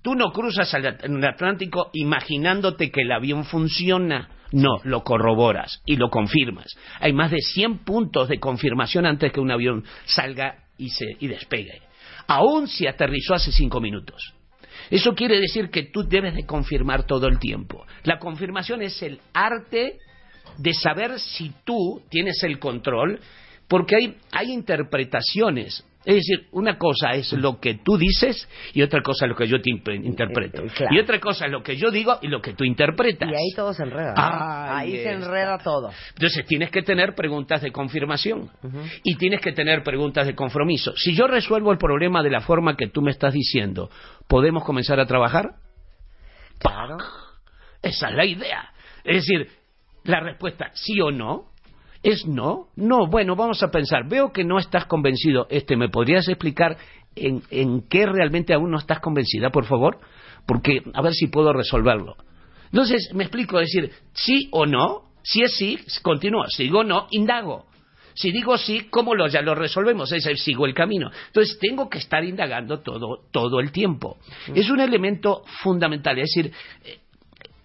tú 0.02 0.15
no 0.15 0.31
cruzas 0.31 0.73
el 0.73 1.26
Atlántico 1.26 1.90
imaginándote 1.91 2.90
que 2.90 3.02
el 3.02 3.11
avión 3.11 3.44
funciona. 3.44 4.30
No, 4.53 4.77
lo 4.85 5.03
corroboras 5.03 5.81
y 5.85 5.98
lo 5.98 6.10
confirmas. 6.10 6.68
Hay 7.02 7.11
más 7.11 7.31
de 7.31 7.40
100 7.41 7.80
puntos 7.80 8.30
de 8.30 8.40
confirmación 8.40 9.06
antes 9.06 9.34
que 9.34 9.41
un 9.41 9.52
avión 9.52 9.84
salga 10.06 10.60
y, 10.77 10.91
se, 10.91 11.07
y 11.19 11.27
despegue. 11.27 11.81
Aún 12.27 12.69
si 12.69 12.88
aterrizó 12.88 13.34
hace 13.34 13.52
cinco 13.52 13.81
minutos. 13.81 14.34
Eso 14.90 15.14
quiere 15.14 15.41
decir 15.41 15.72
que 15.72 15.90
tú 15.91 16.07
debes 16.07 16.35
de 16.35 16.45
confirmar 16.45 17.06
todo 17.06 17.27
el 17.27 17.38
tiempo. 17.38 17.85
La 18.03 18.18
confirmación 18.18 18.81
es 18.81 19.03
el 19.03 19.19
arte 19.34 19.98
de 20.57 20.73
saber 20.73 21.19
si 21.19 21.52
tú 21.65 22.02
tienes 22.10 22.41
el 22.44 22.60
control, 22.60 23.19
porque 23.68 23.95
hay, 23.95 24.18
hay 24.31 24.52
interpretaciones. 24.52 25.85
Es 26.06 26.15
decir, 26.15 26.48
una 26.52 26.77
cosa 26.77 27.11
es 27.11 27.31
lo 27.31 27.61
que 27.61 27.76
tú 27.76 27.98
dices 27.98 28.48
y 28.73 28.81
otra 28.81 29.02
cosa 29.02 29.26
es 29.26 29.30
lo 29.30 29.38
que 29.38 29.48
yo 29.48 29.61
te 29.61 29.69
interpreto. 29.69 30.64
Eh, 30.64 30.65
eh, 30.65 30.72
claro. 30.76 30.94
Y 30.94 30.99
otra 30.99 31.19
cosa 31.19 31.45
es 31.45 31.52
lo 31.52 31.64
que 31.64 31.77
yo 31.77 31.91
digo 31.91 32.18
y 32.22 32.27
lo 32.27 32.41
que 32.41 32.53
tú 32.53 32.65
interpretas. 32.65 33.30
Y 33.30 33.34
ahí 33.34 33.53
todo 33.56 33.73
se 33.73 33.84
enreda. 33.84 34.14
Ahí 34.77 34.98
se 34.98 35.11
enreda 35.11 35.60
todo. 35.60 35.91
Entonces 36.10 36.45
tienes 36.45 36.72
que 36.72 36.81
tener 36.81 37.15
preguntas 37.15 37.61
de 37.61 37.72
confirmación 37.72 38.52
y 39.03 39.15
tienes 39.15 39.40
que 39.40 39.53
tener 39.53 39.81
preguntas 39.84 40.27
de 40.27 40.35
compromiso. 40.35 40.94
Si 40.98 41.15
yo 41.15 41.27
resuelvo 41.27 41.72
el 41.72 41.77
problema 41.77 42.22
de 42.22 42.31
la 42.31 42.41
forma 42.41 42.76
que 42.76 42.88
tú 42.88 43.02
me 43.02 43.11
estás 43.11 43.34
diciendo, 43.34 43.90
¿podemos 44.27 44.65
comenzar 44.65 44.99
a 44.99 45.06
trabajar? 45.06 45.56
Claro. 46.60 46.98
Esa 47.81 48.10
es 48.10 48.15
la 48.15 48.26
idea. 48.26 48.73
Es 49.06 49.26
decir, 49.26 49.49
la 50.03 50.19
respuesta 50.19 50.72
sí 50.73 50.99
o 50.99 51.11
no 51.11 51.53
es 52.04 52.28
no. 52.28 52.68
No, 52.76 53.08
bueno, 53.08 53.36
vamos 53.36 53.64
a 53.64 53.72
pensar. 53.72 54.08
Veo 54.08 54.32
que 54.32 54.44
no 54.44 54.60
estás 54.60 54.86
convencido. 54.86 55.48
Este, 55.50 55.76
¿me 55.78 55.90
podrías 55.90 56.28
explicar 56.28 56.78
en, 57.16 57.42
en 57.50 57.88
qué 57.88 58.06
realmente 58.06 58.54
aún 58.54 58.72
no 58.72 58.78
estás 58.78 59.00
convencida, 59.00 59.50
por 59.50 59.66
favor, 59.66 60.00
porque 60.46 60.82
a 60.94 61.02
ver 61.02 61.14
si 61.14 61.28
puedo 61.28 61.54
resolverlo. 61.54 62.16
Entonces, 62.66 63.12
me 63.14 63.24
explico, 63.24 63.60
decir, 63.60 63.92
sí 64.14 64.50
o 64.52 64.66
no, 64.66 65.12
si 65.22 65.44
es 65.44 65.56
sí, 65.56 65.80
continúa, 66.02 66.48
si 66.50 66.64
digo 66.64 66.84
no, 66.84 67.08
indago. 67.12 67.68
Si 68.16 68.32
digo 68.32 68.58
sí, 68.58 68.88
¿cómo 68.92 69.16
lo, 69.16 69.28
ya 69.28 69.42
lo 69.42 69.56
resolvemos? 69.56 70.12
Es 70.12 70.24
decir, 70.24 70.38
sigo 70.38 70.66
el 70.66 70.74
camino. 70.74 71.10
Entonces, 71.28 71.58
tengo 71.60 71.90
que 71.90 71.98
estar 71.98 72.24
indagando 72.24 72.82
todo, 72.82 73.22
todo 73.32 73.60
el 73.60 73.72
tiempo. 73.72 74.18
Es 74.54 74.70
un 74.70 74.80
elemento 74.80 75.44
fundamental, 75.64 76.20
es 76.20 76.30
decir, 76.34 76.52
eh, 76.84 77.00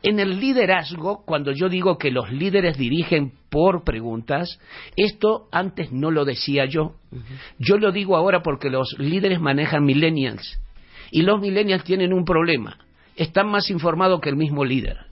en 0.02 0.20
el 0.20 0.38
liderazgo, 0.40 1.24
cuando 1.26 1.52
yo 1.52 1.68
digo 1.68 1.98
que 1.98 2.10
los 2.10 2.30
líderes 2.30 2.78
dirigen 2.78 3.32
por 3.50 3.84
preguntas, 3.84 4.60
esto 4.96 5.48
antes 5.52 5.92
no 5.92 6.10
lo 6.10 6.24
decía 6.24 6.66
yo. 6.66 6.94
Yo 7.58 7.78
lo 7.78 7.92
digo 7.92 8.16
ahora 8.16 8.42
porque 8.42 8.70
los 8.70 8.94
líderes 8.98 9.40
manejan 9.40 9.84
millennials. 9.84 10.60
Y 11.10 11.22
los 11.22 11.40
millennials 11.40 11.84
tienen 11.84 12.12
un 12.12 12.24
problema. 12.24 12.78
Están 13.16 13.48
más 13.48 13.70
informados 13.70 14.20
que 14.20 14.28
el 14.28 14.36
mismo 14.36 14.64
líder. 14.64 15.08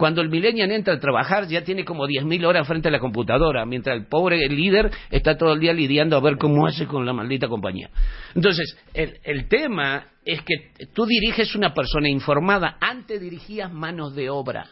Cuando 0.00 0.22
el 0.22 0.30
millennial 0.30 0.70
entra 0.70 0.94
a 0.94 0.98
trabajar 0.98 1.46
ya 1.46 1.62
tiene 1.62 1.84
como 1.84 2.06
10.000 2.06 2.46
horas 2.46 2.66
frente 2.66 2.88
a 2.88 2.90
la 2.90 3.00
computadora, 3.00 3.66
mientras 3.66 3.94
el 3.98 4.06
pobre 4.06 4.48
líder 4.48 4.90
está 5.10 5.36
todo 5.36 5.52
el 5.52 5.60
día 5.60 5.74
lidiando 5.74 6.16
a 6.16 6.20
ver 6.20 6.38
cómo 6.38 6.66
hace 6.66 6.86
con 6.86 7.04
la 7.04 7.12
maldita 7.12 7.48
compañía. 7.48 7.90
Entonces, 8.34 8.78
el, 8.94 9.18
el 9.24 9.46
tema 9.46 10.06
es 10.24 10.40
que 10.40 10.86
tú 10.94 11.04
diriges 11.04 11.54
una 11.54 11.74
persona 11.74 12.08
informada, 12.08 12.78
antes 12.80 13.20
dirigías 13.20 13.70
manos 13.70 14.14
de 14.14 14.30
obra. 14.30 14.70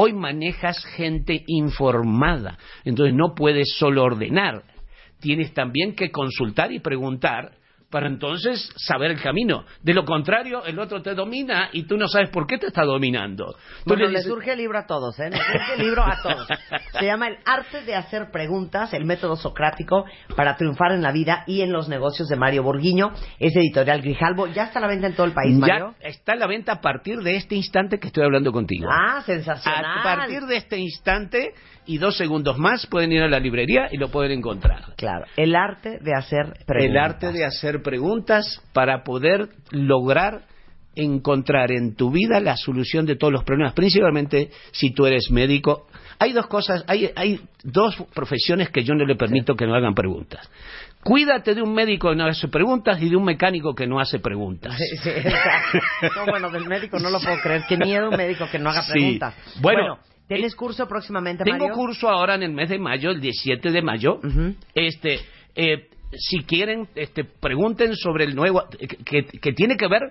Hoy 0.00 0.12
manejas 0.12 0.84
gente 0.94 1.42
informada, 1.48 2.56
entonces 2.84 3.16
no 3.16 3.34
puedes 3.34 3.74
solo 3.76 4.04
ordenar, 4.04 4.62
tienes 5.18 5.52
también 5.52 5.96
que 5.96 6.12
consultar 6.12 6.70
y 6.70 6.78
preguntar 6.78 7.50
para 7.90 8.06
entonces 8.06 8.70
saber 8.76 9.10
el 9.10 9.20
camino. 9.20 9.64
De 9.82 9.94
lo 9.94 10.04
contrario, 10.04 10.64
el 10.64 10.78
otro 10.78 11.00
te 11.02 11.14
domina 11.14 11.70
y 11.72 11.84
tú 11.84 11.96
no 11.96 12.06
sabes 12.08 12.28
por 12.30 12.46
qué 12.46 12.58
te 12.58 12.66
está 12.66 12.84
dominando. 12.84 13.56
Bueno, 13.86 14.06
le 14.08 14.22
surge 14.22 14.52
el 14.52 14.58
libro 14.58 14.78
a 14.78 14.86
todos, 14.86 15.18
¿eh? 15.20 15.30
Le 15.30 15.36
surge 15.36 15.74
el 15.74 15.80
libro 15.80 16.02
a 16.02 16.20
todos. 16.22 16.46
Se 16.98 17.06
llama 17.06 17.28
El 17.28 17.38
arte 17.44 17.82
de 17.82 17.94
hacer 17.94 18.30
preguntas, 18.30 18.92
el 18.92 19.04
método 19.04 19.36
socrático 19.36 20.04
para 20.36 20.56
triunfar 20.56 20.92
en 20.92 21.02
la 21.02 21.12
vida 21.12 21.44
y 21.46 21.62
en 21.62 21.72
los 21.72 21.88
negocios 21.88 22.28
de 22.28 22.36
Mario 22.36 22.62
Borguiño. 22.62 23.12
Es 23.38 23.56
editorial 23.56 24.02
Grijalbo. 24.02 24.48
Ya 24.48 24.64
está 24.64 24.80
a 24.80 24.82
la 24.82 24.88
venta 24.88 25.06
en 25.06 25.14
todo 25.14 25.26
el 25.26 25.32
país, 25.32 25.56
Mario. 25.56 25.94
ya 26.00 26.08
está 26.08 26.32
a 26.32 26.36
la 26.36 26.46
venta 26.46 26.72
a 26.72 26.80
partir 26.80 27.18
de 27.18 27.36
este 27.36 27.54
instante 27.54 27.98
que 27.98 28.08
estoy 28.08 28.24
hablando 28.24 28.52
contigo. 28.52 28.88
Ah, 28.90 29.22
sensacional. 29.24 29.98
A 30.00 30.02
partir 30.02 30.42
de 30.42 30.56
este 30.56 30.78
instante 30.78 31.54
y 31.88 31.96
dos 31.96 32.18
segundos 32.18 32.58
más 32.58 32.86
pueden 32.86 33.12
ir 33.12 33.22
a 33.22 33.28
la 33.28 33.40
librería 33.40 33.88
y 33.90 33.96
lo 33.96 34.10
pueden 34.10 34.32
encontrar. 34.32 34.94
Claro, 34.96 35.24
el 35.36 35.56
arte 35.56 35.98
de 36.00 36.14
hacer 36.14 36.52
preguntas. 36.66 36.84
El 36.84 36.98
arte 36.98 37.32
de 37.32 37.44
hacer 37.46 37.77
preguntas 37.78 38.62
para 38.72 39.02
poder 39.04 39.48
lograr 39.70 40.42
encontrar 40.94 41.70
en 41.70 41.94
tu 41.94 42.10
vida 42.10 42.40
la 42.40 42.56
solución 42.56 43.06
de 43.06 43.14
todos 43.16 43.32
los 43.32 43.44
problemas, 43.44 43.72
principalmente 43.72 44.50
si 44.72 44.90
tú 44.92 45.06
eres 45.06 45.30
médico. 45.30 45.86
Hay 46.18 46.32
dos 46.32 46.48
cosas, 46.48 46.84
hay, 46.88 47.10
hay 47.14 47.40
dos 47.62 47.94
profesiones 48.12 48.70
que 48.70 48.82
yo 48.82 48.94
no 48.94 49.04
le 49.04 49.14
permito 49.14 49.54
que 49.54 49.64
no 49.66 49.76
hagan 49.76 49.94
preguntas. 49.94 50.50
Cuídate 51.04 51.54
de 51.54 51.62
un 51.62 51.72
médico 51.72 52.10
que 52.10 52.16
no 52.16 52.26
hace 52.26 52.48
preguntas 52.48 53.00
y 53.00 53.08
de 53.08 53.14
un 53.16 53.24
mecánico 53.24 53.72
que 53.76 53.86
no 53.86 54.00
hace 54.00 54.18
preguntas. 54.18 54.76
Sí, 54.76 54.96
sí. 54.96 55.10
No, 56.16 56.26
bueno, 56.26 56.50
del 56.50 56.66
médico 56.66 56.98
no 56.98 57.10
lo 57.10 57.20
puedo 57.20 57.38
creer. 57.40 57.62
Qué 57.68 57.76
miedo 57.76 58.10
un 58.10 58.16
médico 58.16 58.46
que 58.50 58.58
no 58.58 58.70
haga 58.70 58.82
Sí. 58.82 58.90
preguntas. 58.92 59.34
Bueno, 59.60 59.98
¿tienes 60.26 60.56
curso 60.56 60.88
próximamente, 60.88 61.44
Tengo 61.44 61.58
Mario? 61.68 61.74
curso 61.74 62.08
ahora 62.08 62.34
en 62.34 62.42
el 62.42 62.52
mes 62.52 62.68
de 62.70 62.80
mayo, 62.80 63.10
el 63.10 63.20
17 63.20 63.70
de 63.70 63.82
mayo. 63.82 64.18
Este, 64.74 65.20
eh, 65.54 65.88
si 66.16 66.44
quieren, 66.44 66.88
este, 66.94 67.24
pregunten 67.24 67.94
sobre 67.96 68.24
el 68.24 68.34
nuevo, 68.34 68.64
que, 69.04 69.24
que- 69.24 69.52
tiene 69.52 69.76
que 69.76 69.88
ver 69.88 70.02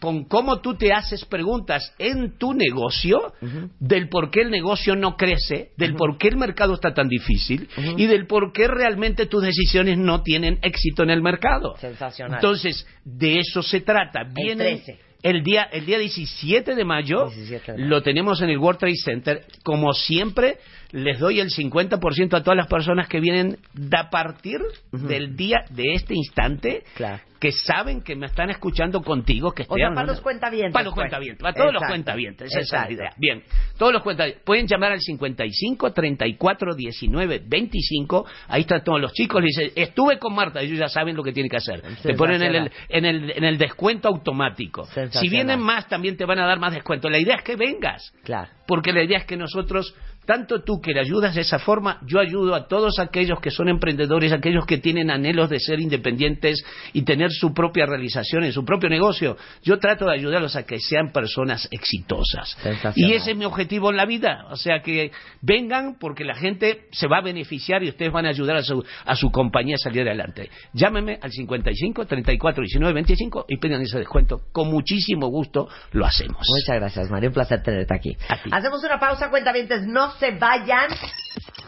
con 0.00 0.24
cómo 0.24 0.60
tú 0.60 0.74
te 0.74 0.92
haces 0.92 1.24
preguntas 1.24 1.94
en 1.98 2.36
tu 2.36 2.52
negocio, 2.52 3.32
del 3.78 4.08
por 4.08 4.30
qué 4.30 4.42
el 4.42 4.50
negocio 4.50 4.96
no 4.96 5.16
crece, 5.16 5.70
del 5.78 5.94
por 5.94 6.18
qué 6.18 6.28
el 6.28 6.36
mercado 6.36 6.74
está 6.74 6.92
tan 6.92 7.08
difícil 7.08 7.68
y 7.96 8.06
del 8.06 8.26
por 8.26 8.52
qué 8.52 8.66
realmente 8.68 9.26
tus 9.26 9.42
decisiones 9.42 9.96
no 9.96 10.22
tienen 10.22 10.58
éxito 10.62 11.04
en 11.04 11.10
el 11.10 11.22
mercado. 11.22 11.76
Sensacional. 11.78 12.34
Entonces, 12.34 12.86
de 13.04 13.38
eso 13.38 13.62
se 13.62 13.80
trata. 13.80 14.24
Viene 14.34 14.64
13. 14.82 14.98
El 15.24 15.42
día, 15.42 15.62
el 15.72 15.86
día 15.86 15.98
17 15.98 16.74
de 16.74 16.84
mayo, 16.84 17.28
17 17.30 17.72
de 17.72 17.78
mayo. 17.78 17.88
lo 17.88 18.02
tenemos 18.02 18.42
en 18.42 18.50
el 18.50 18.58
World 18.58 18.78
Trade 18.78 18.96
Center. 19.02 19.44
Como 19.62 19.94
siempre, 19.94 20.58
les 20.92 21.18
doy 21.18 21.40
el 21.40 21.48
50% 21.48 22.34
a 22.36 22.42
todas 22.42 22.56
las 22.56 22.66
personas 22.66 23.08
que 23.08 23.20
vienen 23.20 23.56
de 23.72 23.96
a 23.96 24.10
partir 24.10 24.60
del 24.92 25.34
día 25.34 25.64
de 25.70 25.94
este 25.94 26.14
instante, 26.14 26.84
Claro. 26.94 27.22
Que 27.44 27.52
saben 27.52 28.00
que 28.00 28.16
me 28.16 28.24
están 28.24 28.48
escuchando 28.48 29.02
contigo, 29.02 29.52
que 29.52 29.66
O 29.68 29.76
sea, 29.76 29.90
para 29.94 30.06
los 30.06 30.22
cuentavientes, 30.22 30.72
Para 30.72 30.86
los 30.86 30.94
pues. 30.94 31.02
cuentavientes, 31.02 31.42
para 31.42 31.52
todos 31.54 31.74
los 31.74 31.82
cuentavientes, 31.86 32.50
esa 32.56 32.60
es 32.60 32.72
la 32.72 32.90
idea. 32.90 33.10
Bien, 33.18 33.42
todos 33.76 33.92
los 33.92 34.02
cuentavientes. 34.02 34.42
Pueden 34.46 34.66
llamar 34.66 34.92
al 34.92 35.00
55 35.00 35.92
34 35.92 36.74
19 36.74 37.42
25. 37.46 38.24
Ahí 38.48 38.62
están 38.62 38.82
todos 38.82 38.98
los 38.98 39.12
chicos. 39.12 39.42
Le 39.42 39.48
dicen, 39.48 39.72
estuve 39.76 40.18
con 40.18 40.34
Marta. 40.34 40.62
Ellos 40.62 40.78
ya 40.78 40.88
saben 40.88 41.14
lo 41.14 41.22
que 41.22 41.32
tienen 41.32 41.50
que 41.50 41.58
hacer. 41.58 41.82
Te 42.02 42.14
ponen 42.14 42.42
en 42.42 42.54
el, 42.54 42.72
en 42.88 43.04
el, 43.04 43.30
en 43.36 43.44
el 43.44 43.58
descuento 43.58 44.08
automático. 44.08 44.86
Si 45.10 45.28
vienen 45.28 45.60
más, 45.60 45.86
también 45.86 46.16
te 46.16 46.24
van 46.24 46.38
a 46.38 46.46
dar 46.46 46.58
más 46.58 46.72
descuento. 46.72 47.10
La 47.10 47.18
idea 47.18 47.36
es 47.36 47.42
que 47.42 47.56
vengas. 47.56 48.10
Claro. 48.22 48.50
Porque 48.66 48.90
la 48.94 49.02
idea 49.04 49.18
es 49.18 49.26
que 49.26 49.36
nosotros, 49.36 49.94
tanto 50.24 50.62
tú 50.62 50.80
que 50.80 50.92
le 50.92 51.00
ayudas 51.00 51.34
de 51.34 51.42
esa 51.42 51.58
forma, 51.58 52.00
yo 52.06 52.20
ayudo 52.20 52.54
a 52.54 52.66
todos 52.66 52.98
aquellos 52.98 53.40
que 53.40 53.50
son 53.50 53.68
emprendedores, 53.68 54.32
aquellos 54.32 54.66
que 54.66 54.78
tienen 54.78 55.10
anhelos 55.10 55.50
de 55.50 55.60
ser 55.60 55.80
independientes 55.80 56.64
y 56.92 57.02
tener 57.02 57.30
su 57.30 57.52
propia 57.52 57.86
realización 57.86 58.44
en 58.44 58.52
su 58.52 58.64
propio 58.64 58.88
negocio. 58.88 59.36
Yo 59.62 59.78
trato 59.78 60.06
de 60.06 60.14
ayudarlos 60.14 60.56
a 60.56 60.64
que 60.64 60.78
sean 60.80 61.12
personas 61.12 61.68
exitosas. 61.70 62.56
Y 62.94 63.12
ese 63.12 63.32
es 63.32 63.36
mi 63.36 63.44
objetivo 63.44 63.90
en 63.90 63.96
la 63.96 64.06
vida. 64.06 64.46
O 64.50 64.56
sea 64.56 64.80
que 64.80 65.12
vengan 65.42 65.96
porque 65.98 66.24
la 66.24 66.34
gente 66.34 66.86
se 66.92 67.06
va 67.06 67.18
a 67.18 67.22
beneficiar 67.22 67.82
y 67.82 67.88
ustedes 67.88 68.12
van 68.12 68.26
a 68.26 68.30
ayudar 68.30 68.56
a 68.56 68.62
su, 68.62 68.84
a 69.04 69.16
su 69.16 69.30
compañía 69.30 69.76
a 69.76 69.78
salir 69.78 70.02
adelante. 70.02 70.50
Llámeme 70.72 71.18
al 71.20 71.30
55 71.30 72.06
34 72.06 72.62
19 72.62 72.94
25 72.94 73.46
y 73.48 73.58
pidan 73.58 73.82
ese 73.82 73.98
descuento. 73.98 74.42
Con 74.52 74.70
muchísimo 74.70 75.28
gusto 75.28 75.68
lo 75.92 76.06
hacemos. 76.06 76.46
Muchas 76.48 76.80
gracias, 76.80 77.10
Mario. 77.10 77.30
Un 77.30 77.34
placer 77.34 77.62
tenerte 77.62 77.94
aquí. 77.94 78.16
Hacemos 78.50 78.82
una 78.84 78.98
pausa, 78.98 79.30
cuentavientes. 79.30 79.86
No 79.86 80.13
se 80.18 80.30
vayan. 80.32 80.88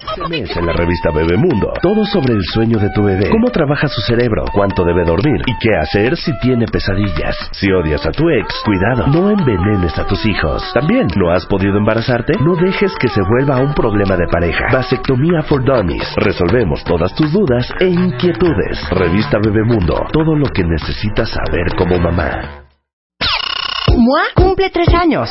Este 0.07 0.29
mes 0.29 0.57
en 0.57 0.67
la 0.67 0.73
revista 0.73 1.11
Bebemundo, 1.11 1.73
todo 1.83 2.05
sobre 2.05 2.35
el 2.35 2.43
sueño 2.43 2.79
de 2.79 2.91
tu 2.91 3.03
bebé, 3.03 3.29
cómo 3.29 3.51
trabaja 3.51 3.89
su 3.89 4.01
cerebro, 4.03 4.45
cuánto 4.53 4.85
debe 4.85 5.05
dormir 5.05 5.41
y 5.47 5.53
qué 5.59 5.75
hacer 5.81 6.17
si 6.17 6.33
tiene 6.39 6.67
pesadillas. 6.67 7.35
Si 7.53 7.71
odias 7.73 8.07
a 8.07 8.13
tu 8.13 8.29
ex, 8.29 8.63
cuidado, 8.65 9.09
no 9.09 9.31
envenenes 9.31 9.99
a 9.99 10.07
tus 10.07 10.25
hijos. 10.27 10.63
También, 10.75 11.09
¿no 11.17 11.33
has 11.33 11.45
podido 11.47 11.77
embarazarte? 11.77 12.35
No 12.39 12.55
dejes 12.55 12.95
que 13.01 13.09
se 13.09 13.21
vuelva 13.23 13.59
un 13.59 13.75
problema 13.75 14.17
de 14.17 14.29
pareja. 14.31 14.67
Vasectomía 14.73 15.43
for 15.43 15.65
Dummies. 15.65 16.15
Resolvemos 16.17 16.85
todas 16.85 17.13
tus 17.15 17.33
dudas 17.33 17.69
e 17.81 17.89
inquietudes. 17.89 18.89
Revista 18.91 19.39
Bebemundo, 19.43 20.07
todo 20.13 20.37
lo 20.37 20.47
que 20.47 20.63
necesitas 20.63 21.31
saber 21.31 21.75
como 21.77 21.99
mamá. 21.99 22.65
MOA 23.89 24.25
cumple 24.35 24.71
tres 24.71 24.89
años 24.95 25.31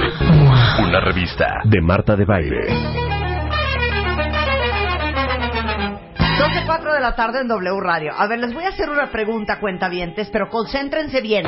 Una 0.00 1.00
revista 1.00 1.60
de 1.64 1.80
Marta 1.82 2.16
de 2.16 2.24
Baile. 2.24 2.60
12, 6.38 6.62
4 6.64 6.94
de 6.94 7.00
la 7.00 7.14
tarde 7.14 7.42
en 7.42 7.48
W 7.48 7.80
Radio. 7.80 8.12
A 8.16 8.26
ver, 8.26 8.38
les 8.38 8.54
voy 8.54 8.64
a 8.64 8.68
hacer 8.68 8.88
una 8.88 9.10
pregunta, 9.10 9.60
cuentavientes, 9.60 10.30
pero 10.30 10.48
concéntrense 10.48 11.20
bien. 11.20 11.44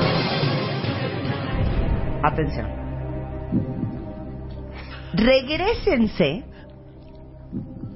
Atención. 2.22 2.68
Regrésense 5.14 6.44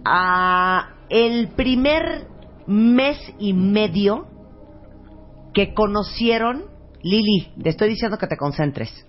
a 0.05 0.89
el 1.11 1.49
primer 1.49 2.29
mes 2.67 3.19
y 3.39 3.53
medio 3.53 4.27
que 5.53 5.75
conocieron 5.75 6.65
Lili. 7.03 7.53
Te 7.63 7.69
estoy 7.69 7.91
diciendo 7.91 8.17
que 8.17 8.27
te 8.27 8.37
concentres. 8.37 9.07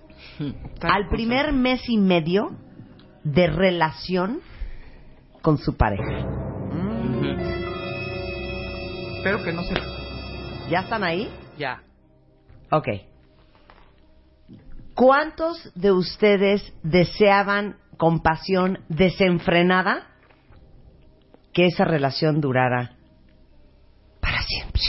Al 0.82 1.08
primer 1.08 1.52
mes 1.52 1.88
y 1.88 1.98
medio 1.98 2.50
de 3.24 3.46
relación 3.48 4.40
con 5.42 5.58
su 5.58 5.76
pareja. 5.76 6.26
Espero 9.16 9.42
que 9.42 9.52
no 9.52 9.62
se... 9.62 9.74
¿Ya 10.70 10.80
están 10.80 11.02
ahí? 11.02 11.28
Ya. 11.58 11.82
Ok. 12.70 12.88
¿Cuántos 14.94 15.72
de 15.74 15.92
ustedes 15.92 16.72
deseaban 16.82 17.76
con 17.96 18.20
pasión 18.20 18.80
desenfrenada 18.88 20.06
que 21.52 21.66
esa 21.66 21.84
relación 21.84 22.40
durara 22.40 22.96
para 24.20 24.38
siempre? 24.42 24.82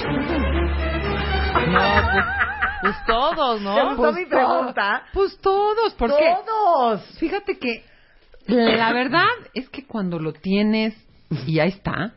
No, 1.67 1.79
pues, 2.11 2.38
pues 2.81 2.95
todos, 3.05 3.61
¿no? 3.61 3.75
¿Te 3.75 3.81
gustó 3.83 4.01
Pues 4.01 4.15
mi 4.15 4.25
todos. 4.29 4.45
pregunta? 4.57 5.03
Pues 5.13 5.37
todos, 5.41 5.93
porque 5.95 6.35
¡Todos! 6.45 7.01
fíjate 7.19 7.57
que 7.57 7.83
la 8.47 8.91
verdad 8.93 9.27
es 9.53 9.69
que 9.69 9.85
cuando 9.85 10.19
lo 10.19 10.33
tienes 10.33 10.95
y 11.45 11.59
ahí 11.59 11.69
está, 11.69 12.13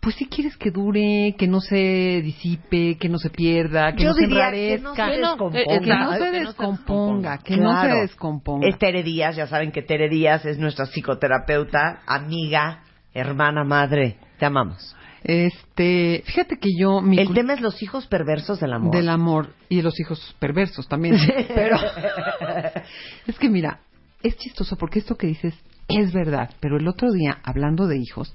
pues 0.00 0.14
si 0.14 0.26
quieres 0.26 0.56
que 0.56 0.70
dure, 0.70 1.34
que 1.36 1.48
no 1.48 1.60
se 1.60 2.22
disipe, 2.22 2.96
que 2.96 3.08
no 3.08 3.18
se 3.18 3.28
pierda, 3.28 3.92
que 3.92 4.04
Yo 4.04 4.10
no 4.10 4.14
se 4.14 4.26
diría 4.26 4.50
que 4.52 4.78
no 4.78 4.92
enrarezca, 4.92 5.06
se 5.10 5.18
descomponga. 5.20 5.58
que 5.80 5.86
no 5.90 6.12
se 6.12 6.30
descomponga, 6.30 7.38
que 7.38 7.56
no 7.56 7.70
Claro. 7.70 7.94
se 7.96 8.00
descomponga. 8.02 8.68
Es 8.68 8.78
Tere 8.78 9.02
Díaz, 9.02 9.34
ya 9.36 9.46
saben 9.48 9.72
que 9.72 9.82
Tere 9.82 10.08
Díaz 10.08 10.44
es 10.46 10.58
nuestra 10.58 10.86
psicoterapeuta, 10.86 12.02
amiga, 12.06 12.82
hermana, 13.12 13.64
madre. 13.64 14.16
Te 14.38 14.46
amamos. 14.46 14.94
Este, 15.28 16.22
fíjate 16.24 16.56
que 16.58 16.68
yo 16.78 17.00
mi 17.00 17.18
El 17.18 17.34
tema 17.34 17.54
es 17.54 17.60
los 17.60 17.82
hijos 17.82 18.06
perversos 18.06 18.60
del 18.60 18.72
amor. 18.72 18.94
del 18.94 19.08
amor 19.08 19.48
y 19.68 19.82
los 19.82 19.98
hijos 19.98 20.36
perversos 20.38 20.86
también, 20.86 21.16
pero 21.52 21.76
es 23.26 23.36
que 23.38 23.50
mira, 23.50 23.80
es 24.22 24.36
chistoso 24.36 24.76
porque 24.76 25.00
esto 25.00 25.16
que 25.16 25.26
dices 25.26 25.54
es 25.88 26.12
verdad, 26.12 26.50
pero 26.60 26.76
el 26.78 26.86
otro 26.86 27.10
día 27.12 27.38
hablando 27.42 27.88
de 27.88 27.98
hijos, 27.98 28.34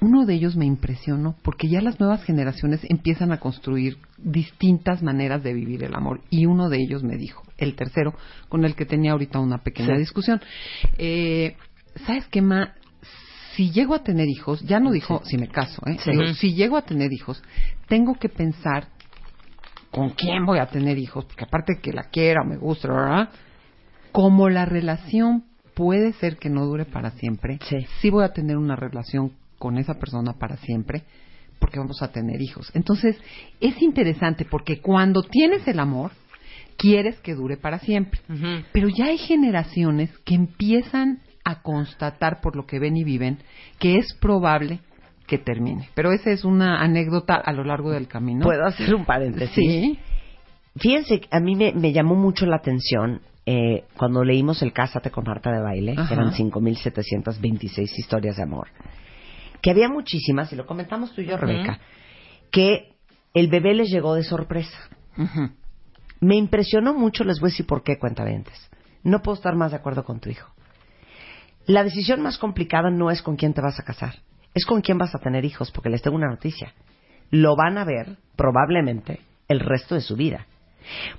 uno 0.00 0.26
de 0.26 0.34
ellos 0.34 0.54
me 0.56 0.64
impresionó 0.66 1.34
porque 1.42 1.68
ya 1.68 1.80
las 1.80 1.98
nuevas 1.98 2.22
generaciones 2.24 2.80
empiezan 2.88 3.32
a 3.32 3.38
construir 3.38 3.98
distintas 4.16 5.02
maneras 5.02 5.42
de 5.42 5.54
vivir 5.54 5.82
el 5.82 5.94
amor 5.96 6.20
y 6.30 6.46
uno 6.46 6.68
de 6.68 6.78
ellos 6.78 7.02
me 7.02 7.16
dijo, 7.16 7.42
el 7.56 7.74
tercero 7.74 8.14
con 8.48 8.64
el 8.64 8.76
que 8.76 8.84
tenía 8.86 9.10
ahorita 9.12 9.40
una 9.40 9.58
pequeña 9.58 9.94
Sí. 9.94 10.00
discusión, 10.00 10.40
eh, 10.98 11.56
¿sabes 12.06 12.26
qué 12.28 12.42
ma? 12.42 12.74
Si 13.58 13.72
llego 13.72 13.96
a 13.96 14.04
tener 14.04 14.28
hijos, 14.28 14.60
ya 14.62 14.78
no 14.78 14.92
dijo 14.92 15.20
si 15.24 15.36
me 15.36 15.48
caso, 15.48 15.82
¿eh? 15.86 15.96
Sí. 16.04 16.12
Digo, 16.12 16.32
si 16.34 16.54
llego 16.54 16.76
a 16.76 16.82
tener 16.82 17.12
hijos, 17.12 17.42
tengo 17.88 18.14
que 18.14 18.28
pensar 18.28 18.86
con 19.90 20.10
quién 20.10 20.46
voy 20.46 20.60
a 20.60 20.66
tener 20.66 20.96
hijos, 20.96 21.24
porque 21.24 21.42
aparte 21.42 21.80
que 21.82 21.92
la 21.92 22.04
quiera, 22.04 22.44
me 22.44 22.56
gusta, 22.56 22.86
¿verdad? 22.86 23.30
Como 24.12 24.48
la 24.48 24.64
relación 24.64 25.42
puede 25.74 26.12
ser 26.12 26.36
que 26.36 26.48
no 26.48 26.66
dure 26.66 26.84
para 26.84 27.10
siempre, 27.10 27.58
Sí. 28.00 28.10
voy 28.10 28.22
a 28.22 28.32
tener 28.32 28.56
una 28.56 28.76
relación 28.76 29.32
con 29.58 29.76
esa 29.76 29.94
persona 29.94 30.34
para 30.34 30.56
siempre, 30.58 31.02
porque 31.58 31.80
vamos 31.80 32.00
a 32.00 32.12
tener 32.12 32.40
hijos. 32.40 32.70
Entonces, 32.74 33.20
es 33.58 33.82
interesante 33.82 34.44
porque 34.44 34.80
cuando 34.80 35.24
tienes 35.24 35.66
el 35.66 35.80
amor, 35.80 36.12
quieres 36.76 37.18
que 37.22 37.34
dure 37.34 37.56
para 37.56 37.80
siempre. 37.80 38.20
Pero 38.70 38.86
ya 38.88 39.06
hay 39.06 39.18
generaciones 39.18 40.16
que 40.18 40.36
empiezan 40.36 41.18
a 41.48 41.62
constatar 41.62 42.40
por 42.40 42.56
lo 42.56 42.66
que 42.66 42.78
ven 42.78 42.96
y 42.96 43.04
viven 43.04 43.38
que 43.78 43.96
es 43.96 44.12
probable 44.20 44.80
que 45.26 45.38
termine. 45.38 45.88
Pero 45.94 46.12
esa 46.12 46.30
es 46.30 46.44
una 46.44 46.80
anécdota 46.82 47.34
a 47.36 47.52
lo 47.52 47.64
largo 47.64 47.90
del 47.90 48.06
camino. 48.06 48.44
¿Puedo 48.44 48.66
hacer 48.66 48.94
un 48.94 49.04
paréntesis? 49.04 49.54
Sí. 49.54 49.98
Fíjense, 50.76 51.22
a 51.30 51.40
mí 51.40 51.56
me, 51.56 51.72
me 51.72 51.92
llamó 51.92 52.14
mucho 52.14 52.44
la 52.46 52.56
atención 52.56 53.20
eh, 53.46 53.84
cuando 53.96 54.24
leímos 54.24 54.60
el 54.60 54.74
Cásate 54.74 55.10
con 55.10 55.24
Marta 55.24 55.50
de 55.50 55.62
Baile, 55.62 55.94
Ajá. 55.96 56.06
que 56.06 56.14
eran 56.14 56.32
5.726 56.32 57.98
historias 57.98 58.36
de 58.36 58.42
amor, 58.42 58.68
que 59.62 59.70
había 59.70 59.88
muchísimas, 59.88 60.52
y 60.52 60.56
lo 60.56 60.66
comentamos 60.66 61.14
tú 61.14 61.22
y 61.22 61.26
yo, 61.26 61.38
Rebeca, 61.38 61.80
que 62.50 62.92
el 63.32 63.48
bebé 63.48 63.72
les 63.72 63.88
llegó 63.88 64.14
de 64.14 64.22
sorpresa. 64.22 64.78
Me 66.20 66.36
impresionó 66.36 66.92
mucho, 66.92 67.24
les 67.24 67.40
voy 67.40 67.48
a 67.48 67.52
decir 67.52 67.66
por 67.66 67.82
qué, 67.82 67.98
cuentavientes. 67.98 68.70
No 69.02 69.22
puedo 69.22 69.36
estar 69.36 69.56
más 69.56 69.70
de 69.70 69.78
acuerdo 69.78 70.04
con 70.04 70.20
tu 70.20 70.28
hijo. 70.28 70.52
La 71.68 71.84
decisión 71.84 72.22
más 72.22 72.38
complicada 72.38 72.90
no 72.90 73.10
es 73.10 73.22
con 73.22 73.36
quién 73.36 73.52
te 73.52 73.60
vas 73.60 73.78
a 73.78 73.84
casar, 73.84 74.14
es 74.54 74.64
con 74.64 74.80
quién 74.80 74.96
vas 74.96 75.14
a 75.14 75.18
tener 75.18 75.44
hijos, 75.44 75.70
porque 75.70 75.90
les 75.90 76.00
tengo 76.02 76.16
una 76.16 76.30
noticia. 76.30 76.72
Lo 77.30 77.56
van 77.56 77.76
a 77.76 77.84
ver, 77.84 78.16
probablemente, 78.36 79.20
el 79.48 79.60
resto 79.60 79.94
de 79.94 80.00
su 80.00 80.16
vida. 80.16 80.46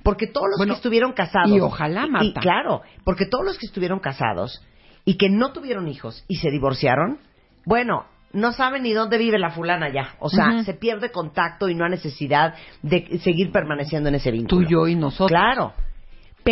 Porque 0.02 0.26
todos 0.26 0.48
los 0.50 0.58
Bueno, 0.58 0.74
que 0.74 0.78
estuvieron 0.78 1.12
casados. 1.12 1.50
y 1.50 1.60
ojalá, 1.60 2.08
Marta. 2.08 2.26
Y, 2.26 2.32
claro, 2.34 2.82
porque 3.04 3.26
todos 3.26 3.44
los 3.44 3.58
que 3.58 3.66
estuvieron 3.66 4.00
casados 4.00 4.60
y 5.04 5.16
que 5.16 5.30
no 5.30 5.52
tuvieron 5.52 5.86
hijos 5.86 6.24
y 6.26 6.38
se 6.38 6.50
divorciaron, 6.50 7.18
bueno, 7.64 8.06
no 8.32 8.52
saben 8.52 8.82
ni 8.82 8.92
dónde 8.92 9.18
vive 9.18 9.38
la 9.38 9.50
fulana 9.50 9.92
ya. 9.92 10.16
O 10.18 10.28
sea, 10.28 10.64
se 10.64 10.74
pierde 10.74 11.12
contacto 11.12 11.68
y 11.68 11.76
no 11.76 11.84
hay 11.84 11.92
necesidad 11.92 12.54
de 12.82 13.20
seguir 13.22 13.52
permaneciendo 13.52 14.08
en 14.08 14.16
ese 14.16 14.32
vínculo. 14.32 14.66
Tú, 14.66 14.68
yo 14.68 14.88
y 14.88 14.96
nosotros. 14.96 15.30
Claro. 15.30 15.72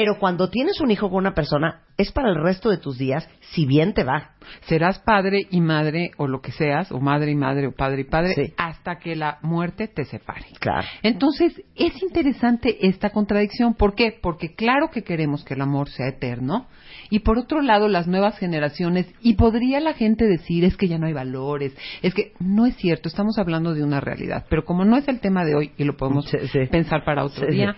Pero 0.00 0.16
cuando 0.20 0.48
tienes 0.48 0.80
un 0.80 0.92
hijo 0.92 1.10
con 1.10 1.18
una 1.18 1.34
persona, 1.34 1.80
es 1.96 2.12
para 2.12 2.28
el 2.28 2.36
resto 2.40 2.70
de 2.70 2.76
tus 2.78 2.96
días, 2.98 3.28
si 3.50 3.66
bien 3.66 3.94
te 3.94 4.04
va. 4.04 4.30
Serás 4.68 5.00
padre 5.00 5.48
y 5.50 5.60
madre 5.60 6.12
o 6.18 6.28
lo 6.28 6.40
que 6.40 6.52
seas, 6.52 6.92
o 6.92 7.00
madre 7.00 7.32
y 7.32 7.34
madre 7.34 7.66
o 7.66 7.72
padre 7.72 8.02
y 8.02 8.04
padre, 8.04 8.34
Sí. 8.36 8.54
hasta 8.58 8.98
que 9.00 9.16
la 9.16 9.38
muerte 9.42 9.88
te 9.88 10.04
separe. 10.04 10.46
Claro. 10.60 10.86
Entonces, 11.02 11.60
es 11.74 12.00
interesante 12.00 12.86
esta 12.86 13.10
contradicción. 13.10 13.74
¿Por 13.74 13.96
qué? 13.96 14.16
Porque 14.22 14.54
claro 14.54 14.88
que 14.92 15.02
queremos 15.02 15.44
que 15.44 15.54
el 15.54 15.62
amor 15.62 15.88
sea 15.88 16.06
eterno. 16.06 16.68
Y 17.10 17.18
por 17.20 17.36
otro 17.36 17.60
lado, 17.60 17.88
las 17.88 18.06
nuevas 18.06 18.38
generaciones, 18.38 19.12
y 19.20 19.34
podría 19.34 19.80
la 19.80 19.94
gente 19.94 20.26
decir, 20.26 20.62
es 20.64 20.76
que 20.76 20.86
ya 20.86 20.98
no 20.98 21.06
hay 21.06 21.12
valores, 21.12 21.76
es 22.02 22.14
que 22.14 22.34
no 22.38 22.66
es 22.66 22.76
cierto, 22.76 23.08
estamos 23.08 23.36
hablando 23.36 23.74
de 23.74 23.82
una 23.82 23.98
realidad. 24.00 24.46
Pero 24.48 24.64
como 24.64 24.84
no 24.84 24.96
es 24.96 25.08
el 25.08 25.18
tema 25.18 25.44
de 25.44 25.56
hoy, 25.56 25.72
y 25.76 25.82
lo 25.82 25.96
podemos 25.96 26.26
Sí, 26.30 26.38
sí. 26.52 26.60
pensar 26.70 27.04
para 27.04 27.24
otro 27.24 27.48
día, 27.48 27.74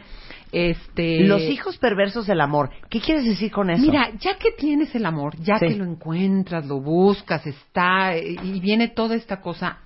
este... 0.52 1.20
Los 1.20 1.43
hijos 1.43 1.78
perversos 1.78 2.27
del 2.27 2.40
amor. 2.40 2.70
¿Qué 2.89 3.01
quieres 3.01 3.24
decir 3.24 3.51
con 3.51 3.70
eso? 3.70 3.82
Mira, 3.82 4.10
ya 4.18 4.36
que 4.39 4.52
tienes 4.52 4.94
el 4.94 5.06
amor, 5.06 5.36
ya 5.40 5.59
Sí. 5.59 5.66
que 5.68 5.77
lo 5.77 5.85
encuentras, 5.85 6.66
lo 6.66 6.81
buscas, 6.81 7.47
está, 7.47 8.16
y 8.16 8.60
viene 8.60 8.89
toda 8.89 9.14
esta 9.14 9.40
cosa, 9.40 9.78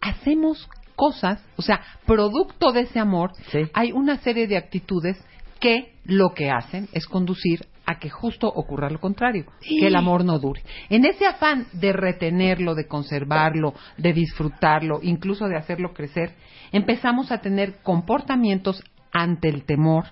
hacemos 0.00 0.68
cosas, 0.96 1.44
o 1.56 1.62
sea, 1.62 1.80
producto 2.06 2.72
de 2.72 2.82
ese 2.82 2.98
amor, 2.98 3.32
Sí. 3.50 3.60
hay 3.74 3.92
una 3.92 4.18
serie 4.18 4.46
de 4.46 4.56
actitudes 4.56 5.22
que 5.60 5.94
lo 6.04 6.30
que 6.34 6.50
hacen 6.50 6.88
es 6.92 7.06
conducir 7.06 7.66
a 7.86 7.98
que 7.98 8.10
justo 8.10 8.46
ocurra 8.48 8.90
lo 8.90 9.00
contrario, 9.00 9.46
que 9.60 9.86
el 9.86 9.96
amor 9.96 10.24
no 10.24 10.38
dure. 10.38 10.62
En 10.88 11.04
ese 11.04 11.26
afán 11.26 11.66
de 11.72 11.92
retenerlo, 11.92 12.74
de 12.74 12.86
conservarlo, 12.86 13.74
de 13.96 14.12
disfrutarlo, 14.12 15.00
incluso 15.02 15.48
de 15.48 15.56
hacerlo 15.56 15.92
crecer, 15.92 16.34
empezamos 16.70 17.32
a 17.32 17.38
tener 17.38 17.82
comportamientos 17.82 18.82
ante 19.12 19.48
el 19.48 19.64
temor 19.64 20.04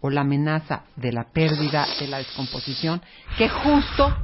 o 0.00 0.10
la 0.10 0.20
amenaza 0.20 0.84
de 0.96 1.12
la 1.12 1.24
pérdida, 1.24 1.86
de 1.98 2.06
la 2.08 2.18
descomposición, 2.18 3.00
que 3.38 3.48
justo 3.48 4.14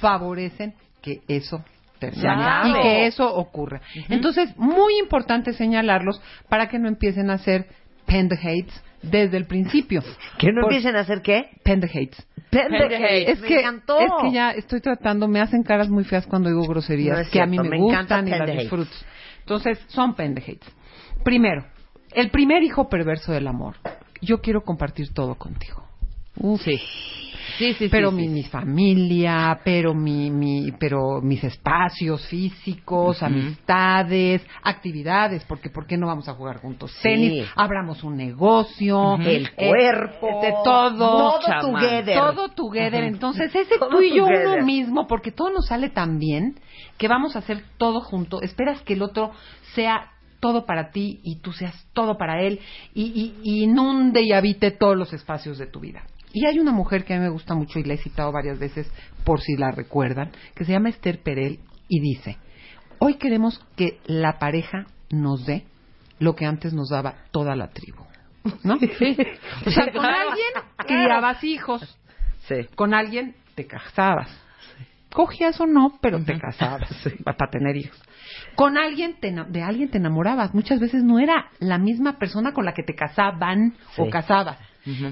favorecen 0.00 0.74
que 1.00 1.20
eso 1.28 1.64
termine 1.98 2.70
y 2.70 2.72
que 2.82 3.06
eso 3.06 3.32
ocurra. 3.34 3.80
Entonces, 4.08 4.56
muy 4.56 4.98
importante 4.98 5.52
señalarlos 5.52 6.20
para 6.48 6.68
que 6.68 6.78
no 6.78 6.88
empiecen 6.88 7.30
a 7.30 7.34
hacer 7.34 7.66
pendejates 8.06 8.82
desde 9.02 9.36
el 9.36 9.46
principio. 9.46 10.02
¿Que 10.38 10.48
no 10.52 10.62
Por- 10.62 10.72
empiecen 10.72 10.96
a 10.96 11.00
hacer 11.00 11.22
qué? 11.22 11.50
pendejates. 11.62 12.26
Pendejates. 12.50 13.28
Es 13.28 13.40
Me 13.40 13.48
que, 13.48 13.60
encantó. 13.60 13.98
es 14.00 14.10
que 14.22 14.32
ya 14.32 14.50
estoy 14.52 14.80
tratando, 14.80 15.28
me 15.28 15.40
hacen 15.40 15.62
caras 15.62 15.88
muy 15.88 16.04
feas 16.04 16.26
cuando 16.26 16.48
digo 16.48 16.62
groserías, 16.62 17.16
No 17.16 17.22
es 17.22 17.28
que 17.28 17.40
a 17.42 17.46
mí 17.46 17.58
me, 17.58 17.68
me 17.68 17.78
gustan 17.78 18.26
y 18.26 18.30
las 18.30 18.50
disfruto. 18.50 18.90
Entonces, 19.40 19.78
son 19.88 20.14
pendejates. 20.14 20.68
Primero, 21.24 21.64
el 22.12 22.30
primer 22.30 22.62
hijo 22.62 22.88
perverso 22.88 23.32
del 23.32 23.46
amor. 23.46 23.76
Yo 24.20 24.40
quiero 24.40 24.62
compartir 24.62 25.12
todo 25.12 25.34
contigo. 25.36 25.84
Uf. 26.36 26.62
Sí. 26.62 26.78
Sí, 27.56 27.72
sí, 27.74 27.88
pero 27.88 28.10
sí, 28.10 28.16
mi, 28.16 28.28
mi 28.28 28.42
familia, 28.44 29.58
pero 29.64 29.92
mi, 29.92 30.30
mi, 30.30 30.70
pero 30.78 31.20
mis 31.20 31.42
espacios 31.42 32.24
físicos, 32.28 33.20
amistades, 33.22 34.46
actividades, 34.62 35.44
porque 35.44 35.68
¿por 35.70 35.86
qué 35.86 35.96
no 35.96 36.06
vamos 36.06 36.28
a 36.28 36.34
jugar 36.34 36.58
juntos 36.58 36.96
tenis? 37.02 37.48
Abramos 37.56 38.04
un 38.04 38.16
negocio, 38.16 39.16
El 39.16 39.46
eh, 39.46 39.50
cuerpo. 39.56 40.40
de 40.42 40.52
todo, 40.62 40.98
Todo 40.98 41.40
chamán. 41.40 41.82
together. 41.82 42.14
todo 42.16 42.48
together. 42.50 43.04
Entonces 43.04 43.52
ese 43.52 43.78
Todo 43.78 43.88
tú 43.90 44.02
y 44.02 44.14
yo 44.14 44.26
together. 44.26 44.46
uno 44.58 44.64
mismo, 44.66 45.06
porque 45.08 45.32
todo 45.32 45.50
nos 45.50 45.66
sale 45.66 45.88
tan 45.90 46.18
bien 46.18 46.60
que 46.96 47.08
vamos 47.08 47.34
a 47.34 47.40
hacer 47.40 47.64
todo 47.76 48.00
junto. 48.02 48.40
Esperas 48.42 48.82
que 48.82 48.92
el 48.92 49.02
otro 49.02 49.32
sea 49.74 50.12
todo 50.40 50.66
para 50.66 50.90
ti 50.90 51.20
y 51.22 51.36
tú 51.40 51.52
seas 51.52 51.74
todo 51.92 52.16
para 52.16 52.42
él 52.42 52.60
y, 52.94 53.02
y- 53.04 53.34
y 53.42 53.64
inunde 53.64 54.22
y 54.22 54.32
habite 54.32 54.70
todos 54.70 54.96
los 54.96 55.12
espacios 55.12 55.58
de 55.58 55.66
tu 55.66 55.80
vida. 55.80 56.02
Y 56.32 56.46
hay 56.46 56.58
una 56.58 56.72
mujer 56.72 57.04
que 57.04 57.14
a 57.14 57.16
mí 57.18 57.22
me 57.22 57.30
gusta 57.30 57.54
mucho 57.54 57.78
y 57.78 57.84
la 57.84 57.94
he 57.94 57.98
citado 57.98 58.30
varias 58.32 58.58
veces 58.58 58.90
por 59.24 59.40
si 59.40 59.56
la 59.56 59.70
recuerdan, 59.70 60.30
que 60.54 60.64
se 60.64 60.72
llama 60.72 60.90
Esther 60.90 61.20
Perel 61.22 61.58
y 61.88 62.00
dice, 62.00 62.36
hoy 62.98 63.14
queremos 63.14 63.60
que 63.76 63.98
la 64.06 64.38
pareja 64.38 64.86
nos 65.10 65.46
dé 65.46 65.64
lo 66.18 66.34
que 66.34 66.44
antes 66.46 66.72
nos 66.74 66.90
daba 66.90 67.14
toda 67.30 67.56
la 67.56 67.68
tribu. 67.68 68.04
¿No? 68.62 68.74
O 69.66 69.70
sea, 69.70 69.90
con 69.92 70.04
alguien 70.04 70.46
criabas 70.86 71.42
hijos, 71.44 71.98
Sí. 72.46 72.56
con 72.74 72.94
alguien 72.94 73.34
te 73.54 73.66
casabas, 73.66 74.28
cogías 75.18 75.60
o 75.60 75.66
no, 75.66 75.98
pero 76.00 76.24
te 76.24 76.38
casabas 76.38 76.88
para 77.24 77.50
tener 77.50 77.76
hijos. 77.76 78.00
Con 78.54 78.78
alguien, 78.78 79.16
te, 79.18 79.34
de 79.48 79.62
alguien 79.64 79.90
te 79.90 79.98
enamorabas. 79.98 80.54
Muchas 80.54 80.78
veces 80.78 81.02
no 81.02 81.18
era 81.18 81.50
la 81.58 81.76
misma 81.76 82.20
persona 82.20 82.52
con 82.54 82.64
la 82.64 82.72
que 82.72 82.84
te 82.84 82.94
casaban 82.94 83.74
Sí. 83.96 84.02
o 84.02 84.10
casabas. 84.10 84.58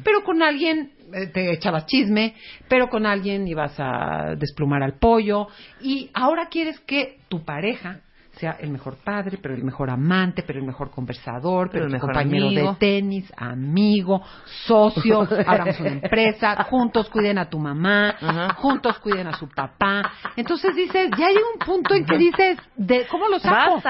Pero 0.05 0.23
con 0.25 0.45
alguien 0.45 0.93
eh, 1.13 1.27
te 1.27 1.53
echabas 1.53 1.87
chisme, 1.87 2.35
pero 2.69 2.89
con 2.89 3.05
alguien 3.05 3.49
ibas 3.49 3.75
a 3.81 4.37
desplumar 4.39 4.85
al 4.85 4.97
pollo. 5.01 5.49
Y 5.81 6.09
ahora 6.15 6.47
quieres 6.51 6.79
que 6.87 7.19
tu 7.29 7.45
pareja 7.45 8.03
sea 8.37 8.57
el 8.61 8.71
mejor 8.71 8.97
padre, 9.03 9.39
pero 9.41 9.55
el 9.55 9.65
mejor 9.65 9.89
amante, 9.91 10.43
pero 10.47 10.59
el 10.61 10.67
mejor 10.67 10.91
conversador, 10.91 11.71
pero 11.71 11.85
el 11.85 11.91
el 11.91 11.93
mejor 11.95 12.13
compañero 12.13 12.47
amigo. 12.49 12.73
de 12.73 12.79
tenis, 12.79 13.33
amigo, 13.37 14.23
socio, 14.67 15.21
abramos 15.47 15.81
una 15.81 15.91
empresa, 15.93 16.65
juntos 16.65 17.09
cuiden 17.09 17.39
a 17.39 17.49
tu 17.49 17.59
mamá, 17.59 18.17
juntos 18.57 18.99
cuiden 18.99 19.27
a 19.29 19.33
su 19.33 19.49
papá. 19.49 20.03
Entonces 20.37 20.75
dices, 20.77 21.11
ya 21.17 21.29
llega 21.29 21.47
un 21.55 21.59
punto 21.65 21.95
en 21.95 22.05
que 22.05 22.19
dices, 22.19 22.59
de, 22.77 23.07
¿cómo 23.11 23.29
lo 23.29 23.39
saco? 23.39 23.83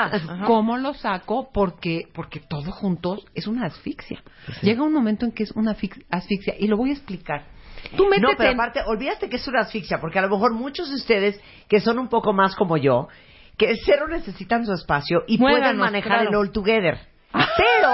¿Cómo 0.46 0.76
lo 0.76 0.94
saco? 0.94 1.48
Porque, 1.52 2.02
porque 2.14 2.40
todo 2.40 2.70
juntos 2.70 3.24
es 3.34 3.46
una 3.46 3.66
asfixia. 3.66 4.22
Llega 4.62 4.82
un 4.82 4.92
momento 4.92 5.24
en 5.26 5.32
que 5.32 5.42
es 5.42 5.50
una 5.52 5.74
fix- 5.74 6.04
asfixia 6.10 6.54
y 6.58 6.68
lo 6.68 6.76
voy 6.76 6.90
a 6.90 6.92
explicar. 6.92 7.44
Tú 7.96 8.04
No, 8.20 8.30
pero 8.36 8.50
aparte, 8.54 8.80
olvídate 8.86 9.28
que 9.28 9.36
es 9.36 9.46
una 9.48 9.60
asfixia, 9.60 9.98
porque 10.00 10.18
a 10.18 10.22
lo 10.22 10.28
mejor 10.28 10.52
muchos 10.54 10.88
de 10.88 10.94
ustedes 10.96 11.40
que 11.68 11.80
son 11.80 11.98
un 11.98 12.08
poco 12.08 12.32
más 12.32 12.56
como 12.56 12.76
yo, 12.76 13.08
que 13.56 13.74
cero 13.84 14.06
necesitan 14.08 14.64
su 14.66 14.72
espacio 14.72 15.22
y 15.26 15.38
pueden 15.38 15.76
manejar 15.78 16.20
claro. 16.20 16.28
el 16.30 16.34
all 16.36 16.52
together. 16.52 16.98
Pero 17.32 17.90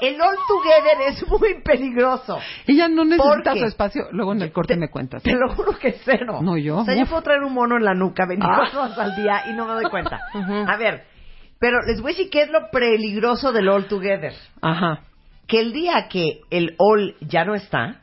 el 0.00 0.20
all 0.20 0.36
together 0.48 1.08
es 1.08 1.28
muy 1.28 1.62
peligroso. 1.62 2.38
ella 2.66 2.88
no 2.88 3.04
necesita 3.04 3.54
su 3.54 3.64
espacio. 3.66 4.08
Luego 4.12 4.32
en 4.32 4.42
el 4.42 4.52
corte 4.52 4.76
me 4.76 4.88
cuentas. 4.90 5.22
Te 5.22 5.32
lo 5.34 5.54
juro 5.54 5.78
que 5.78 5.92
cero. 6.04 6.40
No, 6.42 6.56
yo, 6.56 6.78
O 6.78 6.84
sea, 6.84 6.94
yo 6.94 7.06
puedo 7.06 7.22
traer 7.22 7.42
un 7.42 7.52
mono 7.54 7.76
en 7.76 7.84
la 7.84 7.94
nuca 7.94 8.24
24 8.26 8.80
Ah. 8.80 8.84
horas 8.86 8.98
al 8.98 9.16
día 9.16 9.44
y 9.50 9.52
no 9.54 9.66
me 9.66 9.74
doy 9.74 9.84
cuenta. 9.90 10.20
A 10.68 10.76
ver, 10.76 11.04
pero 11.58 11.78
les 11.86 12.00
voy 12.00 12.12
a 12.12 12.14
decir 12.16 12.30
qué 12.30 12.42
es 12.42 12.50
lo 12.50 12.70
peligroso 12.70 13.52
del 13.52 13.68
all 13.68 13.86
together. 13.86 14.32
Ajá. 14.60 15.00
Que 15.46 15.60
el 15.60 15.72
día 15.72 16.08
que 16.08 16.40
el 16.50 16.74
all 16.78 17.16
ya 17.20 17.44
no 17.44 17.54
está, 17.54 18.00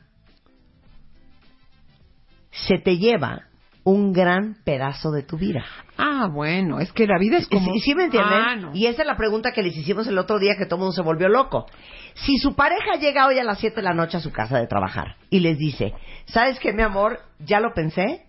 se 2.52 2.78
te 2.78 2.98
lleva 2.98 3.48
un 3.84 4.14
gran 4.14 4.56
pedazo 4.64 5.12
de 5.12 5.24
tu 5.24 5.38
vida. 5.38 5.64
Ah, 6.04 6.28
bueno, 6.34 6.80
es 6.80 6.92
que 6.92 7.06
la 7.06 7.20
vida 7.20 7.38
es 7.38 7.48
como... 7.48 7.74
¿Sí, 7.74 7.80
sí 7.82 7.94
me 7.94 8.06
entienden? 8.06 8.34
Ah, 8.34 8.56
no. 8.56 8.72
Y 8.74 8.88
esa 8.88 9.04
es 9.04 9.08
la 9.08 9.16
pregunta 9.16 9.52
que 9.52 9.62
les 9.62 9.78
hicimos 9.78 10.08
el 10.08 10.18
otro 10.18 10.40
día 10.40 10.56
que 10.58 10.66
todo 10.66 10.78
el 10.78 10.80
mundo 10.80 10.94
se 10.94 11.04
volvió 11.04 11.30
loco. 11.30 11.68
Si 12.16 12.40
su 12.40 12.56
pareja 12.56 12.96
llega 13.00 13.28
hoy 13.28 13.38
a 13.38 13.44
las 13.44 13.60
7 13.60 13.76
de 13.76 13.82
la 13.84 13.94
noche 13.94 14.18
a 14.18 14.20
su 14.20 14.32
casa 14.32 14.58
de 14.58 14.66
trabajar 14.66 15.18
y 15.30 15.42
les 15.42 15.60
dice, 15.60 15.94
¿sabes 16.26 16.60
qué, 16.60 16.74
mi 16.74 16.82
amor? 16.82 17.20
Ya 17.38 17.60
lo 17.60 17.76
pensé, 17.76 18.26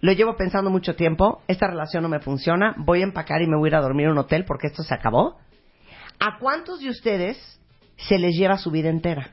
lo 0.00 0.12
llevo 0.12 0.36
pensando 0.36 0.70
mucho 0.70 0.96
tiempo, 0.96 1.42
esta 1.48 1.66
relación 1.66 2.02
no 2.02 2.08
me 2.08 2.20
funciona, 2.20 2.74
voy 2.78 3.02
a 3.02 3.04
empacar 3.04 3.42
y 3.42 3.46
me 3.46 3.58
voy 3.58 3.68
a 3.68 3.72
ir 3.72 3.76
a 3.76 3.82
dormir 3.82 4.06
a 4.06 4.12
un 4.12 4.18
hotel 4.18 4.46
porque 4.46 4.68
esto 4.68 4.82
se 4.82 4.94
acabó. 4.94 5.36
¿A 6.18 6.38
cuántos 6.40 6.80
de 6.80 6.88
ustedes 6.88 7.60
se 7.96 8.18
les 8.18 8.34
lleva 8.34 8.56
su 8.56 8.70
vida 8.70 8.88
entera? 8.88 9.32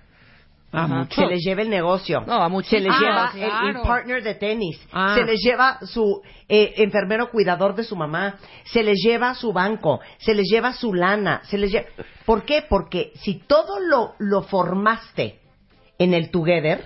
Ah, 0.71 0.87
mucho. 0.87 1.21
Se 1.21 1.27
les 1.27 1.41
lleva 1.43 1.61
el 1.63 1.69
negocio. 1.69 2.21
No, 2.27 2.33
a 2.43 2.49
muchos. 2.49 2.69
Se 2.69 2.79
les 2.79 2.91
Ah, 2.93 2.99
lleva 2.99 3.31
el- 3.69 3.75
el, 3.77 3.81
partner 3.81 4.21
de 4.23 4.35
tenis. 4.35 4.79
Ah. 4.91 5.15
Se 5.15 5.23
les 5.25 5.39
lleva 5.43 5.79
su 5.81 6.21
eh, 6.47 6.73
enfermero 6.77 7.31
cuidador 7.31 7.73
de 7.75 7.83
su 7.83 7.95
mamá. 7.95 8.37
Se 8.65 8.83
les 8.83 8.99
lleva 9.03 9.33
su 9.33 9.51
banco. 9.51 9.99
Se 10.19 10.33
les 10.35 10.45
lleva 10.49 10.73
su 10.73 10.93
lana. 10.93 11.41
Se 11.45 11.57
les 11.57 11.71
lleva... 11.71 11.87
¿Por 12.25 12.43
qué? 12.43 12.63
Porque 12.67 13.11
si 13.15 13.35
todo 13.35 13.79
lo, 13.79 14.13
lo 14.19 14.43
formaste 14.43 15.39
en 15.97 16.13
el 16.13 16.29
together, 16.29 16.83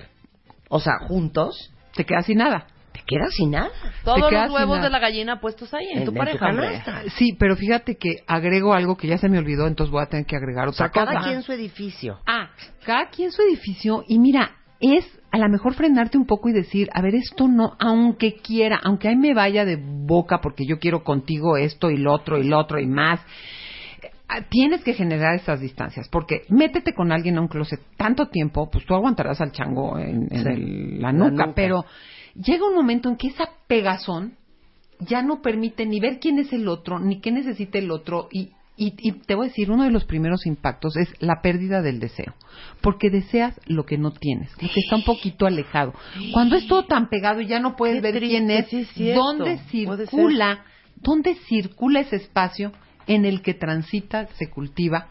o 0.69 0.79
sea, 0.79 0.99
juntos, 1.07 1.69
Te 1.95 2.05
quedas 2.05 2.25
sin 2.25 2.39
nada. 2.39 2.65
Quedas 3.05 3.33
sin 3.35 3.51
nada. 3.51 3.69
Todos 4.03 4.31
los 4.31 4.51
huevos 4.51 4.81
de 4.81 4.89
la 4.89 4.99
gallina 4.99 5.39
puestos 5.39 5.73
ahí 5.73 5.87
en, 5.91 5.99
En- 5.99 6.05
tu 6.05 6.11
en 6.11 6.17
pareja, 6.17 6.39
canasta. 6.39 7.03
Sí, 7.17 7.35
pero 7.37 7.55
fíjate 7.55 7.97
que 7.97 8.17
agrego 8.27 8.73
algo 8.73 8.97
que 8.97 9.07
ya 9.07 9.17
se 9.17 9.29
me 9.29 9.37
olvidó, 9.37 9.67
entonces 9.67 9.91
voy 9.91 10.03
a 10.03 10.07
tener 10.07 10.25
que 10.25 10.35
agregar 10.35 10.67
O 10.67 10.73
sea, 10.73 10.87
otra 10.87 11.05
cada 11.05 11.17
cosa. 11.17 11.27
quien 11.29 11.41
su 11.41 11.51
edificio. 11.51 12.19
Ah, 12.25 12.49
cada 12.85 13.09
quien 13.09 13.31
su 13.31 13.41
edificio 13.41 14.03
y 14.07 14.19
mira, 14.19 14.51
es 14.79 15.05
a 15.31 15.37
lo 15.37 15.49
mejor 15.49 15.73
frenarte 15.73 16.17
un 16.17 16.25
poco 16.25 16.49
y 16.49 16.53
decir, 16.53 16.89
a 16.93 17.01
ver, 17.01 17.15
esto 17.15 17.47
no, 17.47 17.73
aunque 17.79 18.35
quiera, 18.35 18.79
aunque 18.83 19.07
ahí 19.07 19.15
me 19.15 19.33
vaya 19.33 19.65
de 19.65 19.77
boca 19.81 20.41
porque 20.41 20.65
yo 20.67 20.77
quiero 20.79 21.03
contigo 21.03 21.57
esto 21.57 21.89
y 21.89 21.97
lo 21.97 22.11
otro 22.13 22.37
y 22.37 22.43
lo 22.43 22.59
otro 22.59 22.79
y 22.79 22.85
más, 22.85 23.19
ah, 23.19 23.25
tienes 24.49 24.83
que 24.83 24.93
generar 24.93 25.35
esas 25.35 25.59
distancias, 25.59 26.07
porque 26.09 26.43
métete 26.49 26.93
con 26.93 27.11
alguien 27.11 27.37
a 27.37 27.41
un 27.41 27.47
closet 27.47 27.79
tanto 27.97 28.27
tiempo, 28.29 28.69
pues 28.69 28.85
tú 28.85 28.93
aguantarás 28.95 29.41
al 29.41 29.51
chango 29.51 29.97
en, 29.97 30.27
en 30.31 30.43
Sí. 30.43 30.49
el- 30.49 31.01
la, 31.01 31.11
La 31.11 31.29
nuca, 31.29 31.53
pero 31.55 31.85
llega 32.35 32.67
un 32.67 32.75
momento 32.75 33.09
en 33.09 33.17
que 33.17 33.27
esa 33.27 33.49
pegazón 33.67 34.33
ya 34.99 35.21
no 35.21 35.41
permite 35.41 35.85
ni 35.85 35.99
ver 35.99 36.19
quién 36.19 36.39
es 36.39 36.53
el 36.53 36.67
otro, 36.67 36.99
ni 36.99 37.19
qué 37.19 37.31
necesita 37.31 37.77
el 37.77 37.91
otro, 37.91 38.29
y, 38.31 38.51
y, 38.77 38.93
y 38.97 39.11
te 39.11 39.35
voy 39.35 39.45
a 39.45 39.49
decir, 39.49 39.69
uno 39.69 39.83
de 39.83 39.91
los 39.91 40.05
primeros 40.05 40.45
impactos 40.45 40.95
es 40.97 41.09
la 41.19 41.41
pérdida 41.41 41.81
del 41.81 41.99
deseo, 41.99 42.33
porque 42.81 43.09
deseas 43.09 43.59
lo 43.67 43.85
que 43.85 43.97
no 43.97 44.11
tienes, 44.11 44.49
lo 44.61 44.69
que 44.69 44.79
está 44.79 44.95
un 44.95 45.03
poquito 45.03 45.45
alejado. 45.45 45.93
Cuando 46.31 46.55
es 46.55 46.65
todo 46.67 46.85
tan 46.85 47.09
pegado 47.09 47.41
y 47.41 47.47
ya 47.47 47.59
no 47.59 47.75
puedes 47.75 47.97
Qué 47.97 48.01
ver 48.01 48.15
triste, 48.15 48.37
quién 48.37 48.51
es, 48.51 48.67
sí 48.95 49.09
es 49.09 49.15
dónde 49.15 49.57
circula, 49.69 50.63
dónde 50.95 51.35
circula 51.47 51.99
ese 51.99 52.15
espacio 52.15 52.71
en 53.07 53.25
el 53.25 53.41
que 53.41 53.53
transita, 53.53 54.27
se 54.37 54.49
cultiva 54.49 55.07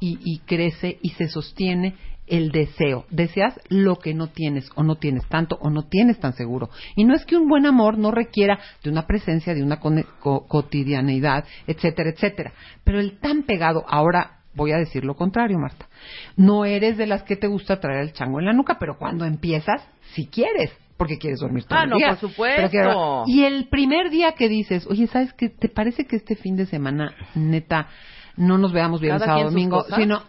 y, 0.00 0.18
y 0.22 0.38
crece 0.40 0.98
y 1.02 1.10
se 1.10 1.28
sostiene 1.28 1.94
el 2.26 2.50
deseo. 2.52 3.04
Deseas 3.10 3.58
lo 3.68 3.96
que 3.96 4.14
no 4.14 4.28
tienes 4.28 4.68
o 4.76 4.82
no 4.82 4.96
tienes 4.96 5.26
tanto 5.28 5.56
o 5.60 5.70
no 5.70 5.84
tienes 5.88 6.18
tan 6.18 6.32
seguro. 6.34 6.70
Y 6.96 7.04
no 7.04 7.14
es 7.14 7.24
que 7.26 7.36
un 7.36 7.48
buen 7.48 7.66
amor 7.66 7.98
no 7.98 8.10
requiera 8.10 8.58
de 8.82 8.90
una 8.90 9.06
presencia, 9.06 9.54
de 9.54 9.62
una 9.62 9.78
co- 9.80 10.46
cotidianeidad, 10.48 11.44
etcétera, 11.66 12.10
etcétera. 12.10 12.52
Pero 12.82 12.98
el 13.00 13.18
tan 13.18 13.42
pegado, 13.42 13.84
ahora 13.88 14.38
voy 14.54 14.72
a 14.72 14.78
decir 14.78 15.04
lo 15.04 15.14
contrario, 15.16 15.58
Marta. 15.58 15.88
No 16.36 16.64
eres 16.64 16.96
de 16.96 17.06
las 17.06 17.22
que 17.24 17.36
te 17.36 17.46
gusta 17.46 17.80
traer 17.80 18.02
el 18.02 18.12
chango 18.12 18.38
en 18.40 18.46
la 18.46 18.52
nuca, 18.52 18.78
pero 18.78 18.96
cuando 18.98 19.24
empiezas, 19.24 19.82
si 20.14 20.26
quieres. 20.26 20.70
Porque 20.96 21.18
quieres 21.18 21.40
dormir 21.40 21.64
todo 21.64 21.78
Ah, 21.78 21.84
el 21.84 21.90
no, 21.90 21.96
día. 21.96 22.08
por 22.10 22.18
supuesto. 22.30 22.68
Pero 22.70 23.24
y 23.26 23.42
el 23.44 23.66
primer 23.68 24.10
día 24.10 24.32
que 24.32 24.48
dices, 24.48 24.86
oye, 24.86 25.06
¿sabes 25.08 25.32
qué? 25.32 25.48
¿Te 25.48 25.68
parece 25.68 26.06
que 26.06 26.16
este 26.16 26.36
fin 26.36 26.56
de 26.56 26.66
semana, 26.66 27.12
neta, 27.34 27.88
no 28.36 28.58
nos 28.58 28.72
veamos 28.72 29.00
bien 29.00 29.18
sábado, 29.18 29.44
domingo? 29.44 29.84
Sino, 29.96 30.22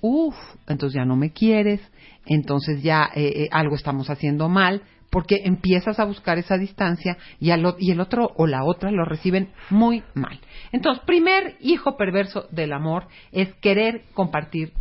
uff, 0.00 0.36
entonces 0.68 0.96
ya 0.96 1.04
no 1.04 1.16
me 1.16 1.32
quieres, 1.32 1.80
entonces 2.26 2.82
ya 2.82 3.10
eh, 3.14 3.32
eh, 3.44 3.48
algo 3.50 3.74
estamos 3.74 4.10
haciendo 4.10 4.48
mal, 4.48 4.82
porque 5.10 5.42
empiezas 5.44 5.98
a 5.98 6.04
buscar 6.04 6.38
esa 6.38 6.56
distancia 6.56 7.18
y, 7.38 7.50
al 7.50 7.74
y 7.78 7.90
el 7.90 8.00
otro 8.00 8.30
o 8.36 8.46
la 8.46 8.64
otra 8.64 8.90
lo 8.90 9.04
reciben 9.04 9.50
muy 9.68 10.02
mal. 10.14 10.40
Entonces, 10.72 11.04
primer 11.04 11.56
hijo 11.60 11.96
perverso 11.98 12.46
del 12.50 12.72
amor 12.72 13.08
es 13.30 13.52
querer 13.56 14.04
compartir 14.14 14.72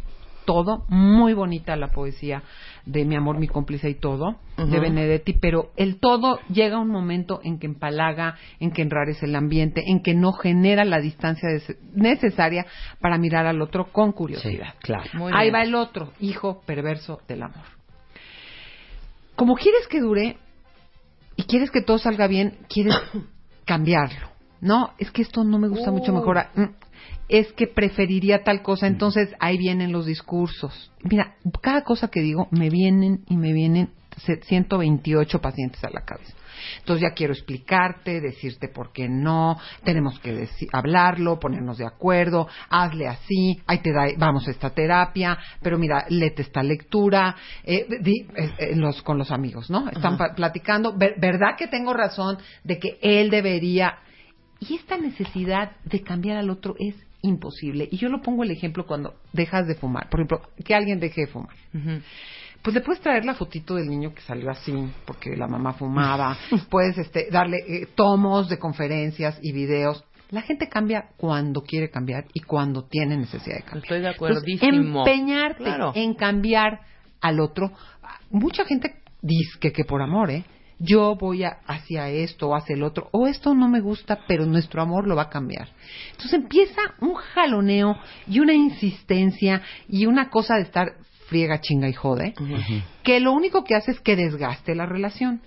todo, 0.51 0.83
muy 0.89 1.33
bonita 1.33 1.77
la 1.77 1.91
poesía 1.91 2.43
de 2.85 3.05
Mi 3.05 3.15
amor, 3.15 3.39
mi 3.39 3.47
cómplice 3.47 3.89
y 3.89 3.95
todo, 3.95 4.35
de. 4.57 4.79
Benedetti, 4.81 5.31
pero 5.31 5.71
el 5.77 5.97
todo 6.01 6.39
llega 6.49 6.75
a 6.75 6.79
un 6.81 6.89
momento 6.89 7.39
en 7.41 7.57
que 7.57 7.67
empalaga, 7.67 8.35
en 8.59 8.71
que 8.71 8.81
enrarece 8.81 9.27
el 9.27 9.35
ambiente, 9.37 9.81
en 9.87 10.01
que 10.03 10.13
no 10.13 10.33
genera 10.33 10.83
la 10.83 10.99
distancia 10.99 11.47
necesaria 11.93 12.65
para 12.99 13.17
mirar 13.17 13.45
al 13.45 13.61
otro 13.61 13.85
con 13.93 14.11
curiosidad. 14.11 14.73
claro. 14.79 15.09
Muy 15.13 15.31
Ahí 15.33 15.51
bien. 15.51 15.55
va 15.55 15.63
el 15.63 15.73
otro, 15.73 16.11
hijo 16.19 16.61
perverso 16.65 17.21
del 17.29 17.43
amor. 17.43 17.63
Como 19.37 19.55
quieres 19.55 19.87
que 19.87 20.01
dure 20.01 20.35
y 21.37 21.43
quieres 21.43 21.71
que 21.71 21.81
todo 21.81 21.97
salga 21.97 22.27
bien, 22.27 22.57
quieres 22.67 22.93
cambiarlo. 23.65 24.27
No, 24.59 24.91
es 24.97 25.11
que 25.11 25.21
esto 25.21 25.45
no 25.45 25.57
me 25.59 25.69
gusta 25.69 25.91
mucho 25.91 26.11
mejor. 26.11 26.45
Mm, 27.31 27.35
Es 27.35 27.51
que 27.53 27.67
preferiría 27.67 28.43
tal 28.43 28.61
cosa, 28.61 28.87
entonces 28.87 29.29
ahí 29.39 29.57
vienen 29.57 29.91
los 29.91 30.05
discursos. 30.05 30.91
Mira, 31.03 31.35
cada 31.61 31.83
cosa 31.83 32.09
que 32.09 32.21
digo 32.21 32.47
me 32.51 32.69
vienen 32.69 33.23
y 33.27 33.37
me 33.37 33.53
vienen 33.53 33.89
se- 34.17 34.41
128 34.41 35.39
pacientes 35.39 35.83
a 35.83 35.89
la 35.89 36.01
cabeza. 36.01 36.33
Entonces 36.79 37.01
ya 37.09 37.15
quiero 37.15 37.33
explicarte, 37.33 38.21
decirte 38.21 38.67
por 38.67 38.91
qué 38.91 39.09
no, 39.09 39.57
tenemos 39.83 40.19
que 40.19 40.47
hablarlo, 40.73 41.39
ponernos 41.39 41.77
de 41.79 41.87
acuerdo, 41.87 42.47
hazle 42.69 43.07
así, 43.07 43.59
ahí 43.65 43.79
te 43.79 43.91
da, 43.91 44.05
vamos 44.17 44.47
a 44.47 44.51
esta 44.51 44.69
terapia, 44.69 45.37
pero 45.63 45.79
mira, 45.79 46.05
léete 46.09 46.43
esta 46.43 46.61
lectura, 46.61 47.35
eh, 47.63 47.87
di- 48.01 48.27
eh, 48.35 48.51
eh, 48.59 48.75
los, 48.75 49.01
con 49.01 49.17
los 49.17 49.31
amigos, 49.31 49.71
¿no? 49.71 49.89
Están 49.89 50.17
platicando, 50.35 50.95
ver- 50.95 51.15
¿verdad 51.19 51.55
que 51.57 51.67
tengo 51.67 51.93
razón 51.93 52.37
de 52.63 52.77
que 52.77 52.99
él 53.01 53.31
debería? 53.31 53.95
Y 54.59 54.75
esta 54.75 54.97
necesidad 54.97 55.71
de 55.85 56.01
cambiar 56.03 56.37
al 56.37 56.51
otro 56.51 56.75
es 56.77 56.95
imposible. 57.22 57.88
Y 57.91 57.98
yo 57.98 58.10
lo 58.10 58.22
pongo 58.22 58.43
el 58.43 58.52
ejemplo 58.52 58.85
cuando 58.85 59.15
dejas 59.34 59.68
de 59.68 59.76
fumar. 59.76 60.10
Por 60.10 60.19
ejemplo, 60.19 60.41
que 60.64 60.73
alguien 60.76 60.99
deje 60.99 61.22
de 61.22 61.27
fumar. 61.27 61.56
Pues 62.61 62.76
le 62.76 62.81
puedes 62.81 63.02
traer 63.02 63.26
la 63.26 63.34
fotito 63.34 63.76
del 63.76 63.88
niño 63.88 64.14
que 64.14 64.22
salió 64.22 64.52
así, 64.52 64.73
porque 65.06 65.35
la 65.35 65.48
mamá 65.48 65.73
fumaba. 65.73 66.38
puedes 66.69 66.98
este, 66.98 67.27
darle 67.31 67.57
eh, 67.68 67.88
tomos 67.95 68.49
de 68.49 68.60
conferencias 68.60 69.39
y 69.41 69.52
videos. 69.52 70.03
La 70.30 70.41
gente 70.41 70.69
cambia 70.69 71.10
cuando 71.18 71.61
quiere 71.61 71.89
cambiar 71.89 72.26
y 72.34 72.41
cuando 72.41 72.85
tiene 72.85 73.18
necesidad 73.18 73.57
de 73.57 73.64
cambiar. 73.64 73.84
Estoy 73.84 74.02
de 74.02 74.10
acuerdísimo. 74.10 74.99
empeñarte 75.06 75.64
Claro. 75.64 75.91
en 75.95 76.14
cambiar 76.14 76.81
al 77.19 77.39
otro. 77.39 77.72
Mucha 78.30 78.64
gente 78.65 78.95
dice 79.22 79.60
que, 79.60 79.73
que 79.73 79.84
por 79.84 80.02
amor, 80.02 80.30
¿eh? 80.31 80.45
Yo 80.81 81.15
voy 81.15 81.43
a, 81.43 81.59
hacia 81.67 82.09
esto 82.09 82.49
o 82.49 82.55
hacia 82.55 82.75
el 82.75 82.83
otro, 82.83 83.09
o 83.11 83.27
esto 83.27 83.53
no 83.53 83.67
me 83.67 83.81
gusta, 83.81 84.19
pero 84.27 84.45
nuestro 84.45 84.81
amor 84.81 85.07
lo 85.07 85.15
va 85.15 85.23
a 85.23 85.29
cambiar. 85.29 85.69
Entonces 86.11 86.33
empieza 86.33 86.81
un 86.99 87.13
jaloneo 87.13 87.97
y 88.27 88.39
una 88.39 88.53
insistencia 88.53 89.61
y 89.87 90.05
una 90.07 90.29
cosa 90.29 90.55
de 90.55 90.63
estar 90.63 90.93
friega, 91.27 91.61
chinga 91.61 91.87
y 91.87 91.93
jode, 91.93 92.33
que 93.03 93.19
lo 93.19 93.31
único 93.31 93.63
que 93.63 93.75
hace 93.75 93.91
es 93.91 93.99
que 94.01 94.15
desgaste 94.15 94.75
la 94.75 94.85
relación. 94.85 95.41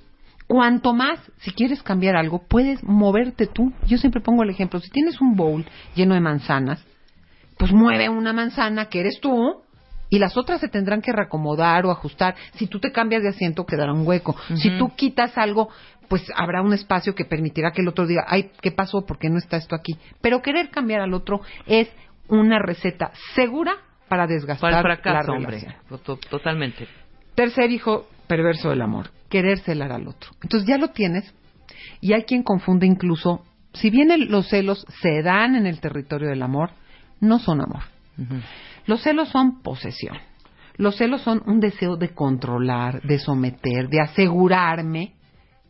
Cuanto 0.47 0.93
más, 0.93 1.21
si 1.39 1.53
quieres 1.53 1.83
cambiar 1.83 2.17
algo, 2.17 2.47
puedes 2.47 2.83
moverte 2.85 3.47
tú. 3.47 3.73
Yo 3.87 3.99
siempre 3.99 4.21
pongo 4.21 4.43
el 4.43 4.51
ejemplo, 4.51 4.79
si 4.79 4.91
tienes 4.91 5.21
un 5.21 5.37
bowl 5.37 5.65
lleno 5.95 6.15
de 6.15 6.21
manzanas, 6.21 6.85
pues 7.59 7.73
mueve 7.73 8.09
una 8.09 8.33
manzana 8.33 8.87
que 8.87 9.01
eres 9.01 9.21
tú 9.21 9.64
y 10.11 10.19
las 10.19 10.37
otras 10.37 10.61
se 10.61 10.69
tendrán 10.69 11.01
que 11.03 11.13
reacomodar 11.13 11.87
o 11.87 11.91
ajustar. 11.91 12.35
Si 12.55 12.67
tú 12.67 12.79
te 12.81 12.93
cambias 12.93 13.23
de 13.23 13.31
asiento, 13.31 13.65
quedará 13.67 13.93
un 13.93 14.07
hueco. 14.07 14.37
Si 14.57 14.77
tú 14.79 14.95
quitas 14.95 15.37
algo, 15.39 15.69
pues 16.09 16.23
habrá 16.37 16.63
un 16.63 16.73
espacio 16.73 17.15
que 17.15 17.25
permitirá 17.25 17.73
que 17.73 17.81
el 17.83 17.89
otro 17.89 18.07
diga, 18.07 18.25
ay, 18.29 18.51
¿qué 18.61 18.71
pasó? 18.71 19.05
¿Por 19.07 19.19
qué 19.19 19.31
no 19.31 19.39
está 19.39 19.57
esto 19.57 19.75
aquí? 19.75 19.97
Pero 20.21 20.43
querer 20.43 20.71
cambiar 20.71 21.01
al 21.01 21.15
otro 21.15 21.41
es 21.67 21.91
una 22.29 22.59
receta 22.59 23.11
segura 23.35 23.77
para 24.09 24.27
desgastar 24.27 24.71
Para 24.73 24.93
el 24.93 24.99
fracaso, 24.99 25.33
la 25.33 25.37
hombre. 25.39 25.59
relación. 25.61 26.01
To- 26.05 26.17
Totalmente. 26.17 26.87
Tercer 27.35 27.71
hijo 27.71 28.07
perverso 28.27 28.71
del 28.71 28.83
amor, 28.83 29.11
querer 29.29 29.59
celar 29.61 29.93
al 29.93 30.07
otro. 30.07 30.31
Entonces 30.43 30.69
ya 30.69 30.79
lo 30.79 30.89
tienes 30.89 31.35
y 32.01 32.13
hay 32.13 32.23
quien 32.25 32.43
confunde 32.43 32.87
incluso, 32.87 33.43
si 33.73 33.91
bien 33.91 34.11
el- 34.11 34.27
los 34.31 34.49
celos 34.49 34.87
se 35.03 35.23
dan 35.23 35.57
en 35.57 35.67
el 35.67 35.81
territorio 35.81 36.29
del 36.29 36.43
amor, 36.43 36.71
no 37.21 37.39
son 37.39 37.61
amor. 37.63 37.83
Los 38.87 39.03
celos 39.03 39.29
son 39.31 39.63
posesión. 39.63 40.17
Los 40.77 40.97
celos 40.97 41.23
son 41.23 41.43
un 41.47 41.61
deseo 41.61 41.97
de 41.97 42.11
controlar, 42.11 43.01
de 43.03 43.19
someter, 43.19 43.89
de 43.89 44.01
asegurarme 44.01 45.15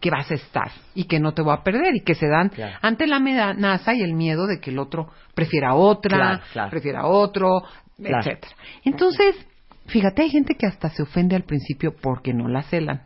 que 0.00 0.10
vas 0.10 0.30
a 0.30 0.34
estar 0.34 0.70
y 0.94 1.04
que 1.04 1.18
no 1.20 1.32
te 1.32 1.42
voy 1.42 1.54
a 1.54 1.62
perder 1.62 1.94
y 1.96 2.00
que 2.00 2.14
se 2.14 2.26
dan 2.28 2.48
Claro. 2.50 2.76
ante 2.82 3.06
la 3.06 3.16
amenaza 3.16 3.94
y 3.94 4.02
el 4.02 4.14
miedo 4.14 4.46
de 4.46 4.60
que 4.60 4.70
el 4.70 4.78
otro 4.78 5.08
prefiera 5.34 5.74
otra, 5.74 6.18
Claro, 6.18 6.42
claro. 6.52 6.70
prefiera 6.70 7.06
otro, 7.06 7.62
etcétera. 7.98 8.54
Entonces, 8.84 9.34
fíjate, 9.86 10.22
hay 10.22 10.30
gente 10.30 10.56
que 10.56 10.66
hasta 10.66 10.90
se 10.90 11.02
ofende 11.02 11.36
al 11.36 11.44
principio 11.44 11.94
porque 12.00 12.32
no 12.34 12.48
la 12.48 12.62
celan. 12.64 13.02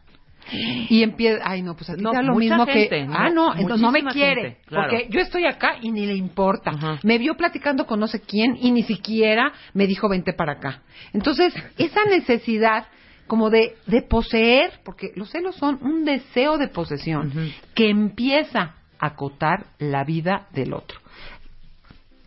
Y 0.52 1.02
empieza, 1.02 1.42
ay 1.44 1.62
no, 1.62 1.74
pues 1.74 1.90
aquí 1.90 2.02
No, 2.02 2.12
da 2.12 2.22
lo 2.22 2.34
mismo 2.34 2.64
gente, 2.66 2.88
que, 2.88 3.06
ah 3.10 3.30
no, 3.30 3.54
entonces 3.54 3.80
no 3.80 3.90
me 3.90 4.04
quiere, 4.04 4.42
gente, 4.42 4.60
claro. 4.66 4.90
porque 4.90 5.08
yo 5.10 5.20
estoy 5.20 5.46
acá 5.46 5.76
y 5.80 5.90
ni 5.90 6.06
le 6.06 6.14
importa. 6.14 6.98
Me 7.02 7.18
vio 7.18 7.36
platicando 7.36 7.86
con 7.86 8.00
no 8.00 8.06
sé 8.06 8.20
quién 8.20 8.56
y 8.60 8.70
ni 8.70 8.82
siquiera 8.82 9.52
me 9.74 9.86
dijo 9.86 10.08
vente 10.08 10.32
para 10.32 10.52
acá. 10.52 10.82
Entonces, 11.12 11.54
esa 11.76 12.04
necesidad 12.04 12.86
como 13.26 13.50
de, 13.50 13.76
de 13.86 14.02
poseer, 14.02 14.80
porque 14.84 15.12
los 15.14 15.30
celos 15.30 15.54
son 15.56 15.78
un 15.82 16.04
deseo 16.04 16.58
de 16.58 16.68
posesión 16.68 17.52
que 17.74 17.90
empieza 17.90 18.74
a 18.98 19.06
acotar 19.06 19.66
la 19.78 20.02
vida 20.02 20.48
del 20.52 20.72
otro. 20.72 20.98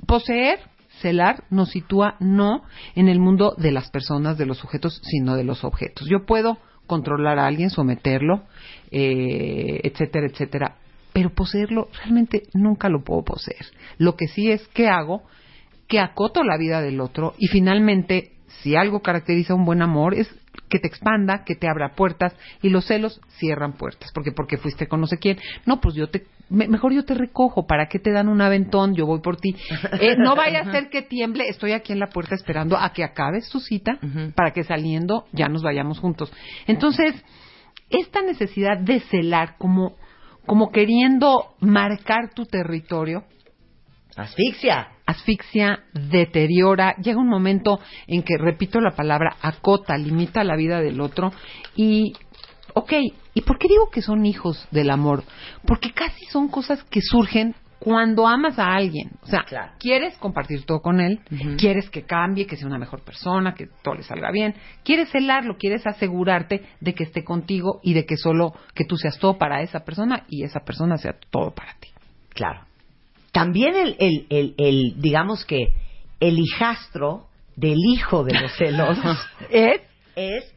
Poseer, 0.06 0.60
celar, 1.02 1.44
nos 1.50 1.72
sitúa 1.72 2.16
no 2.20 2.64
en 2.96 3.10
el 3.10 3.20
mundo 3.20 3.56
de 3.58 3.72
las 3.72 3.90
personas, 3.90 4.38
de 4.38 4.46
los 4.46 4.60
sujetos, 4.60 5.02
sino 5.04 5.36
de 5.36 5.44
los 5.44 5.64
objetos. 5.64 6.08
Yo 6.08 6.26
puedo 6.26 6.58
controlar 6.92 7.40
a 7.40 7.48
alguien, 7.48 7.70
someterlo, 7.70 8.44
eh, 8.92 9.80
etcétera, 9.84 10.28
etcétera, 10.28 10.76
pero 11.14 11.30
poseerlo 11.30 11.88
realmente 11.94 12.44
nunca 12.54 12.90
lo 12.90 13.02
puedo 13.02 13.24
poseer. 13.24 13.66
Lo 13.98 14.18
que 14.18 14.28
sí 14.28 14.52
es 14.52 14.68
que 14.74 14.90
hago, 14.90 15.24
que 15.88 16.02
acoto 16.02 16.44
la 16.44 16.58
vida 16.58 16.82
del 16.82 17.00
otro 17.00 17.34
y 17.38 17.48
finalmente, 17.48 18.34
si 18.62 18.76
algo 18.76 19.00
caracteriza 19.00 19.56
un 19.56 19.64
buen 19.64 19.82
amor, 19.82 20.16
es 20.16 20.28
que 20.68 20.80
te 20.80 20.88
expanda, 20.90 21.46
que 21.46 21.56
te 21.56 21.70
abra 21.70 21.96
puertas 21.96 22.36
y 22.62 22.68
los 22.68 22.88
celos 22.88 23.22
cierran 23.40 23.78
puertas, 23.78 24.12
porque 24.14 24.34
porque 24.34 24.58
fuiste 24.58 24.88
con 24.88 25.00
no 25.00 25.08
sé 25.08 25.18
quién. 25.18 25.38
No, 25.66 25.80
pues 25.80 25.96
yo 25.96 26.10
te 26.10 26.26
me- 26.52 26.68
mejor 26.68 26.94
yo 26.94 27.04
te 27.06 27.14
recojo, 27.16 27.66
¿para 27.66 27.88
qué 27.88 27.98
te 27.98 28.12
dan 28.12 28.28
un 28.28 28.42
aventón? 28.42 28.94
Yo 28.94 29.06
voy 29.08 29.22
por 29.22 29.38
ti. 29.38 29.56
Eh, 30.00 30.16
no 30.18 30.36
vaya 30.36 30.60
a 30.62 30.66
ser 30.72 30.90
que 30.90 31.02
tiemble, 31.02 31.48
estoy 31.48 31.72
aquí 31.72 31.94
en 31.94 32.00
la 32.00 32.08
puerta 32.10 32.36
esperando 32.36 32.78
a 32.78 32.92
que 32.94 33.04
acabes 33.04 33.50
tu 33.50 33.60
cita 33.60 33.98
para 34.36 34.52
que 34.52 34.64
saliendo 34.64 35.26
ya 35.32 35.48
nos 35.48 35.64
vayamos 35.64 36.00
juntos. 36.00 36.32
Entonces, 36.68 37.16
esta 37.90 38.22
necesidad 38.22 38.78
de 38.78 39.00
celar 39.02 39.56
como 39.58 39.96
como 40.46 40.72
queriendo 40.72 41.54
marcar 41.60 42.34
tu 42.34 42.46
territorio, 42.46 43.24
Asfixia. 44.16 44.88
asfixia, 45.06 45.84
deteriora, 45.94 46.96
llega 46.98 47.20
un 47.20 47.30
momento 47.30 47.80
en 48.08 48.24
que, 48.24 48.38
repito 48.38 48.82
la 48.82 48.92
palabra, 48.92 49.38
acota, 49.42 49.98
limita 49.98 50.44
la 50.44 50.56
vida 50.56 50.82
del 50.82 51.00
otro 51.00 51.32
y, 51.76 52.14
ok, 52.74 52.92
¿y 53.34 53.42
por 53.42 53.58
qué 53.58 53.68
digo 53.68 53.90
que 53.90 54.02
son 54.02 54.26
hijos 54.26 54.68
del 54.72 54.90
amor? 54.90 55.24
Porque 55.66 55.92
casi 55.92 56.26
son 56.26 56.48
cosas 56.48 56.84
que 56.86 57.02
surgen 57.02 57.56
cuando 57.80 58.28
amas 58.28 58.60
a 58.60 58.76
alguien. 58.76 59.10
O 59.24 59.26
sea, 59.26 59.44
Claro. 59.44 59.72
quieres 59.80 60.16
compartir 60.20 60.66
todo 60.66 60.82
con 60.82 61.00
él, 61.02 61.20
quieres 61.58 61.90
que 61.90 62.04
cambie, 62.04 62.46
que 62.46 62.56
sea 62.56 62.68
una 62.68 62.78
mejor 62.78 63.02
persona, 63.04 63.56
que 63.56 63.68
todo 63.82 63.96
le 63.96 64.04
salga 64.04 64.30
bien, 64.32 64.54
quieres 64.84 65.10
celarlo, 65.10 65.58
quieres 65.58 65.88
asegurarte 65.88 66.64
de 66.80 66.94
que 66.94 67.06
esté 67.06 67.24
contigo 67.24 67.80
y 67.82 67.94
de 67.94 68.06
que 68.06 68.18
solo 68.18 68.54
que 68.76 68.86
tú 68.86 68.98
seas 68.98 69.18
todo 69.18 69.40
para 69.40 69.64
esa 69.64 69.80
persona 69.80 70.26
y 70.30 70.44
esa 70.44 70.60
persona 70.60 70.98
sea 70.98 71.16
todo 71.32 71.52
para 71.56 71.74
ti. 71.80 71.88
Claro. 72.36 72.62
También 73.32 73.76
el, 73.76 73.96
el, 73.98 74.28
el, 74.30 74.54
el, 74.58 75.02
digamos 75.02 75.44
que, 75.46 75.74
el 76.20 76.38
hijastro 76.38 77.26
del 77.56 77.80
hijo 77.84 78.24
de 78.24 78.40
los 78.40 78.52
celos 78.58 78.98
Es 79.50 79.82
es, 80.16 80.54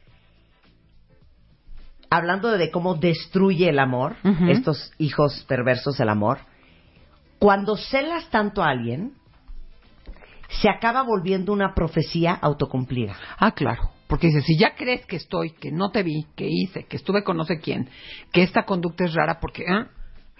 hablando 2.17 2.51
de 2.51 2.71
cómo 2.71 2.95
destruye 2.95 3.69
el 3.69 3.79
amor, 3.79 4.17
estos 4.49 4.93
hijos 4.99 5.45
perversos 5.49 5.97
del 5.99 6.09
amor, 6.09 6.39
cuando 7.39 7.77
celas 7.77 8.29
tanto 8.31 8.63
a 8.63 8.71
alguien, 8.71 9.13
se 10.63 10.69
acaba 10.69 11.03
volviendo 11.03 11.53
una 11.53 11.75
profecía 11.75 12.33
autocumplida. 12.35 13.17
Ah, 13.39 13.53
claro. 13.53 13.91
Porque 14.07 14.29
dice, 14.29 14.43
si 14.43 14.59
ya 14.59 14.75
crees 14.75 15.05
que 15.07 15.17
estoy, 15.17 15.51
que 15.51 15.73
no 15.73 15.91
te 15.91 16.03
vi, 16.03 16.27
que 16.37 16.47
hice, 16.49 16.85
que 16.85 16.97
estuve 16.97 17.25
con 17.25 17.37
no 17.37 17.45
sé 17.45 17.59
quién, 17.59 17.89
que 18.33 18.43
esta 18.43 18.65
conducta 18.65 19.05
es 19.05 19.15
rara 19.15 19.41
porque, 19.41 19.63
¿eh? 19.63 19.87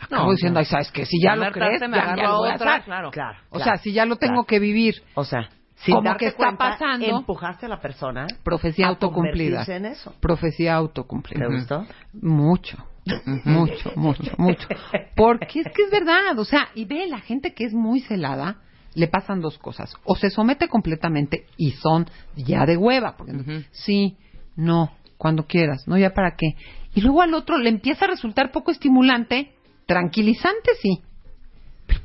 Acabo 0.01 0.27
No, 0.27 0.31
diciendo, 0.33 0.55
no. 0.55 0.61
ay, 0.61 0.67
¿sabes 0.67 0.91
qué? 0.93 1.07
Si 1.07 1.21
ya 1.23 1.35
La 1.35 1.47
lo 1.47 1.53
crees, 1.53 1.81
ya, 1.81 2.17
ya 2.17 2.23
lo 2.29 2.39
voy 2.39 2.51
a 2.51 2.55
otra, 2.55 2.73
hacer. 2.75 2.85
claro. 2.85 3.11
Claro. 3.11 3.39
O 3.49 3.57
claro, 3.57 3.65
sea, 3.65 3.77
si 3.83 3.93
ya 3.93 4.05
lo 4.05 4.17
tengo 4.17 4.35
claro. 4.35 4.47
que 4.47 4.59
vivir, 4.59 5.03
O 5.15 5.25
sea, 5.25 5.49
sin 5.77 5.95
Como 5.97 6.17
que 6.17 6.27
está 6.27 6.37
cuenta, 6.37 6.71
pasando. 6.71 7.19
empujaste 7.19 7.67
a 7.67 7.69
la 7.69 7.81
persona 7.81 8.27
profecía 8.43 8.87
a 8.87 8.91
autocumplida. 8.91 9.59
convertirse 9.59 9.77
en 9.77 9.87
eso. 9.87 10.15
Profecía 10.21 10.75
autocumplida. 10.77 11.47
¿Te 11.47 11.55
gustó? 11.55 11.87
Mucho, 12.13 12.79
mucho, 13.45 13.93
mucho, 13.97 14.33
mucho. 14.39 14.69
Porque 15.17 15.61
es 15.61 15.67
que 15.75 15.83
es 15.83 15.91
verdad, 15.91 16.39
o 16.39 16.45
sea, 16.45 16.69
y 16.75 16.85
ve, 16.85 17.07
la 17.07 17.19
gente 17.21 17.53
que 17.55 17.65
es 17.65 17.75
muy 17.75 18.01
celada, 18.01 18.59
le 18.95 19.09
pasan 19.09 19.41
dos 19.41 19.59
cosas. 19.59 19.93
O 20.05 20.15
se 20.17 20.31
somete 20.31 20.69
completamente 20.69 21.47
y 21.57 21.73
son 21.73 22.07
ya 22.37 22.65
de 22.65 22.77
hueva, 22.77 23.17
porque 23.17 23.65
sí, 23.73 24.17
no, 24.57 24.93
cuando 25.19 25.47
quieras, 25.47 25.89
no, 25.89 25.99
ya 25.99 26.11
para 26.11 26.37
qué. 26.37 26.55
Y 26.95 27.01
luego 27.01 27.23
al 27.23 27.35
otro 27.35 27.59
le 27.59 27.69
empieza 27.71 28.05
a 28.05 28.09
resultar 28.09 28.53
poco 28.53 28.71
estimulante, 28.71 29.53
tranquilizante, 29.87 30.71
sí. 30.81 31.03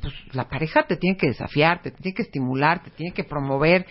pues 0.02 0.34
la 0.34 0.48
pareja 0.48 0.84
te 0.84 0.96
tiene 0.96 1.16
que 1.16 1.28
desafiar, 1.28 1.82
te 1.82 1.90
tiene 1.90 2.14
que 2.14 2.22
estimular, 2.22 2.82
te 2.82 2.90
tiene 2.90 3.12
que 3.12 3.24
promover. 3.24 3.86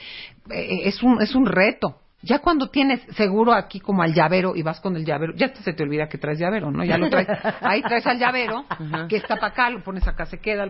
Eh, 0.50 0.82
es, 0.86 1.04
un, 1.04 1.22
es 1.22 1.36
un 1.36 1.46
reto. 1.46 2.00
Ya 2.22 2.40
cuando 2.40 2.70
tienes 2.70 3.02
seguro 3.16 3.54
aquí 3.54 3.80
como 3.80 4.04
al 4.04 4.14
llavero 4.14 4.54
y 4.54 4.62
vas 4.62 4.82
con 4.82 4.98
el 4.98 5.06
llavero, 5.06 5.34
ya 5.36 5.54
se 5.56 5.72
te 5.72 5.84
olvida 5.84 6.10
que 6.10 6.18
traes 6.18 6.38
llavero, 6.38 6.70
¿no? 6.70 6.84
Ya 6.84 6.98
lo 6.98 7.10
traes. 7.10 7.30
Ahí 7.62 7.82
traes 7.82 8.06
al 8.08 8.20
llavero, 8.20 8.66
que 9.08 9.16
está 9.16 9.36
para 9.36 9.48
acá, 9.48 9.70
lo 9.70 9.82
pones 9.84 10.06
acá, 10.06 10.26
se 10.26 10.40
queda. 10.40 10.66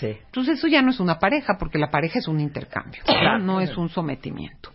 Sí. 0.00 0.16
Entonces 0.26 0.58
eso 0.58 0.66
ya 0.66 0.80
no 0.80 0.90
es 0.90 0.98
una 0.98 1.18
pareja, 1.18 1.58
porque 1.58 1.78
la 1.78 1.90
pareja 1.90 2.18
es 2.20 2.26
un 2.26 2.40
intercambio, 2.40 3.02
¿no? 3.06 3.38
no 3.38 3.60
es 3.60 3.76
un 3.76 3.90
sometimiento. 3.90 4.72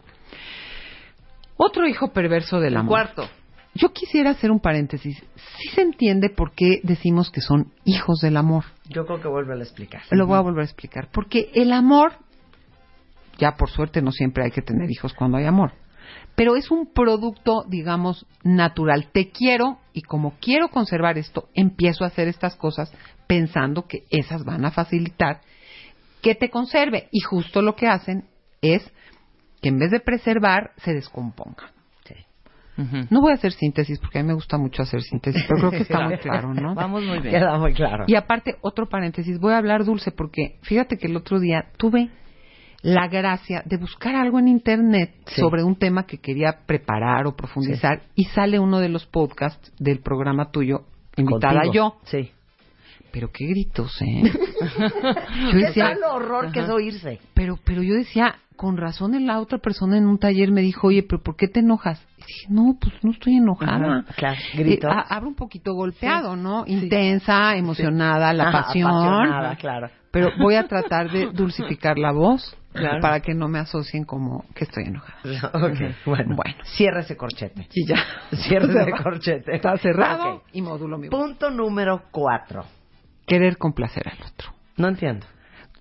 Otro 1.57 1.87
hijo 1.87 2.13
perverso 2.13 2.59
del 2.59 2.77
amor. 2.77 2.89
Cuarto. 2.89 3.29
Yo 3.75 3.91
quisiera 3.91 4.31
hacer 4.31 4.51
un 4.51 4.59
paréntesis. 4.59 5.17
Sí 5.17 5.69
se 5.73 5.81
entiende 5.81 6.29
por 6.29 6.53
qué 6.53 6.79
decimos 6.83 7.31
que 7.31 7.41
son 7.41 7.71
hijos 7.85 8.19
del 8.19 8.37
amor. 8.37 8.65
Yo 8.89 9.05
creo 9.05 9.21
que 9.21 9.27
vuelve 9.27 9.53
a 9.53 9.57
explicar. 9.57 10.01
Lo 10.11 10.27
voy 10.27 10.37
a 10.37 10.41
volver 10.41 10.61
a 10.61 10.65
explicar. 10.65 11.09
Porque 11.11 11.51
el 11.53 11.71
amor, 11.71 12.13
ya 13.37 13.55
por 13.55 13.69
suerte 13.69 14.01
no 14.01 14.11
siempre 14.11 14.43
hay 14.43 14.51
que 14.51 14.61
tener 14.61 14.89
hijos 14.91 15.13
cuando 15.13 15.37
hay 15.37 15.45
amor, 15.45 15.73
pero 16.35 16.55
es 16.55 16.71
un 16.71 16.91
producto, 16.91 17.63
digamos, 17.67 18.25
natural. 18.43 19.09
Te 19.11 19.29
quiero 19.29 19.79
y 19.93 20.01
como 20.01 20.35
quiero 20.39 20.69
conservar 20.69 21.17
esto, 21.17 21.49
empiezo 21.53 22.03
a 22.03 22.07
hacer 22.07 22.27
estas 22.27 22.55
cosas 22.55 22.91
pensando 23.27 23.87
que 23.87 24.03
esas 24.09 24.43
van 24.43 24.65
a 24.65 24.71
facilitar 24.71 25.41
que 26.21 26.35
te 26.35 26.49
conserve. 26.49 27.07
Y 27.11 27.19
justo 27.21 27.61
lo 27.61 27.75
que 27.75 27.87
hacen 27.87 28.27
es 28.61 28.83
que 29.61 29.69
en 29.69 29.79
vez 29.79 29.91
de 29.91 29.99
preservar, 29.99 30.71
se 30.77 30.93
descomponga. 30.93 31.71
No 33.09 33.21
voy 33.21 33.31
a 33.31 33.35
hacer 33.35 33.51
síntesis 33.51 33.99
porque 33.99 34.19
a 34.19 34.23
mí 34.23 34.27
me 34.27 34.33
gusta 34.33 34.57
mucho 34.57 34.81
hacer 34.81 35.01
síntesis, 35.01 35.43
pero 35.47 35.59
creo 35.59 35.71
que 35.71 35.77
está 35.89 36.01
muy 36.07 36.17
claro, 36.17 36.53
¿no? 36.53 36.73
Vamos 36.75 37.03
muy 37.03 37.19
bien. 37.19 37.33
Queda 37.35 37.57
muy 37.57 37.73
claro. 37.73 38.05
Y 38.07 38.15
aparte, 38.15 38.55
otro 38.61 38.87
paréntesis, 38.89 39.39
voy 39.39 39.53
a 39.53 39.57
hablar 39.57 39.85
dulce 39.85 40.11
porque 40.11 40.57
fíjate 40.63 40.97
que 40.97 41.07
el 41.07 41.15
otro 41.15 41.39
día 41.39 41.65
tuve 41.77 42.09
la 42.81 43.07
gracia 43.07 43.61
de 43.65 43.77
buscar 43.77 44.15
algo 44.15 44.39
en 44.39 44.47
internet 44.49 45.13
Sí. 45.27 45.39
sobre 45.39 45.63
un 45.63 45.75
tema 45.77 46.05
que 46.05 46.17
quería 46.17 46.59
preparar 46.65 47.27
o 47.27 47.35
profundizar 47.35 48.01
y 48.15 48.25
sale 48.25 48.59
uno 48.59 48.79
de 48.79 48.89
los 48.89 49.05
podcasts 49.05 49.71
del 49.79 49.99
programa 49.99 50.51
tuyo 50.51 50.81
invitada 51.15 51.61
Contigo. 51.61 51.73
yo. 51.73 51.95
Sí. 52.05 52.31
Pero 53.11 53.29
qué 53.31 53.45
gritos, 53.45 53.91
¿eh? 54.01 54.23
yo 55.53 55.59
¿Qué 55.73 55.79
tal 55.79 56.03
horror 56.03 56.51
que 56.51 56.61
es 56.61 56.69
oírse? 56.69 57.19
pero, 57.35 57.57
pero 57.63 57.83
yo 57.83 57.93
decía, 57.93 58.35
con 58.55 58.75
razón 58.77 59.25
la 59.25 59.39
otra 59.39 59.59
persona 59.59 59.97
en 59.97 60.07
un 60.07 60.17
taller 60.17 60.51
me 60.51 60.61
dijo, 60.61 60.87
oye, 60.87 61.03
pero 61.03 61.21
¿por 61.21 61.35
qué 61.35 61.47
te 61.47 61.59
enojas? 61.59 62.03
Dije, 62.25 62.47
no, 62.49 62.77
pues 62.79 62.93
no 63.03 63.11
estoy 63.11 63.35
enojada. 63.37 63.99
Ajá, 63.99 64.05
claro, 64.15 64.37
grito. 64.55 64.87
Eh, 64.89 65.19
un 65.23 65.35
poquito 65.35 65.73
golpeado, 65.73 66.35
¿no? 66.35 66.63
Intensa, 66.67 67.55
emocionada, 67.55 68.33
la 68.33 68.49
Ajá, 68.49 68.63
pasión. 68.63 68.89
apasionada, 68.91 69.55
claro. 69.57 69.89
Pero 70.11 70.29
voy 70.39 70.55
a 70.55 70.67
tratar 70.67 71.09
de 71.11 71.27
dulcificar 71.33 71.97
la 71.97 72.11
voz 72.11 72.55
Claro. 72.73 73.01
para 73.01 73.19
que 73.19 73.35
no 73.35 73.47
me 73.47 73.59
asocien 73.59 74.03
como 74.03 74.45
que 74.55 74.63
estoy 74.63 74.85
enojada. 74.85 75.19
Ok, 75.53 75.95
bueno. 76.05 76.35
Bueno. 76.35 76.55
Cierra 76.75 77.01
ese 77.01 77.15
corchete. 77.15 77.67
Y 77.71 77.87
ya. 77.87 77.97
Cierra 78.47 78.81
ese 78.83 78.91
corchete. 79.03 79.55
Está 79.55 79.77
cerrado 79.77 80.37
Ok. 80.37 80.43
y 80.53 80.61
módulo 80.63 80.97
mi 80.97 81.07
voz. 81.07 81.19
Punto 81.19 81.51
número 81.51 82.03
cuatro. 82.09 82.65
Querer 83.27 83.57
complacer 83.57 84.07
al 84.09 84.17
otro. 84.17 84.51
No 84.77 84.87
entiendo. 84.87 85.25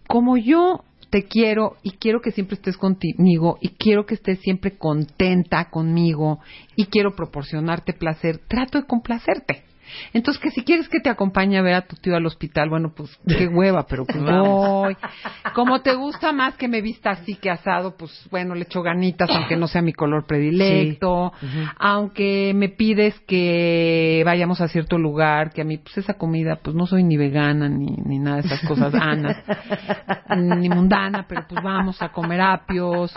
como 0.06 0.36
yo 0.36 0.84
te 1.12 1.24
quiero 1.24 1.76
y 1.82 1.90
quiero 1.90 2.22
que 2.22 2.32
siempre 2.32 2.56
estés 2.56 2.78
conmigo 2.78 3.58
y 3.60 3.68
quiero 3.68 4.06
que 4.06 4.14
estés 4.14 4.40
siempre 4.40 4.78
contenta 4.78 5.68
conmigo 5.68 6.40
y 6.74 6.86
quiero 6.86 7.14
proporcionarte 7.14 7.92
placer, 7.92 8.38
trato 8.48 8.80
de 8.80 8.86
complacerte. 8.86 9.62
Entonces, 10.12 10.42
que 10.42 10.50
si 10.50 10.64
quieres 10.64 10.88
que 10.88 11.00
te 11.00 11.10
acompañe 11.10 11.58
a 11.58 11.62
ver 11.62 11.74
a 11.74 11.86
tu 11.86 11.96
tío 11.96 12.16
al 12.16 12.26
hospital, 12.26 12.68
bueno, 12.68 12.92
pues 12.94 13.18
qué 13.26 13.48
hueva, 13.48 13.86
pero 13.86 14.04
pues 14.04 14.22
voy. 14.22 14.96
Como 15.54 15.80
te 15.82 15.94
gusta 15.94 16.32
más 16.32 16.54
que 16.56 16.68
me 16.68 16.80
vista 16.80 17.10
así 17.10 17.34
que 17.36 17.50
asado, 17.50 17.96
pues 17.96 18.26
bueno, 18.30 18.54
le 18.54 18.62
echo 18.62 18.82
ganitas, 18.82 19.30
aunque 19.30 19.56
no 19.56 19.66
sea 19.66 19.82
mi 19.82 19.92
color 19.92 20.26
predilecto. 20.26 21.32
Aunque 21.78 22.52
me 22.54 22.68
pides 22.68 23.18
que 23.20 24.22
vayamos 24.24 24.60
a 24.60 24.68
cierto 24.68 24.98
lugar, 24.98 25.52
que 25.52 25.62
a 25.62 25.64
mí, 25.64 25.78
pues 25.78 25.98
esa 25.98 26.14
comida, 26.14 26.58
pues 26.62 26.74
no 26.76 26.86
soy 26.86 27.04
ni 27.04 27.16
vegana 27.16 27.68
ni, 27.68 27.96
ni 28.04 28.18
nada 28.18 28.36
de 28.36 28.48
esas 28.48 28.66
cosas 28.66 28.94
anas, 28.94 29.36
ni 30.36 30.68
mundana, 30.68 31.26
pero 31.28 31.46
pues 31.48 31.62
vamos 31.62 32.00
a 32.02 32.10
comer 32.10 32.40
apios. 32.40 33.14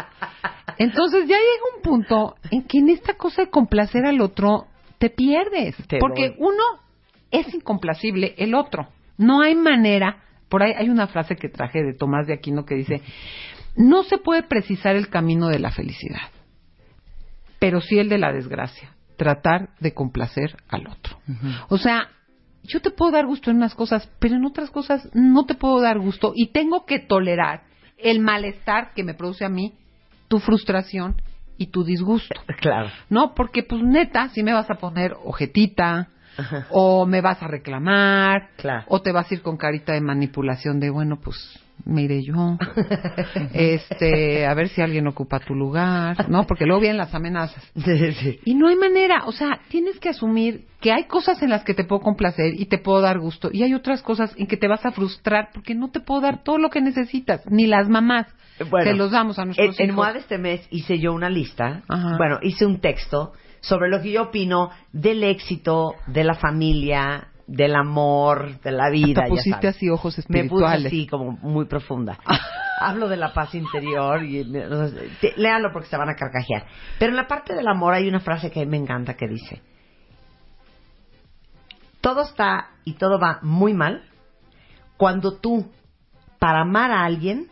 Entonces 0.77 1.21
ya 1.27 1.37
llega 1.37 1.75
un 1.75 1.81
punto 1.81 2.35
en 2.51 2.63
que 2.63 2.79
en 2.79 2.89
esta 2.89 3.13
cosa 3.15 3.43
de 3.43 3.49
complacer 3.49 4.05
al 4.05 4.21
otro 4.21 4.67
te 5.05 5.09
pierdes. 5.11 5.75
Te 5.87 5.99
porque 5.99 6.29
voy. 6.29 6.47
uno 6.47 6.63
es 7.29 7.53
incomplacible, 7.53 8.33
el 8.37 8.55
otro. 8.55 8.87
No 9.17 9.41
hay 9.41 9.53
manera. 9.53 10.23
Por 10.49 10.63
ahí 10.63 10.73
hay 10.75 10.89
una 10.89 11.07
frase 11.07 11.35
que 11.35 11.47
traje 11.47 11.83
de 11.83 11.93
Tomás 11.93 12.25
de 12.25 12.33
Aquino 12.33 12.65
que 12.65 12.73
dice, 12.73 13.01
no 13.75 14.03
se 14.03 14.17
puede 14.17 14.41
precisar 14.41 14.95
el 14.95 15.09
camino 15.09 15.47
de 15.49 15.59
la 15.59 15.69
felicidad, 15.69 16.29
pero 17.59 17.81
sí 17.81 17.99
el 17.99 18.09
de 18.09 18.17
la 18.17 18.31
desgracia. 18.31 18.95
Tratar 19.15 19.69
de 19.79 19.93
complacer 19.93 20.57
al 20.69 20.87
otro. 20.87 21.17
O 21.69 21.77
sea, 21.77 22.09
yo 22.63 22.81
te 22.81 22.89
puedo 22.89 23.11
dar 23.11 23.27
gusto 23.27 23.51
en 23.51 23.57
unas 23.57 23.75
cosas, 23.75 24.09
pero 24.19 24.35
en 24.35 24.45
otras 24.45 24.71
cosas 24.71 25.07
no 25.13 25.45
te 25.45 25.53
puedo 25.53 25.81
dar 25.81 25.99
gusto 25.99 26.33
y 26.35 26.47
tengo 26.47 26.85
que 26.85 26.99
tolerar 26.99 27.61
el 27.97 28.19
malestar 28.21 28.93
que 28.93 29.03
me 29.03 29.13
produce 29.13 29.45
a 29.45 29.49
mí, 29.49 29.73
tu 30.27 30.39
frustración 30.39 31.15
y 31.57 31.67
tu 31.67 31.83
disgusto. 31.83 32.39
Claro. 32.59 32.89
No, 33.09 33.33
porque 33.35 33.63
pues 33.63 33.81
neta, 33.83 34.29
si 34.29 34.41
me 34.43 34.53
vas 34.53 34.69
a 34.69 34.75
poner 34.75 35.15
ojetita, 35.23 36.09
o 36.71 37.05
me 37.05 37.21
vas 37.21 37.41
a 37.41 37.47
reclamar, 37.47 38.49
Claro. 38.57 38.83
o 38.87 39.01
te 39.01 39.11
vas 39.13 39.31
a 39.31 39.35
ir 39.35 39.41
con 39.41 39.55
carita 39.55 39.93
de 39.93 40.01
manipulación 40.01 40.79
de, 40.81 40.89
bueno, 40.89 41.17
pues 41.23 41.37
me 41.85 42.01
iré 42.03 42.23
yo, 42.23 42.57
este, 43.53 44.45
a 44.45 44.53
ver 44.53 44.69
si 44.69 44.81
alguien 44.81 45.07
ocupa 45.07 45.39
tu 45.39 45.53
lugar, 45.55 46.29
¿no? 46.29 46.45
Porque 46.45 46.65
luego 46.65 46.81
vienen 46.81 46.97
las 46.97 47.13
amenazas. 47.13 47.63
Sí, 47.85 48.11
sí. 48.13 48.39
Y 48.45 48.55
no 48.55 48.67
hay 48.67 48.75
manera, 48.75 49.23
o 49.25 49.31
sea, 49.31 49.59
tienes 49.69 49.99
que 49.99 50.09
asumir 50.09 50.65
que 50.81 50.91
hay 50.91 51.05
cosas 51.05 51.41
en 51.41 51.49
las 51.49 51.63
que 51.63 51.73
te 51.73 51.83
puedo 51.83 52.01
complacer 52.01 52.53
y 52.59 52.65
te 52.65 52.77
puedo 52.79 53.01
dar 53.01 53.19
gusto, 53.19 53.49
y 53.51 53.63
hay 53.63 53.73
otras 53.73 54.01
cosas 54.01 54.33
en 54.37 54.47
que 54.47 54.57
te 54.57 54.67
vas 54.67 54.85
a 54.85 54.91
frustrar 54.91 55.49
porque 55.53 55.75
no 55.75 55.89
te 55.89 55.99
puedo 55.99 56.21
dar 56.21 56.43
todo 56.43 56.57
lo 56.57 56.69
que 56.69 56.81
necesitas, 56.81 57.41
ni 57.49 57.65
las 57.67 57.87
mamás. 57.89 58.27
Bueno, 58.69 58.91
se 58.91 58.97
los 58.97 59.11
damos 59.11 59.37
a 59.39 59.45
nuestros 59.45 59.79
en 59.79 59.85
hijos. 59.87 59.95
MOA 59.97 60.13
de 60.13 60.19
este 60.19 60.37
mes 60.37 60.65
hice 60.71 60.99
yo 60.99 61.13
una 61.13 61.29
lista, 61.29 61.83
Ajá. 61.89 62.15
bueno, 62.17 62.39
hice 62.41 62.65
un 62.65 62.79
texto 62.79 63.33
sobre 63.59 63.89
lo 63.89 64.01
que 64.01 64.11
yo 64.11 64.23
opino 64.23 64.69
del 64.93 65.23
éxito, 65.23 65.95
de 66.07 66.23
la 66.23 66.35
familia, 66.35 67.27
del 67.47 67.75
amor, 67.75 68.59
de 68.61 68.71
la 68.71 68.89
vida. 68.89 69.23
Ya 69.23 69.29
pusiste 69.29 69.51
sabes. 69.61 69.75
así 69.75 69.89
ojos 69.89 70.17
Me 70.17 70.23
puse 70.23 70.37
espirituales. 70.65 70.85
así 70.87 71.07
como 71.07 71.31
muy 71.41 71.65
profunda. 71.65 72.17
Hablo 72.79 73.07
de 73.07 73.17
la 73.17 73.33
paz 73.33 73.55
interior 73.55 74.23
y 74.23 74.43
me- 74.45 74.65
o 74.67 74.87
sea, 74.89 75.01
te- 75.21 75.33
léanlo 75.37 75.69
porque 75.71 75.87
se 75.87 75.97
van 75.97 76.09
a 76.09 76.15
carcajear. 76.15 76.65
Pero 76.99 77.11
en 77.11 77.15
la 77.17 77.27
parte 77.27 77.53
del 77.55 77.67
amor 77.67 77.93
hay 77.93 78.07
una 78.07 78.19
frase 78.19 78.51
que 78.51 78.65
me 78.65 78.77
encanta 78.77 79.15
que 79.15 79.27
dice: 79.27 79.61
Todo 82.01 82.21
está 82.23 82.69
y 82.83 82.93
todo 82.93 83.19
va 83.19 83.39
muy 83.41 83.73
mal 83.73 84.03
cuando 84.97 85.37
tú, 85.37 85.71
para 86.39 86.61
amar 86.61 86.91
a 86.91 87.03
alguien, 87.03 87.47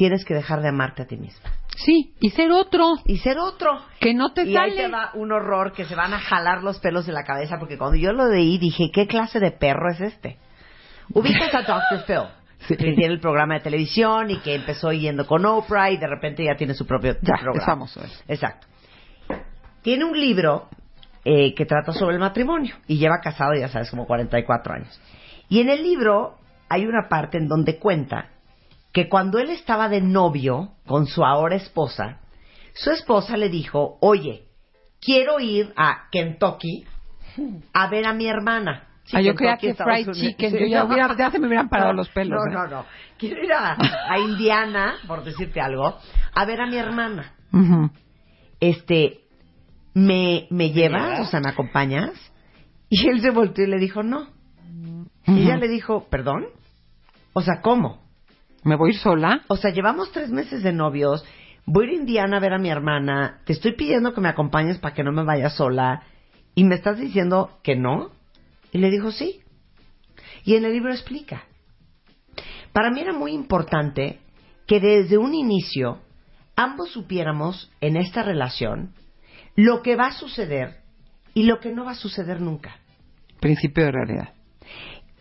tienes 0.00 0.24
que 0.24 0.32
dejar 0.32 0.62
de 0.62 0.68
amarte 0.70 1.02
a 1.02 1.06
ti 1.06 1.18
misma 1.18 1.50
Sí, 1.76 2.14
y 2.20 2.30
ser 2.30 2.50
otro, 2.52 2.94
y 3.04 3.18
ser 3.18 3.36
otro. 3.38 3.82
que 4.00 4.14
no 4.14 4.32
te 4.32 4.44
Y 4.44 4.56
ahí 4.56 4.70
sale. 4.70 4.82
te 4.86 4.88
va 4.88 5.10
un 5.12 5.30
horror 5.30 5.72
que 5.74 5.84
se 5.84 5.94
van 5.94 6.14
a 6.14 6.18
jalar 6.18 6.62
los 6.62 6.78
pelos 6.80 7.04
de 7.04 7.12
la 7.12 7.22
cabeza 7.24 7.58
porque 7.58 7.76
cuando 7.76 7.96
yo 7.98 8.12
lo 8.14 8.26
leí 8.30 8.56
dije, 8.56 8.90
¿qué 8.92 9.06
clase 9.06 9.40
de 9.40 9.50
perro 9.50 9.90
es 9.92 10.00
este? 10.00 10.38
Ubicas 11.12 11.54
a 11.54 11.60
Dr. 11.62 12.04
Phil, 12.06 12.76
que 12.78 12.94
tiene 12.94 13.12
el 13.12 13.20
programa 13.20 13.54
de 13.54 13.60
televisión 13.60 14.30
y 14.30 14.38
que 14.38 14.54
empezó 14.54 14.90
yendo 14.92 15.26
con 15.26 15.44
Oprah 15.44 15.90
y 15.90 15.98
de 15.98 16.06
repente 16.06 16.44
ya 16.44 16.56
tiene 16.56 16.72
su 16.72 16.86
propio 16.86 17.12
Ya, 17.20 17.34
programa. 17.34 17.58
es 17.58 17.64
famoso. 17.66 18.00
Exacto. 18.26 18.66
Tiene 19.82 20.04
un 20.06 20.18
libro 20.18 20.68
eh, 21.24 21.54
que 21.54 21.66
trata 21.66 21.92
sobre 21.92 22.14
el 22.14 22.20
matrimonio 22.20 22.74
y 22.86 22.96
lleva 22.98 23.20
casado, 23.22 23.52
ya 23.54 23.68
sabes, 23.68 23.90
como 23.90 24.06
44 24.06 24.74
años. 24.74 25.00
Y 25.50 25.60
en 25.60 25.68
el 25.68 25.82
libro 25.82 26.36
hay 26.68 26.86
una 26.86 27.08
parte 27.08 27.36
en 27.38 27.48
donde 27.48 27.78
cuenta 27.78 28.28
que 28.92 29.08
cuando 29.08 29.38
él 29.38 29.50
estaba 29.50 29.88
de 29.88 30.00
novio 30.00 30.72
con 30.86 31.06
su 31.06 31.24
ahora 31.24 31.56
esposa, 31.56 32.20
su 32.74 32.90
esposa 32.90 33.36
le 33.36 33.48
dijo, 33.48 33.98
oye, 34.00 34.44
quiero 35.00 35.38
ir 35.40 35.72
a 35.76 36.08
Kentucky 36.10 36.84
a 37.72 37.86
ver 37.88 38.06
a 38.06 38.12
mi 38.12 38.26
hermana. 38.26 38.86
Sí, 39.04 39.16
Ah, 39.16 39.20
yo 39.22 39.34
creía 39.34 39.56
que 39.56 39.70
Estados 39.70 39.92
fried 39.92 40.08
Unidos. 40.08 40.18
chicken, 40.28 40.50
Sí, 40.52 40.58
yo 40.60 40.66
ya 40.66 40.84
hubiera- 40.84 41.16
ya 41.16 41.30
se 41.30 41.38
me 41.38 41.46
hubieran 41.48 41.68
parado 41.68 41.92
los 41.92 42.08
pelos, 42.10 42.38
No, 42.44 42.50
¿eh? 42.50 42.54
no, 42.54 42.66
no. 42.68 42.86
Quiero 43.18 43.42
ir 43.42 43.52
a, 43.52 43.76
a 44.08 44.18
Indiana, 44.18 44.94
por 45.06 45.24
decirte 45.24 45.60
algo, 45.60 45.98
a 46.34 46.44
ver 46.44 46.60
a 46.60 46.66
mi 46.66 46.76
hermana. 46.76 47.32
Este, 48.60 49.20
¿me, 49.94 50.46
me 50.50 50.70
llevas? 50.70 51.20
O 51.20 51.24
sea, 51.30 51.40
¿me 51.40 51.48
acompañas? 51.50 52.10
Y 52.88 53.08
él 53.08 53.20
se 53.20 53.30
volteó 53.30 53.64
y 53.64 53.68
le 53.68 53.78
dijo, 53.78 54.02
no. 54.02 54.28
Y 55.26 55.42
ella 55.42 55.56
le 55.56 55.68
dijo, 55.68 56.08
¿perdón? 56.08 56.46
O 57.32 57.40
sea, 57.42 57.60
¿cómo? 57.62 58.02
¿Me 58.62 58.76
voy 58.76 58.90
a 58.90 58.94
ir 58.94 58.98
sola? 59.00 59.42
O 59.48 59.56
sea, 59.56 59.70
llevamos 59.70 60.12
tres 60.12 60.30
meses 60.30 60.62
de 60.62 60.72
novios. 60.72 61.24
Voy 61.64 61.86
a 61.86 61.88
ir 61.88 61.94
a 61.94 62.00
Indiana 62.00 62.36
a 62.36 62.40
ver 62.40 62.52
a 62.52 62.58
mi 62.58 62.68
hermana. 62.68 63.40
Te 63.44 63.52
estoy 63.52 63.72
pidiendo 63.72 64.12
que 64.12 64.20
me 64.20 64.28
acompañes 64.28 64.78
para 64.78 64.94
que 64.94 65.02
no 65.02 65.12
me 65.12 65.24
vaya 65.24 65.50
sola. 65.50 66.02
¿Y 66.54 66.64
me 66.64 66.74
estás 66.74 66.98
diciendo 66.98 67.58
que 67.62 67.76
no? 67.76 68.10
Y 68.72 68.78
le 68.78 68.90
dijo, 68.90 69.12
sí. 69.12 69.40
Y 70.44 70.56
en 70.56 70.64
el 70.64 70.72
libro 70.72 70.90
explica. 70.90 71.44
Para 72.72 72.90
mí 72.90 73.00
era 73.00 73.12
muy 73.12 73.32
importante 73.32 74.20
que 74.66 74.80
desde 74.80 75.18
un 75.18 75.34
inicio 75.34 75.98
ambos 76.54 76.90
supiéramos 76.90 77.72
en 77.80 77.96
esta 77.96 78.22
relación 78.22 78.92
lo 79.56 79.82
que 79.82 79.96
va 79.96 80.08
a 80.08 80.12
suceder 80.12 80.80
y 81.34 81.44
lo 81.44 81.60
que 81.60 81.72
no 81.72 81.84
va 81.84 81.92
a 81.92 81.96
suceder 81.96 82.40
nunca. 82.40 82.76
Principio 83.40 83.84
de 83.86 83.92
realidad. 83.92 84.34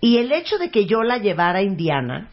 Y 0.02 0.18
el 0.18 0.32
hecho 0.32 0.58
de 0.58 0.70
que 0.70 0.86
yo 0.86 1.04
la 1.04 1.18
llevara 1.18 1.60
a 1.60 1.64
Indiana 1.64 2.32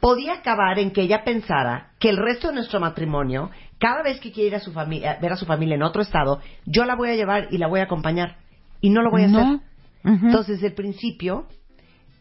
podía 0.00 0.34
acabar 0.34 0.78
en 0.78 0.90
que 0.92 1.02
ella 1.02 1.24
pensara 1.24 1.92
que 1.98 2.10
el 2.10 2.16
resto 2.16 2.48
de 2.48 2.54
nuestro 2.54 2.80
matrimonio, 2.80 3.50
cada 3.78 4.02
vez 4.02 4.20
que 4.20 4.32
quiere 4.32 4.48
ir 4.48 4.54
a 4.54 4.60
su 4.60 4.72
familia, 4.72 5.18
ver 5.20 5.32
a 5.32 5.36
su 5.36 5.46
familia 5.46 5.74
en 5.76 5.82
otro 5.82 6.02
estado, 6.02 6.40
yo 6.66 6.84
la 6.84 6.94
voy 6.94 7.10
a 7.10 7.14
llevar 7.16 7.48
y 7.50 7.58
la 7.58 7.66
voy 7.68 7.80
a 7.80 7.84
acompañar. 7.84 8.36
Y 8.80 8.90
no 8.90 9.02
lo 9.02 9.10
voy 9.10 9.24
a 9.24 9.28
No. 9.28 9.38
hacer. 9.40 9.60
Entonces, 10.04 10.56
desde 10.56 10.66
el 10.68 10.74
principio, 10.74 11.46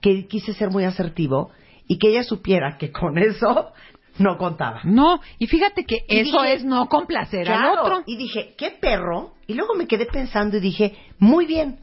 que 0.02 0.28
quise 0.28 0.54
ser 0.54 0.70
muy 0.70 0.86
asertivo 0.86 1.52
y 1.88 1.98
que 1.98 2.10
ella 2.10 2.24
supiera 2.24 2.78
que 2.78 2.92
con 2.92 3.18
eso 3.18 3.72
no 4.20 4.38
contaba. 4.38 4.80
No, 4.86 5.20
y 5.40 5.48
fíjate 5.48 5.84
que 5.86 6.06
Y 6.08 6.20
eso 6.20 6.42
dije, 6.44 6.54
es 6.54 6.64
no 6.64 6.88
complacer 6.88 7.50
al 7.50 7.60
Claro, 7.60 7.82
otro. 7.82 8.04
Y 8.06 8.16
dije, 8.16 8.54
¿qué 8.58 8.72
perro? 8.72 9.34
Y 9.48 9.56
luego 9.56 9.74
me 9.76 9.88
quedé 9.88 10.06
pensando 10.06 10.58
y 10.58 10.60
dije, 10.62 10.96
muy 11.20 11.46
bien. 11.46 11.80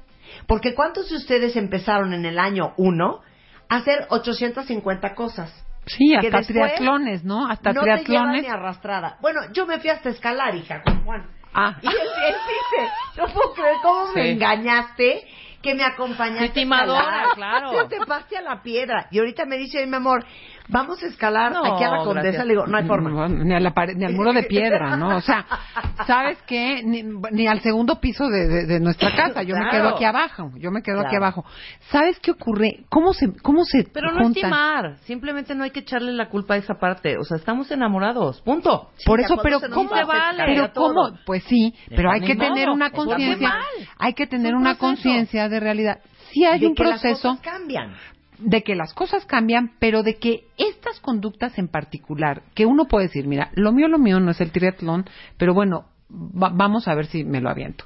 Porque 0.47 0.75
¿cuántos 0.75 1.11
de 1.11 1.17
ustedes 1.17 1.57
empezaron 1.57 2.15
en 2.15 2.25
el 2.25 2.39
año 2.39 2.73
uno 2.77 3.21
a 3.69 3.77
hacer 3.77 4.07
850 4.11 5.15
cosas? 5.15 5.53
Sí, 5.87 6.15
hasta 6.15 6.43
triatlones, 6.43 7.25
¿no? 7.25 7.49
Hasta 7.49 7.73
no 7.73 7.81
te 7.81 7.87
llevan 7.87 8.05
triatlones. 8.05 8.43
ni 8.43 8.49
arrastrada. 8.49 9.17
Bueno, 9.21 9.41
yo 9.53 9.67
me 9.67 9.79
fui 9.81 9.91
hasta 9.91 10.11
escalar, 10.11 10.55
hija, 10.55 10.83
con 10.83 11.05
Juan. 11.05 11.27
Ah. 11.53 11.77
Y 11.83 11.87
él, 11.87 11.93
él 11.95 12.35
dice, 12.47 12.93
no 13.17 13.27
puedo 13.35 13.53
creer 13.55 13.77
cómo 13.83 14.13
me 14.15 14.31
engañaste 14.33 15.27
que 15.61 15.75
me 15.75 15.83
acompañaste 15.85 16.49
Qué 16.49 16.61
timadora, 16.61 17.01
a 17.01 17.25
escalar. 17.29 17.35
claro. 17.35 17.71
Te 17.89 17.97
trepaste 17.97 18.37
a 18.37 18.43
la 18.43 18.63
piedra. 18.63 19.09
Y 19.11 19.19
ahorita 19.19 19.45
me 19.47 19.59
dice, 19.59 19.79
"Oye, 19.79 19.87
mi 19.89 19.97
amor, 19.97 20.25
Vamos 20.71 21.03
a 21.03 21.07
escalar 21.07 21.53
No, 21.53 21.65
aquí 21.65 21.83
a 21.85 21.91
la 21.91 21.99
condesa. 21.99 22.23
gracias. 22.23 22.47
Le 22.47 22.53
digo, 22.53 22.67
no 22.67 22.77
hay 22.79 22.85
forma. 22.87 23.11
No, 23.11 23.29
ni, 23.29 23.55
a 23.55 23.61
la 23.61 23.75
pared- 23.75 23.97
ni 23.97 24.05
al 24.05 24.15
muro 24.15 24.33
de 24.33 24.45
piedra, 24.45 24.97
¿no? 24.97 25.17
O 25.17 25.21
sea, 25.21 25.45
¿sabes 26.07 26.39
qué? 26.47 26.83
Ni, 26.85 27.03
ni 27.33 27.47
al 27.47 27.61
segundo 27.61 28.01
piso 28.01 28.29
de, 28.29 28.47
de- 28.47 28.67
de 28.67 28.81
nuestra 28.81 29.11
casa. 29.17 29.43
Yo 29.43 29.57
me 29.57 29.69
quedo 29.71 29.89
aquí 29.89 30.05
abajo. 30.05 30.51
Yo 30.57 30.71
me 30.71 30.83
quedo 30.83 31.01
aquí 31.01 31.17
abajo. 31.17 31.45
¿Sabes 31.91 32.19
qué 32.21 32.31
ocurre? 32.31 32.85
¿Cómo 32.89 33.13
se, 33.13 33.33
cómo 33.43 33.65
se 33.65 33.85
Pero 33.93 34.13
no 34.13 34.21
juntan? 34.23 34.37
estimar, 34.45 34.97
simplemente 35.05 35.55
no 35.55 35.65
hay 35.65 35.71
que 35.71 35.81
echarle 35.81 36.13
la 36.13 36.29
culpa 36.29 36.55
a 36.55 36.57
esa 36.59 36.75
parte. 36.75 37.17
O 37.19 37.25
sea, 37.25 37.37
estamos 37.37 37.71
enamorados, 37.71 38.41
punto. 38.43 38.91
Por 39.07 39.21
eso, 39.21 39.37
pero 39.43 39.61
¿cómo 39.73 39.91
va, 39.91 40.01
se 40.03 40.07
cambia 40.07 40.45
Pero 40.47 40.73
cómo? 40.73 41.11
Pues 41.27 41.43
sí, 41.45 41.75
pero 41.89 42.11
hay 42.13 42.21
que 42.21 42.35
modo, 42.35 42.49
tener 42.55 42.69
una 42.71 42.91
conciencia. 42.91 43.53
Hay 43.99 44.15
que 44.15 44.27
tener 44.27 44.55
una 44.55 44.77
proceso. 44.77 44.87
conciencia 44.87 45.49
de 45.49 45.61
realidad. 45.61 45.99
Sí 46.33 46.45
hay 46.45 46.61
de 46.61 46.69
un 46.69 46.75
que 46.75 46.85
las 46.85 47.01
proceso 47.01 47.29
cosas 47.31 47.41
cambian. 47.41 47.95
De 48.41 48.63
que 48.63 48.75
las 48.75 48.95
cosas 48.95 49.25
cambian, 49.27 49.73
pero 49.79 50.03
de 50.03 50.17
que 50.17 50.45
estas 50.59 51.01
conductas 51.01 51.59
en 51.59 51.69
particular, 51.69 52.43
que 52.55 52.67
uno 52.67 52.87
puede 52.87 53.07
decir, 53.07 53.27
mira, 53.27 53.51
lo 53.55 53.73
mío, 53.73 53.89
lo 53.89 53.99
mío 53.99 54.19
no 54.21 54.31
es 54.31 54.41
el 54.41 54.51
triatlón, 54.53 55.05
pero 55.37 55.55
bueno, 55.55 55.87
va- 56.11 56.51
vamos 56.53 56.89
a 56.89 56.95
ver 56.95 57.07
si 57.07 57.25
me 57.25 57.41
lo 57.41 57.51
aviento. 57.51 57.85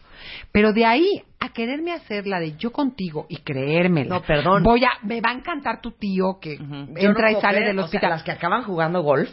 Pero 0.52 0.72
de 0.72 0.86
ahí 0.86 1.22
a 1.40 1.50
quererme 1.50 1.92
hacer 1.92 2.26
la 2.26 2.40
de 2.40 2.56
yo 2.56 2.72
contigo 2.72 3.26
y 3.28 3.36
creérmela. 3.38 4.14
No, 4.16 4.22
perdón. 4.22 4.62
Voy 4.62 4.82
a, 4.84 4.90
me 5.02 5.20
va 5.20 5.30
a 5.30 5.34
encantar 5.34 5.80
tu 5.82 5.90
tío 5.92 6.38
que 6.40 6.54
entra 6.96 7.30
y 7.32 7.40
sale 7.40 7.60
del 7.60 7.78
o 7.78 7.82
sea, 7.82 7.84
hospital. 7.86 8.10
las 8.10 8.22
que 8.22 8.30
acaban 8.32 8.62
jugando 8.62 9.02
golf. 9.02 9.28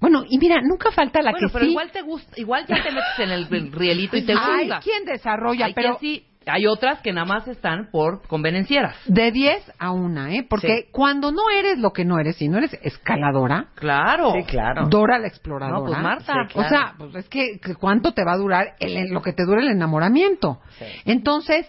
Bueno, 0.00 0.22
y 0.28 0.38
mira, 0.38 0.60
nunca 0.62 0.90
falta 0.92 1.22
la 1.22 1.30
bueno, 1.30 1.48
que 1.48 1.52
pero 1.52 1.64
sí. 1.64 1.70
igual 1.70 1.90
te 1.90 2.02
gusta, 2.02 2.38
igual 2.38 2.66
ya 2.66 2.76
te 2.82 2.90
metes 2.90 3.18
en 3.18 3.30
el, 3.30 3.46
el 3.50 3.72
rielito 3.72 4.16
y 4.18 4.22
te 4.22 4.34
Hay 4.36 4.68
quien 4.82 5.04
desarrolla, 5.06 5.66
Hay 5.66 5.72
pero 5.74 5.96
quien 5.96 6.20
sí, 6.20 6.26
hay 6.46 6.66
otras 6.66 7.00
que 7.00 7.12
nada 7.12 7.26
más 7.26 7.48
están 7.48 7.88
por 7.90 8.22
convenencieras. 8.26 8.96
de 9.06 9.30
10 9.32 9.72
a 9.78 9.92
1, 9.92 10.26
¿eh? 10.28 10.46
Porque 10.48 10.82
Sí. 10.84 10.88
cuando 10.92 11.32
no 11.32 11.50
eres 11.50 11.78
lo 11.78 11.92
que 11.92 12.04
no 12.04 12.18
eres, 12.18 12.36
si 12.36 12.48
no 12.48 12.58
eres 12.58 12.78
escaladora, 12.82 13.68
Claro. 13.74 14.32
Sí, 14.32 14.44
claro. 14.44 14.86
Dora 14.88 15.18
la 15.18 15.28
exploradora. 15.28 15.78
No, 15.80 15.86
pues 15.86 15.98
Marta. 15.98 16.32
Sí, 16.48 16.52
claro. 16.54 16.66
O 16.66 16.68
sea, 16.68 16.94
pues 16.98 17.14
es 17.16 17.28
que, 17.28 17.58
que 17.60 17.74
cuánto 17.74 18.12
te 18.12 18.24
va 18.24 18.32
a 18.32 18.36
durar 18.36 18.74
el, 18.80 19.10
lo 19.10 19.22
que 19.22 19.32
te 19.32 19.44
dura 19.44 19.60
el 19.60 19.68
enamoramiento. 19.68 20.60
Sí. 20.78 20.84
Entonces, 21.04 21.68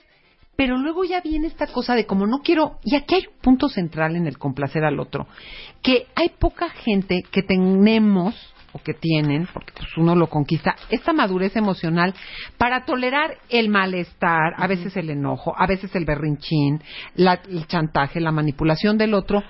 pero 0.56 0.77
luego 0.77 1.03
ya 1.03 1.22
viene 1.22 1.47
esta 1.47 1.68
cosa 1.68 1.95
de 1.95 2.06
como 2.06 2.27
no 2.27 2.39
quiero, 2.39 2.80
y 2.84 2.95
aquí 2.95 3.15
hay 3.15 3.27
un 3.27 3.41
punto 3.41 3.68
central 3.69 4.15
en 4.15 4.26
el 4.27 4.38
complacer 4.38 4.85
al 4.85 4.99
otro, 4.99 5.27
que 5.81 6.07
hay 6.15 6.30
poca 6.30 6.69
gente 6.69 7.23
que 7.30 7.41
tenemos 7.43 8.35
o 8.76 8.80
que 8.84 8.93
tienen, 8.93 9.47
porque 9.53 9.72
pues 9.73 9.88
uno 9.95 10.15
lo 10.15 10.27
conquista, 10.27 10.76
esta 10.89 11.14
madurez 11.14 11.56
emocional 11.56 12.14
para 12.57 12.84
tolerar 12.84 13.38
el 13.49 13.69
malestar, 13.69 14.53
a 14.57 14.68
veces 14.68 14.97
el 14.97 15.10
enojo, 15.10 15.53
a 15.57 15.65
veces 15.65 15.95
el 15.95 16.03
berrinchín, 16.03 16.81
la- 17.15 17.39
el 17.49 17.65
chantaje, 17.68 18.19
la 18.19 18.34
manipulación 18.34 18.97
del 18.97 19.14
otro, 19.14 19.41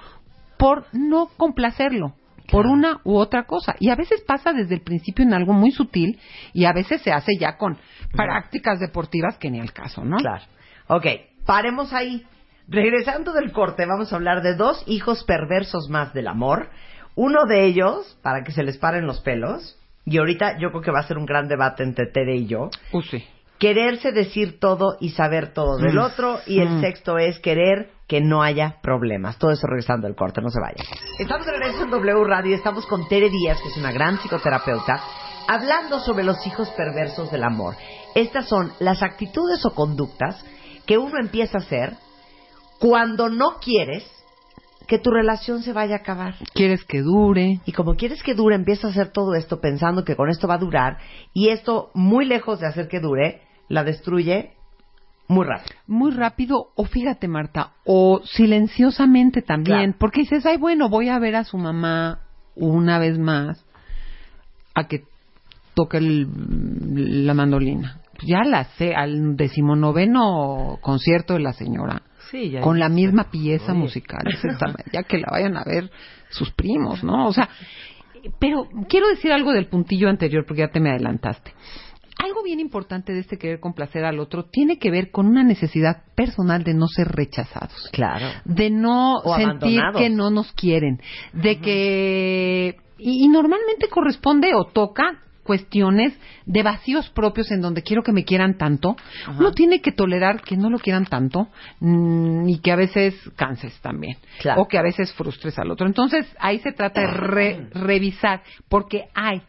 por 0.59 0.85
no 0.93 1.27
complacerlo 1.37 2.13
por 2.51 2.67
una 2.67 2.99
u 3.03 3.15
otra 3.15 3.45
cosa. 3.47 3.73
Y 3.79 3.89
a 3.89 3.95
veces 3.95 4.21
pasa 4.21 4.53
desde 4.53 4.75
el 4.75 4.81
principio 4.81 5.25
en 5.25 5.33
algo 5.33 5.51
muy 5.53 5.71
sutil 5.71 6.19
y 6.53 6.65
a 6.65 6.73
veces 6.73 7.01
se 7.01 7.11
hace 7.11 7.31
ya 7.39 7.57
con 7.57 7.79
prácticas 8.11 8.79
deportivas 8.79 9.39
que 9.39 9.49
ni 9.49 9.59
al 9.59 9.73
caso, 9.73 10.05
¿no? 10.05 10.17
Claro. 10.17 10.43
Ok, 10.85 11.05
paremos 11.47 11.91
ahí. 11.93 12.23
Regresando 12.67 13.33
del 13.33 13.51
corte, 13.51 13.87
vamos 13.87 14.13
a 14.13 14.15
hablar 14.15 14.43
de 14.43 14.55
dos 14.55 14.83
hijos 14.85 15.23
perversos 15.23 15.89
más 15.89 16.13
del 16.13 16.27
amor. 16.27 16.69
Uno 17.15 17.45
de 17.45 17.65
ellos, 17.65 18.17
para 18.21 18.43
que 18.43 18.51
se 18.51 18.63
les 18.63 18.77
paren 18.77 19.05
los 19.07 19.21
pelos, 19.21 19.77
y 20.05 20.17
ahorita 20.17 20.57
yo 20.59 20.69
creo 20.69 20.81
que 20.81 20.91
va 20.91 20.99
a 20.99 21.07
ser 21.07 21.17
un 21.17 21.25
gran 21.25 21.47
debate 21.47 21.83
entre 21.83 22.07
Tere 22.07 22.35
y 22.35 22.45
yo, 22.47 22.69
Uh, 22.91 23.01
sí. 23.01 23.23
quererse 23.57 24.11
decir 24.11 24.59
todo 24.59 24.97
y 24.99 25.11
saber 25.11 25.53
todo 25.53 25.77
del 25.77 25.95
Mm. 25.95 25.99
otro, 25.99 26.39
y 26.45 26.59
el 26.59 26.69
Mm. 26.69 26.81
sexto 26.81 27.17
es 27.17 27.39
querer 27.39 27.89
que 28.07 28.21
no 28.21 28.43
haya 28.43 28.77
problemas. 28.83 29.37
Todo 29.39 29.51
eso 29.51 29.65
regresando 29.65 30.07
del 30.07 30.15
corte, 30.15 30.41
no 30.41 30.49
se 30.49 30.59
vayan. 30.59 30.85
Estamos 31.17 31.45
de 31.45 31.53
regreso 31.53 31.83
en 31.85 31.89
W 31.89 32.23
Radio, 32.25 32.55
estamos 32.55 32.85
con 32.85 33.07
Tere 33.07 33.29
Díaz, 33.29 33.59
que 33.61 33.69
es 33.69 33.77
una 33.77 33.91
gran 33.91 34.17
psicoterapeuta, 34.19 35.01
hablando 35.47 35.99
sobre 36.01 36.23
los 36.23 36.45
hijos 36.45 36.69
perversos 36.71 37.31
del 37.31 37.43
amor. 37.43 37.75
Estas 38.13 38.47
son 38.47 38.71
las 38.79 39.01
actitudes 39.01 39.65
o 39.65 39.73
conductas 39.73 40.43
que 40.85 40.97
uno 40.97 41.17
empieza 41.19 41.57
a 41.57 41.61
hacer 41.61 41.93
cuando 42.79 43.29
no 43.29 43.57
quieres 43.59 44.03
que 44.85 44.99
tu 44.99 45.11
relación 45.11 45.61
se 45.61 45.73
vaya 45.73 45.95
a 45.95 45.99
acabar. 45.99 46.35
Quieres 46.53 46.83
que 46.85 47.01
dure. 47.01 47.59
Y 47.65 47.71
como 47.71 47.95
quieres 47.95 48.21
que 48.23 48.33
dure, 48.35 48.55
empieza 48.55 48.87
a 48.87 48.91
hacer 48.91 49.09
todo 49.11 49.35
esto 49.35 49.59
pensando 49.61 50.03
que 50.03 50.15
con 50.15 50.29
esto 50.29 50.47
va 50.47 50.55
a 50.55 50.59
durar 50.59 50.97
y 51.33 51.49
esto, 51.49 51.91
muy 51.93 52.25
lejos 52.25 52.59
de 52.59 52.67
hacer 52.67 52.87
que 52.87 52.99
dure, 52.99 53.41
la 53.69 53.83
destruye 53.83 54.51
muy 55.27 55.45
rápido. 55.45 55.75
Muy 55.87 56.11
rápido, 56.11 56.67
o 56.75 56.85
fíjate, 56.85 57.27
Marta, 57.27 57.71
o 57.83 58.21
silenciosamente 58.25 59.41
también, 59.41 59.77
Claro. 59.79 59.95
porque 59.99 60.21
dices, 60.21 60.45
ay, 60.45 60.57
bueno, 60.57 60.87
voy 60.87 61.09
a 61.09 61.17
ver 61.17 61.35
a 61.35 61.43
su 61.43 61.57
mamá 61.57 62.19
una 62.55 62.99
vez 62.99 63.17
más 63.17 63.65
a 64.75 64.87
que 64.87 65.03
toque 65.73 65.97
el- 65.97 67.25
la 67.25 67.33
mandolina. 67.33 68.01
Ya 68.23 68.43
la 68.45 68.65
sé, 68.77 68.93
al 68.95 69.35
decimonoveno 69.35 70.77
concierto 70.81 71.33
de 71.33 71.39
la 71.39 71.53
señora. 71.53 72.01
Sí, 72.31 72.49
ya. 72.51 72.61
con 72.61 72.79
la 72.79 72.89
misma 72.89 73.29
pieza 73.31 73.71
Oye. 73.71 73.81
musical, 73.81 74.21
exactamente, 74.27 74.83
ya 74.91 75.03
que 75.03 75.17
la 75.19 75.27
vayan 75.31 75.57
a 75.57 75.63
ver 75.63 75.89
sus 76.29 76.51
primos, 76.51 77.03
¿no? 77.03 77.27
O 77.27 77.33
sea, 77.33 77.49
pero 78.39 78.67
quiero 78.89 79.07
decir 79.07 79.31
algo 79.31 79.51
del 79.53 79.67
puntillo 79.67 80.09
anterior 80.09 80.45
porque 80.45 80.61
ya 80.61 80.69
te 80.69 80.79
me 80.79 80.89
adelantaste. 80.91 81.53
Algo 82.23 82.43
bien 82.43 82.59
importante 82.61 83.11
de 83.13 83.19
este 83.19 83.37
querer 83.37 83.59
complacer 83.59 84.05
al 84.05 84.19
otro 84.19 84.45
tiene 84.45 84.79
que 84.79 84.89
ver 84.89 85.11
con 85.11 85.27
una 85.27 85.43
necesidad 85.43 86.03
personal 86.15 86.63
de 86.63 86.73
no 86.73 86.87
ser 86.87 87.09
rechazados 87.09 87.89
Claro. 87.91 88.25
de 88.45 88.69
no 88.69 89.17
O 89.17 89.35
sentir 89.35 89.81
que 89.97 90.09
no 90.09 90.31
nos 90.31 90.51
quieren, 90.53 91.01
de 91.33 91.59
que 91.59 92.77
y, 92.97 93.25
y 93.25 93.27
normalmente 93.27 93.89
corresponde 93.89 94.51
o 94.55 94.63
toca 94.63 95.21
cuestiones 95.45 96.11
de 96.45 96.63
vacíos 96.63 97.07
propios 97.11 97.51
en 97.51 97.61
donde 97.61 97.83
quiero 97.83 98.01
que 98.01 98.11
me 98.11 98.25
quieran 98.25 98.57
tanto, 98.57 98.95
uno 99.29 99.51
tiene 99.51 99.79
que 99.79 99.91
tolerar 99.91 100.41
que 100.41 100.57
no 100.57 100.69
lo 100.71 100.79
quieran 100.79 101.05
tanto 101.05 101.47
mm, 101.79 102.49
y 102.49 102.59
que 102.59 102.71
a 102.71 102.75
veces 102.75 103.13
canses 103.35 103.79
también 103.81 104.17
Claro. 104.39 104.63
o 104.63 104.67
que 104.67 104.77
a 104.79 104.81
veces 104.81 105.13
frustres 105.13 105.57
al 105.59 105.69
otro. 105.71 105.85
Entonces 105.85 106.25
ahí 106.39 106.59
se 106.59 106.71
trata 106.71 106.99
de 107.01 107.07
re- 107.07 107.69
revisar 107.73 108.41
porque 108.67 109.05
hay 109.13 109.43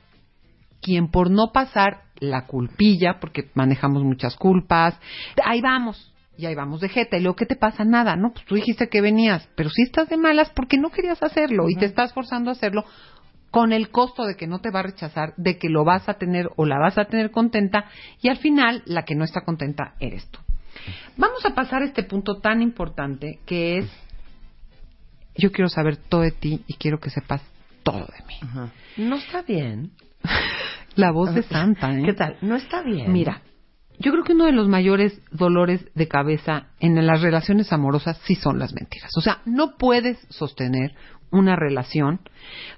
quien 0.82 1.10
por 1.10 1.30
no 1.30 1.50
pasar 1.52 2.02
la 2.20 2.46
culpilla, 2.46 3.18
porque 3.20 3.50
manejamos 3.54 4.04
muchas 4.04 4.36
culpas, 4.36 4.98
ahí 5.44 5.60
vamos, 5.62 6.12
y 6.38 6.44
ahí 6.46 6.54
vamos 6.54 6.80
de 6.80 6.88
jeta, 6.90 7.16
y 7.16 7.20
luego, 7.22 7.36
¿qué 7.36 7.46
te 7.46 7.56
pasa? 7.56 7.84
Nada, 7.84 8.14
no, 8.16 8.32
pues 8.32 8.44
tú 8.44 8.54
dijiste 8.54 8.88
que 8.88 9.00
venías, 9.00 9.48
pero 9.56 9.70
si 9.70 9.82
estás 9.82 10.08
de 10.10 10.16
malas 10.18 10.50
porque 10.54 10.76
no 10.76 10.90
querías 10.90 11.22
hacerlo 11.22 11.68
y 11.70 11.74
te 11.76 11.86
estás 11.86 12.12
forzando 12.12 12.50
a 12.50 12.52
hacerlo 12.52 12.84
con 13.56 13.72
el 13.72 13.88
costo 13.88 14.26
de 14.26 14.36
que 14.36 14.46
no 14.46 14.58
te 14.58 14.70
va 14.70 14.80
a 14.80 14.82
rechazar, 14.82 15.32
de 15.38 15.56
que 15.56 15.70
lo 15.70 15.82
vas 15.82 16.10
a 16.10 16.18
tener 16.18 16.50
o 16.56 16.66
la 16.66 16.78
vas 16.78 16.98
a 16.98 17.06
tener 17.06 17.30
contenta, 17.30 17.86
y 18.20 18.28
al 18.28 18.36
final 18.36 18.82
la 18.84 19.06
que 19.06 19.14
no 19.14 19.24
está 19.24 19.46
contenta 19.46 19.94
eres 19.98 20.26
tú. 20.26 20.40
Vamos 21.16 21.42
a 21.46 21.54
pasar 21.54 21.80
a 21.80 21.86
este 21.86 22.02
punto 22.02 22.36
tan 22.42 22.60
importante 22.60 23.38
que 23.46 23.78
es, 23.78 23.90
yo 25.36 25.52
quiero 25.52 25.70
saber 25.70 25.96
todo 25.96 26.20
de 26.20 26.32
ti 26.32 26.64
y 26.66 26.74
quiero 26.74 27.00
que 27.00 27.08
sepas 27.08 27.40
todo 27.82 28.00
de 28.00 28.26
mí. 28.26 28.70
No 28.98 29.16
está 29.16 29.40
bien. 29.40 29.92
La 30.94 31.10
voz 31.10 31.34
de 31.34 31.42
Santa, 31.42 31.98
¿eh? 31.98 32.02
¿Qué 32.04 32.12
tal? 32.12 32.36
No 32.42 32.56
está 32.56 32.82
bien. 32.82 33.10
Mira, 33.10 33.40
yo 33.98 34.12
creo 34.12 34.24
que 34.24 34.34
uno 34.34 34.44
de 34.44 34.52
los 34.52 34.68
mayores 34.68 35.18
dolores 35.30 35.82
de 35.94 36.08
cabeza 36.08 36.66
en 36.78 37.06
las 37.06 37.22
relaciones 37.22 37.72
amorosas 37.72 38.20
sí 38.24 38.34
son 38.34 38.58
las 38.58 38.74
mentiras. 38.74 39.10
O 39.16 39.22
sea, 39.22 39.40
no 39.46 39.78
puedes 39.78 40.18
sostener 40.28 40.94
una 41.30 41.56
relación 41.56 42.20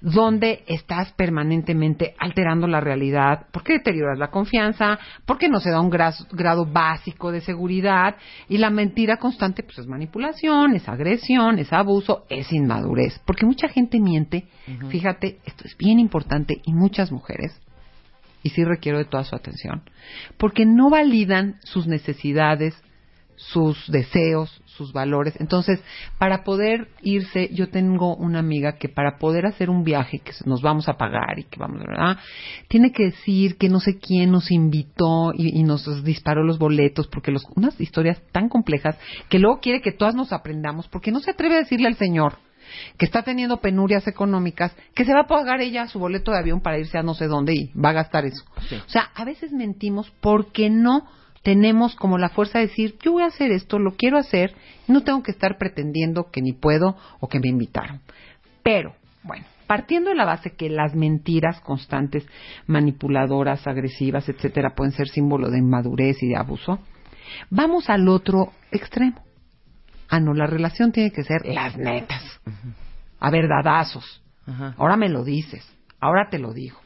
donde 0.00 0.64
estás 0.66 1.12
permanentemente 1.12 2.14
alterando 2.18 2.66
la 2.66 2.80
realidad, 2.80 3.46
porque 3.52 3.74
deterioras 3.74 4.18
la 4.18 4.30
confianza, 4.30 4.98
porque 5.26 5.48
no 5.48 5.60
se 5.60 5.70
da 5.70 5.80
un 5.80 5.90
grado 5.90 6.66
básico 6.66 7.30
de 7.30 7.40
seguridad 7.40 8.16
y 8.48 8.58
la 8.58 8.70
mentira 8.70 9.18
constante 9.18 9.62
pues 9.62 9.78
es 9.78 9.86
manipulación, 9.86 10.74
es 10.74 10.88
agresión, 10.88 11.58
es 11.58 11.72
abuso, 11.72 12.24
es 12.28 12.52
inmadurez, 12.52 13.20
porque 13.26 13.46
mucha 13.46 13.68
gente 13.68 14.00
miente. 14.00 14.48
Fíjate, 14.88 15.38
esto 15.44 15.64
es 15.66 15.76
bien 15.76 15.98
importante 15.98 16.60
y 16.64 16.72
muchas 16.72 17.12
mujeres 17.12 17.58
y 18.42 18.50
sí 18.50 18.64
requiero 18.64 18.98
de 18.98 19.04
toda 19.04 19.24
su 19.24 19.34
atención, 19.34 19.82
porque 20.36 20.64
no 20.64 20.90
validan 20.90 21.56
sus 21.64 21.86
necesidades, 21.86 22.74
sus 23.38 23.90
deseos, 23.90 24.60
sus 24.66 24.92
valores. 24.92 25.34
Entonces, 25.40 25.80
para 26.18 26.44
poder 26.44 26.88
irse, 27.02 27.48
yo 27.52 27.70
tengo 27.70 28.14
una 28.16 28.40
amiga 28.40 28.76
que 28.76 28.88
para 28.88 29.18
poder 29.18 29.46
hacer 29.46 29.70
un 29.70 29.84
viaje 29.84 30.18
que 30.18 30.32
nos 30.44 30.60
vamos 30.60 30.88
a 30.88 30.96
pagar 30.96 31.38
y 31.38 31.44
que 31.44 31.58
vamos, 31.58 31.80
¿verdad? 31.80 32.18
Tiene 32.68 32.92
que 32.92 33.04
decir 33.04 33.56
que 33.56 33.68
no 33.68 33.80
sé 33.80 33.98
quién 33.98 34.30
nos 34.30 34.50
invitó 34.50 35.32
y, 35.34 35.58
y 35.58 35.62
nos 35.62 36.04
disparó 36.04 36.44
los 36.44 36.58
boletos, 36.58 37.06
porque 37.06 37.32
los, 37.32 37.44
unas 37.56 37.80
historias 37.80 38.20
tan 38.32 38.48
complejas 38.48 38.98
que 39.28 39.38
luego 39.38 39.60
quiere 39.60 39.80
que 39.80 39.92
todas 39.92 40.14
nos 40.14 40.32
aprendamos, 40.32 40.88
porque 40.88 41.12
no 41.12 41.20
se 41.20 41.30
atreve 41.30 41.54
a 41.54 41.58
decirle 41.58 41.88
al 41.88 41.96
Señor 41.96 42.38
que 42.98 43.06
está 43.06 43.22
teniendo 43.22 43.62
penurias 43.62 44.06
económicas, 44.06 44.76
que 44.94 45.06
se 45.06 45.14
va 45.14 45.20
a 45.20 45.26
pagar 45.26 45.60
ella 45.62 45.88
su 45.88 45.98
boleto 45.98 46.32
de 46.32 46.38
avión 46.38 46.60
para 46.60 46.78
irse 46.78 46.98
a 46.98 47.02
no 47.02 47.14
sé 47.14 47.26
dónde 47.26 47.54
y 47.54 47.72
va 47.72 47.90
a 47.90 47.94
gastar 47.94 48.26
eso. 48.26 48.44
O 48.56 48.90
sea, 48.90 49.10
a 49.14 49.24
veces 49.24 49.52
mentimos 49.52 50.12
porque 50.20 50.68
no 50.68 51.06
tenemos 51.42 51.94
como 51.94 52.18
la 52.18 52.28
fuerza 52.28 52.58
de 52.58 52.66
decir, 52.66 52.96
yo 53.02 53.12
voy 53.12 53.22
a 53.22 53.26
hacer 53.26 53.50
esto, 53.50 53.78
lo 53.78 53.92
quiero 53.96 54.18
hacer, 54.18 54.54
no 54.86 55.02
tengo 55.02 55.22
que 55.22 55.30
estar 55.30 55.58
pretendiendo 55.58 56.30
que 56.30 56.42
ni 56.42 56.52
puedo 56.52 56.96
o 57.20 57.28
que 57.28 57.40
me 57.40 57.48
invitaron. 57.48 58.00
Pero, 58.62 58.94
bueno, 59.22 59.44
partiendo 59.66 60.10
de 60.10 60.16
la 60.16 60.24
base 60.24 60.56
que 60.56 60.68
las 60.68 60.94
mentiras 60.94 61.60
constantes, 61.60 62.26
manipuladoras, 62.66 63.66
agresivas, 63.66 64.28
etcétera, 64.28 64.74
pueden 64.74 64.92
ser 64.92 65.08
símbolo 65.08 65.50
de 65.50 65.58
inmadurez 65.58 66.22
y 66.22 66.28
de 66.28 66.36
abuso, 66.36 66.80
vamos 67.50 67.88
al 67.90 68.08
otro 68.08 68.52
extremo. 68.72 69.22
Ah, 70.08 70.20
no, 70.20 70.32
la 70.32 70.46
relación 70.46 70.90
tiene 70.90 71.12
que 71.12 71.22
ser 71.22 71.44
las 71.44 71.76
netas. 71.76 72.22
A 73.20 73.30
verdadazos. 73.30 74.22
Ahora 74.78 74.96
me 74.96 75.10
lo 75.10 75.22
dices. 75.22 75.66
Ahora 76.00 76.28
te 76.30 76.38
lo 76.38 76.54
digo. 76.54 76.78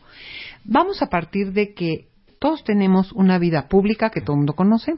Vamos 0.64 1.02
a 1.02 1.06
partir 1.06 1.52
de 1.52 1.74
que 1.74 2.08
todos 2.42 2.64
tenemos 2.64 3.12
una 3.12 3.38
vida 3.38 3.68
pública 3.68 4.10
que 4.10 4.20
todo 4.20 4.34
el 4.34 4.38
mundo 4.38 4.54
conoce, 4.54 4.94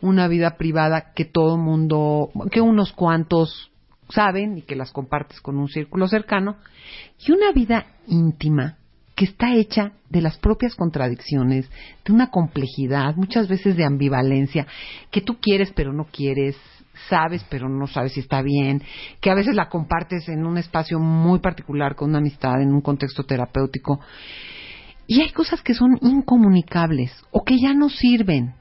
una 0.00 0.28
vida 0.28 0.56
privada 0.56 1.12
que 1.16 1.24
todo 1.24 1.56
el 1.56 1.62
mundo, 1.62 2.30
que 2.52 2.60
unos 2.60 2.92
cuantos 2.92 3.72
saben 4.08 4.56
y 4.56 4.62
que 4.62 4.76
las 4.76 4.92
compartes 4.92 5.40
con 5.40 5.58
un 5.58 5.66
círculo 5.66 6.06
cercano, 6.06 6.58
y 7.26 7.32
una 7.32 7.50
vida 7.50 7.86
íntima 8.06 8.76
que 9.16 9.24
está 9.24 9.52
hecha 9.52 9.94
de 10.10 10.20
las 10.20 10.38
propias 10.38 10.76
contradicciones, 10.76 11.68
de 12.04 12.12
una 12.12 12.30
complejidad, 12.30 13.16
muchas 13.16 13.48
veces 13.48 13.76
de 13.76 13.84
ambivalencia, 13.84 14.68
que 15.10 15.22
tú 15.22 15.40
quieres 15.40 15.72
pero 15.74 15.92
no 15.92 16.04
quieres, 16.04 16.56
sabes 17.08 17.44
pero 17.50 17.68
no 17.68 17.88
sabes 17.88 18.12
si 18.12 18.20
está 18.20 18.42
bien, 18.42 18.80
que 19.20 19.32
a 19.32 19.34
veces 19.34 19.56
la 19.56 19.68
compartes 19.68 20.28
en 20.28 20.46
un 20.46 20.56
espacio 20.56 21.00
muy 21.00 21.40
particular 21.40 21.96
con 21.96 22.10
una 22.10 22.18
amistad, 22.18 22.62
en 22.62 22.72
un 22.72 22.80
contexto 22.80 23.24
terapéutico. 23.24 23.98
Y 25.10 25.22
hay 25.22 25.30
cosas 25.30 25.60
que 25.60 25.74
son 25.74 25.98
incomunicables 26.02 27.10
o 27.32 27.42
que 27.42 27.58
ya 27.58 27.74
no 27.74 27.88
sirven 27.88 28.54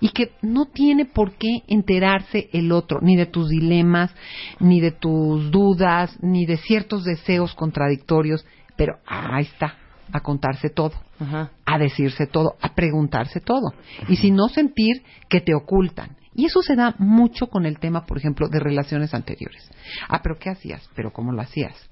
y 0.00 0.10
que 0.10 0.32
no 0.42 0.66
tiene 0.66 1.06
por 1.06 1.32
qué 1.36 1.62
enterarse 1.66 2.50
el 2.52 2.72
otro, 2.72 3.00
ni 3.00 3.16
de 3.16 3.24
tus 3.24 3.48
dilemas, 3.48 4.14
ni 4.60 4.82
de 4.82 4.90
tus 4.90 5.50
dudas, 5.50 6.14
ni 6.20 6.44
de 6.44 6.58
ciertos 6.58 7.04
deseos 7.04 7.54
contradictorios, 7.54 8.44
pero 8.76 8.98
ahí 9.06 9.44
está, 9.44 9.78
a 10.12 10.20
contarse 10.20 10.68
todo, 10.68 10.92
Ajá. 11.18 11.52
a 11.64 11.78
decirse 11.78 12.26
todo, 12.26 12.56
a 12.60 12.74
preguntarse 12.74 13.40
todo, 13.40 13.72
y 14.06 14.16
si 14.16 14.30
no 14.30 14.50
sentir 14.50 15.02
que 15.30 15.40
te 15.40 15.54
ocultan. 15.54 16.18
Y 16.34 16.44
eso 16.44 16.60
se 16.60 16.76
da 16.76 16.94
mucho 16.98 17.46
con 17.46 17.64
el 17.64 17.78
tema, 17.78 18.04
por 18.04 18.18
ejemplo, 18.18 18.48
de 18.50 18.60
relaciones 18.60 19.14
anteriores. 19.14 19.70
Ah, 20.06 20.20
pero 20.22 20.36
¿qué 20.38 20.50
hacías? 20.50 20.86
¿Pero 20.94 21.14
cómo 21.14 21.32
lo 21.32 21.40
hacías? 21.40 21.88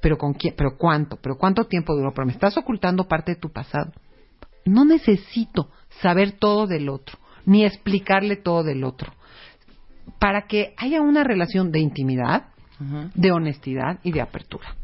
¿Pero 0.00 0.18
con 0.18 0.34
quién? 0.34 0.54
¿Pero 0.56 0.76
cuánto? 0.76 1.16
¿Pero 1.16 1.36
cuánto 1.36 1.64
tiempo 1.64 1.94
duró? 1.94 2.12
Pero 2.12 2.26
me 2.26 2.32
estás 2.32 2.56
ocultando 2.56 3.08
parte 3.08 3.32
de 3.32 3.40
tu 3.40 3.50
pasado. 3.50 3.92
No 4.64 4.84
necesito 4.84 5.70
saber 6.00 6.32
todo 6.32 6.66
del 6.66 6.88
otro, 6.88 7.18
ni 7.44 7.64
explicarle 7.64 8.36
todo 8.36 8.62
del 8.62 8.84
otro. 8.84 9.12
Para 10.18 10.46
que 10.46 10.74
haya 10.76 11.00
una 11.00 11.24
relación 11.24 11.72
de 11.72 11.80
intimidad, 11.80 12.46
de 13.14 13.30
honestidad 13.30 14.00
y 14.02 14.10
de 14.10 14.20
apertura. 14.20 14.74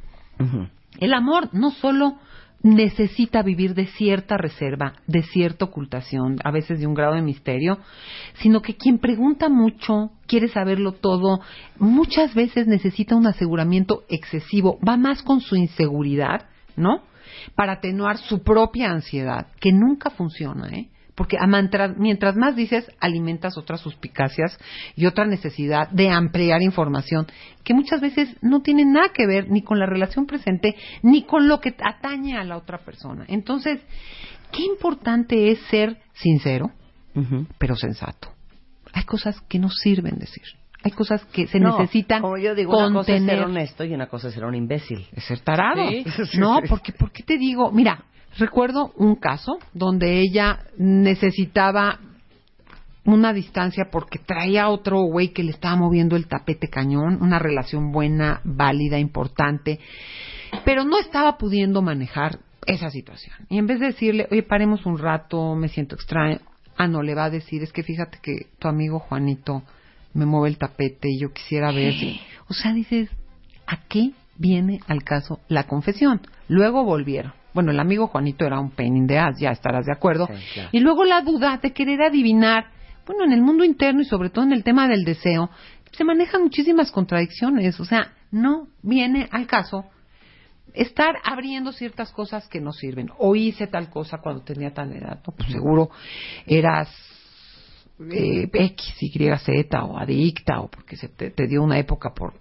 El 1.01 1.15
amor 1.15 1.49
no 1.53 1.71
solo 1.73 2.19
necesita 2.63 3.43
vivir 3.43 3.75
de 3.75 3.87
cierta 3.87 4.37
reserva, 4.37 4.95
de 5.07 5.23
cierta 5.23 5.65
ocultación, 5.65 6.39
a 6.43 6.51
veces 6.51 6.81
de 6.81 6.87
un 6.87 6.95
grado 6.95 7.15
de 7.15 7.23
misterio, 7.23 7.79
sino 8.35 8.63
que 8.63 8.77
quien 8.77 8.99
pregunta 8.99 9.49
mucho, 9.49 10.11
quiere 10.27 10.49
saberlo 10.49 10.93
todo, 10.93 11.41
muchas 11.79 12.35
veces 12.35 12.67
necesita 12.67 13.15
un 13.15 13.27
aseguramiento 13.27 14.05
excesivo, 14.09 14.79
va 14.87 14.97
más 14.97 15.23
con 15.23 15.41
su 15.41 15.57
inseguridad, 15.57 16.47
¿no? 16.77 17.03
Para 17.55 17.75
atenuar 17.75 18.19
su 18.19 18.43
propia 18.43 18.91
ansiedad, 18.91 19.47
que 19.61 19.73
nunca 19.73 20.11
funciona, 20.11 20.69
¿eh? 20.71 20.89
Porque 21.19 21.37
mientras 21.97 22.37
más 22.37 22.55
dices, 22.55 22.89
alimentas 23.01 23.59
otras 23.59 23.81
suspicacias 23.81 24.57
y 24.95 25.07
otra 25.07 25.27
necesidad 25.27 25.91
de 25.91 26.11
ampliar 26.11 26.63
información 26.63 27.27
que 27.65 27.75
muchas 27.75 28.01
veces 28.01 28.37
no 28.41 28.63
tiene 28.63 28.85
nada 28.85 29.09
que 29.13 29.27
ver 29.27 29.51
ni 29.51 29.63
con 29.63 29.81
la 29.81 29.87
relación 29.87 30.27
presente 30.27 30.77
ni 31.03 31.25
con 31.25 31.49
lo 31.49 31.59
que 31.59 31.75
atañe 31.83 32.39
a 32.39 32.45
la 32.45 32.57
otra 32.57 32.79
persona. 32.79 33.25
Entonces, 33.27 33.81
qué 34.53 34.63
importante 34.63 35.51
es 35.51 35.59
ser 35.63 35.99
sincero, 36.13 36.71
pero 37.59 37.75
sensato. 37.75 38.29
Hay 38.93 39.03
cosas 39.03 39.41
que 39.49 39.59
no 39.59 39.71
sirven 39.71 40.21
decir. 40.21 40.45
Hay 40.85 40.93
cosas 40.93 41.25
que 41.25 41.49
se 41.49 41.59
No, 41.59 41.81
necesitan 41.81 42.23
Como 42.23 42.39
yo 42.39 42.55
digo, 42.55 42.79
una 42.79 42.93
cosa 42.93 43.13
es 43.13 43.25
ser 43.25 43.41
honesto 43.41 43.85
y 43.85 43.93
una 43.93 44.07
cosa 44.07 44.29
es 44.29 44.35
ser 44.35 44.45
un 44.45 44.55
imbécil. 44.55 45.09
Es 45.11 45.25
ser 45.25 45.41
tarado. 45.41 45.89
Sí. 45.89 46.05
No, 46.39 46.61
porque, 46.69 46.93
¿por 46.93 47.11
qué 47.11 47.25
te 47.25 47.37
digo? 47.39 47.73
Mira, 47.73 48.05
recuerdo 48.39 48.93
un 48.97 49.17
caso 49.17 49.59
donde 49.75 50.21
ella 50.21 50.61
necesitaba 50.77 52.01
una 53.05 53.33
distancia 53.33 53.89
porque 53.91 54.19
traía 54.19 54.69
otro 54.69 55.01
güey 55.03 55.33
que 55.33 55.43
le 55.43 55.53
estaba 55.53 55.77
moviendo 55.77 56.17
el 56.17 56.29
tapete 56.29 56.69
cañón, 56.69 57.23
una 57.23 57.39
relación 57.39 57.91
buena, 57.91 58.41
válida, 58.45 58.99
importante, 58.99 59.81
pero 60.65 60.85
no 60.85 60.99
estaba 60.99 61.39
pudiendo 61.39 61.81
manejar 61.81 62.39
esa 62.67 62.91
situación. 62.91 63.35
Y 63.49 63.59
en 63.59 63.67
vez 63.67 63.81
de 63.81 63.87
decirle, 63.87 64.29
oye, 64.31 64.43
paremos 64.43 64.85
un 64.85 64.99
rato, 64.99 65.55
me 65.55 65.69
siento 65.69 65.95
extraño, 65.95 66.39
ah, 66.77 66.87
no, 66.87 67.03
le 67.03 67.15
va 67.15 67.25
a 67.25 67.31
decir, 67.31 67.63
es 67.63 67.73
que 67.73 67.83
fíjate 67.83 68.19
que 68.23 68.49
tu 68.59 68.69
amigo 68.69 68.99
Juanito 68.99 69.63
me 70.13 70.27
mueve 70.27 70.49
el 70.49 70.59
tapete 70.59 71.09
y 71.09 71.19
yo 71.19 71.33
quisiera 71.33 71.73
ver 71.73 71.95
si... 71.95 72.21
O 72.49 72.55
sea, 72.55 72.73
dices, 72.73 73.09
¿a 73.67 73.85
qué 73.89 74.13
viene 74.37 74.81
al 74.87 75.03
caso 75.03 75.41
la 75.49 75.65
confesión? 75.65 76.21
Luego 76.49 76.85
volvieron. 76.85 77.33
Bueno, 77.55 77.71
el 77.71 77.81
amigo 77.81 78.07
Juanito 78.09 78.45
era 78.45 78.61
un 78.61 78.71
pain 78.71 78.97
in 78.97 79.07
the 79.07 79.19
ass, 79.19 79.39
ya 79.39 79.51
estarás 79.51 79.87
de 79.87 79.93
acuerdo. 79.93 80.27
Sí, 80.27 80.35
claro. 80.55 80.69
Y 80.73 80.81
luego 80.81 81.05
la 81.05 81.23
duda 81.23 81.59
de 81.63 81.73
querer 81.73 82.03
adivinar. 82.03 82.67
Bueno, 83.07 83.25
en 83.25 83.33
el 83.33 83.41
mundo 83.41 83.65
interno 83.65 84.03
y 84.03 84.05
sobre 84.05 84.31
todo 84.31 84.45
en 84.45 84.53
el 84.53 84.63
tema 84.63 84.87
del 84.87 85.05
deseo, 85.05 85.51
se 85.93 86.05
manejan 86.05 86.43
muchísimas 86.43 86.91
contradicciones. 86.93 87.81
O 87.81 87.85
sea, 87.85 88.13
no 88.31 88.69
viene 88.83 89.29
al 89.33 89.47
caso 89.47 89.87
estar 90.75 91.17
abriendo 91.25 91.73
ciertas 91.73 92.13
cosas 92.13 92.47
que 92.49 92.61
no 92.61 92.73
sirven. 92.73 93.11
O 93.19 93.35
hice 93.35 93.67
tal 93.67 93.89
cosa 93.91 94.19
cuando 94.19 94.43
tenía 94.43 94.73
tal 94.73 94.93
edad. 94.93 95.21
No, 95.27 95.33
pues 95.35 95.51
seguro 95.51 95.91
eras 96.47 96.89
eh, 98.13 98.49
X, 98.53 99.03
Y, 99.03 99.37
Z 99.39 99.85
o 99.85 99.99
adicta 99.99 100.61
o 100.61 100.69
porque 100.69 100.97
se 100.97 101.09
te, 101.09 101.31
te 101.31 101.47
dio 101.47 101.63
una 101.63 101.79
época 101.79 102.11
por... 102.15 102.35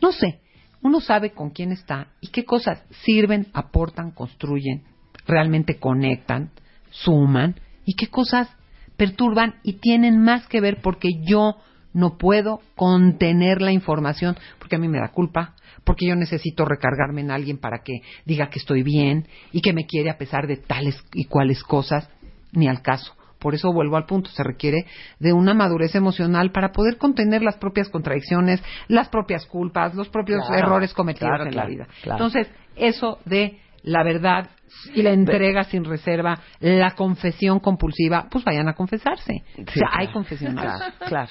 No 0.00 0.12
sé, 0.12 0.40
uno 0.82 1.00
sabe 1.00 1.32
con 1.32 1.50
quién 1.50 1.72
está 1.72 2.08
y 2.20 2.28
qué 2.28 2.44
cosas 2.44 2.82
sirven, 3.04 3.48
aportan, 3.52 4.12
construyen, 4.12 4.82
realmente 5.26 5.78
conectan, 5.78 6.50
suman 6.90 7.56
y 7.84 7.94
qué 7.94 8.08
cosas 8.08 8.48
perturban 8.96 9.56
y 9.62 9.74
tienen 9.74 10.20
más 10.20 10.46
que 10.46 10.60
ver 10.60 10.80
porque 10.82 11.08
yo 11.22 11.56
no 11.92 12.18
puedo 12.18 12.60
contener 12.76 13.60
la 13.60 13.72
información 13.72 14.36
porque 14.58 14.76
a 14.76 14.78
mí 14.78 14.88
me 14.88 14.98
da 14.98 15.08
culpa, 15.08 15.54
porque 15.84 16.06
yo 16.06 16.14
necesito 16.14 16.64
recargarme 16.64 17.20
en 17.20 17.30
alguien 17.30 17.58
para 17.58 17.82
que 17.82 18.00
diga 18.24 18.48
que 18.48 18.58
estoy 18.58 18.82
bien 18.82 19.26
y 19.52 19.60
que 19.60 19.72
me 19.72 19.86
quiere 19.86 20.10
a 20.10 20.18
pesar 20.18 20.46
de 20.46 20.56
tales 20.56 21.02
y 21.14 21.24
cuales 21.24 21.62
cosas, 21.62 22.08
ni 22.52 22.68
al 22.68 22.82
caso. 22.82 23.14
Por 23.40 23.54
eso 23.54 23.72
vuelvo 23.72 23.96
al 23.96 24.06
punto, 24.06 24.30
se 24.30 24.42
requiere 24.44 24.84
de 25.18 25.32
una 25.32 25.54
madurez 25.54 25.94
emocional 25.94 26.52
para 26.52 26.70
poder 26.72 26.98
contener 26.98 27.42
las 27.42 27.56
propias 27.56 27.88
contradicciones, 27.88 28.62
las 28.88 29.08
propias 29.08 29.46
culpas, 29.46 29.94
los 29.94 30.08
propios 30.08 30.46
Claro, 30.46 30.66
errores 30.66 30.94
cometidos 30.94 31.30
claro, 31.30 31.44
en 31.44 31.50
claro, 31.50 31.68
la 31.68 31.74
vida. 31.74 31.88
Entonces, 32.04 32.48
eso 32.76 33.18
de 33.24 33.58
la 33.82 34.04
verdad 34.04 34.50
y 34.94 35.02
la 35.02 35.10
entrega 35.12 35.64
sin 35.64 35.84
reserva, 35.84 36.38
la 36.60 36.90
confesión 36.92 37.60
compulsiva, 37.60 38.28
pues 38.30 38.44
vayan 38.44 38.68
a 38.68 38.74
confesarse. 38.74 39.42
o 39.54 39.56
sea, 39.56 39.64
Sí, 39.74 39.80
hay 39.90 40.06
claro. 40.06 40.12
confesionales. 40.12 40.72
Claro, 40.72 40.94
claro. 41.08 41.30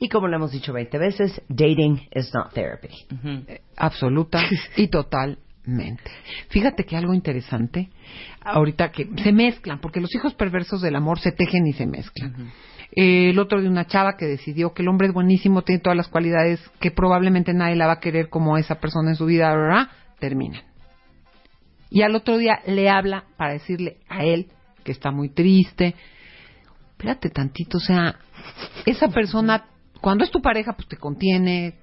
Y 0.00 0.08
como 0.08 0.28
lo 0.28 0.36
hemos 0.36 0.52
dicho 0.52 0.72
20 0.72 0.96
veces, 0.96 1.42
dating 1.48 2.00
is 2.14 2.32
not 2.32 2.52
therapy. 2.52 2.88
Eh, 3.48 3.60
absoluta 3.76 4.40
y 4.76 4.86
Fíjate 6.48 6.84
que 6.84 6.96
algo 6.96 7.14
interesante, 7.14 7.90
ahorita 8.40 8.90
que 8.90 9.08
se 9.22 9.32
mezclan, 9.32 9.80
porque 9.80 10.00
los 10.00 10.14
hijos 10.14 10.34
perversos 10.34 10.80
del 10.80 10.96
amor 10.96 11.18
se 11.20 11.32
tejen 11.32 11.66
y 11.66 11.72
se 11.72 11.86
mezclan. 11.86 12.52
Eh, 12.96 13.30
el 13.30 13.38
otro 13.38 13.60
de 13.60 13.68
una 13.68 13.86
chava 13.86 14.16
que 14.16 14.26
decidió 14.26 14.72
que 14.72 14.82
el 14.82 14.88
hombre 14.88 15.08
es 15.08 15.14
buenísimo, 15.14 15.62
tiene 15.62 15.80
todas 15.80 15.96
las 15.96 16.08
cualidades 16.08 16.60
que 16.80 16.90
probablemente 16.90 17.52
nadie 17.52 17.76
la 17.76 17.86
va 17.86 17.94
a 17.94 18.00
querer 18.00 18.28
como 18.28 18.56
esa 18.56 18.76
persona 18.80 19.10
en 19.10 19.16
su 19.16 19.26
vida, 19.26 19.54
¿verdad? 19.54 19.88
terminan. 20.18 20.62
Y 21.90 22.02
al 22.02 22.14
otro 22.14 22.36
día 22.36 22.60
le 22.66 22.90
habla 22.90 23.24
para 23.36 23.52
decirle 23.52 23.98
a 24.08 24.24
él 24.24 24.48
que 24.84 24.92
está 24.92 25.10
muy 25.10 25.30
triste. 25.30 25.94
Espérate 26.92 27.30
tantito, 27.30 27.78
o 27.78 27.80
sea, 27.80 28.16
esa 28.84 29.08
persona, 29.08 29.66
cuando 30.00 30.24
es 30.24 30.30
tu 30.30 30.42
pareja, 30.42 30.72
pues 30.72 30.88
te 30.88 30.96
contiene, 30.96 31.74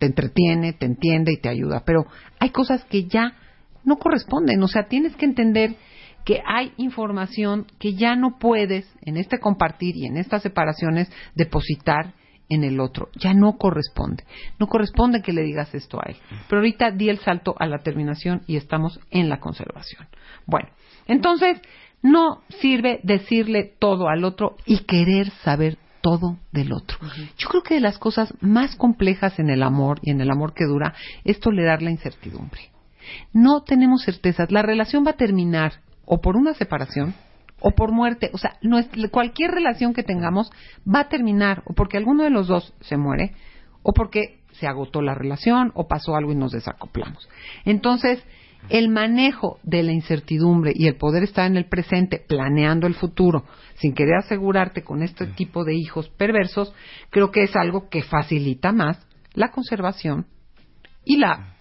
te 0.00 0.06
entretiene, 0.06 0.72
te 0.72 0.86
entiende 0.86 1.32
y 1.32 1.36
te 1.36 1.50
ayuda. 1.50 1.82
Pero 1.84 2.06
hay 2.40 2.50
cosas 2.50 2.84
que 2.86 3.04
ya 3.04 3.34
no 3.84 3.98
corresponden. 3.98 4.60
O 4.62 4.66
sea, 4.66 4.88
tienes 4.88 5.14
que 5.14 5.26
entender 5.26 5.76
que 6.24 6.42
hay 6.44 6.72
información 6.78 7.66
que 7.78 7.94
ya 7.94 8.16
no 8.16 8.38
puedes 8.38 8.90
en 9.02 9.18
este 9.18 9.38
compartir 9.38 9.96
y 9.96 10.06
en 10.06 10.16
estas 10.16 10.42
separaciones 10.42 11.12
depositar 11.34 12.14
en 12.48 12.64
el 12.64 12.80
otro. 12.80 13.10
Ya 13.14 13.34
no 13.34 13.58
corresponde. 13.58 14.24
No 14.58 14.68
corresponde 14.68 15.20
que 15.20 15.34
le 15.34 15.42
digas 15.42 15.74
esto 15.74 15.98
a 15.98 16.08
él. 16.08 16.16
Pero 16.48 16.60
ahorita 16.60 16.92
di 16.92 17.10
el 17.10 17.18
salto 17.18 17.54
a 17.58 17.66
la 17.66 17.78
terminación 17.78 18.42
y 18.46 18.56
estamos 18.56 18.98
en 19.10 19.28
la 19.28 19.38
conservación. 19.38 20.08
Bueno, 20.46 20.70
entonces 21.06 21.60
no 22.02 22.42
sirve 22.60 23.00
decirle 23.02 23.74
todo 23.78 24.08
al 24.08 24.24
otro 24.24 24.56
y 24.64 24.78
querer 24.84 25.28
saber 25.42 25.76
todo 26.00 26.38
del 26.52 26.72
otro. 26.72 26.98
Yo 27.36 27.48
creo 27.48 27.62
que 27.62 27.74
de 27.74 27.80
las 27.80 27.98
cosas 27.98 28.34
más 28.40 28.76
complejas 28.76 29.38
en 29.38 29.50
el 29.50 29.62
amor 29.62 30.00
y 30.02 30.10
en 30.10 30.20
el 30.20 30.30
amor 30.30 30.54
que 30.54 30.64
dura 30.64 30.94
es 31.24 31.40
tolerar 31.40 31.82
la 31.82 31.90
incertidumbre. 31.90 32.70
No 33.32 33.62
tenemos 33.62 34.04
certezas. 34.04 34.50
La 34.50 34.62
relación 34.62 35.04
va 35.06 35.12
a 35.12 35.16
terminar 35.16 35.80
o 36.04 36.20
por 36.20 36.36
una 36.36 36.54
separación 36.54 37.14
o 37.60 37.72
por 37.72 37.92
muerte. 37.92 38.30
O 38.32 38.38
sea, 38.38 38.56
cualquier 39.10 39.50
relación 39.50 39.94
que 39.94 40.02
tengamos 40.02 40.50
va 40.86 41.00
a 41.00 41.08
terminar 41.08 41.62
o 41.66 41.74
porque 41.74 41.96
alguno 41.96 42.24
de 42.24 42.30
los 42.30 42.48
dos 42.48 42.74
se 42.80 42.96
muere 42.96 43.34
o 43.82 43.92
porque 43.92 44.40
se 44.52 44.66
agotó 44.66 45.00
la 45.00 45.14
relación 45.14 45.72
o 45.74 45.88
pasó 45.88 46.16
algo 46.16 46.32
y 46.32 46.36
nos 46.36 46.52
desacoplamos. 46.52 47.28
Entonces, 47.64 48.22
el 48.68 48.88
manejo 48.88 49.58
de 49.62 49.82
la 49.82 49.92
incertidumbre 49.92 50.72
y 50.74 50.86
el 50.86 50.96
poder 50.96 51.24
estar 51.24 51.46
en 51.46 51.56
el 51.56 51.66
presente 51.66 52.24
planeando 52.26 52.86
el 52.86 52.94
futuro 52.94 53.44
sin 53.74 53.94
querer 53.94 54.16
asegurarte 54.16 54.82
con 54.82 55.02
este 55.02 55.26
tipo 55.26 55.64
de 55.64 55.74
hijos 55.74 56.08
perversos, 56.10 56.72
creo 57.10 57.30
que 57.30 57.42
es 57.42 57.56
algo 57.56 57.88
que 57.88 58.02
facilita 58.02 58.72
más 58.72 59.04
la 59.34 59.50
conservación 59.50 60.26
y 61.04 61.16
la 61.16 61.56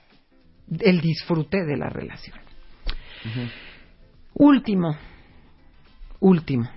el 0.80 1.01
disfrute 1.01 1.65
de 1.65 1.77
la 1.77 1.89
relación. 1.89 2.38
Último, 4.34 4.95
último, 6.19 6.69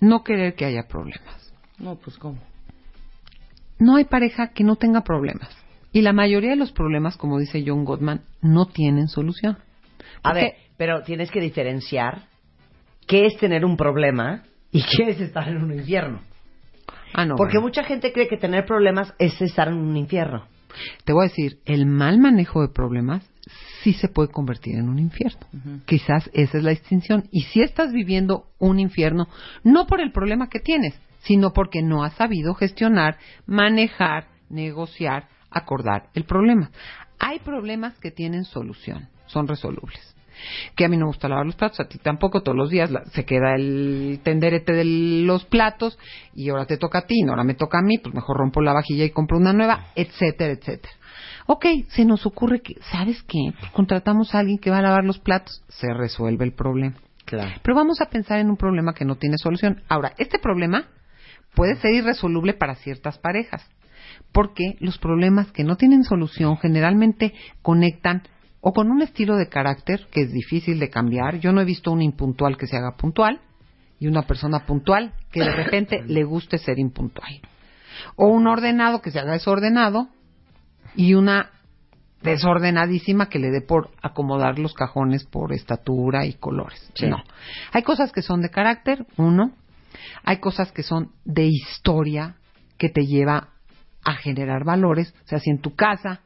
no 0.00 0.22
querer 0.22 0.54
que 0.54 0.64
haya 0.64 0.86
problemas. 0.86 1.52
No, 1.78 1.96
pues 1.96 2.16
cómo. 2.16 2.38
No 3.78 3.96
hay 3.96 4.04
pareja 4.04 4.48
que 4.48 4.64
no 4.64 4.76
tenga 4.76 5.02
problemas. 5.02 5.48
Y 5.92 6.02
la 6.02 6.12
mayoría 6.12 6.50
de 6.50 6.56
los 6.56 6.72
problemas, 6.72 7.16
como 7.16 7.38
dice 7.38 7.64
John 7.66 7.84
Gottman, 7.84 8.22
no 8.42 8.66
tienen 8.66 9.08
solución. 9.08 9.58
A 10.22 10.32
ver, 10.32 10.54
pero 10.76 11.02
tienes 11.02 11.30
que 11.30 11.40
diferenciar 11.40 12.26
qué 13.06 13.26
es 13.26 13.36
tener 13.38 13.64
un 13.64 13.76
problema 13.76 14.44
y 14.70 14.82
qué 14.82 15.10
es 15.10 15.20
estar 15.20 15.48
en 15.48 15.62
un 15.62 15.72
infierno. 15.72 16.20
Ah, 17.14 17.24
no. 17.24 17.36
Porque 17.36 17.58
mucha 17.58 17.84
gente 17.84 18.12
cree 18.12 18.28
que 18.28 18.36
tener 18.36 18.66
problemas 18.66 19.14
es 19.18 19.40
estar 19.40 19.68
en 19.68 19.74
un 19.74 19.96
infierno. 19.96 20.46
Te 21.04 21.12
voy 21.12 21.24
a 21.24 21.28
decir, 21.28 21.58
el 21.64 21.86
mal 21.86 22.18
manejo 22.18 22.60
de 22.60 22.68
problemas 22.68 23.28
sí 23.82 23.94
se 23.94 24.08
puede 24.08 24.30
convertir 24.30 24.76
en 24.76 24.88
un 24.88 24.98
infierno. 24.98 25.40
Quizás 25.86 26.28
esa 26.34 26.58
es 26.58 26.64
la 26.64 26.70
distinción. 26.70 27.24
Y 27.30 27.42
si 27.42 27.62
estás 27.62 27.92
viviendo 27.92 28.46
un 28.58 28.78
infierno, 28.78 29.28
no 29.64 29.86
por 29.86 30.00
el 30.00 30.12
problema 30.12 30.48
que 30.48 30.60
tienes, 30.60 30.98
sino 31.20 31.52
porque 31.52 31.82
no 31.82 32.04
has 32.04 32.14
sabido 32.14 32.54
gestionar, 32.54 33.16
manejar, 33.46 34.28
negociar, 34.50 35.28
acordar 35.50 36.08
el 36.14 36.24
problema. 36.24 36.70
Hay 37.18 37.40
problemas 37.40 37.98
que 37.98 38.10
tienen 38.10 38.44
solución, 38.44 39.08
son 39.26 39.48
resolubles. 39.48 40.14
Que 40.76 40.84
a 40.84 40.88
mí 40.88 40.96
no 40.96 41.06
me 41.06 41.08
gusta 41.08 41.28
lavar 41.28 41.46
los 41.46 41.56
platos, 41.56 41.80
a 41.80 41.88
ti 41.88 41.98
tampoco, 41.98 42.42
todos 42.42 42.56
los 42.56 42.70
días 42.70 42.90
se 43.12 43.24
queda 43.24 43.56
el 43.56 44.20
tenderete 44.22 44.72
de 44.72 44.84
los 45.24 45.44
platos 45.44 45.98
y 46.32 46.48
ahora 46.48 46.64
te 46.66 46.76
toca 46.76 47.00
a 47.00 47.06
ti, 47.06 47.22
no 47.22 47.32
ahora 47.32 47.42
me 47.42 47.54
toca 47.54 47.78
a 47.78 47.82
mí, 47.82 47.98
pues 47.98 48.14
mejor 48.14 48.36
rompo 48.36 48.60
la 48.60 48.72
vajilla 48.72 49.04
y 49.04 49.10
compro 49.10 49.38
una 49.38 49.52
nueva, 49.52 49.86
etcétera, 49.96 50.52
etcétera. 50.52 50.92
Ok, 51.46 51.66
se 51.88 52.04
nos 52.04 52.24
ocurre 52.26 52.60
que, 52.60 52.74
¿sabes 52.92 53.22
qué? 53.24 53.52
Pues 53.58 53.72
contratamos 53.72 54.34
a 54.34 54.38
alguien 54.38 54.58
que 54.58 54.70
va 54.70 54.78
a 54.78 54.82
lavar 54.82 55.04
los 55.04 55.18
platos, 55.18 55.64
se 55.68 55.92
resuelve 55.92 56.44
el 56.44 56.52
problema. 56.52 56.94
Claro. 57.24 57.60
Pero 57.62 57.74
vamos 57.74 58.00
a 58.00 58.08
pensar 58.08 58.38
en 58.38 58.48
un 58.48 58.56
problema 58.56 58.94
que 58.94 59.04
no 59.04 59.16
tiene 59.16 59.36
solución. 59.38 59.82
Ahora, 59.88 60.12
este 60.18 60.38
problema 60.38 60.86
puede 61.54 61.76
ser 61.76 61.92
irresoluble 61.92 62.54
para 62.54 62.76
ciertas 62.76 63.18
parejas 63.18 63.68
porque 64.32 64.76
los 64.80 64.98
problemas 64.98 65.50
que 65.52 65.64
no 65.64 65.76
tienen 65.76 66.04
solución 66.04 66.56
generalmente 66.58 67.34
conectan 67.62 68.22
o 68.60 68.72
con 68.72 68.90
un 68.90 69.02
estilo 69.02 69.36
de 69.36 69.48
carácter 69.48 70.06
que 70.10 70.22
es 70.22 70.32
difícil 70.32 70.78
de 70.78 70.90
cambiar. 70.90 71.38
Yo 71.38 71.52
no 71.52 71.60
he 71.60 71.64
visto 71.64 71.92
un 71.92 72.02
impuntual 72.02 72.56
que 72.56 72.66
se 72.66 72.76
haga 72.76 72.96
puntual 72.96 73.40
y 74.00 74.06
una 74.06 74.22
persona 74.22 74.66
puntual 74.66 75.12
que 75.30 75.40
de 75.40 75.52
repente 75.52 76.02
le 76.06 76.24
guste 76.24 76.58
ser 76.58 76.78
impuntual. 76.78 77.40
O 78.16 78.28
un 78.28 78.46
ordenado 78.46 79.00
que 79.00 79.10
se 79.10 79.18
haga 79.18 79.32
desordenado 79.32 80.08
y 80.94 81.14
una 81.14 81.50
desordenadísima 82.22 83.28
que 83.28 83.38
le 83.38 83.50
dé 83.50 83.60
por 83.60 83.90
acomodar 84.02 84.58
los 84.58 84.74
cajones 84.74 85.24
por 85.24 85.52
estatura 85.52 86.26
y 86.26 86.34
colores. 86.34 86.92
No. 87.02 87.22
Hay 87.72 87.82
cosas 87.82 88.12
que 88.12 88.22
son 88.22 88.40
de 88.42 88.50
carácter, 88.50 89.06
uno. 89.16 89.52
Hay 90.24 90.38
cosas 90.38 90.72
que 90.72 90.82
son 90.82 91.12
de 91.24 91.46
historia 91.46 92.36
que 92.76 92.88
te 92.88 93.06
lleva 93.06 93.50
a 94.08 94.14
generar 94.14 94.64
valores. 94.64 95.14
O 95.24 95.28
sea, 95.28 95.38
si 95.38 95.50
en 95.50 95.60
tu 95.60 95.74
casa 95.74 96.22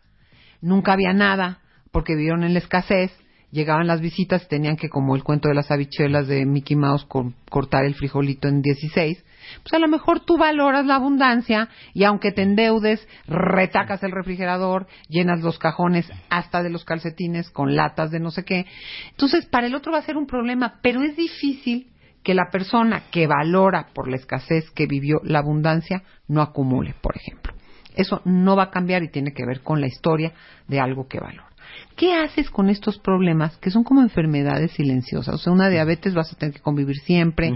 nunca 0.61 0.93
había 0.93 1.13
nada 1.13 1.59
porque 1.91 2.15
vivieron 2.15 2.45
en 2.45 2.53
la 2.53 2.61
escasez, 2.61 3.11
llegaban 3.51 3.89
las 3.89 4.01
visitas 4.01 4.45
y 4.45 4.49
tenían 4.49 4.77
que, 4.77 4.89
como 4.89 5.17
el 5.17 5.25
cuento 5.25 5.49
de 5.49 5.55
las 5.55 5.71
habichuelas 5.71 6.29
de 6.29 6.47
Mickey 6.47 6.77
Mouse, 6.77 7.07
cortar 7.51 7.85
el 7.85 7.95
frijolito 7.95 8.49
en 8.49 8.63
16, 8.63 9.25
pues 9.63 9.73
a 9.75 9.79
lo 9.81 9.89
mejor 9.89 10.21
tú 10.21 10.39
valoras 10.39 10.87
la 10.87 10.95
abundancia 10.95 11.69
y 11.93 12.05
aunque 12.05 12.31
te 12.31 12.43
endeudes, 12.43 13.07
retacas 13.27 14.03
el 14.05 14.13
refrigerador, 14.13 14.87
llenas 15.09 15.43
los 15.43 15.59
cajones 15.59 16.11
hasta 16.31 16.63
de 16.63 16.71
los 16.71 16.85
calcetines 16.85 17.51
con 17.51 17.75
latas 17.75 18.13
de 18.13 18.21
no 18.21 18.31
sé 18.31 18.45
qué. 18.45 18.67
Entonces, 19.11 19.45
para 19.47 19.67
el 19.67 19.75
otro 19.75 19.93
va 19.93 19.99
a 19.99 20.03
ser 20.03 20.17
un 20.17 20.27
problema, 20.27 20.79
pero 20.83 21.03
es 21.03 21.17
difícil 21.17 21.89
que 22.23 22.35
la 22.35 22.51
persona 22.53 23.03
que 23.11 23.27
valora 23.27 23.89
por 23.93 24.09
la 24.09 24.17
escasez 24.17 24.71
que 24.71 24.87
vivió 24.87 25.21
la 25.25 25.41
abundancia 25.41 26.05
no 26.29 26.41
acumule, 26.41 26.95
por 27.03 27.17
ejemplo. 27.17 27.53
Eso 27.97 28.21
no 28.25 28.57
va 28.57 28.65
a 28.65 28.71
cambiar 28.71 29.03
y 29.03 29.11
tiene 29.11 29.33
que 29.33 29.45
ver 29.47 29.61
con 29.61 29.81
la 29.81 29.87
historia 29.87 30.33
de 30.69 30.81
algo 30.81 31.07
que 31.09 31.21
valora. 31.21 31.53
¿Qué 31.97 32.15
haces 32.15 32.51
con 32.51 32.69
estos 32.69 32.99
problemas 32.99 33.57
que 33.59 33.71
son 33.71 33.85
como 33.85 34.01
enfermedades 34.01 34.73
silenciosas? 34.73 35.35
O 35.35 35.39
sea, 35.39 35.53
una 35.53 35.69
diabetes 35.69 36.15
vas 36.15 36.33
a 36.33 36.37
tener 36.37 36.55
que 36.55 36.61
convivir 36.61 36.97
siempre, 36.97 37.53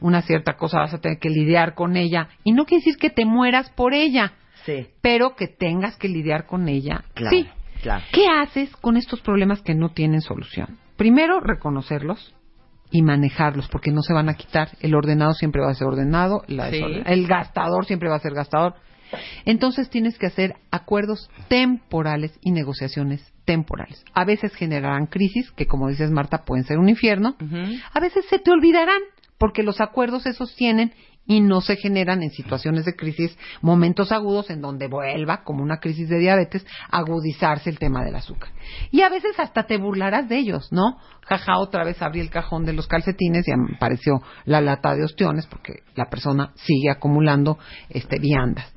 una 0.00 0.22
cierta 0.22 0.54
cosa 0.54 0.78
vas 0.78 0.94
a 0.94 1.00
tener 1.00 1.18
que 1.18 1.30
lidiar 1.30 1.74
con 1.74 1.96
ella. 1.96 2.28
Y 2.44 2.52
no 2.52 2.64
quiere 2.64 2.84
decir 2.84 2.98
que 2.98 3.10
te 3.10 3.24
mueras 3.24 3.70
por 3.70 3.92
ella, 3.92 4.32
sí. 4.64 4.86
pero 5.00 5.34
que 5.34 5.48
tengas 5.48 5.96
que 5.96 6.08
lidiar 6.08 6.46
con 6.46 6.68
ella. 6.68 7.04
Claro, 7.14 7.36
sí. 7.36 7.48
claro. 7.82 8.04
¿Qué 8.12 8.26
haces 8.26 8.74
con 8.76 8.96
estos 8.96 9.20
problemas 9.20 9.60
que 9.62 9.74
no 9.74 9.90
tienen 9.90 10.20
solución? 10.20 10.78
Primero, 10.96 11.40
reconocerlos 11.40 12.34
y 12.90 13.02
manejarlos, 13.02 13.68
porque 13.68 13.90
no 13.90 14.02
se 14.02 14.12
van 14.12 14.28
a 14.28 14.34
quitar. 14.34 14.70
El 14.80 14.94
ordenado 14.94 15.32
siempre 15.32 15.62
va 15.62 15.70
a 15.70 15.74
ser 15.74 15.86
ordenado, 15.86 16.42
el 16.46 17.26
gastador 17.26 17.86
siempre 17.86 18.08
va 18.08 18.16
a 18.16 18.20
ser 18.20 18.34
gastador. 18.34 18.74
Entonces 19.44 19.90
tienes 19.90 20.18
que 20.18 20.26
hacer 20.26 20.54
acuerdos 20.70 21.30
temporales 21.48 22.38
y 22.42 22.52
negociaciones 22.52 23.32
temporales. 23.44 24.04
A 24.14 24.24
veces 24.24 24.54
generarán 24.54 25.06
crisis, 25.06 25.50
que 25.52 25.66
como 25.66 25.88
dices 25.88 26.10
Marta, 26.10 26.44
pueden 26.44 26.64
ser 26.64 26.78
un 26.78 26.88
infierno. 26.88 27.36
A 27.92 28.00
veces 28.00 28.24
se 28.28 28.38
te 28.38 28.50
olvidarán, 28.50 29.00
porque 29.38 29.62
los 29.62 29.80
acuerdos 29.80 30.24
se 30.24 30.34
sostienen 30.34 30.92
y 31.30 31.40
no 31.40 31.60
se 31.60 31.76
generan 31.76 32.24
en 32.24 32.30
situaciones 32.30 32.84
de 32.84 32.96
crisis 32.96 33.38
momentos 33.62 34.10
agudos 34.10 34.50
en 34.50 34.60
donde 34.60 34.88
vuelva, 34.88 35.44
como 35.44 35.62
una 35.62 35.78
crisis 35.78 36.08
de 36.08 36.18
diabetes, 36.18 36.66
agudizarse 36.90 37.70
el 37.70 37.78
tema 37.78 38.02
del 38.02 38.16
azúcar. 38.16 38.50
Y 38.90 39.02
a 39.02 39.08
veces 39.08 39.38
hasta 39.38 39.62
te 39.62 39.78
burlarás 39.78 40.28
de 40.28 40.38
ellos, 40.38 40.72
¿no? 40.72 40.98
Jaja, 41.22 41.60
otra 41.60 41.84
vez 41.84 42.02
abrí 42.02 42.18
el 42.18 42.30
cajón 42.30 42.64
de 42.64 42.72
los 42.72 42.88
calcetines 42.88 43.46
y 43.46 43.52
apareció 43.76 44.20
la 44.44 44.60
lata 44.60 44.96
de 44.96 45.04
ostiones 45.04 45.46
porque 45.46 45.84
la 45.94 46.10
persona 46.10 46.50
sigue 46.56 46.90
acumulando 46.90 47.60
este 47.90 48.18
viandas. 48.18 48.74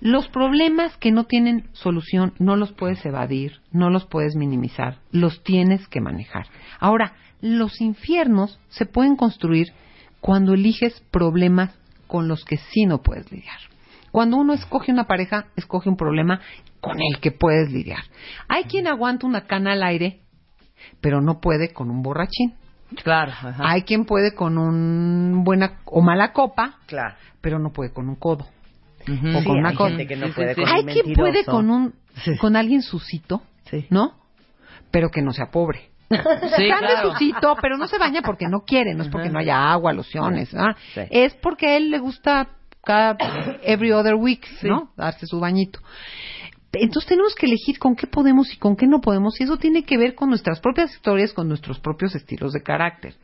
Los 0.00 0.28
problemas 0.28 0.96
que 0.98 1.10
no 1.10 1.24
tienen 1.24 1.70
solución 1.72 2.34
no 2.38 2.54
los 2.54 2.70
puedes 2.72 3.04
evadir, 3.04 3.62
no 3.72 3.90
los 3.90 4.06
puedes 4.06 4.36
minimizar, 4.36 4.98
los 5.10 5.42
tienes 5.42 5.88
que 5.88 6.00
manejar. 6.00 6.46
Ahora, 6.78 7.14
los 7.40 7.80
infiernos 7.80 8.60
se 8.68 8.86
pueden 8.86 9.16
construir 9.16 9.72
cuando 10.20 10.54
eliges 10.54 11.02
problemas 11.10 11.79
con 12.10 12.26
los 12.26 12.44
que 12.44 12.56
sí 12.56 12.86
no 12.86 12.98
puedes 13.02 13.30
lidiar. 13.30 13.58
Cuando 14.10 14.36
uno 14.36 14.52
escoge 14.52 14.90
una 14.90 15.04
pareja, 15.04 15.46
escoge 15.56 15.88
un 15.88 15.96
problema 15.96 16.40
con 16.80 16.98
el 17.00 17.20
que 17.20 17.30
puedes 17.30 17.70
lidiar. 17.70 18.02
Hay 18.48 18.64
quien 18.64 18.88
aguanta 18.88 19.28
una 19.28 19.46
cana 19.46 19.72
al 19.72 19.84
aire, 19.84 20.20
pero 21.00 21.20
no 21.20 21.40
puede 21.40 21.72
con 21.72 21.88
un 21.88 22.02
borrachín. 22.02 22.54
Claro. 23.04 23.32
Hay 23.60 23.82
quien 23.82 24.04
puede 24.04 24.34
con 24.34 24.58
un 24.58 25.44
buena 25.44 25.78
o 25.84 26.00
mala 26.02 26.32
copa, 26.32 26.80
claro. 26.86 27.14
pero 27.40 27.60
no 27.60 27.70
puede 27.70 27.92
con 27.92 28.08
un 28.08 28.16
codo. 28.16 28.48
O 29.08 29.44
con 29.44 29.58
una 29.58 29.74
copa. 29.74 29.96
Que 29.96 30.16
no 30.16 30.34
puede 30.34 30.56
con 30.56 30.66
hay 30.66 30.82
un 30.82 30.86
quien 30.88 31.14
puede 31.14 31.44
con 31.44 31.70
un 31.70 31.94
con 32.40 32.56
alguien 32.56 32.82
susito, 32.82 33.42
Sí. 33.70 33.86
¿no? 33.90 34.14
Pero 34.90 35.10
que 35.10 35.22
no 35.22 35.32
sea 35.32 35.52
pobre. 35.52 35.89
Sí, 36.56 36.68
Sale 36.68 36.68
claro. 36.78 37.12
sucito, 37.12 37.56
pero 37.62 37.76
no 37.76 37.86
se 37.86 37.96
baña 37.96 38.20
porque 38.22 38.48
no 38.48 38.64
quiere, 38.66 38.94
no 38.94 39.04
es 39.04 39.08
porque 39.08 39.30
no 39.30 39.38
haya 39.38 39.70
agua, 39.70 39.92
lociones. 39.92 40.48
Sí. 40.48 41.00
es 41.08 41.34
porque 41.34 41.68
a 41.68 41.76
él 41.76 41.90
le 41.90 41.98
gusta 42.00 42.48
cada 42.82 43.16
every 43.62 43.92
other 43.92 44.14
week, 44.14 44.46
¿no? 44.62 44.90
Darse 44.96 45.26
su 45.26 45.38
bañito. 45.38 45.78
Entonces 46.72 47.08
tenemos 47.08 47.34
que 47.34 47.46
elegir 47.46 47.78
con 47.78 47.96
qué 47.96 48.06
podemos 48.06 48.52
y 48.52 48.56
con 48.56 48.76
qué 48.76 48.86
no 48.86 49.00
podemos 49.00 49.40
y 49.40 49.44
eso 49.44 49.56
tiene 49.56 49.84
que 49.84 49.98
ver 49.98 50.14
con 50.14 50.28
nuestras 50.28 50.60
propias 50.60 50.92
historias, 50.92 51.32
con 51.32 51.48
nuestros 51.48 51.80
propios 51.80 52.14
estilos 52.14 52.52
de 52.52 52.62
carácter. 52.62 53.14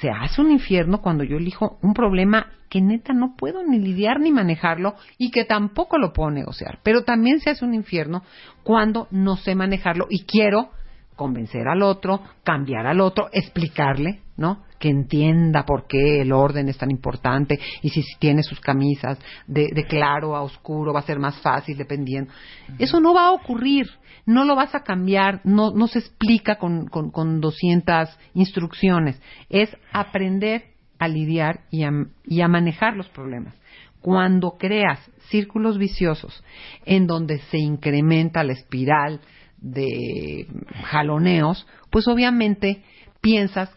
Se 0.00 0.10
hace 0.10 0.40
un 0.40 0.50
infierno 0.50 1.00
cuando 1.00 1.24
yo 1.24 1.36
elijo 1.36 1.78
un 1.82 1.92
problema 1.92 2.52
que 2.68 2.80
neta 2.80 3.12
no 3.12 3.34
puedo 3.36 3.64
ni 3.64 3.78
lidiar 3.78 4.20
ni 4.20 4.30
manejarlo 4.30 4.94
y 5.16 5.30
que 5.30 5.44
tampoco 5.44 5.98
lo 5.98 6.12
puedo 6.12 6.30
negociar. 6.30 6.78
Pero 6.82 7.02
también 7.02 7.40
se 7.40 7.50
hace 7.50 7.64
un 7.64 7.74
infierno 7.74 8.22
cuando 8.62 9.08
no 9.10 9.36
sé 9.36 9.54
manejarlo 9.54 10.06
y 10.08 10.24
quiero 10.24 10.70
convencer 11.18 11.68
al 11.68 11.82
otro, 11.82 12.22
cambiar 12.42 12.86
al 12.86 13.02
otro, 13.02 13.28
explicarle 13.32 14.22
¿no? 14.38 14.62
Que 14.78 14.88
entienda 14.88 15.66
por 15.66 15.88
qué 15.88 16.22
el 16.22 16.32
orden 16.32 16.68
es 16.68 16.78
tan 16.78 16.90
importante 16.92 17.58
y 17.82 17.90
si, 17.90 18.04
tiene 18.20 18.44
sus 18.44 18.60
camisas 18.60 19.18
de, 19.48 19.68
de 19.74 19.84
claro 19.84 20.36
a 20.36 20.42
oscuro 20.42 20.94
va 20.94 21.00
a 21.00 21.02
ser 21.02 21.18
más 21.18 21.36
fácil 21.42 21.76
dependiendo. 21.76 22.32
Eso 22.78 23.00
no 23.00 23.12
va 23.12 23.26
a 23.26 23.32
ocurrir, 23.32 23.88
no 24.24 24.44
lo 24.44 24.54
vas 24.54 24.76
a 24.76 24.84
cambiar, 24.84 25.40
no, 25.42 25.72
no 25.72 25.88
se 25.88 25.98
explica 25.98 26.56
con, 26.56 26.86
con, 26.86 27.10
con 27.10 27.40
200 27.40 28.16
instrucciones. 28.34 29.20
Es 29.50 29.76
aprender 29.92 30.66
a 31.00 31.08
lidiar 31.08 31.62
y 31.72 31.82
a, 31.82 31.90
y 32.24 32.40
a 32.40 32.48
manejar 32.48 32.96
los 32.96 33.08
problemas. 33.08 33.54
Cuando 34.00 34.56
creas 34.56 35.00
círculos 35.30 35.78
viciosos 35.78 36.44
en 36.86 37.08
donde 37.08 37.40
se 37.50 37.58
incrementa 37.58 38.44
la 38.44 38.52
espiral 38.52 39.20
de 39.60 40.46
jaloneos, 40.84 41.66
pues 41.90 42.08
obviamente 42.08 42.82
piensas 43.20 43.70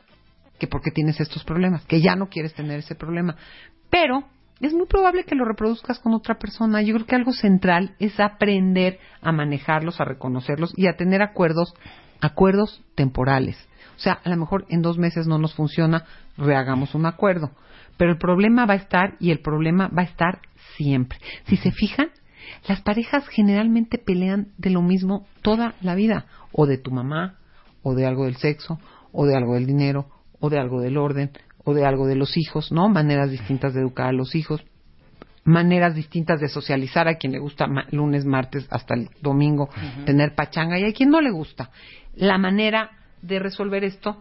que 0.60 0.68
porque 0.68 0.92
tienes 0.92 1.20
estos 1.20 1.44
problemas, 1.44 1.86
que 1.86 2.02
ya 2.02 2.16
no 2.16 2.30
quieres 2.30 2.54
tener 2.54 2.80
ese 2.80 2.96
problema. 2.96 3.36
Pero 3.90 4.26
es 4.62 4.74
muy 4.74 4.86
probable 4.86 5.24
que 5.24 5.36
lo 5.36 5.44
reproduzcas 5.44 6.00
con 6.00 6.14
otra 6.14 6.38
persona. 6.38 6.84
Yo 6.84 6.94
creo 6.94 7.08
que 7.08 7.16
algo 7.16 7.34
central 7.34 7.96
es 8.00 8.20
aprender 8.20 9.00
a 9.22 9.32
manejarlos, 9.32 10.00
a 10.00 10.06
reconocerlos 10.06 10.72
y 10.78 10.88
a 10.88 10.96
tener 10.96 11.24
acuerdos, 11.24 11.74
acuerdos 12.22 12.84
temporales. 12.94 13.58
O 13.96 14.00
sea, 14.00 14.14
a 14.24 14.30
lo 14.30 14.38
mejor 14.38 14.66
en 14.70 14.82
dos 14.82 15.00
meses 15.00 15.26
no 15.26 15.40
nos 15.40 15.56
funciona, 15.56 16.06
rehagamos 16.38 16.94
un 16.94 17.08
acuerdo. 17.08 17.52
Pero 17.98 18.12
el 18.12 18.18
problema 18.18 18.66
va 18.68 18.76
a 18.76 18.78
estar 18.78 19.16
y 19.20 19.32
el 19.32 19.40
problema 19.40 19.88
va 19.88 20.04
a 20.04 20.06
estar 20.06 20.42
siempre. 20.78 21.18
Si 21.46 21.58
se 21.58 21.72
fijan, 21.72 22.10
las 22.68 22.82
parejas 22.82 23.28
generalmente 23.28 23.98
pelean 23.98 24.50
de 24.58 24.70
lo 24.70 24.82
mismo 24.82 25.26
toda 25.42 25.76
la 25.82 25.96
vida, 25.96 26.26
o 26.52 26.66
de 26.66 26.78
tu 26.78 26.92
mamá, 26.92 27.38
o 27.84 27.96
de 27.96 28.06
algo 28.06 28.26
del 28.26 28.36
sexo, 28.38 28.80
o 29.12 29.26
de 29.26 29.36
algo 29.36 29.56
del 29.56 29.66
dinero, 29.66 30.08
o 30.40 30.50
de 30.50 30.60
algo 30.60 30.82
del 30.82 30.98
orden, 30.98 31.32
o 31.64 31.74
de 31.74 31.86
algo 31.86 32.08
de 32.08 32.16
los 32.16 32.38
hijos, 32.38 32.72
¿no? 32.72 32.90
Maneras 32.90 33.30
distintas 33.32 33.74
de 33.74 33.82
educar 33.82 34.08
a 34.08 34.14
los 34.14 34.36
hijos, 34.36 34.64
maneras 35.44 35.96
distintas 35.96 36.40
de 36.40 36.48
socializar 36.48 37.08
a 37.08 37.16
quien 37.16 37.34
le 37.34 37.40
gusta 37.40 37.68
ma- 37.68 37.86
lunes, 37.92 38.26
martes 38.26 38.68
hasta 38.70 38.94
el 38.96 39.10
domingo 39.22 39.70
tener 40.06 40.36
pachanga 40.36 40.78
y 40.80 40.84
a 40.86 40.94
quien 40.94 41.10
no 41.10 41.22
le 41.22 41.32
gusta. 41.32 41.72
La 42.16 42.38
manera 42.38 42.92
de 43.22 43.40
resolver 43.40 43.84
esto 43.84 44.18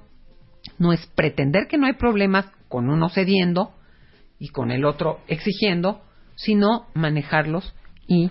no 0.78 0.92
es 0.92 1.06
pretender 1.08 1.66
que 1.68 1.78
no 1.78 1.86
hay 1.86 1.94
problemas 1.94 2.46
con 2.68 2.88
uno 2.88 3.08
cediendo 3.08 3.72
y 4.38 4.48
con 4.48 4.70
el 4.70 4.84
otro 4.84 5.20
exigiendo, 5.28 6.02
sino 6.36 6.86
manejarlos 6.94 7.74
y 8.10 8.30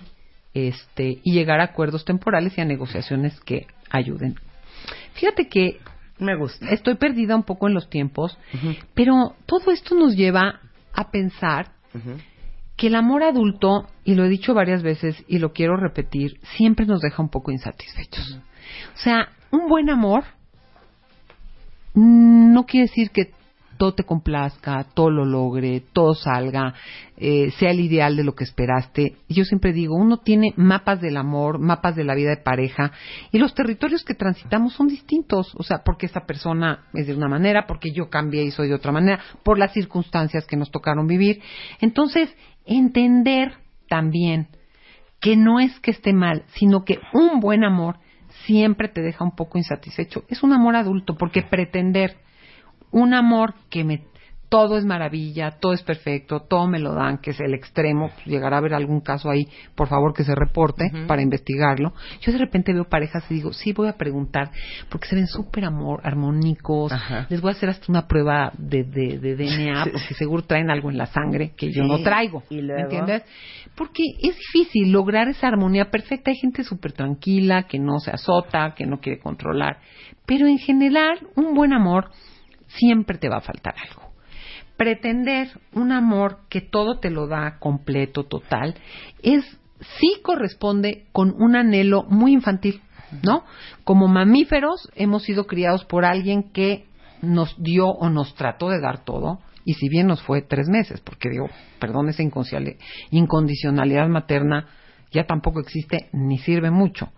este 0.52 1.20
y 1.24 1.32
llegar 1.32 1.60
a 1.60 1.64
acuerdos 1.64 2.04
temporales 2.04 2.56
y 2.56 2.60
a 2.60 2.64
negociaciones 2.64 3.40
que 3.40 3.66
ayuden. 3.90 4.36
Fíjate 5.14 5.48
que 5.48 5.80
Me 6.18 6.36
gusta. 6.36 6.68
estoy 6.70 6.96
perdida 6.96 7.34
un 7.34 7.44
poco 7.44 7.66
en 7.66 7.74
los 7.74 7.88
tiempos, 7.88 8.38
pero 8.94 9.34
todo 9.46 9.70
esto 9.72 9.94
nos 9.94 10.14
lleva 10.14 10.60
a 10.92 11.10
pensar 11.10 11.72
que 12.76 12.88
el 12.88 12.94
amor 12.94 13.22
adulto, 13.22 13.88
y 14.04 14.14
lo 14.14 14.24
he 14.24 14.28
dicho 14.28 14.54
varias 14.54 14.82
veces 14.82 15.24
y 15.28 15.38
lo 15.38 15.52
quiero 15.52 15.76
repetir, 15.76 16.38
siempre 16.56 16.86
nos 16.86 17.00
deja 17.00 17.22
un 17.22 17.30
poco 17.30 17.50
insatisfechos. 17.50 18.38
O 18.94 18.98
sea, 18.98 19.28
un 19.50 19.66
buen 19.68 19.88
amor 19.90 20.24
no 21.94 22.64
quiere 22.66 22.86
decir 22.86 23.10
que 23.10 23.32
todo 23.80 23.94
te 23.94 24.04
complazca, 24.04 24.84
todo 24.92 25.10
lo 25.10 25.24
logre, 25.24 25.82
todo 25.94 26.14
salga, 26.14 26.74
eh, 27.16 27.50
sea 27.52 27.70
el 27.70 27.80
ideal 27.80 28.14
de 28.14 28.24
lo 28.24 28.34
que 28.34 28.44
esperaste. 28.44 29.16
Yo 29.26 29.44
siempre 29.46 29.72
digo, 29.72 29.96
uno 29.96 30.18
tiene 30.18 30.52
mapas 30.56 31.00
del 31.00 31.16
amor, 31.16 31.58
mapas 31.58 31.96
de 31.96 32.04
la 32.04 32.14
vida 32.14 32.28
de 32.28 32.42
pareja, 32.42 32.92
y 33.32 33.38
los 33.38 33.54
territorios 33.54 34.04
que 34.04 34.12
transitamos 34.12 34.74
son 34.74 34.88
distintos. 34.88 35.54
O 35.56 35.62
sea, 35.62 35.78
porque 35.82 36.04
esta 36.04 36.26
persona 36.26 36.90
es 36.92 37.06
de 37.06 37.14
una 37.14 37.26
manera, 37.26 37.64
porque 37.66 37.90
yo 37.90 38.10
cambié 38.10 38.44
y 38.44 38.50
soy 38.50 38.68
de 38.68 38.74
otra 38.74 38.92
manera, 38.92 39.18
por 39.42 39.58
las 39.58 39.72
circunstancias 39.72 40.46
que 40.46 40.58
nos 40.58 40.70
tocaron 40.70 41.06
vivir. 41.06 41.40
Entonces, 41.80 42.28
entender 42.66 43.54
también 43.88 44.48
que 45.22 45.38
no 45.38 45.58
es 45.58 45.80
que 45.80 45.92
esté 45.92 46.12
mal, 46.12 46.44
sino 46.48 46.84
que 46.84 46.98
un 47.14 47.40
buen 47.40 47.64
amor 47.64 47.96
siempre 48.44 48.88
te 48.88 49.00
deja 49.00 49.24
un 49.24 49.34
poco 49.34 49.56
insatisfecho. 49.56 50.24
Es 50.28 50.42
un 50.42 50.52
amor 50.52 50.76
adulto, 50.76 51.16
porque 51.16 51.40
pretender 51.40 52.18
un 52.90 53.14
amor 53.14 53.54
que 53.70 53.84
me 53.84 54.02
todo 54.50 54.76
es 54.76 54.84
maravilla, 54.84 55.52
todo 55.60 55.72
es 55.72 55.82
perfecto, 55.82 56.40
todo 56.40 56.66
me 56.66 56.80
lo 56.80 56.92
dan, 56.92 57.18
que 57.18 57.30
es 57.30 57.40
el 57.40 57.54
extremo, 57.54 58.10
pues, 58.12 58.26
llegará 58.26 58.56
a 58.56 58.58
haber 58.58 58.74
algún 58.74 59.00
caso 59.00 59.30
ahí, 59.30 59.46
por 59.76 59.86
favor 59.86 60.12
que 60.12 60.24
se 60.24 60.34
reporte 60.34 60.90
para 61.06 61.22
investigarlo. 61.22 61.92
Yo 62.20 62.32
de 62.32 62.38
repente 62.38 62.72
veo 62.74 62.84
parejas 62.84 63.24
y 63.30 63.34
digo, 63.34 63.52
sí 63.52 63.72
voy 63.72 63.86
a 63.86 63.92
preguntar, 63.92 64.50
porque 64.90 65.06
se 65.06 65.14
ven 65.14 65.28
súper 65.28 65.64
amor, 65.64 66.00
armónicos, 66.02 66.90
Ajá. 66.90 67.28
les 67.30 67.40
voy 67.40 67.50
a 67.50 67.52
hacer 67.52 67.68
hasta 67.68 67.86
una 67.88 68.08
prueba 68.08 68.50
de, 68.58 68.82
de, 68.82 69.18
de 69.20 69.36
DNA, 69.36 69.84
porque 69.92 70.14
seguro 70.14 70.42
traen 70.42 70.68
algo 70.68 70.90
en 70.90 70.98
la 70.98 71.06
sangre 71.06 71.52
que 71.56 71.70
yo 71.72 71.84
no 71.84 72.00
traigo, 72.02 72.42
¿y 72.50 72.56
¿me 72.56 72.62
luego? 72.62 72.82
entiendes? 72.82 73.22
Porque 73.76 74.02
es 74.20 74.36
difícil 74.36 74.90
lograr 74.90 75.28
esa 75.28 75.46
armonía 75.46 75.90
perfecta. 75.92 76.32
Hay 76.32 76.36
gente 76.36 76.64
súper 76.64 76.92
tranquila, 76.92 77.68
que 77.68 77.78
no 77.78 78.00
se 78.00 78.10
azota, 78.10 78.74
que 78.76 78.84
no 78.84 78.98
quiere 78.98 79.20
controlar. 79.20 79.78
Pero 80.26 80.48
en 80.48 80.58
general, 80.58 81.18
un 81.36 81.54
buen 81.54 81.72
amor 81.72 82.10
siempre 82.78 83.18
te 83.18 83.28
va 83.28 83.38
a 83.38 83.42
faltar 83.42 83.74
algo. 83.88 84.10
Pretender 84.76 85.48
un 85.72 85.92
amor 85.92 86.40
que 86.48 86.60
todo 86.60 86.98
te 86.98 87.10
lo 87.10 87.26
da 87.26 87.58
completo, 87.58 88.24
total, 88.24 88.74
es 89.22 89.44
sí 89.98 90.20
corresponde 90.22 91.06
con 91.12 91.34
un 91.38 91.56
anhelo 91.56 92.04
muy 92.04 92.32
infantil, 92.32 92.80
¿no? 93.22 93.44
Como 93.84 94.08
mamíferos 94.08 94.90
hemos 94.94 95.22
sido 95.24 95.46
criados 95.46 95.84
por 95.84 96.04
alguien 96.04 96.50
que 96.52 96.86
nos 97.22 97.54
dio 97.62 97.88
o 97.88 98.08
nos 98.08 98.34
trató 98.34 98.70
de 98.70 98.80
dar 98.80 99.04
todo, 99.04 99.40
y 99.64 99.74
si 99.74 99.88
bien 99.90 100.06
nos 100.06 100.22
fue 100.22 100.40
tres 100.40 100.68
meses, 100.68 101.00
porque 101.00 101.28
digo, 101.28 101.48
perdón, 101.78 102.08
esa 102.08 102.22
incondicionali- 102.22 102.78
incondicionalidad 103.10 104.08
materna 104.08 104.68
ya 105.12 105.24
tampoco 105.24 105.60
existe 105.60 106.08
ni 106.12 106.38
sirve 106.38 106.70
mucho. 106.70 107.10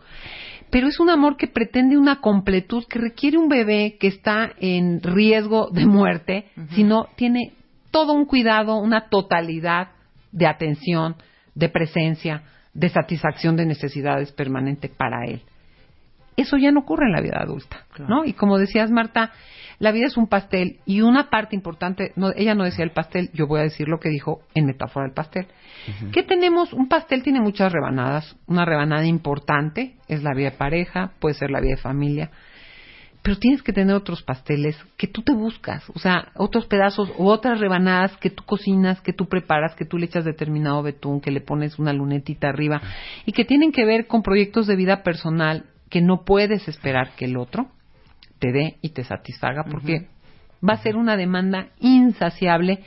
Pero 0.72 0.88
es 0.88 0.98
un 1.00 1.10
amor 1.10 1.36
que 1.36 1.48
pretende 1.48 1.98
una 1.98 2.22
completud 2.22 2.84
que 2.88 2.98
requiere 2.98 3.36
un 3.36 3.50
bebé 3.50 3.98
que 4.00 4.06
está 4.06 4.52
en 4.58 5.02
riesgo 5.02 5.68
de 5.70 5.84
muerte, 5.84 6.46
sino 6.70 7.08
tiene 7.14 7.52
todo 7.90 8.14
un 8.14 8.24
cuidado, 8.24 8.78
una 8.78 9.10
totalidad 9.10 9.88
de 10.32 10.46
atención, 10.46 11.16
de 11.54 11.68
presencia, 11.68 12.44
de 12.72 12.88
satisfacción 12.88 13.54
de 13.54 13.66
necesidades 13.66 14.32
permanente 14.32 14.88
para 14.88 15.26
él. 15.26 15.42
Eso 16.38 16.56
ya 16.56 16.72
no 16.72 16.80
ocurre 16.80 17.04
en 17.04 17.12
la 17.12 17.20
vida 17.20 17.36
adulta, 17.38 17.84
¿no? 18.08 18.24
Y 18.24 18.32
como 18.32 18.56
decías, 18.56 18.90
Marta, 18.90 19.30
la 19.82 19.90
vida 19.90 20.06
es 20.06 20.16
un 20.16 20.28
pastel 20.28 20.78
y 20.86 21.00
una 21.00 21.28
parte 21.28 21.56
importante, 21.56 22.12
no, 22.14 22.30
ella 22.36 22.54
no 22.54 22.62
decía 22.62 22.84
el 22.84 22.92
pastel, 22.92 23.30
yo 23.34 23.48
voy 23.48 23.58
a 23.58 23.64
decir 23.64 23.88
lo 23.88 23.98
que 23.98 24.10
dijo 24.10 24.42
en 24.54 24.66
metáfora 24.66 25.06
del 25.06 25.12
pastel. 25.12 25.48
¿Qué 26.12 26.22
tenemos? 26.22 26.72
Un 26.72 26.86
pastel 26.86 27.24
tiene 27.24 27.40
muchas 27.40 27.72
rebanadas. 27.72 28.36
Una 28.46 28.64
rebanada 28.64 29.04
importante 29.06 29.96
es 30.06 30.22
la 30.22 30.34
vida 30.36 30.50
de 30.50 30.56
pareja, 30.56 31.14
puede 31.18 31.34
ser 31.34 31.50
la 31.50 31.60
vida 31.60 31.72
de 31.72 31.82
familia, 31.82 32.30
pero 33.22 33.36
tienes 33.38 33.60
que 33.64 33.72
tener 33.72 33.96
otros 33.96 34.22
pasteles 34.22 34.78
que 34.96 35.08
tú 35.08 35.22
te 35.22 35.32
buscas, 35.32 35.82
o 35.90 35.98
sea, 35.98 36.30
otros 36.36 36.66
pedazos 36.66 37.10
o 37.18 37.24
otras 37.24 37.58
rebanadas 37.58 38.16
que 38.18 38.30
tú 38.30 38.44
cocinas, 38.44 39.00
que 39.00 39.12
tú 39.12 39.26
preparas, 39.26 39.74
que 39.74 39.84
tú 39.84 39.98
le 39.98 40.06
echas 40.06 40.24
determinado 40.24 40.80
betún, 40.84 41.20
que 41.20 41.32
le 41.32 41.40
pones 41.40 41.80
una 41.80 41.92
lunetita 41.92 42.50
arriba 42.50 42.80
y 43.26 43.32
que 43.32 43.44
tienen 43.44 43.72
que 43.72 43.84
ver 43.84 44.06
con 44.06 44.22
proyectos 44.22 44.68
de 44.68 44.76
vida 44.76 45.02
personal 45.02 45.64
que 45.90 46.00
no 46.00 46.24
puedes 46.24 46.68
esperar 46.68 47.16
que 47.16 47.24
el 47.24 47.36
otro 47.36 47.68
te 48.42 48.50
dé 48.50 48.76
y 48.82 48.88
te 48.88 49.04
satisfaga 49.04 49.62
porque 49.70 50.08
va 50.68 50.74
a 50.74 50.82
ser 50.82 50.96
una 50.96 51.16
demanda 51.16 51.68
insaciable 51.78 52.80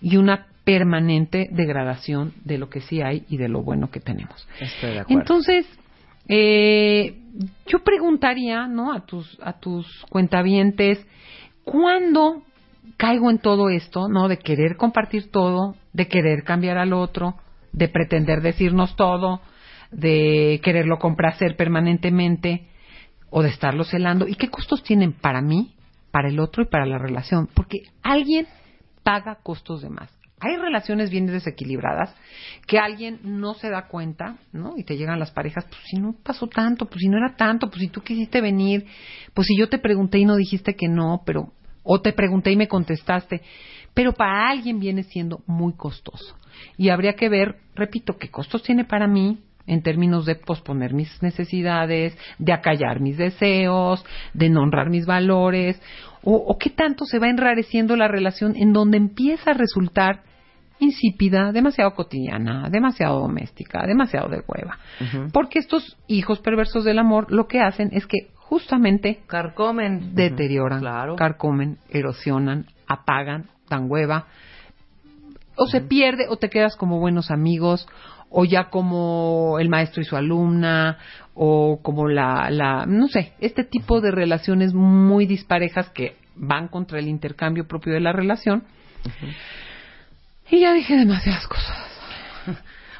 y 0.00 0.16
una 0.16 0.46
permanente 0.64 1.48
degradación 1.52 2.32
de 2.46 2.56
lo 2.56 2.70
que 2.70 2.80
sí 2.80 3.02
hay 3.02 3.26
y 3.28 3.36
de 3.36 3.48
lo 3.50 3.62
bueno 3.62 3.90
que 3.90 4.00
tenemos. 4.00 4.48
Estoy 4.58 4.92
de 4.92 5.00
acuerdo. 5.00 5.20
Entonces, 5.20 5.66
eh, 6.28 7.18
yo 7.66 7.80
preguntaría, 7.84 8.66
¿no? 8.68 8.94
A 8.94 9.04
tus, 9.04 9.38
a 9.42 9.52
tus 9.52 9.86
cuentavientes, 10.08 11.06
¿cuándo 11.62 12.42
caigo 12.96 13.30
en 13.30 13.38
todo 13.38 13.68
esto, 13.68 14.08
¿no? 14.08 14.28
De 14.28 14.38
querer 14.38 14.78
compartir 14.78 15.30
todo, 15.30 15.76
de 15.92 16.08
querer 16.08 16.42
cambiar 16.42 16.78
al 16.78 16.94
otro, 16.94 17.34
de 17.72 17.88
pretender 17.88 18.40
decirnos 18.40 18.96
todo, 18.96 19.42
de 19.90 20.58
quererlo 20.64 20.98
complacer 20.98 21.54
permanentemente 21.54 22.71
o 23.32 23.42
de 23.42 23.48
estarlo 23.48 23.82
celando. 23.82 24.28
¿Y 24.28 24.34
qué 24.34 24.48
costos 24.48 24.82
tienen 24.82 25.14
para 25.14 25.40
mí, 25.40 25.74
para 26.12 26.28
el 26.28 26.38
otro 26.38 26.62
y 26.62 26.66
para 26.66 26.86
la 26.86 26.98
relación? 26.98 27.48
Porque 27.52 27.78
alguien 28.02 28.46
paga 29.02 29.38
costos 29.42 29.80
de 29.80 29.88
más. 29.88 30.10
Hay 30.38 30.56
relaciones 30.56 31.10
bien 31.10 31.26
desequilibradas 31.26 32.14
que 32.66 32.78
alguien 32.78 33.20
no 33.22 33.54
se 33.54 33.70
da 33.70 33.86
cuenta, 33.86 34.36
¿no? 34.52 34.74
Y 34.76 34.84
te 34.84 34.96
llegan 34.96 35.18
las 35.18 35.30
parejas, 35.30 35.64
pues 35.64 35.80
si 35.88 35.96
no 35.96 36.14
pasó 36.22 36.46
tanto, 36.46 36.86
pues 36.86 37.00
si 37.00 37.08
no 37.08 37.16
era 37.16 37.34
tanto, 37.36 37.70
pues 37.70 37.80
si 37.80 37.88
tú 37.88 38.02
quisiste 38.02 38.40
venir, 38.40 38.86
pues 39.34 39.46
si 39.46 39.56
yo 39.56 39.68
te 39.68 39.78
pregunté 39.78 40.18
y 40.18 40.24
no 40.24 40.36
dijiste 40.36 40.74
que 40.74 40.88
no, 40.88 41.22
pero 41.24 41.52
o 41.84 42.00
te 42.00 42.12
pregunté 42.12 42.52
y 42.52 42.56
me 42.56 42.68
contestaste, 42.68 43.40
pero 43.94 44.12
para 44.12 44.50
alguien 44.50 44.78
viene 44.78 45.04
siendo 45.04 45.42
muy 45.46 45.74
costoso. 45.74 46.36
Y 46.76 46.90
habría 46.90 47.14
que 47.14 47.28
ver, 47.28 47.56
repito, 47.74 48.18
qué 48.18 48.28
costos 48.28 48.62
tiene 48.62 48.84
para 48.84 49.06
mí 49.06 49.42
en 49.72 49.82
términos 49.82 50.26
de 50.26 50.36
posponer 50.36 50.92
mis 50.94 51.22
necesidades, 51.22 52.16
de 52.38 52.52
acallar 52.52 53.00
mis 53.00 53.16
deseos, 53.16 54.04
de 54.34 54.48
no 54.50 54.62
honrar 54.62 54.90
mis 54.90 55.06
valores, 55.06 55.80
o, 56.22 56.34
o 56.36 56.58
qué 56.58 56.70
tanto 56.70 57.04
se 57.04 57.18
va 57.18 57.28
enrareciendo 57.28 57.96
la 57.96 58.08
relación 58.08 58.54
en 58.56 58.72
donde 58.72 58.96
empieza 58.98 59.50
a 59.50 59.54
resultar 59.54 60.22
insípida, 60.78 61.52
demasiado 61.52 61.94
cotidiana, 61.94 62.68
demasiado 62.70 63.20
doméstica, 63.20 63.86
demasiado 63.86 64.28
de 64.28 64.42
hueva. 64.46 64.78
Porque 65.32 65.58
estos 65.60 65.96
hijos 66.08 66.40
perversos 66.40 66.84
del 66.84 66.98
amor 66.98 67.30
lo 67.30 67.46
que 67.46 67.60
hacen 67.60 67.90
es 67.92 68.06
que 68.06 68.30
justamente 68.34 69.20
Carcomen. 69.26 70.14
deterioran, 70.14 70.80
Claro. 70.80 71.16
carcomen, 71.16 71.78
erosionan, 71.88 72.66
apagan, 72.88 73.46
dan 73.70 73.86
hueva. 73.88 74.26
O 75.56 75.66
se 75.66 75.80
pierde 75.80 76.26
o 76.28 76.36
te 76.36 76.50
quedas 76.50 76.76
como 76.76 76.98
buenos 76.98 77.30
amigos 77.30 77.86
o 78.32 78.44
ya 78.44 78.70
como 78.70 79.58
el 79.60 79.68
maestro 79.68 80.02
y 80.02 80.04
su 80.04 80.16
alumna 80.16 80.98
o 81.34 81.80
como 81.82 82.08
la, 82.08 82.50
la 82.50 82.86
no 82.86 83.08
sé, 83.08 83.32
este 83.40 83.64
tipo 83.64 84.00
de 84.00 84.10
relaciones 84.10 84.74
muy 84.74 85.26
disparejas 85.26 85.90
que 85.90 86.16
van 86.34 86.68
contra 86.68 86.98
el 86.98 87.08
intercambio 87.08 87.66
propio 87.66 87.92
de 87.92 88.00
la 88.00 88.12
relación. 88.12 88.64
Y 90.50 90.60
ya 90.60 90.72
dije 90.72 90.96
demasiadas 90.96 91.46
cosas. 91.46 91.91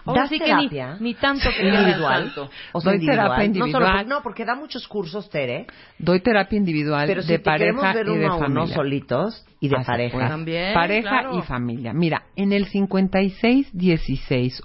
Ahora 0.05 0.23
¿Das 0.23 0.31
sí 0.31 0.39
que 0.41 0.53
ni, 0.55 0.69
terapia? 0.69 0.97
ni 1.01 1.15
tanto 1.15 1.49
que 1.57 1.63
individual. 1.63 2.33
O 2.73 2.81
sea, 2.81 2.91
Doy 2.93 3.01
individual. 3.01 3.29
terapia 3.29 3.49
No, 3.49 3.55
solo 3.55 3.87
individual. 3.87 4.09
no, 4.09 4.23
porque 4.23 4.45
da 4.45 4.55
muchos 4.57 4.89
cursos, 4.89 5.31
Tere. 5.31 5.67
Doy 5.99 6.21
terapia 6.21 6.57
individual 6.57 7.07
Pero 7.07 7.23
si 7.23 7.29
de 7.29 7.39
te 7.39 7.45
pareja 7.45 7.93
ver 7.93 8.07
y 8.09 8.11
de 8.11 8.25
uno 8.25 8.33
a 8.33 8.37
uno 8.37 8.45
familia. 8.47 8.75
solitos 8.75 9.45
y 9.61 9.69
de 9.69 9.77
Ah, 9.77 9.81
sí, 9.81 9.87
pareja. 9.87 10.13
pues. 10.19 10.29
También, 10.29 10.75
Pareja 10.75 11.09
claro. 11.09 11.39
y 11.39 11.43
familia. 11.43 11.93
Mira, 11.93 12.25
en 12.35 12.53
el 12.53 12.67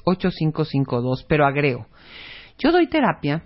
5616-8552, 0.05 1.25
pero 1.27 1.45
agrego, 1.45 1.85
yo 2.57 2.71
doy 2.71 2.87
terapia, 2.87 3.43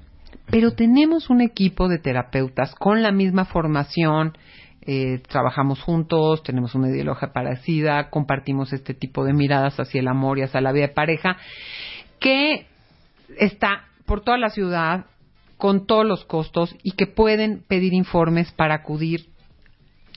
pero 0.49 0.71
tenemos 0.71 1.29
un 1.29 1.41
equipo 1.41 1.87
de 1.89 1.99
terapeutas 1.99 2.73
con 2.75 3.01
la 3.01 3.11
misma 3.11 3.45
formación, 3.45 4.37
eh, 4.81 5.21
trabajamos 5.27 5.81
juntos, 5.81 6.43
tenemos 6.43 6.73
una 6.75 6.89
ideología 6.89 7.31
parecida, 7.33 8.09
compartimos 8.09 8.73
este 8.73 8.93
tipo 8.93 9.23
de 9.23 9.33
miradas 9.33 9.79
hacia 9.79 10.01
el 10.01 10.07
amor 10.07 10.39
y 10.39 10.43
hacia 10.43 10.61
la 10.61 10.71
vida 10.71 10.87
de 10.87 10.93
pareja, 10.93 11.37
que 12.19 12.67
está 13.37 13.85
por 14.05 14.21
toda 14.21 14.37
la 14.37 14.49
ciudad 14.49 15.05
con 15.57 15.85
todos 15.85 16.05
los 16.05 16.25
costos 16.25 16.75
y 16.83 16.91
que 16.93 17.05
pueden 17.05 17.63
pedir 17.67 17.93
informes 17.93 18.51
para 18.51 18.75
acudir 18.75 19.31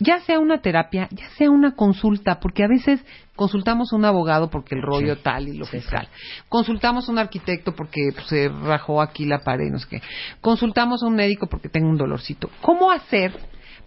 ya 0.00 0.20
sea 0.20 0.40
una 0.40 0.60
terapia, 0.60 1.08
ya 1.12 1.28
sea 1.30 1.50
una 1.50 1.76
consulta, 1.76 2.40
porque 2.40 2.64
a 2.64 2.68
veces 2.68 3.04
consultamos 3.36 3.92
a 3.92 3.96
un 3.96 4.04
abogado 4.04 4.50
porque 4.50 4.74
el 4.74 4.82
rollo 4.82 5.18
tal 5.18 5.48
y 5.48 5.56
lo 5.56 5.66
fiscal. 5.66 6.08
Consultamos 6.48 7.08
a 7.08 7.12
un 7.12 7.18
arquitecto 7.18 7.74
porque 7.74 8.10
pues, 8.12 8.26
se 8.26 8.48
rajó 8.48 9.00
aquí 9.00 9.24
la 9.24 9.40
pared, 9.40 9.70
no 9.70 9.78
sé 9.78 9.86
qué. 9.88 10.02
Consultamos 10.40 11.02
a 11.02 11.06
un 11.06 11.14
médico 11.14 11.46
porque 11.46 11.68
tengo 11.68 11.88
un 11.88 11.96
dolorcito. 11.96 12.50
¿Cómo 12.60 12.90
hacer 12.90 13.32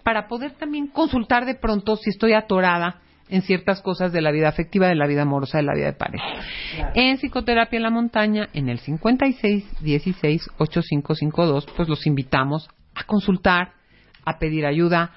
para 0.07 0.29
poder 0.29 0.53
también 0.53 0.88
consultar 0.88 1.45
de 1.45 1.53
pronto 1.53 1.97
si 1.97 2.11
estoy 2.11 2.31
atorada 2.31 3.01
en 3.27 3.41
ciertas 3.41 3.81
cosas 3.81 4.13
de 4.13 4.21
la 4.21 4.31
vida 4.31 4.47
afectiva, 4.47 4.88
de 4.88 4.95
la 4.95 5.05
vida 5.05 5.23
amorosa, 5.23 5.57
de 5.57 5.65
la 5.65 5.73
vida 5.73 5.88
de 5.88 5.93
pareja? 5.97 6.25
En 6.93 7.17
Psicoterapia 7.17 7.75
en 7.75 7.84
la 7.84 7.89
Montaña, 7.89 8.47
en 8.53 8.69
el 8.69 8.79
56 8.79 9.81
16 9.81 10.49
8552, 10.59 11.65
pues 11.75 11.89
los 11.89 12.07
invitamos 12.07 12.69
a 12.95 13.03
consultar, 13.03 13.73
a 14.23 14.39
pedir 14.39 14.65
ayuda, 14.65 15.11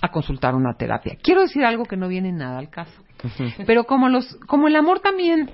a 0.00 0.12
consultar 0.12 0.54
una 0.54 0.74
terapia. 0.74 1.16
Quiero 1.20 1.40
decir 1.40 1.64
algo 1.64 1.84
que 1.86 1.96
no 1.96 2.06
viene 2.06 2.30
nada 2.30 2.60
al 2.60 2.70
caso. 2.70 3.02
Pero 3.66 3.86
como 3.86 4.08
los 4.08 4.36
como 4.46 4.68
el 4.68 4.76
amor 4.76 5.00
también 5.00 5.50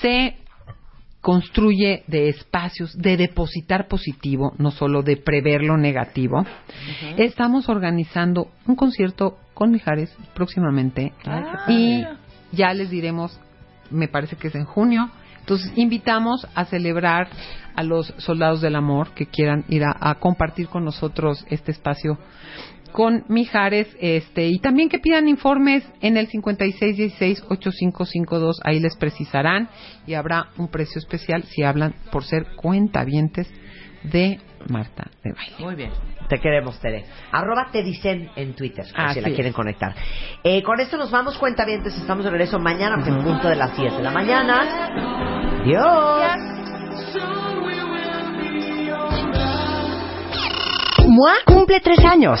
se 0.00 0.36
construye 1.22 2.02
de 2.08 2.28
espacios 2.28 2.98
de 2.98 3.16
depositar 3.16 3.86
positivo, 3.86 4.54
no 4.58 4.72
solo 4.72 5.02
de 5.02 5.16
prever 5.16 5.62
lo 5.62 5.78
negativo. 5.78 6.44
Estamos 7.16 7.68
organizando 7.68 8.48
un 8.66 8.74
concierto 8.74 9.38
con 9.54 9.70
Mijares 9.70 10.14
próximamente 10.34 11.12
y 11.68 12.04
ya 12.50 12.74
les 12.74 12.90
diremos, 12.90 13.40
me 13.90 14.08
parece 14.08 14.36
que 14.36 14.48
es 14.48 14.54
en 14.56 14.64
junio. 14.64 15.10
Entonces 15.38 15.72
invitamos 15.76 16.46
a 16.54 16.64
celebrar 16.64 17.28
a 17.74 17.82
los 17.82 18.12
soldados 18.18 18.60
del 18.60 18.76
amor 18.76 19.10
que 19.14 19.26
quieran 19.26 19.64
ir 19.68 19.84
a, 19.84 19.96
a 19.98 20.16
compartir 20.16 20.68
con 20.68 20.84
nosotros 20.84 21.44
este 21.48 21.70
espacio 21.70 22.18
con 22.92 23.24
Mijares, 23.28 23.94
este, 24.00 24.46
y 24.48 24.58
también 24.60 24.88
que 24.88 24.98
pidan 24.98 25.28
informes 25.28 25.84
en 26.00 26.16
el 26.16 26.28
5616-8552, 26.28 28.54
ahí 28.64 28.80
les 28.80 28.96
precisarán 28.96 29.68
y 30.06 30.14
habrá 30.14 30.48
un 30.58 30.68
precio 30.68 30.98
especial 30.98 31.42
si 31.44 31.62
hablan 31.62 31.94
por 32.10 32.24
ser 32.24 32.46
cuentavientes 32.56 33.48
de 34.04 34.40
Marta 34.68 35.10
de 35.24 35.32
Baile. 35.32 35.56
Muy 35.58 35.74
bien. 35.74 35.90
Te 36.28 36.38
queremos, 36.38 36.78
Tere. 36.80 37.04
Arroba 37.30 37.68
te 37.72 37.82
dicen 37.82 38.30
en 38.36 38.54
Twitter, 38.54 38.84
si 38.86 38.94
la 38.94 39.28
es. 39.28 39.34
quieren 39.34 39.52
conectar. 39.52 39.94
Eh, 40.42 40.62
con 40.62 40.80
esto 40.80 40.96
nos 40.96 41.10
vamos, 41.10 41.36
cuentavientes. 41.38 41.96
Estamos 41.96 42.24
de 42.24 42.30
regreso 42.30 42.58
mañana 42.58 42.96
pues, 42.96 43.08
en 43.08 43.22
punto 43.22 43.48
de 43.48 43.56
las 43.56 43.76
10 43.76 43.96
de 43.96 44.02
la 44.02 44.10
mañana. 44.10 45.62
Dios. 45.64 46.22
MOA 51.08 51.34
cumple 51.44 51.80
tres 51.80 51.98
años 52.04 52.40